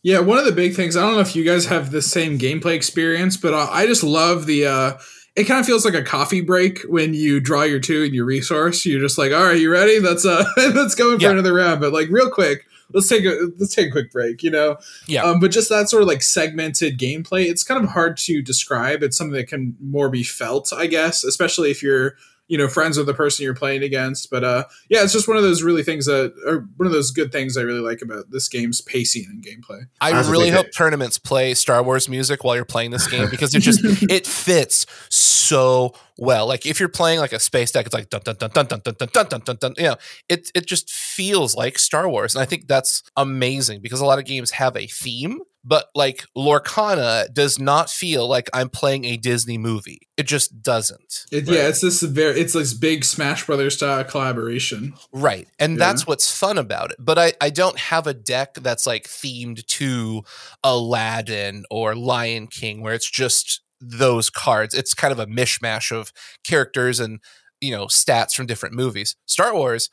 Yeah, 0.02 0.20
one 0.20 0.38
of 0.38 0.44
the 0.44 0.52
big 0.52 0.76
things. 0.76 0.96
I 0.96 1.00
don't 1.00 1.14
know 1.14 1.20
if 1.20 1.34
you 1.34 1.42
guys 1.42 1.66
have 1.66 1.90
the 1.90 2.00
same 2.02 2.38
gameplay 2.38 2.74
experience, 2.76 3.36
but 3.36 3.52
uh, 3.52 3.66
I 3.68 3.86
just 3.86 4.04
love 4.04 4.46
the. 4.46 4.66
uh 4.66 4.98
It 5.36 5.44
kind 5.44 5.60
of 5.60 5.66
feels 5.66 5.84
like 5.84 5.94
a 5.94 6.02
coffee 6.02 6.40
break 6.40 6.80
when 6.88 7.12
you 7.14 7.40
draw 7.40 7.62
your 7.62 7.78
two 7.80 8.02
and 8.04 8.14
your 8.14 8.24
resource. 8.24 8.86
You're 8.86 9.00
just 9.00 9.18
like, 9.18 9.32
all 9.32 9.44
right, 9.44 9.60
you 9.60 9.70
ready? 9.70 10.00
Let's 10.00 10.24
uh, 10.24 10.44
let's 10.56 10.94
go 10.94 11.12
in 11.12 11.18
for 11.18 11.24
Yeah. 11.24 11.32
another 11.32 11.52
round. 11.54 11.80
But 11.80 11.92
like, 11.92 12.08
real 12.08 12.30
quick, 12.30 12.64
let's 12.94 13.08
take 13.08 13.24
a 13.26 13.50
let's 13.58 13.74
take 13.74 13.88
a 13.88 13.92
quick 13.92 14.10
break. 14.10 14.42
You 14.42 14.50
know, 14.50 14.78
Yeah. 15.06 15.24
Um, 15.24 15.38
but 15.40 15.50
just 15.50 15.68
that 15.68 15.88
sort 15.90 16.02
of 16.02 16.08
like 16.08 16.22
segmented 16.22 16.98
gameplay, 16.98 17.46
it's 17.50 17.62
kind 17.64 17.84
of 17.84 17.90
hard 17.90 18.16
to 18.18 18.40
describe. 18.40 19.02
It's 19.02 19.16
something 19.16 19.34
that 19.36 19.48
can 19.48 19.76
more 19.80 20.08
be 20.08 20.22
felt, 20.22 20.72
I 20.72 20.86
guess, 20.86 21.22
especially 21.22 21.70
if 21.70 21.82
you're 21.82 22.16
you 22.48 22.56
know 22.58 22.68
friends 22.68 22.96
with 22.96 23.06
the 23.06 23.14
person 23.14 23.44
you're 23.44 23.54
playing 23.54 23.82
against. 23.82 24.30
But 24.30 24.44
uh, 24.44 24.64
yeah, 24.88 25.02
it's 25.02 25.12
just 25.12 25.28
one 25.28 25.36
of 25.36 25.42
those 25.42 25.62
really 25.62 25.82
things 25.82 26.06
that 26.06 26.32
are 26.46 26.66
one 26.76 26.86
of 26.86 26.92
those 26.92 27.10
good 27.10 27.32
things 27.32 27.56
I 27.56 27.62
really 27.62 27.80
like 27.80 28.02
about 28.02 28.30
this 28.30 28.48
game's 28.48 28.80
pacing 28.80 29.24
and 29.28 29.44
gameplay. 29.44 29.86
I 30.00 30.12
I 30.12 30.18
also 30.18 30.30
really 30.30 30.50
hope 30.50 30.66
that- 30.66 30.74
tournaments 30.74 31.18
play 31.18 31.54
Star 31.54 31.82
Wars 31.82 32.08
music 32.08 32.44
while 32.44 32.54
you're 32.56 32.64
playing 32.64 32.90
this 32.90 33.06
game 33.08 33.28
because 33.30 33.54
it 33.54 33.60
just 33.60 33.80
it 34.10 34.26
fits 34.26 34.86
so 35.10 35.92
well. 36.18 36.46
Like 36.46 36.66
if 36.66 36.80
you're 36.80 36.88
playing 36.88 37.20
like 37.20 37.32
a 37.32 37.40
space 37.40 37.70
deck, 37.70 37.86
it's 37.86 37.94
like 37.94 38.10
dun 38.10 38.20
dun 38.24 38.36
dun 38.36 38.50
dun 38.52 38.66
dun 38.66 38.80
dun 38.84 38.94
dun 38.98 39.08
dun 39.12 39.26
dun 39.28 39.40
dun 39.44 39.56
dun. 39.60 39.74
You 39.76 39.84
know, 39.84 39.96
it 40.28 40.50
it 40.54 40.66
just 40.66 40.90
feels 40.90 41.54
like 41.54 41.78
Star 41.78 42.08
Wars, 42.08 42.34
and 42.34 42.42
I 42.42 42.46
think 42.46 42.66
that's 42.68 43.02
amazing 43.16 43.80
because 43.80 44.00
a 44.00 44.06
lot 44.06 44.18
of 44.18 44.24
games 44.24 44.52
have 44.52 44.76
a 44.76 44.86
theme, 44.86 45.40
but 45.68 45.88
like 45.94 46.24
Lorcana 46.36 47.26
does 47.34 47.58
not 47.58 47.90
feel 47.90 48.28
like 48.28 48.48
I'm 48.54 48.70
playing 48.70 49.04
a 49.04 49.16
Disney 49.16 49.58
movie. 49.58 50.08
It 50.16 50.26
just 50.26 50.62
doesn't. 50.62 51.26
It, 51.32 51.46
Right. 51.48 51.56
Yeah, 51.56 51.68
it's 51.68 51.80
this 51.80 52.00
very 52.02 52.40
it's 52.40 52.52
this 52.54 52.72
big 52.72 53.04
Smash 53.04 53.44
Brothers 53.46 53.74
style 53.74 54.02
collaboration. 54.04 54.94
Right. 55.12 55.48
And 55.58 55.72
Yeah. 55.72 55.78
that's 55.78 56.06
what's 56.06 56.30
fun 56.30 56.56
about 56.56 56.92
it. 56.92 56.96
But 57.00 57.18
I, 57.18 57.32
I 57.40 57.50
don't 57.50 57.78
have 57.78 58.06
a 58.06 58.14
deck 58.14 58.54
that's 58.54 58.86
like 58.86 59.04
themed 59.08 59.66
to 59.66 60.22
Aladdin 60.64 61.64
or 61.70 61.94
Lion 61.94 62.46
King 62.46 62.80
where 62.82 62.94
it's 62.94 63.10
just 63.10 63.62
those 63.80 64.30
cards. 64.30 64.74
It's 64.74 64.94
kind 64.94 65.12
of 65.12 65.18
a 65.18 65.26
mishmash 65.26 65.92
of 65.92 66.12
characters 66.44 67.00
and, 67.00 67.20
you 67.60 67.70
know, 67.72 67.86
stats 67.86 68.34
from 68.34 68.46
different 68.46 68.74
movies. 68.74 69.16
Star 69.26 69.54
Wars, 69.54 69.88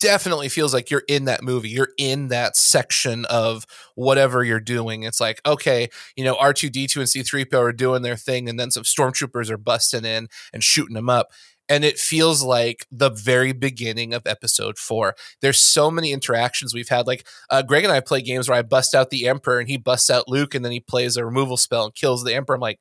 definitely 0.00 0.48
feels 0.48 0.74
like 0.74 0.90
you're 0.90 1.04
in 1.08 1.24
that 1.24 1.42
movie. 1.42 1.68
You're 1.68 1.92
in 1.98 2.28
that 2.28 2.56
section 2.56 3.24
of 3.26 3.66
whatever 3.94 4.44
you're 4.44 4.60
doing. 4.60 5.02
It's 5.02 5.20
like, 5.20 5.40
okay, 5.46 5.88
you 6.16 6.24
know, 6.24 6.34
R2D2 6.34 6.96
and 6.96 7.26
C3PO 7.26 7.58
are 7.58 7.72
doing 7.72 8.02
their 8.02 8.16
thing, 8.16 8.48
and 8.48 8.58
then 8.58 8.70
some 8.70 8.82
stormtroopers 8.82 9.50
are 9.50 9.58
busting 9.58 10.04
in 10.04 10.28
and 10.52 10.62
shooting 10.62 10.94
them 10.94 11.08
up. 11.08 11.30
And 11.68 11.84
it 11.84 11.98
feels 11.98 12.44
like 12.44 12.86
the 12.92 13.10
very 13.10 13.52
beginning 13.52 14.14
of 14.14 14.22
episode 14.24 14.78
four. 14.78 15.16
There's 15.40 15.60
so 15.60 15.90
many 15.90 16.12
interactions 16.12 16.72
we've 16.72 16.88
had. 16.88 17.08
Like 17.08 17.26
uh, 17.50 17.62
Greg 17.62 17.82
and 17.82 17.92
I 17.92 17.98
play 17.98 18.22
games 18.22 18.48
where 18.48 18.58
I 18.58 18.62
bust 18.62 18.94
out 18.94 19.10
the 19.10 19.26
Emperor 19.26 19.58
and 19.58 19.68
he 19.68 19.76
busts 19.76 20.08
out 20.08 20.28
Luke, 20.28 20.54
and 20.54 20.64
then 20.64 20.72
he 20.72 20.80
plays 20.80 21.16
a 21.16 21.24
removal 21.24 21.56
spell 21.56 21.86
and 21.86 21.94
kills 21.94 22.22
the 22.22 22.34
Emperor. 22.34 22.54
I'm 22.54 22.60
like, 22.60 22.78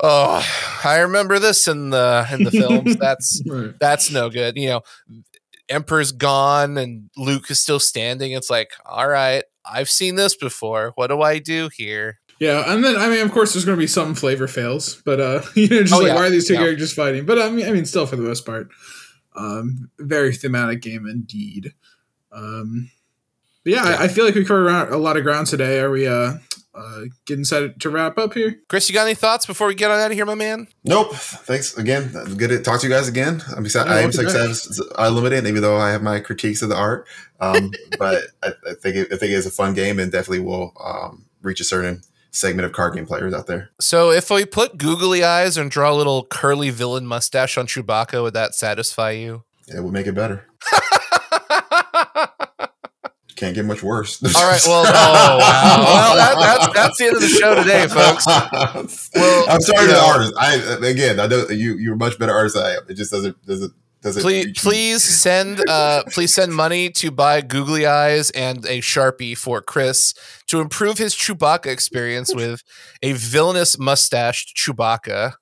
oh, 0.00 0.46
I 0.84 0.98
remember 0.98 1.38
this 1.38 1.66
in 1.66 1.90
the 1.90 2.26
in 2.30 2.44
the 2.44 2.50
films. 2.50 2.96
That's 3.00 3.42
that's 3.80 4.10
no 4.10 4.28
good. 4.28 4.56
You 4.56 4.68
know, 4.68 4.80
Emperor's 5.68 6.12
gone 6.12 6.76
and 6.76 7.10
Luke 7.16 7.50
is 7.50 7.60
still 7.60 7.80
standing. 7.80 8.32
It's 8.32 8.50
like, 8.50 8.70
all 8.84 9.08
right, 9.08 9.44
I've 9.64 9.88
seen 9.90 10.16
this 10.16 10.36
before. 10.36 10.92
What 10.96 11.08
do 11.08 11.22
I 11.22 11.38
do 11.38 11.68
here? 11.74 12.18
Yeah, 12.40 12.64
and 12.72 12.82
then 12.84 12.96
I 12.96 13.08
mean, 13.08 13.24
of 13.24 13.30
course, 13.32 13.52
there's 13.54 13.64
going 13.64 13.76
to 13.78 13.80
be 13.82 13.86
some 13.86 14.14
flavor 14.14 14.46
fails, 14.48 15.00
but 15.04 15.20
uh, 15.20 15.42
you 15.54 15.68
know, 15.68 15.82
just 15.82 15.94
Oh, 15.94 15.98
like 15.98 16.08
yeah, 16.08 16.14
why 16.16 16.26
are 16.26 16.30
these 16.30 16.46
two 16.48 16.54
yeah. 16.54 16.60
characters 16.60 16.92
fighting? 16.92 17.24
But 17.26 17.38
I 17.40 17.48
mean, 17.50 17.66
I 17.66 17.70
mean, 17.70 17.84
still 17.86 18.06
for 18.06 18.16
the 18.16 18.22
most 18.22 18.44
part, 18.44 18.68
um, 19.36 19.88
very 19.98 20.34
thematic 20.34 20.82
game 20.82 21.06
indeed. 21.06 21.72
Um, 22.32 22.90
but 23.62 23.72
yeah, 23.72 23.84
Yeah. 23.84 23.96
I, 24.00 24.04
I 24.04 24.08
feel 24.08 24.24
like 24.24 24.34
we 24.34 24.44
covered 24.44 24.68
a 24.92 24.98
lot 24.98 25.16
of 25.16 25.22
ground 25.22 25.46
today. 25.46 25.78
Are 25.80 25.90
we 25.90 26.06
uh, 26.06 26.34
uh 26.74 27.02
getting 27.26 27.44
set 27.44 27.78
to 27.80 27.90
wrap 27.90 28.18
up 28.18 28.34
here? 28.34 28.56
Chris, 28.68 28.88
you 28.88 28.94
got 28.94 29.06
any 29.06 29.14
thoughts 29.14 29.46
before 29.46 29.66
we 29.66 29.74
get 29.74 29.90
on 29.90 29.98
out 29.98 30.10
of 30.10 30.16
here, 30.16 30.26
my 30.26 30.34
man? 30.34 30.66
Nope. 30.84 31.14
Thanks 31.14 31.76
again. 31.76 32.10
Good 32.36 32.50
to 32.50 32.60
talk 32.60 32.80
to 32.80 32.86
you 32.86 32.92
guys 32.92 33.08
again. 33.08 33.42
I'm 33.56 33.64
excited. 33.64 33.90
Yeah, 33.90 33.96
I 33.96 33.98
am 34.00 34.10
welcome 34.10 34.12
so 34.12 34.22
back. 34.22 34.50
excited. 34.50 34.50
It's 34.50 34.92
Unlimited, 34.98 35.46
even 35.46 35.62
though 35.62 35.76
I 35.76 35.90
have 35.90 36.02
my 36.02 36.20
critiques 36.20 36.62
of 36.62 36.68
the 36.68 36.76
art. 36.76 37.06
Um, 37.40 37.70
but 37.98 38.24
I, 38.42 38.48
I 38.68 38.74
think 38.74 38.96
it, 38.96 39.12
I 39.12 39.16
think 39.16 39.32
it's 39.32 39.46
a 39.46 39.50
fun 39.50 39.74
game 39.74 39.98
and 39.98 40.10
definitely 40.10 40.40
will 40.40 40.72
um, 40.82 41.26
reach 41.42 41.60
a 41.60 41.64
certain 41.64 42.02
segment 42.30 42.66
of 42.66 42.72
card 42.72 42.94
game 42.94 43.06
players 43.06 43.32
out 43.32 43.46
there. 43.46 43.70
So 43.80 44.10
if 44.10 44.30
we 44.30 44.44
put 44.44 44.76
googly 44.76 45.22
eyes 45.22 45.56
and 45.56 45.70
draw 45.70 45.92
a 45.92 45.94
little 45.94 46.24
curly 46.24 46.70
villain 46.70 47.06
mustache 47.06 47.56
on 47.56 47.66
Chewbacca, 47.66 48.22
would 48.22 48.34
that 48.34 48.54
satisfy 48.54 49.12
you? 49.12 49.44
It 49.68 49.82
would 49.82 49.92
make 49.92 50.06
it 50.06 50.14
better. 50.14 50.46
Can't 53.36 53.54
get 53.54 53.64
much 53.64 53.82
worse. 53.82 54.22
All 54.36 54.48
right. 54.48 54.60
Well, 54.64 54.84
oh, 54.86 55.38
wow. 55.38 55.38
well, 55.38 56.16
that, 56.16 56.36
that's 56.38 56.74
that's 56.74 56.98
the 56.98 57.06
end 57.06 57.16
of 57.16 57.22
the 57.22 57.28
show 57.28 57.54
today, 57.54 57.86
folks. 57.88 58.24
Well, 59.14 59.46
I'm 59.48 59.60
sorry 59.60 59.82
you 59.82 59.88
to 59.88 59.94
the 59.94 60.04
artist. 60.04 60.34
I 60.38 60.54
again, 60.88 61.20
I 61.20 61.26
know 61.26 61.48
you 61.48 61.76
you're 61.76 61.94
a 61.94 61.96
much 61.96 62.18
better 62.18 62.32
artist 62.32 62.56
than 62.56 62.64
I 62.64 62.70
am. 62.70 62.82
It 62.88 62.94
just 62.94 63.10
doesn't 63.10 63.44
doesn't 63.46 63.72
doesn't. 64.02 64.22
Please, 64.22 64.60
please 64.60 65.02
send 65.02 65.68
uh, 65.68 66.04
please 66.08 66.34
send 66.34 66.54
money 66.54 66.90
to 66.90 67.10
buy 67.10 67.40
googly 67.40 67.86
eyes 67.86 68.30
and 68.30 68.64
a 68.66 68.80
sharpie 68.80 69.36
for 69.36 69.60
Chris 69.60 70.14
to 70.46 70.60
improve 70.60 70.98
his 70.98 71.14
Chewbacca 71.14 71.66
experience 71.66 72.34
with 72.34 72.62
a 73.02 73.12
villainous 73.12 73.78
mustached 73.78 74.56
Chewbacca. 74.56 75.34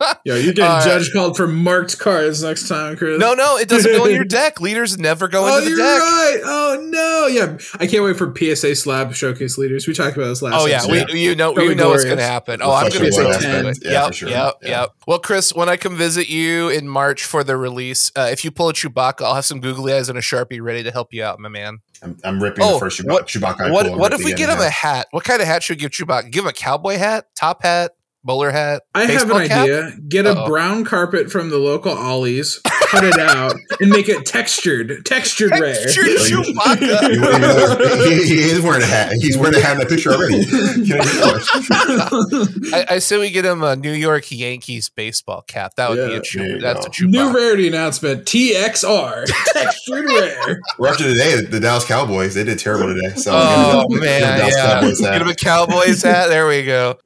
Yeah, 0.24 0.34
you're 0.34 0.52
getting 0.52 0.64
All 0.64 0.76
right. 0.78 0.84
judge 0.84 1.12
called 1.12 1.36
for 1.36 1.46
marked 1.48 1.98
cards 1.98 2.42
next 2.42 2.68
time, 2.68 2.96
Chris. 2.96 3.18
No, 3.18 3.34
no, 3.34 3.56
it 3.56 3.68
doesn't 3.68 3.90
go 3.90 4.04
in 4.04 4.14
your 4.14 4.24
deck. 4.40 4.60
Leaders 4.60 4.98
never 4.98 5.26
go 5.28 5.44
Oh, 5.46 5.58
into 5.58 5.64
the 5.64 5.70
you're 5.70 5.78
deck. 5.78 6.00
right. 6.00 6.40
Oh 6.44 6.80
no, 6.88 7.26
yeah. 7.26 7.58
I 7.80 7.86
can't 7.86 8.04
wait 8.04 8.16
for 8.16 8.32
PSA 8.36 8.74
Slab 8.76 9.14
Showcase 9.14 9.56
Leaders. 9.58 9.86
We 9.86 9.94
talked 9.94 10.16
about 10.16 10.28
this 10.28 10.42
last. 10.42 10.54
Oh 10.60 10.66
yeah, 10.66 10.82
episode. 10.84 11.12
we 11.12 11.20
you 11.22 11.34
know 11.34 11.52
Probably 11.52 11.70
you 11.70 11.74
know 11.76 11.88
what's 11.90 12.04
going 12.04 12.18
to 12.18 12.22
happen. 12.22 12.60
We'll 12.60 12.70
Oh, 12.70 12.74
I'm 12.74 12.90
going 12.90 13.00
to 13.02 13.06
it 13.08 13.14
say 13.14 13.32
ten. 13.40 13.64
ten. 13.64 13.74
Yeah, 13.82 13.90
Yep, 13.90 14.06
for 14.08 14.12
sure. 14.12 14.28
yep, 14.28 14.54
Yeah. 14.62 14.68
yep. 14.82 14.90
Well, 15.06 15.18
Chris, 15.18 15.54
when 15.54 15.68
I 15.68 15.76
come 15.76 15.96
visit 15.96 16.28
you 16.28 16.68
in 16.68 16.88
March 16.88 17.24
for 17.24 17.42
the 17.42 17.56
release, 17.56 18.12
uh, 18.16 18.28
if 18.30 18.44
you 18.44 18.50
pull 18.50 18.68
a 18.68 18.72
Chewbacca, 18.74 19.22
I'll 19.22 19.34
have 19.34 19.46
some 19.46 19.60
googly 19.60 19.92
eyes 19.94 20.08
and 20.08 20.18
a 20.18 20.22
sharpie 20.22 20.60
ready 20.62 20.82
to 20.82 20.90
help 20.90 21.12
you 21.14 21.24
out, 21.24 21.40
my 21.40 21.48
man. 21.48 21.78
I'm, 22.02 22.16
I'm 22.22 22.42
ripping 22.42 22.62
Oh, 22.64 22.74
the 22.74 22.78
first 22.80 23.00
Chewbacca. 23.00 23.08
what- 23.12 23.26
Chewbacca 23.26 23.60
I 23.68 23.70
what 23.70 23.90
what 23.98 24.12
if 24.12 24.22
we 24.24 24.32
get 24.34 24.48
in 24.50 24.56
him 24.56 24.62
a 24.62 24.68
hat? 24.70 25.08
What 25.12 25.24
kind 25.24 25.40
of 25.40 25.48
hat 25.48 25.62
should 25.62 25.76
we 25.78 25.80
give 25.80 25.90
Chewbacca? 25.92 26.30
Give 26.30 26.44
him 26.44 26.48
a 26.48 26.52
cowboy 26.52 26.98
hat, 26.98 27.26
top 27.34 27.62
hat, 27.62 27.92
bowler 28.28 28.50
hat. 28.50 28.82
I 28.94 29.06
have 29.06 29.30
an 29.30 29.48
cap? 29.48 29.62
idea. 29.64 29.96
Get 30.06 30.26
a 30.26 30.32
Uh-oh. 30.32 30.46
brown 30.46 30.84
carpet 30.84 31.32
from 31.32 31.50
the 31.50 31.56
local 31.58 31.92
Ollie's, 31.92 32.60
cut 32.90 33.04
it 33.04 33.18
out, 33.18 33.54
and 33.80 33.90
make 33.90 34.08
it 34.08 34.24
textured, 34.26 35.04
textured, 35.04 35.50
rare. 35.52 35.74
Textured 35.74 36.06
You- 36.06 36.42
Chewbacca. 36.42 37.10
Even- 37.10 38.08
even 38.08 38.10
he, 38.12 38.26
he 38.26 38.40
is 38.50 38.60
wearing 38.60 38.82
a 38.82 38.86
hat. 38.86 39.12
He's 39.12 39.36
wearing 39.38 39.56
a 39.56 39.60
hat 39.60 39.72
in 39.74 39.78
that 39.80 39.88
picture 39.88 40.10
already. 40.12 40.40
I 40.48 40.76
get 40.84 40.98
one? 42.40 42.74
I, 42.74 42.86
I 42.94 42.98
say 42.98 43.18
we 43.18 43.30
get 43.30 43.44
him 43.44 43.62
a 43.62 43.76
New 43.76 43.92
York 43.92 44.30
Yankees 44.30 44.88
baseball 44.88 45.42
cap. 45.42 45.74
That 45.76 45.90
would 45.90 45.96
be 46.06 46.12
Yeah, 46.12 46.18
a 46.18 46.22
Chew. 46.22 46.38
there 46.38 46.48
you 46.48 46.60
That's 46.60 46.80
go. 46.80 46.86
a 46.86 46.90
Chewbacca. 46.90 47.10
New 47.10 47.34
rarity 47.34 47.68
announcement: 47.68 48.24
TXR, 48.24 49.24
textured 49.52 50.04
rare. 50.06 50.60
We're 50.78 50.88
up 50.88 50.96
to 50.98 51.04
today. 51.04 51.40
The 51.42 51.60
Dallas 51.60 51.84
Cowboys. 51.84 52.34
They 52.34 52.44
did 52.44 52.58
terrible 52.58 52.94
today. 52.94 53.14
So 53.16 53.32
Oh 53.34 53.86
get 53.88 53.96
him 53.96 54.02
a- 54.02 54.04
man, 54.04 54.20
get 54.20 54.38
him 54.38 54.46
a 54.46 54.48
yeah. 54.48 54.80
Cowboys 54.80 55.00
hat. 55.00 55.12
Get 55.12 55.22
him 55.22 55.28
a 55.28 55.34
Cowboys 55.34 56.02
hat. 56.02 56.28
There 56.28 56.46
we 56.48 56.64
go. 56.64 56.98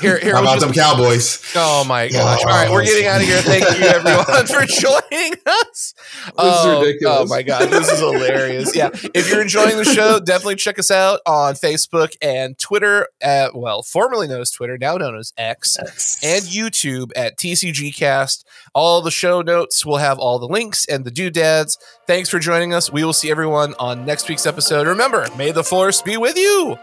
Here, 0.00 0.18
here. 0.18 0.34
How 0.34 0.42
about 0.42 0.54
just- 0.60 0.66
them 0.66 0.72
Cowboys? 0.74 1.42
Oh 1.54 1.84
my 1.84 2.08
gosh! 2.08 2.40
All 2.44 2.50
right, 2.50 2.70
we're 2.70 2.84
getting 2.84 3.06
out 3.06 3.20
of 3.20 3.26
here. 3.26 3.38
Thank 3.38 3.64
you, 3.78 3.86
everyone, 3.86 4.24
for 4.46 4.64
joining 4.66 4.89
us. 5.46 5.94
Oh, 6.28 6.32
oh, 6.38 6.80
ridiculous. 6.80 7.18
Oh 7.20 7.26
my 7.26 7.42
god, 7.42 7.68
this 7.70 7.90
is 7.90 7.98
hilarious. 7.98 8.74
Yeah, 8.74 8.90
if 9.14 9.30
you're 9.30 9.42
enjoying 9.42 9.76
the 9.76 9.84
show, 9.84 10.20
definitely 10.20 10.56
check 10.56 10.78
us 10.78 10.90
out 10.90 11.20
on 11.26 11.54
Facebook 11.54 12.16
and 12.22 12.58
Twitter. 12.58 13.08
At 13.20 13.54
well, 13.54 13.82
formerly 13.82 14.28
known 14.28 14.40
as 14.40 14.50
Twitter, 14.50 14.78
now 14.78 14.96
known 14.96 15.16
as 15.16 15.32
X, 15.36 15.76
and 16.22 16.44
YouTube 16.44 17.10
at 17.16 17.38
TCGcast. 17.38 18.44
All 18.74 19.02
the 19.02 19.10
show 19.10 19.42
notes 19.42 19.84
will 19.84 19.98
have 19.98 20.18
all 20.18 20.38
the 20.38 20.48
links 20.48 20.86
and 20.86 21.04
the 21.04 21.10
doodads. 21.10 21.78
Thanks 22.06 22.28
for 22.28 22.38
joining 22.38 22.74
us. 22.74 22.92
We 22.92 23.04
will 23.04 23.12
see 23.12 23.30
everyone 23.30 23.74
on 23.78 24.04
next 24.04 24.28
week's 24.28 24.46
episode. 24.46 24.86
Remember, 24.86 25.26
may 25.36 25.52
the 25.52 25.64
force 25.64 26.02
be 26.02 26.16
with 26.16 26.36
you. 26.36 26.76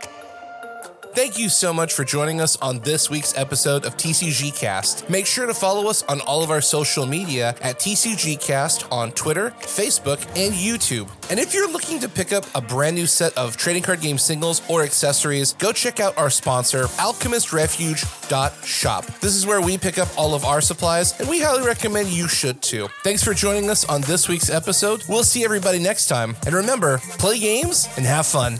Thank 1.13 1.37
you 1.39 1.47
so 1.49 1.73
much 1.73 1.93
for 1.93 2.03
joining 2.03 2.41
us 2.41 2.57
on 2.57 2.79
this 2.79 3.09
week's 3.09 3.35
episode 3.35 3.85
of 3.85 3.97
TCG 3.97 4.55
Cast. 4.57 5.09
Make 5.09 5.25
sure 5.25 5.47
to 5.47 5.53
follow 5.53 5.89
us 5.89 6.03
on 6.03 6.21
all 6.21 6.43
of 6.43 6.51
our 6.51 6.61
social 6.61 7.07
media 7.07 7.55
at 7.61 7.79
TCG 7.79 8.39
Cast 8.39 8.85
on 8.91 9.11
Twitter, 9.13 9.49
Facebook, 9.61 10.19
and 10.37 10.53
YouTube. 10.53 11.09
And 11.31 11.39
if 11.39 11.55
you're 11.55 11.71
looking 11.71 11.99
to 12.01 12.09
pick 12.09 12.31
up 12.33 12.45
a 12.53 12.61
brand 12.61 12.95
new 12.95 13.07
set 13.07 13.35
of 13.35 13.57
trading 13.57 13.81
card 13.81 13.99
game 14.01 14.19
singles 14.19 14.61
or 14.69 14.83
accessories, 14.83 15.53
go 15.53 15.71
check 15.71 15.99
out 15.99 16.15
our 16.17 16.29
sponsor, 16.29 16.83
alchemistsrefuge.shop. 16.83 19.05
This 19.19 19.35
is 19.35 19.47
where 19.47 19.61
we 19.61 19.77
pick 19.77 19.97
up 19.97 20.07
all 20.17 20.35
of 20.35 20.45
our 20.45 20.61
supplies, 20.61 21.19
and 21.19 21.27
we 21.27 21.41
highly 21.41 21.65
recommend 21.65 22.09
you 22.09 22.27
should 22.27 22.61
too. 22.61 22.87
Thanks 23.03 23.23
for 23.23 23.33
joining 23.33 23.71
us 23.71 23.89
on 23.89 24.01
this 24.01 24.29
week's 24.29 24.51
episode. 24.51 25.03
We'll 25.09 25.23
see 25.23 25.43
everybody 25.43 25.79
next 25.79 26.05
time. 26.07 26.35
And 26.45 26.53
remember, 26.53 26.99
play 27.17 27.39
games 27.39 27.89
and 27.97 28.05
have 28.05 28.27
fun. 28.27 28.59